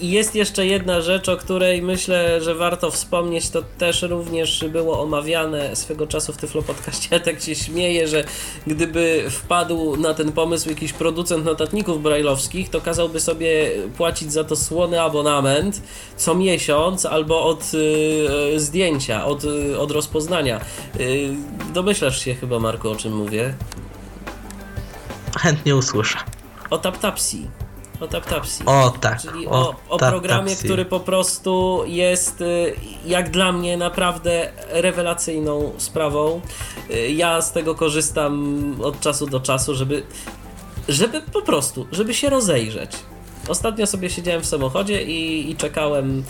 I 0.00 0.10
Jest 0.10 0.34
jeszcze 0.34 0.66
jedna 0.66 1.00
rzecz, 1.00 1.28
o 1.28 1.36
której 1.36 1.82
myślę, 1.82 2.40
że 2.40 2.54
warto 2.54 2.90
wspomnieć. 2.90 3.50
To 3.50 3.62
też 3.78 4.02
również 4.02 4.64
było 4.72 5.02
omawiane 5.02 5.76
swego 5.76 6.06
czasu 6.06 6.32
w 6.32 6.36
Tyflo 6.36 6.62
Podcaście. 6.62 7.08
Ja 7.10 7.20
tak 7.20 7.40
się 7.40 7.54
śmieję, 7.54 8.08
że 8.08 8.24
gdyby 8.66 9.24
wpadł 9.30 9.96
na 9.96 10.14
ten 10.14 10.32
pomysł 10.32 10.68
jakiś 10.68 10.92
producent 10.92 11.44
notatników 11.44 12.02
brajlowskich, 12.02 12.70
to 12.70 12.80
kazałby 12.80 13.20
sobie 13.20 13.70
płacić 13.96 14.32
za 14.32 14.44
to 14.44 14.56
słony 14.56 15.02
abonament 15.02 15.82
co 16.20 16.34
miesiąc 16.34 17.06
albo 17.06 17.44
od 17.44 17.74
y, 17.74 18.60
zdjęcia, 18.60 19.24
od, 19.24 19.44
y, 19.44 19.78
od 19.78 19.90
rozpoznania. 19.90 20.60
Y, 21.00 21.34
domyślasz 21.74 22.24
się 22.24 22.34
chyba, 22.34 22.58
Marku, 22.58 22.90
o 22.90 22.96
czym 22.96 23.16
mówię? 23.16 23.54
Chętnie 25.38 25.76
usłyszę. 25.76 26.18
O 26.70 26.78
TapTapsi. 26.78 27.48
O 28.00 28.08
TapTapsi. 28.08 28.64
O 28.66 28.94
tak, 29.00 29.20
Czyli 29.22 29.46
o, 29.46 29.50
o, 29.50 29.74
o 29.88 29.98
programie, 29.98 30.56
który 30.56 30.84
po 30.84 31.00
prostu 31.00 31.82
jest 31.86 32.40
y, 32.40 32.74
jak 33.06 33.30
dla 33.30 33.52
mnie 33.52 33.76
naprawdę 33.76 34.52
rewelacyjną 34.68 35.72
sprawą. 35.78 36.40
Y, 36.90 37.10
Ja 37.10 37.42
z 37.42 37.52
tego 37.52 37.74
korzystam 37.74 38.76
od 38.82 39.00
czasu 39.00 39.26
do 39.26 39.40
czasu, 39.40 39.74
żeby, 39.74 40.02
żeby 40.88 41.20
po 41.32 41.42
prostu, 41.42 41.86
żeby 41.92 42.14
się 42.14 42.30
rozejrzeć. 42.30 42.90
Ostatnio 43.48 43.86
sobie 43.86 44.10
siedziałem 44.10 44.42
w 44.42 44.46
samochodzie 44.46 45.02
i, 45.02 45.50
i 45.50 45.56
czekałem, 45.56 46.24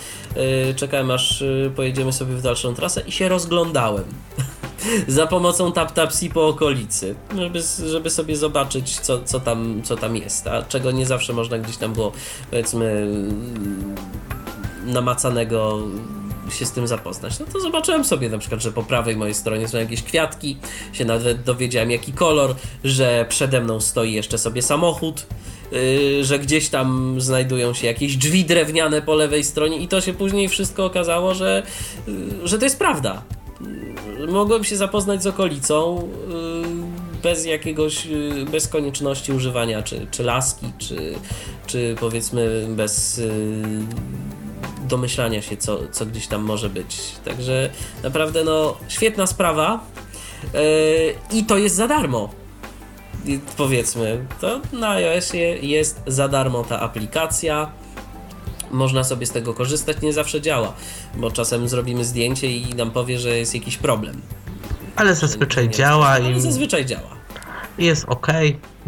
y, 0.70 0.74
czekałem 0.74 1.10
aż 1.10 1.42
y, 1.42 1.72
pojedziemy 1.76 2.12
sobie 2.12 2.34
w 2.34 2.42
dalszą 2.42 2.74
trasę 2.74 3.00
i 3.06 3.12
się 3.12 3.28
rozglądałem. 3.28 4.04
za 5.08 5.26
pomocą 5.26 5.72
TapTapsi 5.72 6.30
po 6.30 6.48
okolicy, 6.48 7.14
żeby, 7.38 7.60
żeby 7.86 8.10
sobie 8.10 8.36
zobaczyć, 8.36 9.00
co, 9.00 9.24
co, 9.24 9.40
tam, 9.40 9.82
co 9.84 9.96
tam 9.96 10.16
jest, 10.16 10.46
a 10.46 10.62
czego 10.62 10.90
nie 10.90 11.06
zawsze 11.06 11.32
można 11.32 11.58
gdzieś 11.58 11.76
tam 11.76 11.92
było, 11.92 12.12
powiedzmy, 12.50 12.86
mm, 12.86 13.94
namacanego 14.84 15.78
się 16.52 16.66
z 16.66 16.72
tym 16.72 16.86
zapoznać. 16.86 17.38
No 17.38 17.46
to 17.52 17.60
zobaczyłem 17.60 18.04
sobie 18.04 18.28
na 18.28 18.38
przykład, 18.38 18.62
że 18.62 18.72
po 18.72 18.82
prawej 18.82 19.16
mojej 19.16 19.34
stronie 19.34 19.68
są 19.68 19.78
jakieś 19.78 20.02
kwiatki, 20.02 20.56
się 20.92 21.04
nawet 21.04 21.42
dowiedziałem 21.42 21.90
jaki 21.90 22.12
kolor, 22.12 22.54
że 22.84 23.26
przede 23.28 23.60
mną 23.60 23.80
stoi 23.80 24.12
jeszcze 24.12 24.38
sobie 24.38 24.62
samochód, 24.62 25.26
yy, 25.72 26.24
że 26.24 26.38
gdzieś 26.38 26.68
tam 26.68 27.16
znajdują 27.20 27.74
się 27.74 27.86
jakieś 27.86 28.16
drzwi 28.16 28.44
drewniane 28.44 29.02
po 29.02 29.14
lewej 29.14 29.44
stronie 29.44 29.78
i 29.78 29.88
to 29.88 30.00
się 30.00 30.12
później 30.12 30.48
wszystko 30.48 30.84
okazało, 30.84 31.34
że, 31.34 31.62
yy, 32.06 32.48
że 32.48 32.58
to 32.58 32.64
jest 32.64 32.78
prawda. 32.78 33.22
Mogłem 34.28 34.64
się 34.64 34.76
zapoznać 34.76 35.22
z 35.22 35.26
okolicą 35.26 36.08
yy, 36.28 36.64
bez 37.22 37.46
jakiegoś, 37.46 38.06
yy, 38.06 38.44
bez 38.44 38.68
konieczności 38.68 39.32
używania 39.32 39.82
czy, 39.82 40.06
czy 40.10 40.22
laski, 40.22 40.72
czy, 40.78 41.14
czy 41.66 41.96
powiedzmy 42.00 42.66
bez 42.70 43.18
yy, 43.18 43.30
domyślania 44.88 45.42
się, 45.42 45.56
co, 45.56 45.78
co 45.92 46.06
gdzieś 46.06 46.26
tam 46.26 46.42
może 46.42 46.68
być. 46.68 46.96
Także 47.24 47.70
naprawdę, 48.02 48.44
no, 48.44 48.76
świetna 48.88 49.26
sprawa. 49.26 49.80
I 51.32 51.44
to 51.44 51.58
jest 51.58 51.76
za 51.76 51.88
darmo. 51.88 52.30
Powiedzmy, 53.56 54.26
to 54.40 54.60
na 54.72 54.90
iOSie 54.90 55.58
jest 55.62 56.02
za 56.06 56.28
darmo 56.28 56.64
ta 56.64 56.80
aplikacja. 56.80 57.72
Można 58.70 59.04
sobie 59.04 59.26
z 59.26 59.30
tego 59.30 59.54
korzystać, 59.54 60.00
nie 60.02 60.12
zawsze 60.12 60.40
działa, 60.40 60.72
bo 61.14 61.30
czasem 61.30 61.68
zrobimy 61.68 62.04
zdjęcie 62.04 62.56
i 62.56 62.74
nam 62.74 62.90
powie, 62.90 63.18
że 63.18 63.28
jest 63.28 63.54
jakiś 63.54 63.76
problem. 63.76 64.20
Ale 64.96 65.14
zazwyczaj 65.14 65.64
Nie- 65.68 65.74
działa 65.74 66.06
Ale 66.08 66.32
i 66.32 66.40
zazwyczaj 66.40 66.86
działa. 66.86 67.08
jest 67.78 68.04
ok. 68.08 68.26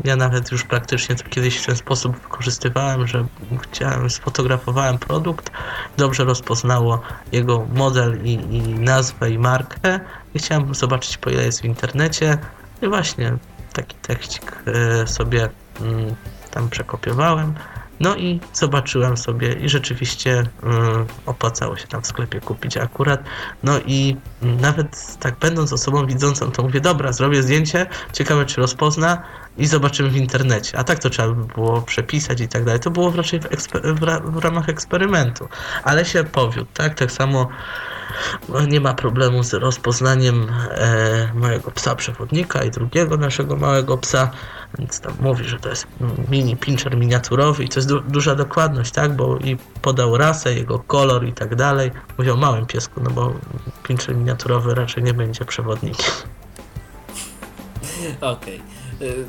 Ja 0.04 0.16
nawet 0.16 0.52
już 0.52 0.64
praktycznie 0.64 1.14
to 1.16 1.24
kiedyś 1.28 1.56
w 1.58 1.66
ten 1.66 1.76
sposób 1.76 2.16
wykorzystywałem, 2.22 3.06
że 3.06 3.26
chciałem, 3.60 4.10
sfotografowałem 4.10 4.98
produkt, 4.98 5.50
dobrze 5.96 6.24
rozpoznało 6.24 7.00
jego 7.32 7.66
model 7.74 8.24
i, 8.24 8.32
i 8.32 8.60
nazwę 8.74 9.30
i 9.30 9.38
markę 9.38 10.00
i 10.34 10.38
chciałem 10.38 10.74
zobaczyć 10.74 11.16
po 11.16 11.30
ile 11.30 11.44
jest 11.44 11.60
w 11.60 11.64
internecie 11.64 12.38
i 12.82 12.88
właśnie 12.88 13.36
taki 13.72 13.96
tekścik 13.96 14.62
e, 15.02 15.06
sobie 15.06 15.48
mm, 15.80 16.14
tam 16.50 16.68
przekopiowałem. 16.68 17.54
No 18.02 18.16
i 18.16 18.40
zobaczyłem 18.52 19.16
sobie 19.16 19.52
i 19.52 19.68
rzeczywiście 19.68 20.44
mm, 20.62 21.06
opłacało 21.26 21.76
się 21.76 21.86
tam 21.86 22.02
w 22.02 22.06
sklepie 22.06 22.40
kupić 22.40 22.76
akurat. 22.76 23.22
No 23.62 23.80
i 23.86 24.16
nawet 24.42 25.18
tak 25.20 25.38
będąc 25.38 25.72
osobą 25.72 26.06
widzącą, 26.06 26.50
to 26.50 26.62
mówię, 26.62 26.80
dobra, 26.80 27.12
zrobię 27.12 27.42
zdjęcie, 27.42 27.86
ciekawe 28.12 28.46
czy 28.46 28.60
rozpozna 28.60 29.22
i 29.58 29.66
zobaczymy 29.66 30.10
w 30.10 30.16
internecie. 30.16 30.78
A 30.78 30.84
tak 30.84 30.98
to 30.98 31.10
trzeba 31.10 31.28
by 31.28 31.54
było 31.54 31.82
przepisać 31.82 32.40
i 32.40 32.48
tak 32.48 32.64
dalej. 32.64 32.80
To 32.80 32.90
było 32.90 33.12
raczej 33.16 33.40
w, 33.40 33.98
w, 33.98 34.02
ra- 34.02 34.20
w 34.20 34.36
ramach 34.36 34.68
eksperymentu. 34.68 35.48
Ale 35.84 36.04
się 36.04 36.24
powiódł, 36.24 36.70
tak? 36.74 36.94
Tak 36.94 37.12
samo 37.12 37.48
nie 38.68 38.80
ma 38.80 38.94
problemu 38.94 39.42
z 39.42 39.54
rozpoznaniem 39.54 40.46
e, 40.70 41.32
mojego 41.34 41.70
psa 41.70 41.94
przewodnika 41.94 42.64
i 42.64 42.70
drugiego 42.70 43.16
naszego 43.16 43.56
małego 43.56 43.98
psa, 43.98 44.30
więc 44.78 45.00
tam 45.00 45.12
mówi, 45.20 45.44
że 45.44 45.58
to 45.58 45.68
jest 45.68 45.86
mini 46.30 46.56
pincher 46.56 46.96
miniaturowy 46.96 47.64
i 47.64 47.68
to 47.68 47.78
jest 47.78 47.88
du- 47.88 48.00
duża 48.00 48.34
dokładność, 48.34 48.92
tak, 48.92 49.16
bo 49.16 49.36
i 49.38 49.56
podał 49.82 50.16
rasę, 50.16 50.54
jego 50.54 50.78
kolor 50.78 51.24
i 51.26 51.32
tak 51.32 51.54
dalej. 51.56 51.90
Mówi 52.18 52.30
o 52.30 52.36
małym 52.36 52.66
piesku, 52.66 53.00
no 53.04 53.10
bo 53.10 53.32
pincher 53.82 54.16
miniaturowy 54.16 54.74
raczej 54.74 55.02
nie 55.02 55.14
będzie 55.14 55.44
przewodnikiem. 55.44 56.10
Okej. 58.20 58.62
Y, 59.02 59.24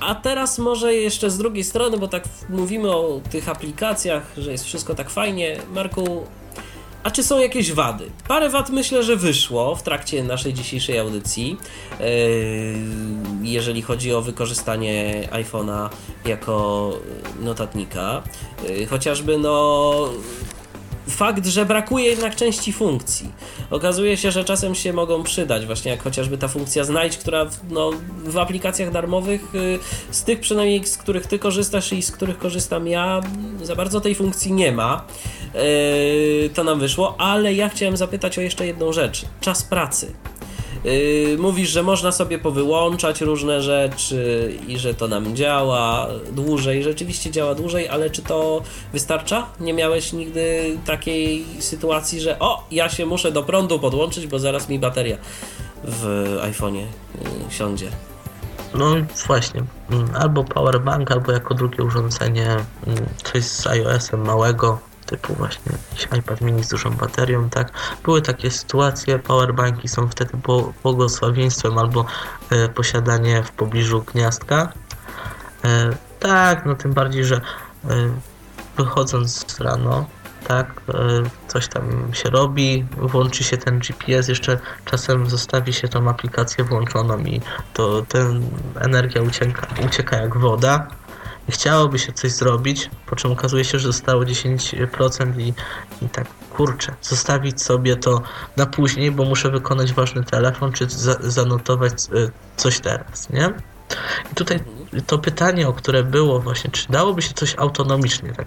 A 0.00 0.14
teraz 0.14 0.58
może 0.58 0.94
jeszcze 0.94 1.30
z 1.30 1.38
drugiej 1.38 1.64
strony, 1.64 1.98
bo 1.98 2.08
tak 2.08 2.24
mówimy 2.48 2.90
o 2.90 3.20
tych 3.30 3.48
aplikacjach, 3.48 4.22
że 4.36 4.52
jest 4.52 4.64
wszystko 4.64 4.94
tak 4.94 5.10
fajnie. 5.10 5.56
Marku, 5.74 6.26
a 7.02 7.10
czy 7.10 7.22
są 7.22 7.38
jakieś 7.38 7.72
wady? 7.72 8.10
Parę 8.28 8.48
wad 8.50 8.70
myślę, 8.70 9.02
że 9.02 9.16
wyszło 9.16 9.76
w 9.76 9.82
trakcie 9.82 10.24
naszej 10.24 10.54
dzisiejszej 10.54 10.98
audycji, 10.98 11.56
yy, 12.00 12.06
jeżeli 13.42 13.82
chodzi 13.82 14.14
o 14.14 14.22
wykorzystanie 14.22 15.28
iPhone'a 15.32 15.88
jako 16.24 16.92
notatnika. 17.40 18.22
Yy, 18.68 18.86
Chociażby 18.86 19.38
no 19.38 20.08
fakt, 21.08 21.46
że 21.46 21.66
brakuje 21.66 22.04
jednak 22.04 22.36
części 22.36 22.72
funkcji. 22.72 23.32
Okazuje 23.70 24.16
się, 24.16 24.30
że 24.30 24.44
czasem 24.44 24.74
się 24.74 24.92
mogą 24.92 25.22
przydać, 25.22 25.66
właśnie 25.66 25.90
jak 25.90 26.02
chociażby 26.02 26.38
ta 26.38 26.48
funkcja 26.48 26.84
znajdź, 26.84 27.16
która 27.16 27.44
w, 27.44 27.70
no, 27.70 27.90
w 28.24 28.38
aplikacjach 28.38 28.92
darmowych, 28.92 29.54
y, 29.54 29.78
z 30.10 30.22
tych 30.22 30.40
przynajmniej 30.40 30.86
z 30.86 30.96
których 30.96 31.26
ty 31.26 31.38
korzystasz 31.38 31.92
i 31.92 32.02
z 32.02 32.12
których 32.12 32.38
korzystam 32.38 32.88
ja, 32.88 33.20
za 33.62 33.76
bardzo 33.76 34.00
tej 34.00 34.14
funkcji 34.14 34.52
nie 34.52 34.72
ma. 34.72 35.04
Y, 35.54 36.50
to 36.54 36.64
nam 36.64 36.80
wyszło, 36.80 37.20
ale 37.20 37.54
ja 37.54 37.68
chciałem 37.68 37.96
zapytać 37.96 38.38
o 38.38 38.40
jeszcze 38.40 38.66
jedną 38.66 38.92
rzecz. 38.92 39.24
Czas 39.40 39.62
pracy. 39.62 40.12
Yy, 40.84 41.36
mówisz, 41.38 41.70
że 41.70 41.82
można 41.82 42.12
sobie 42.12 42.38
powyłączać 42.38 43.20
różne 43.20 43.62
rzeczy 43.62 44.52
i 44.68 44.78
że 44.78 44.94
to 44.94 45.08
nam 45.08 45.36
działa 45.36 46.08
dłużej. 46.32 46.82
Rzeczywiście 46.82 47.30
działa 47.30 47.54
dłużej, 47.54 47.88
ale 47.88 48.10
czy 48.10 48.22
to 48.22 48.62
wystarcza? 48.92 49.46
Nie 49.60 49.72
miałeś 49.72 50.12
nigdy 50.12 50.76
takiej 50.86 51.44
sytuacji, 51.58 52.20
że 52.20 52.38
o, 52.38 52.66
ja 52.70 52.88
się 52.88 53.06
muszę 53.06 53.32
do 53.32 53.42
prądu 53.42 53.78
podłączyć, 53.78 54.26
bo 54.26 54.38
zaraz 54.38 54.68
mi 54.68 54.78
bateria 54.78 55.16
w 55.84 56.36
iPhone'ie 56.42 56.76
yy, 56.76 57.50
siądzie. 57.50 57.90
No 58.74 58.94
właśnie, 59.26 59.62
mm, 59.90 60.10
albo 60.16 60.44
powerbank, 60.44 61.10
albo 61.10 61.32
jako 61.32 61.54
drugie 61.54 61.84
urządzenie 61.84 62.46
mm, 62.86 63.06
coś 63.24 63.44
z 63.44 63.66
iOS-em 63.66 64.26
małego, 64.26 64.78
typu 65.08 65.34
właśnie 65.34 65.72
jakiś 65.72 66.18
iPad 66.18 66.40
mini 66.40 66.64
z 66.64 66.68
dużą 66.68 66.90
baterią, 66.90 67.50
tak. 67.50 67.72
Były 68.04 68.22
takie 68.22 68.50
sytuacje, 68.50 69.18
powerbanki 69.18 69.88
są 69.88 70.08
wtedy 70.08 70.36
bło- 70.36 70.72
błogosławieństwem 70.82 71.78
albo 71.78 72.04
e, 72.50 72.68
posiadanie 72.68 73.42
w 73.42 73.50
pobliżu 73.50 74.04
gniazdka. 74.12 74.72
E, 75.64 75.90
tak, 76.20 76.66
no 76.66 76.74
tym 76.74 76.92
bardziej, 76.92 77.24
że 77.24 77.36
e, 77.36 77.40
wychodząc 78.76 79.60
rano, 79.60 80.06
tak, 80.48 80.80
coś 81.48 81.68
tam 81.68 82.10
się 82.12 82.30
robi, 82.30 82.86
włączy 82.96 83.44
się 83.44 83.56
ten 83.56 83.78
GPS, 83.78 84.28
jeszcze 84.28 84.58
czasem 84.84 85.30
zostawi 85.30 85.72
się 85.72 85.88
tą 85.88 86.08
aplikację 86.08 86.64
włączoną 86.64 87.18
i 87.18 87.40
to 87.72 88.02
ten 88.02 88.50
energia 88.80 89.22
ucieka, 89.22 89.66
ucieka 89.86 90.16
jak 90.16 90.36
woda. 90.36 90.88
Chciałoby 91.50 91.98
się 91.98 92.12
coś 92.12 92.32
zrobić, 92.32 92.90
po 93.06 93.16
czym 93.16 93.32
okazuje 93.32 93.64
się, 93.64 93.78
że 93.78 93.86
zostało 93.86 94.22
10% 94.22 95.40
i, 95.40 95.54
i 96.02 96.08
tak 96.08 96.26
kurczę, 96.50 96.94
zostawić 97.02 97.62
sobie 97.62 97.96
to 97.96 98.22
na 98.56 98.66
później, 98.66 99.10
bo 99.10 99.24
muszę 99.24 99.50
wykonać 99.50 99.92
ważny 99.92 100.24
telefon, 100.24 100.72
czy 100.72 100.86
za, 100.88 101.16
zanotować 101.20 101.92
e, 101.92 102.30
coś 102.56 102.80
teraz, 102.80 103.30
nie? 103.30 103.52
I 104.32 104.34
tutaj 104.34 104.60
to 105.06 105.18
pytanie, 105.18 105.68
o 105.68 105.72
które 105.72 106.04
było 106.04 106.40
właśnie, 106.40 106.70
czy 106.70 106.92
dałoby 106.92 107.22
się 107.22 107.34
coś 107.34 107.54
autonomicznie 107.58 108.32
tak 108.32 108.46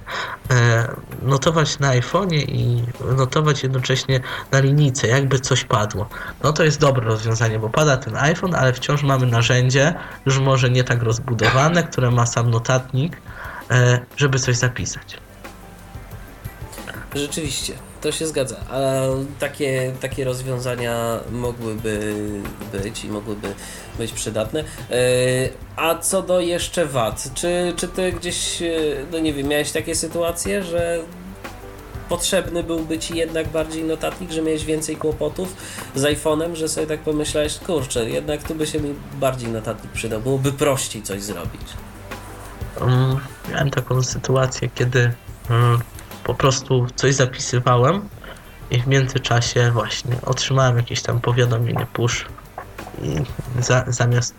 e, 0.52 0.96
notować 1.22 1.80
na 1.80 1.92
iPhone'ie 1.92 2.44
i 2.48 2.84
notować 3.18 3.64
jednocześnie 3.64 4.20
na 4.52 4.60
linijce, 4.60 5.08
jakby 5.08 5.40
coś 5.40 5.64
padło. 5.64 6.10
No 6.44 6.54
to 6.54 6.64
jest 6.64 6.80
dobre 6.80 7.06
rozwiązanie, 7.06 7.60
bo 7.60 7.70
pada 7.70 7.98
ten 7.98 8.16
iPhone, 8.16 8.56
ale 8.56 8.74
wciąż 8.74 9.04
mamy 9.04 9.26
narzędzie, 9.26 9.94
już 10.26 10.40
może 10.40 10.70
nie 10.70 10.84
tak 10.84 11.04
rozbudowane, 11.04 11.84
które 11.84 12.12
ma 12.12 12.26
sam 12.26 12.50
notatnik, 12.50 13.18
e, 13.72 14.00
żeby 14.18 14.40
coś 14.40 14.58
zapisać. 14.58 15.18
Rzeczywiście, 17.16 17.74
to 18.02 18.12
się 18.12 18.28
zgadza. 18.28 18.56
A 18.70 18.82
takie, 19.40 19.94
takie 20.02 20.26
rozwiązania 20.26 21.20
mogłyby 21.32 22.16
być 22.72 23.06
i 23.06 23.10
mogłyby 23.10 23.54
być 23.98 24.12
przydatne. 24.12 24.60
Yy, 24.60 24.98
A 25.76 25.96
co 25.96 26.22
do 26.22 26.40
jeszcze 26.40 26.86
wad, 26.86 27.30
czy, 27.34 27.74
czy 27.76 27.88
ty 27.88 28.12
gdzieś, 28.12 28.62
yy, 28.62 29.06
no 29.12 29.20
nie 29.20 29.34
wiem, 29.34 29.48
miałeś 29.48 29.72
takie 29.72 29.96
sytuacje, 29.96 30.64
że 30.64 31.00
potrzebny 32.10 32.64
byłby 32.64 33.00
ci 33.00 33.18
jednak 33.18 33.48
bardziej 33.48 33.84
notatnik, 33.84 34.32
że 34.32 34.42
miałeś 34.42 34.66
więcej 34.66 34.96
kłopotów 34.96 35.56
z 35.96 36.02
iPhone'em, 36.02 36.56
że 36.56 36.70
sobie 36.70 36.88
tak 36.88 37.00
pomyślałeś, 37.00 37.58
kurczę, 37.60 38.10
jednak 38.10 38.44
tu 38.44 38.56
by 38.56 38.68
się 38.68 38.80
mi 38.80 38.96
bardziej 39.14 39.50
notatnik 39.50 39.92
przydał, 39.92 40.22
byłoby 40.22 40.52
prościej 40.52 41.04
coś 41.04 41.22
zrobić. 41.22 41.62
Mm, 42.82 43.20
miałem 43.52 43.70
taką 43.70 44.04
sytuację, 44.04 44.70
kiedy 44.76 45.14
mm, 45.50 45.80
po 46.24 46.34
prostu 46.34 46.88
coś 46.96 47.16
zapisywałem 47.16 48.10
i 48.72 48.82
w 48.82 48.88
międzyczasie 48.88 49.72
właśnie 49.72 50.16
otrzymałem 50.22 50.78
jakieś 50.78 51.02
tam 51.02 51.22
powiadomienie 51.22 51.88
push 51.94 52.26
i 53.02 53.16
za, 53.62 53.84
zamiast 53.88 54.36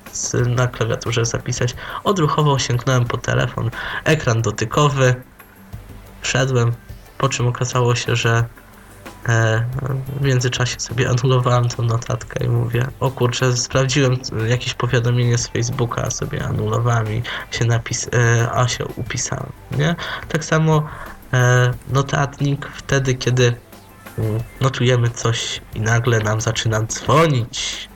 na 0.46 0.66
klawiaturze 0.66 1.24
zapisać, 1.24 1.74
odruchowo 2.04 2.58
sięgnąłem 2.58 3.04
po 3.04 3.18
telefon, 3.18 3.70
ekran 4.04 4.42
dotykowy, 4.42 5.14
wszedłem, 6.20 6.72
po 7.18 7.28
czym 7.28 7.46
okazało 7.46 7.94
się, 7.94 8.16
że 8.16 8.44
e, 9.28 9.64
w 10.20 10.22
międzyczasie 10.22 10.80
sobie 10.80 11.10
anulowałem 11.10 11.68
tą 11.68 11.82
notatkę 11.82 12.44
i 12.44 12.48
mówię, 12.48 12.86
o 13.00 13.10
kurczę, 13.10 13.56
sprawdziłem 13.56 14.16
jakieś 14.46 14.74
powiadomienie 14.74 15.38
z 15.38 15.48
Facebooka, 15.48 16.10
sobie 16.10 16.44
anulowałem 16.44 17.12
i 17.12 17.22
się 17.50 17.64
napis, 17.64 18.08
e, 18.14 18.52
a 18.52 18.68
się 18.68 18.84
upisałem, 18.84 19.52
nie? 19.78 19.96
Tak 20.28 20.44
samo 20.44 20.88
notatnik 21.88 22.66
wtedy, 22.66 23.14
kiedy 23.14 23.54
notujemy 24.60 25.10
coś 25.10 25.60
i 25.74 25.80
nagle 25.80 26.18
nam 26.18 26.40
zaczyna 26.40 26.82
dzwonić, 26.82 27.88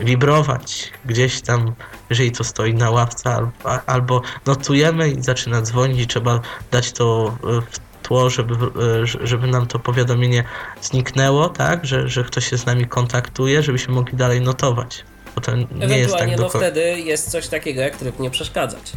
wibrować 0.00 0.92
gdzieś 1.04 1.40
tam, 1.40 1.74
jeżeli 2.10 2.32
to 2.32 2.44
stoi 2.44 2.74
na 2.74 2.90
ławce, 2.90 3.34
albo, 3.34 3.52
albo 3.86 4.22
notujemy 4.46 5.10
i 5.10 5.22
zaczyna 5.22 5.62
dzwonić 5.62 6.00
i 6.00 6.06
trzeba 6.06 6.40
dać 6.70 6.92
to 6.92 7.36
e, 7.44 7.60
w 7.70 7.78
tło, 8.02 8.30
żeby, 8.30 8.54
e, 8.54 9.26
żeby 9.26 9.46
nam 9.46 9.66
to 9.66 9.78
powiadomienie 9.78 10.44
zniknęło, 10.82 11.48
tak, 11.48 11.86
że, 11.86 12.08
że 12.08 12.24
ktoś 12.24 12.50
się 12.50 12.58
z 12.58 12.66
nami 12.66 12.86
kontaktuje, 12.86 13.62
żebyśmy 13.62 13.94
mogli 13.94 14.16
dalej 14.16 14.40
notować. 14.40 15.04
Bo 15.34 15.40
to 15.40 15.52
nie 15.56 15.98
jest 15.98 16.16
tak 16.16 16.30
do 16.30 16.36
no 16.36 16.42
końca. 16.42 16.58
wtedy 16.58 17.00
jest 17.00 17.30
coś 17.30 17.48
takiego 17.48 17.80
jak 17.80 17.96
tryb 17.96 18.18
nie 18.18 18.30
przeszkadzać. 18.30 18.92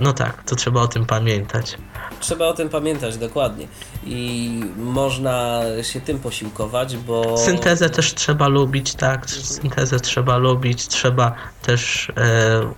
No 0.00 0.12
tak, 0.12 0.42
to 0.42 0.56
trzeba 0.56 0.80
o 0.80 0.88
tym 0.88 1.06
pamiętać. 1.06 1.78
Trzeba 2.20 2.46
o 2.46 2.52
tym 2.52 2.68
pamiętać 2.68 3.18
dokładnie. 3.18 3.66
I 4.06 4.50
można 4.76 5.62
się 5.82 6.00
tym 6.00 6.18
posiłkować, 6.18 6.96
bo. 6.96 7.38
Syntezę 7.38 7.90
też 7.90 8.14
trzeba 8.14 8.48
lubić, 8.48 8.94
tak, 8.94 9.30
syntezę 9.30 10.00
trzeba 10.00 10.36
lubić, 10.36 10.88
trzeba 10.88 11.34
też 11.62 12.12
e, 12.16 12.72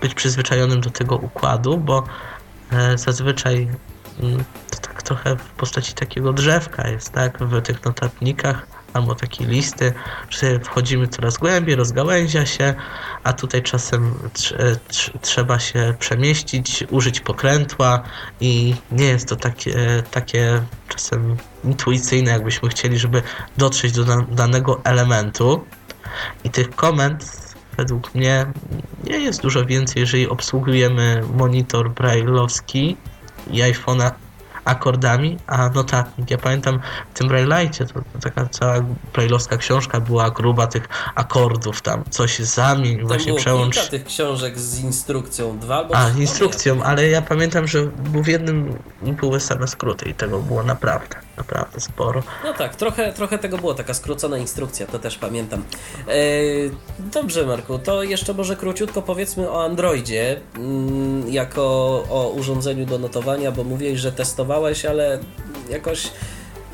być 0.00 0.14
przyzwyczajonym 0.14 0.80
do 0.80 0.90
tego 0.90 1.16
układu, 1.16 1.78
bo 1.78 2.04
e, 2.72 2.98
zazwyczaj 2.98 3.68
mm, 4.22 4.44
to 4.70 4.78
tak 4.78 5.02
trochę 5.02 5.36
w 5.36 5.50
postaci 5.50 5.94
takiego 5.94 6.32
drzewka 6.32 6.88
jest, 6.88 7.12
tak, 7.12 7.38
w 7.38 7.62
tych 7.62 7.84
notatnikach 7.84 8.77
albo 8.92 9.14
takiej 9.14 9.46
listy, 9.46 9.92
że 10.30 10.60
wchodzimy 10.60 11.08
coraz 11.08 11.38
głębiej, 11.38 11.76
rozgałęzia 11.76 12.46
się, 12.46 12.74
a 13.24 13.32
tutaj 13.32 13.62
czasem 13.62 14.14
e, 14.58 14.74
trz- 14.88 15.10
trzeba 15.20 15.58
się 15.58 15.94
przemieścić, 15.98 16.84
użyć 16.90 17.20
pokrętła 17.20 18.02
i 18.40 18.74
nie 18.92 19.04
jest 19.04 19.28
to 19.28 19.36
takie, 19.36 20.02
takie 20.10 20.62
czasem 20.88 21.36
intuicyjne, 21.64 22.30
jakbyśmy 22.30 22.68
chcieli, 22.68 22.98
żeby 22.98 23.22
dotrzeć 23.56 23.92
do 23.92 24.04
da- 24.04 24.26
danego 24.30 24.80
elementu. 24.84 25.64
I 26.44 26.50
tych 26.50 26.70
komend 26.70 27.48
według 27.76 28.14
mnie 28.14 28.46
nie 29.04 29.18
jest 29.18 29.42
dużo 29.42 29.66
więcej, 29.66 30.00
jeżeli 30.00 30.28
obsługujemy 30.28 31.22
monitor 31.34 31.90
braille'owski 31.90 32.96
i 33.50 33.62
iPhone'a 33.62 34.10
akordami, 34.68 35.36
a 35.46 35.68
notatnik. 35.68 36.30
Ja 36.30 36.38
pamiętam 36.38 36.80
w 37.14 37.18
tym 37.18 37.28
Braille'cie, 37.28 37.86
to, 37.86 37.94
to 37.94 38.18
taka 38.22 38.46
cała 38.46 38.74
braille'owska 39.14 39.56
książka 39.58 40.00
była 40.00 40.30
gruba 40.30 40.66
tych 40.66 40.88
akordów 41.14 41.82
tam, 41.82 42.04
coś 42.10 42.38
zamień, 42.38 42.98
Tam 42.98 43.06
właśnie 43.06 43.34
przełącz. 43.34 43.88
tych 43.88 44.04
książek 44.04 44.58
z 44.58 44.80
instrukcją, 44.80 45.58
dwa 45.58 45.76
albo 45.76 45.96
A, 45.96 46.10
trzy, 46.10 46.20
instrukcją, 46.20 46.82
ale 46.82 47.08
ja 47.08 47.22
pamiętam, 47.22 47.66
że 47.66 47.86
był 47.86 48.22
w 48.22 48.28
jednym 48.28 48.78
były 49.02 49.40
same 49.40 49.66
skróty 49.66 50.08
i 50.08 50.14
tego 50.14 50.38
było 50.38 50.62
naprawdę, 50.62 51.16
naprawdę 51.38 51.80
sporo. 51.80 52.22
No 52.44 52.52
tak, 52.52 52.76
trochę, 52.76 53.12
trochę 53.12 53.38
tego 53.38 53.58
było, 53.58 53.74
taka 53.74 53.94
skrócona 53.94 54.38
instrukcja, 54.38 54.86
to 54.86 54.98
też 54.98 55.18
pamiętam. 55.18 55.64
E, 56.08 56.14
dobrze, 56.98 57.46
Marku, 57.46 57.78
to 57.78 58.02
jeszcze 58.02 58.34
może 58.34 58.56
króciutko 58.56 59.02
powiedzmy 59.02 59.50
o 59.50 59.64
Androidzie, 59.64 60.40
mm, 60.56 61.28
jako 61.32 61.62
o 62.10 62.32
urządzeniu 62.36 62.86
do 62.86 62.98
notowania, 62.98 63.52
bo 63.52 63.64
mówiłeś, 63.64 64.00
że 64.00 64.12
testowałeś, 64.12 64.84
ale 64.84 65.18
jakoś 65.70 66.10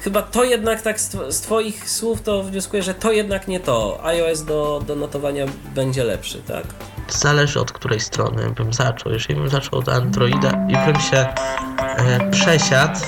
chyba 0.00 0.22
to 0.22 0.44
jednak 0.44 0.82
tak 0.82 1.00
z, 1.00 1.08
tw- 1.08 1.32
z 1.32 1.40
Twoich 1.40 1.90
słów 1.90 2.22
to 2.22 2.42
wnioskuję, 2.42 2.82
że 2.82 2.94
to 2.94 3.12
jednak 3.12 3.48
nie 3.48 3.60
to. 3.60 4.00
iOS 4.04 4.44
do, 4.44 4.82
do 4.86 4.96
notowania 4.96 5.46
będzie 5.74 6.04
lepszy, 6.04 6.42
tak? 6.42 6.64
Zależy 7.08 7.60
od 7.60 7.72
której 7.72 8.00
strony 8.00 8.50
bym 8.50 8.72
zaczął. 8.72 9.12
Jeżeli 9.12 9.34
bym 9.34 9.48
zaczął 9.48 9.78
od 9.78 9.88
Androida 9.88 10.66
i 10.68 10.92
bym 10.92 11.00
się 11.00 11.16
e, 11.16 12.30
przesiadł 12.30 13.00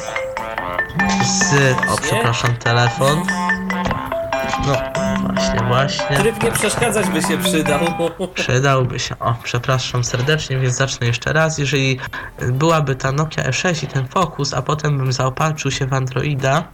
z... 1.25 1.53
O, 1.91 1.97
przepraszam, 2.03 2.57
telefon. 2.57 3.23
No, 4.67 4.77
właśnie, 5.35 5.61
właśnie. 5.69 6.17
Tryb 6.17 6.43
nie 6.43 6.53
przeszkadzać 6.53 7.09
by 7.09 7.23
się 7.23 7.39
przydał. 7.39 7.81
Przydałby 8.35 8.99
się. 8.99 9.19
O, 9.19 9.35
przepraszam 9.43 10.05
serdecznie, 10.05 10.59
więc 10.59 10.75
zacznę 10.75 11.07
jeszcze 11.07 11.33
raz. 11.33 11.59
Jeżeli 11.59 11.99
byłaby 12.39 12.97
ta 12.97 13.13
Nokia 13.13 13.43
E6 13.43 13.85
i 13.85 13.87
ten 13.87 14.09
Focus, 14.09 14.55
a 14.55 14.63
potem 14.63 14.99
bym 14.99 15.13
zaopatrzył 15.13 15.71
się 15.71 15.87
w 15.87 15.93
Androida, 15.93 16.65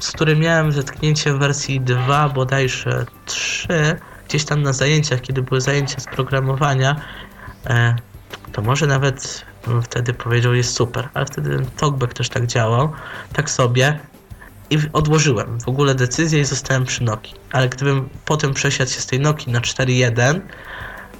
z 0.00 0.12
którym 0.12 0.38
miałem 0.38 0.72
zetknięcie 0.72 1.32
w 1.32 1.38
wersji 1.38 1.80
2, 1.80 2.28
bodajże 2.28 3.06
3, 3.26 3.68
gdzieś 4.28 4.44
tam 4.44 4.62
na 4.62 4.72
zajęciach, 4.72 5.20
kiedy 5.20 5.42
były 5.42 5.60
zajęcia 5.60 6.00
z 6.00 6.04
programowania, 6.04 6.96
e, 7.66 7.96
to 8.52 8.62
może 8.62 8.86
nawet 8.86 9.44
wtedy 9.82 10.14
powiedział, 10.14 10.54
jest 10.54 10.74
super, 10.74 11.08
ale 11.14 11.26
wtedy 11.26 11.66
talkback 11.76 12.14
też 12.14 12.28
tak 12.28 12.46
działał, 12.46 12.92
tak 13.32 13.50
sobie 13.50 13.98
i 14.70 14.78
odłożyłem 14.92 15.60
w 15.60 15.68
ogóle 15.68 15.94
decyzję 15.94 16.40
i 16.40 16.44
zostałem 16.44 16.84
przy 16.84 17.04
Nokii. 17.04 17.34
Ale 17.52 17.68
gdybym 17.68 18.08
potem 18.24 18.54
przesiadł 18.54 18.90
się 18.90 19.00
z 19.00 19.06
tej 19.06 19.20
Nokii 19.20 19.52
na 19.52 19.60
4.1 19.60 20.40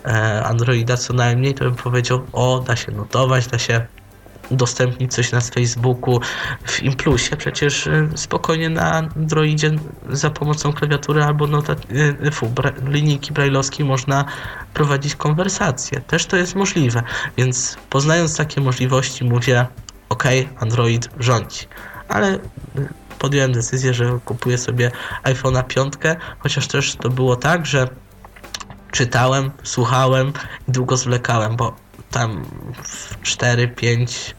e, 0.04 0.44
Androida 0.44 0.96
co 0.96 1.12
najmniej, 1.12 1.54
to 1.54 1.64
bym 1.64 1.74
powiedział, 1.74 2.26
o, 2.32 2.64
da 2.66 2.76
się 2.76 2.92
notować, 2.92 3.46
da 3.46 3.58
się 3.58 3.86
udostępnić 4.50 5.14
coś 5.14 5.32
na 5.32 5.40
Facebooku, 5.40 6.20
w 6.64 6.82
Implusie 6.82 7.36
przecież 7.36 7.86
e, 7.86 8.08
spokojnie 8.14 8.70
na 8.70 8.92
Androidzie 8.92 9.70
za 10.10 10.30
pomocą 10.30 10.72
klawiatury 10.72 11.24
albo 11.24 11.46
notat, 11.46 11.86
e, 12.22 12.30
fu, 12.30 12.48
bra, 12.48 12.72
linijki 12.86 13.32
brailleowskiej 13.32 13.86
można 13.86 14.24
prowadzić 14.74 15.16
konwersację. 15.16 16.00
Też 16.00 16.26
to 16.26 16.36
jest 16.36 16.54
możliwe, 16.54 17.02
więc 17.36 17.76
poznając 17.90 18.36
takie 18.36 18.60
możliwości 18.60 19.24
mówię, 19.24 19.66
ok, 20.08 20.24
Android 20.58 21.08
rządzi. 21.18 21.66
Ale 22.08 22.28
e, 22.28 22.38
podjąłem 23.18 23.52
decyzję, 23.52 23.94
że 23.94 24.18
kupuję 24.24 24.58
sobie 24.58 24.90
iPhone'a 25.22 25.66
5, 25.66 25.94
chociaż 26.38 26.66
też 26.66 26.96
to 26.96 27.10
było 27.10 27.36
tak, 27.36 27.66
że 27.66 27.88
czytałem, 28.90 29.50
słuchałem 29.62 30.32
i 30.68 30.72
długo 30.72 30.96
zwlekałem, 30.96 31.56
bo 31.56 31.83
tam 32.14 32.44
w 32.82 33.22
4, 33.22 33.68
5, 33.68 34.34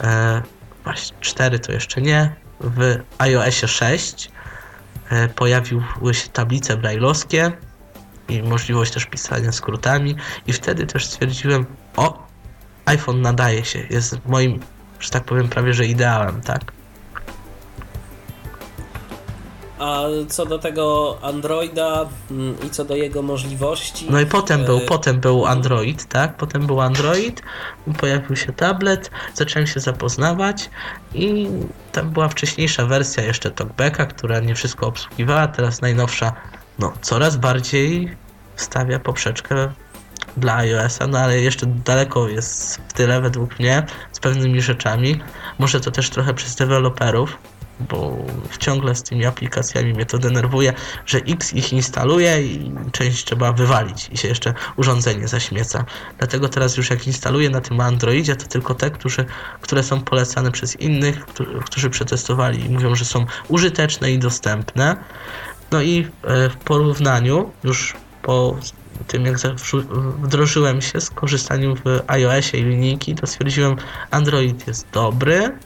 e, 0.00 0.42
właśnie 0.84 1.16
4 1.20 1.58
to 1.58 1.72
jeszcze 1.72 2.02
nie, 2.02 2.34
w 2.60 2.96
iOSie 3.18 3.68
6 3.68 4.30
e, 5.10 5.28
pojawiły 5.28 6.14
się 6.14 6.28
tablice 6.28 6.76
brailleowskie 6.76 7.52
i 8.28 8.42
możliwość 8.42 8.92
też 8.92 9.06
pisania 9.06 9.52
skrótami 9.52 10.16
i 10.46 10.52
wtedy 10.52 10.86
też 10.86 11.06
stwierdziłem, 11.06 11.66
o, 11.96 12.26
iPhone 12.84 13.20
nadaje 13.20 13.64
się, 13.64 13.86
jest 13.90 14.18
moim, 14.26 14.60
że 15.00 15.10
tak 15.10 15.24
powiem, 15.24 15.48
prawie 15.48 15.74
że 15.74 15.86
ideałem, 15.86 16.40
tak? 16.40 16.77
A 19.78 20.02
co 20.28 20.46
do 20.46 20.58
tego 20.58 21.18
Androida 21.22 22.08
mm, 22.30 22.56
i 22.66 22.70
co 22.70 22.84
do 22.84 22.96
jego 22.96 23.22
możliwości. 23.22 24.06
No 24.10 24.20
i 24.20 24.26
potem 24.26 24.64
był, 24.64 24.76
e, 24.76 24.80
potem 24.80 25.20
był 25.20 25.46
Android, 25.46 26.08
tak? 26.08 26.36
Potem 26.36 26.66
był 26.66 26.80
Android, 26.80 27.42
pojawił 27.98 28.36
się 28.36 28.52
tablet, 28.52 29.10
zacząłem 29.34 29.66
się 29.66 29.80
zapoznawać 29.80 30.70
i 31.14 31.48
tam 31.92 32.10
była 32.10 32.28
wcześniejsza 32.28 32.86
wersja 32.86 33.24
jeszcze 33.24 33.50
TalkBacka, 33.50 34.06
która 34.06 34.40
nie 34.40 34.54
wszystko 34.54 34.86
obsługiwała, 34.86 35.48
teraz 35.48 35.80
najnowsza, 35.80 36.32
no 36.78 36.92
coraz 37.00 37.36
bardziej 37.36 38.16
stawia 38.56 38.98
poprzeczkę 38.98 39.72
dla 40.36 40.56
iOS-a, 40.56 41.06
no 41.06 41.18
ale 41.18 41.40
jeszcze 41.40 41.66
daleko 41.66 42.28
jest 42.28 42.80
w 42.88 42.92
tyle 42.92 43.20
według 43.20 43.58
mnie 43.58 43.86
z 44.12 44.20
pewnymi 44.20 44.62
rzeczami. 44.62 45.20
Może 45.58 45.80
to 45.80 45.90
też 45.90 46.10
trochę 46.10 46.34
przez 46.34 46.54
deweloperów, 46.54 47.38
bo 47.80 48.16
ciągle 48.58 48.94
z 48.94 49.02
tymi 49.02 49.26
aplikacjami 49.26 49.92
mnie 49.92 50.06
to 50.06 50.18
denerwuje, 50.18 50.72
że 51.06 51.18
X 51.18 51.54
ich 51.54 51.72
instaluje 51.72 52.42
i 52.42 52.72
część 52.92 53.24
trzeba 53.24 53.52
wywalić 53.52 54.08
i 54.12 54.16
się 54.16 54.28
jeszcze 54.28 54.54
urządzenie 54.76 55.28
zaśmieca. 55.28 55.84
Dlatego 56.18 56.48
teraz 56.48 56.76
już 56.76 56.90
jak 56.90 57.06
instaluję 57.06 57.50
na 57.50 57.60
tym 57.60 57.80
Androidzie, 57.80 58.36
to 58.36 58.46
tylko 58.46 58.74
te, 58.74 58.90
którzy, 58.90 59.24
które 59.60 59.82
są 59.82 60.00
polecane 60.00 60.52
przez 60.52 60.76
innych, 60.76 61.26
którzy, 61.64 61.90
przetestowali 61.90 62.64
i 62.64 62.68
mówią, 62.68 62.94
że 62.94 63.04
są 63.04 63.26
użyteczne 63.48 64.12
i 64.12 64.18
dostępne. 64.18 64.96
No 65.70 65.82
i 65.82 66.06
e, 66.24 66.48
w 66.48 66.56
porównaniu 66.56 67.50
już 67.64 67.94
po 68.22 68.56
tym, 69.06 69.26
jak 69.26 69.36
wdrożyłem 70.22 70.82
się 70.82 71.00
z 71.00 71.10
korzystaniem 71.10 71.76
w 71.76 72.02
iOSie 72.06 72.58
i 72.58 72.64
linijki, 72.64 73.14
to 73.14 73.26
stwierdziłem, 73.26 73.76
Android 74.10 74.66
jest 74.66 74.86
dobry, 74.92 75.58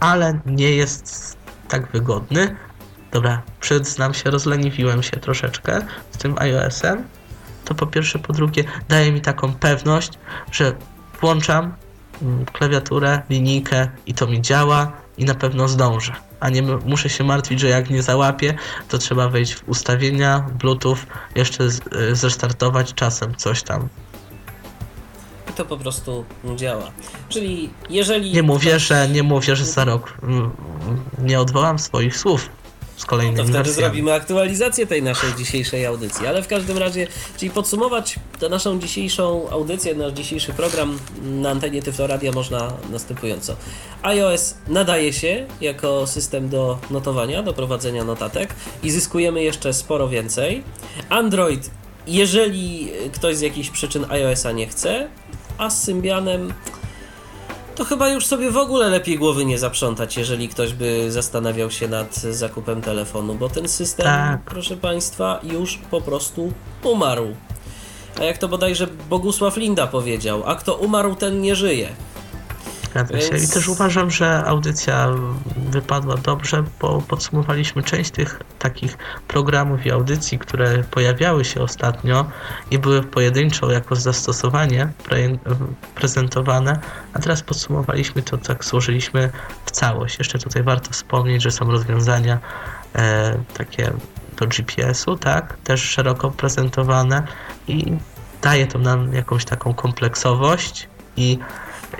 ale 0.00 0.40
nie 0.46 0.70
jest 0.70 1.36
tak 1.68 1.92
wygodny. 1.92 2.56
Dobra, 3.12 3.42
przyznam 3.60 4.14
się, 4.14 4.30
rozleniwiłem 4.30 5.02
się 5.02 5.16
troszeczkę 5.16 5.82
z 6.10 6.18
tym 6.18 6.38
iOS-em. 6.38 7.04
To 7.64 7.74
po 7.74 7.86
pierwsze, 7.86 8.18
po 8.18 8.32
drugie, 8.32 8.64
daje 8.88 9.12
mi 9.12 9.20
taką 9.20 9.54
pewność, 9.54 10.18
że 10.52 10.72
włączam 11.20 11.74
mm, 12.22 12.44
klawiaturę, 12.44 13.22
linijkę 13.30 13.88
i 14.06 14.14
to 14.14 14.26
mi 14.26 14.42
działa 14.42 14.92
i 15.18 15.24
na 15.24 15.34
pewno 15.34 15.68
zdążę 15.68 16.12
a 16.44 16.50
nie 16.50 16.62
muszę 16.62 17.08
się 17.08 17.24
martwić, 17.24 17.60
że 17.60 17.68
jak 17.68 17.90
nie 17.90 18.02
załapię, 18.02 18.54
to 18.88 18.98
trzeba 18.98 19.28
wejść 19.28 19.54
w 19.54 19.68
ustawienia, 19.68 20.46
Bluetooth, 20.58 20.96
jeszcze 21.34 21.64
y, 21.64 22.16
zestartować 22.16 22.94
czasem 22.94 23.34
coś 23.34 23.62
tam. 23.62 23.88
To 25.56 25.64
po 25.64 25.76
prostu 25.76 26.24
działa. 26.56 26.90
Czyli 27.28 27.70
jeżeli. 27.90 28.32
Nie 28.32 28.42
mówię, 28.42 28.78
że 28.78 29.08
nie 29.08 29.22
mówię, 29.22 29.56
że 29.56 29.64
za 29.64 29.84
rok 29.84 30.18
mm, 30.22 30.50
nie 31.18 31.40
odwołam 31.40 31.78
swoich 31.78 32.16
słów 32.16 32.48
z 32.96 33.04
kolejnymi 33.04 33.38
no 33.38 33.44
to 33.44 33.50
wtedy 33.50 33.72
zrobimy 33.72 34.12
aktualizację 34.12 34.86
tej 34.86 35.02
naszej 35.02 35.34
dzisiejszej 35.34 35.86
audycji. 35.86 36.26
Ale 36.26 36.42
w 36.42 36.48
każdym 36.48 36.78
razie, 36.78 37.06
czyli 37.36 37.50
podsumować 37.50 38.16
tę 38.40 38.48
naszą 38.48 38.78
dzisiejszą 38.78 39.50
audycję, 39.50 39.94
nasz 39.94 40.12
dzisiejszy 40.12 40.52
program 40.52 40.98
na 41.22 41.50
antenie 41.50 41.82
Tyfloradia 41.82 42.32
można 42.32 42.72
następująco. 42.90 43.56
iOS 44.02 44.54
nadaje 44.68 45.12
się 45.12 45.46
jako 45.60 46.06
system 46.06 46.48
do 46.48 46.78
notowania, 46.90 47.42
do 47.42 47.52
prowadzenia 47.52 48.04
notatek 48.04 48.54
i 48.82 48.90
zyskujemy 48.90 49.42
jeszcze 49.42 49.72
sporo 49.72 50.08
więcej. 50.08 50.62
Android, 51.08 51.70
jeżeli 52.06 52.90
ktoś 53.12 53.36
z 53.36 53.40
jakichś 53.40 53.70
przyczyn 53.70 54.06
iOS-a 54.08 54.52
nie 54.52 54.66
chce, 54.66 55.08
a 55.58 55.70
z 55.70 55.82
Symbianem 55.82 56.52
to 57.74 57.84
chyba 57.84 58.08
już 58.08 58.26
sobie 58.26 58.50
w 58.50 58.56
ogóle 58.56 58.88
lepiej 58.88 59.18
głowy 59.18 59.44
nie 59.44 59.58
zaprzątać, 59.58 60.16
jeżeli 60.16 60.48
ktoś 60.48 60.72
by 60.72 61.12
zastanawiał 61.12 61.70
się 61.70 61.88
nad 61.88 62.14
zakupem 62.14 62.82
telefonu, 62.82 63.34
bo 63.34 63.48
ten 63.48 63.68
system, 63.68 64.06
tak. 64.06 64.40
proszę 64.40 64.76
Państwa, 64.76 65.40
już 65.42 65.78
po 65.90 66.00
prostu 66.00 66.52
umarł. 66.82 67.34
A 68.20 68.24
jak 68.24 68.38
to 68.38 68.48
bodajże 68.48 68.86
Bogusław 69.10 69.56
Linda 69.56 69.86
powiedział, 69.86 70.42
a 70.46 70.54
kto 70.54 70.74
umarł, 70.74 71.14
ten 71.14 71.40
nie 71.40 71.56
żyje. 71.56 71.88
Zgadza 72.94 73.20
się. 73.20 73.36
I 73.36 73.48
też 73.48 73.68
uważam, 73.68 74.10
że 74.10 74.44
audycja 74.44 75.08
wypadła 75.56 76.16
dobrze, 76.16 76.64
bo 76.80 77.02
podsumowaliśmy 77.08 77.82
część 77.82 78.10
tych 78.10 78.40
takich 78.58 78.98
programów 79.28 79.86
i 79.86 79.90
audycji, 79.90 80.38
które 80.38 80.84
pojawiały 80.90 81.44
się 81.44 81.62
ostatnio 81.62 82.24
i 82.70 82.78
były 82.78 83.02
pojedynczo 83.02 83.70
jako 83.70 83.96
zastosowanie 83.96 84.92
pre 85.04 85.16
prezentowane, 85.94 86.78
a 87.12 87.18
teraz 87.18 87.42
podsumowaliśmy 87.42 88.22
to, 88.22 88.38
tak 88.38 88.64
złożyliśmy 88.64 89.30
w 89.66 89.70
całość. 89.70 90.18
Jeszcze 90.18 90.38
tutaj 90.38 90.62
warto 90.62 90.90
wspomnieć, 90.90 91.42
że 91.42 91.50
są 91.50 91.70
rozwiązania 91.70 92.38
e, 92.94 93.38
takie 93.54 93.92
do 94.36 94.46
GPS-u, 94.46 95.16
tak, 95.16 95.56
też 95.64 95.82
szeroko 95.82 96.30
prezentowane 96.30 97.22
i 97.68 97.96
daje 98.42 98.66
to 98.66 98.78
nam 98.78 99.12
jakąś 99.14 99.44
taką 99.44 99.74
kompleksowość 99.74 100.88
i 101.16 101.38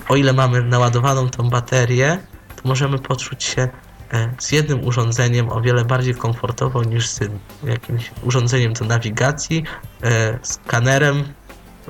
o 0.09 0.17
ile 0.17 0.33
mamy 0.33 0.63
naładowaną 0.63 1.29
tą 1.29 1.51
baterię, 1.51 2.19
to 2.57 2.69
możemy 2.69 2.99
poczuć 2.99 3.45
się 3.45 3.69
e, 4.13 4.35
z 4.39 4.53
jednym 4.53 4.85
urządzeniem 4.85 5.51
o 5.53 5.61
wiele 5.61 5.85
bardziej 5.85 6.15
komfortowo 6.15 6.83
niż 6.83 7.09
z 7.09 7.21
jakimś 7.65 8.11
urządzeniem 8.23 8.73
do 8.73 8.85
nawigacji, 8.85 9.65
e, 10.03 10.39
skanerem, 10.43 11.25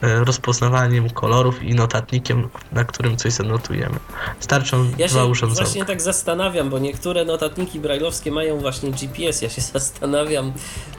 e, 0.02 0.24
rozpoznawaniem 0.24 1.10
kolorów 1.10 1.62
i 1.62 1.74
notatnikiem, 1.74 2.48
na 2.72 2.84
którym 2.84 3.16
coś 3.16 3.32
zanotujemy. 3.32 3.98
Starczą 4.40 4.90
ja 4.98 5.08
dwa 5.08 5.24
urządzenia. 5.24 5.60
Ja 5.60 5.66
się 5.66 5.72
właśnie 5.72 5.84
tak 5.84 6.02
zastanawiam, 6.02 6.70
bo 6.70 6.78
niektóre 6.78 7.24
notatniki 7.24 7.80
brajlowskie 7.80 8.30
mają 8.30 8.58
właśnie 8.58 8.90
GPS. 8.90 9.42
Ja 9.42 9.48
się 9.48 9.60
zastanawiam, 9.74 10.52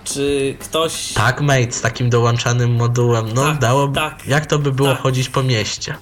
czy 0.04 0.58
ktoś... 0.60 1.14
Tak, 1.14 1.42
mate, 1.42 1.72
z 1.72 1.82
takim 1.82 2.10
dołączanym 2.10 2.76
modułem. 2.76 3.34
No, 3.34 3.44
tak, 3.44 3.60
dało... 3.60 3.88
Tak, 3.88 4.28
jak 4.28 4.46
to 4.46 4.60
by 4.60 4.72
było 4.72 4.90
tak. 4.90 5.02
chodzić 5.02 5.30
po 5.30 5.44
mieście? 5.44 5.96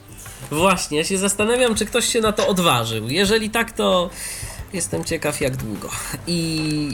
Właśnie, 0.54 0.98
ja 0.98 1.04
się 1.04 1.18
zastanawiam, 1.18 1.76
czy 1.76 1.86
ktoś 1.86 2.06
się 2.06 2.22
na 2.22 2.32
to 2.32 2.48
odważył. 2.48 3.10
Jeżeli 3.10 3.50
tak, 3.50 3.72
to 3.72 4.10
jestem 4.74 5.04
ciekaw 5.04 5.42
jak 5.42 5.56
długo 5.56 5.90
I, 6.28 6.34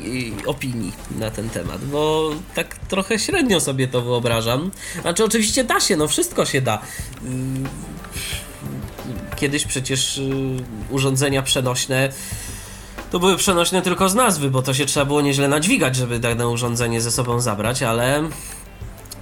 i, 0.05 0.45
opinii 0.45 0.91
na 1.19 1.31
ten 1.31 1.49
temat, 1.49 1.85
bo 1.85 2.31
tak 2.55 2.77
trochę 2.77 3.19
średnio 3.19 3.59
sobie 3.59 3.87
to 3.87 4.01
wyobrażam. 4.01 4.71
Znaczy 5.01 5.23
oczywiście 5.23 5.63
da 5.63 5.79
się, 5.79 5.95
no 5.95 6.07
wszystko 6.07 6.45
się 6.45 6.61
da. 6.61 6.81
Kiedyś 9.35 9.65
przecież 9.65 10.17
y, 10.17 10.21
urządzenia 10.89 11.41
przenośne 11.41 12.09
to 13.11 13.19
były 13.19 13.37
przenośne 13.37 13.81
tylko 13.81 14.09
z 14.09 14.15
nazwy, 14.15 14.49
bo 14.49 14.61
to 14.61 14.73
się 14.73 14.85
trzeba 14.85 15.05
było 15.05 15.21
nieźle 15.21 15.47
nadźwigać, 15.47 15.95
żeby 15.95 16.19
dane 16.19 16.47
urządzenie 16.47 17.01
ze 17.01 17.11
sobą 17.11 17.39
zabrać, 17.39 17.83
ale 17.83 18.29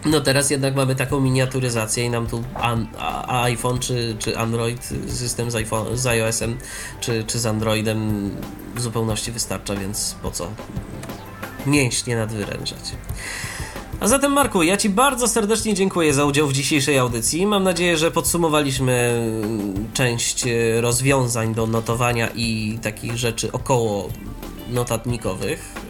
no 0.06 0.22
teraz 0.22 0.50
jednak 0.50 0.76
mamy 0.76 0.96
taką 0.96 1.20
miniaturyzację 1.20 2.06
i 2.06 2.10
nam 2.10 2.28
tu 2.28 2.44
an, 2.54 2.88
a, 2.98 3.42
iPhone 3.42 3.80
czy, 3.80 4.16
czy 4.20 4.38
Android, 4.38 4.90
system 5.08 5.52
z, 5.52 5.56
z 5.94 6.08
iOS-em 6.08 6.58
czy, 7.00 7.24
czy 7.28 7.40
z 7.40 7.46
Androidem 7.46 8.32
w 8.76 8.82
zupełności 8.82 9.32
wystarcza, 9.32 9.76
więc 9.76 10.16
po 10.22 10.32
co 10.32 10.48
mięśnie 11.66 12.16
nadwyrężać. 12.16 12.80
A 14.00 14.08
zatem 14.08 14.32
Marku, 14.32 14.64
ja 14.64 14.78
Ci 14.78 14.90
bardzo 14.90 15.28
serdecznie 15.28 15.74
dziękuję 15.74 16.14
za 16.14 16.26
udział 16.26 16.48
w 16.48 16.54
dzisiejszej 16.54 16.98
audycji. 16.98 17.48
Mam 17.48 17.64
nadzieję, 17.64 17.98
że 17.98 18.12
podsumowaliśmy 18.12 19.22
część 19.94 20.46
rozwiązań 20.82 21.54
do 21.54 21.68
notowania 21.68 22.30
i 22.36 22.80
takich 22.82 23.18
rzeczy 23.18 23.52
około 23.52 24.10
notatnikowych. 24.70 25.87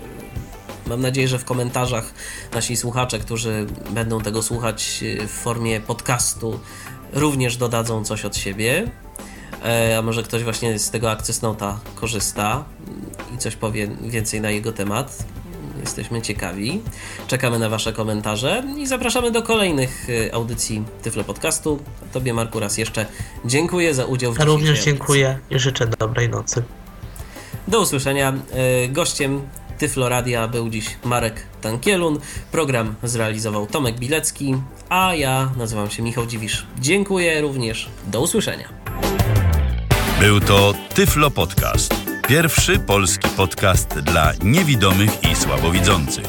Mam 0.89 1.01
nadzieję, 1.01 1.27
że 1.27 1.39
w 1.39 1.45
komentarzach 1.45 2.13
nasi 2.53 2.77
słuchacze, 2.77 3.19
którzy 3.19 3.65
będą 3.89 4.21
tego 4.21 4.43
słuchać 4.43 5.03
w 5.27 5.31
formie 5.31 5.79
podcastu, 5.79 6.59
również 7.13 7.57
dodadzą 7.57 8.03
coś 8.03 8.25
od 8.25 8.37
siebie. 8.37 8.91
E, 9.65 9.97
a 9.97 10.01
może 10.01 10.23
ktoś 10.23 10.43
właśnie 10.43 10.79
z 10.79 10.89
tego 10.89 11.11
Access 11.11 11.41
Nota 11.41 11.79
korzysta 11.95 12.65
i 13.35 13.37
coś 13.37 13.55
powie 13.55 13.87
więcej 14.01 14.41
na 14.41 14.51
jego 14.51 14.71
temat. 14.71 15.25
Jesteśmy 15.81 16.21
ciekawi. 16.21 16.81
Czekamy 17.27 17.59
na 17.59 17.69
Wasze 17.69 17.93
komentarze 17.93 18.63
i 18.77 18.87
zapraszamy 18.87 19.31
do 19.31 19.41
kolejnych 19.41 20.07
e, 20.09 20.35
audycji 20.35 20.83
Tyflo 21.01 21.23
Podcastu. 21.23 21.79
Tobie, 22.13 22.33
Marku, 22.33 22.59
raz 22.59 22.77
jeszcze 22.77 23.05
dziękuję 23.45 23.93
za 23.93 24.05
udział 24.05 24.33
w 24.33 24.39
ja 24.39 24.45
Również 24.45 24.83
dziękuję 24.83 25.39
i 25.49 25.59
życzę 25.59 25.87
dobrej 25.87 26.29
nocy. 26.29 26.63
Do 27.67 27.81
usłyszenia. 27.81 28.33
E, 28.51 28.87
gościem 28.87 29.41
Tyfloradia 29.77 30.47
był 30.47 30.69
dziś 30.69 30.85
Marek 31.03 31.43
Tankielun. 31.61 32.19
Program 32.51 32.95
zrealizował 33.03 33.67
Tomek 33.67 33.99
Bilecki, 33.99 34.55
a 34.89 35.15
ja 35.15 35.51
nazywam 35.57 35.89
się 35.89 36.03
Michał 36.03 36.25
Dziwisz. 36.25 36.65
Dziękuję 36.79 37.41
również. 37.41 37.89
Do 38.07 38.21
usłyszenia. 38.21 38.69
Był 40.19 40.39
to 40.39 40.73
Tyflo 40.93 41.31
Podcast. 41.31 41.93
Pierwszy 42.27 42.79
polski 42.79 43.29
podcast 43.29 43.99
dla 43.99 44.33
niewidomych 44.43 45.23
i 45.31 45.35
słabowidzących. 45.35 46.25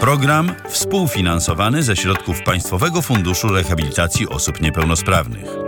Program 0.00 0.54
współfinansowany 0.68 1.82
ze 1.82 1.96
środków 1.96 2.42
Państwowego 2.42 3.02
Funduszu 3.02 3.48
Rehabilitacji 3.48 4.28
Osób 4.28 4.60
Niepełnosprawnych. 4.60 5.67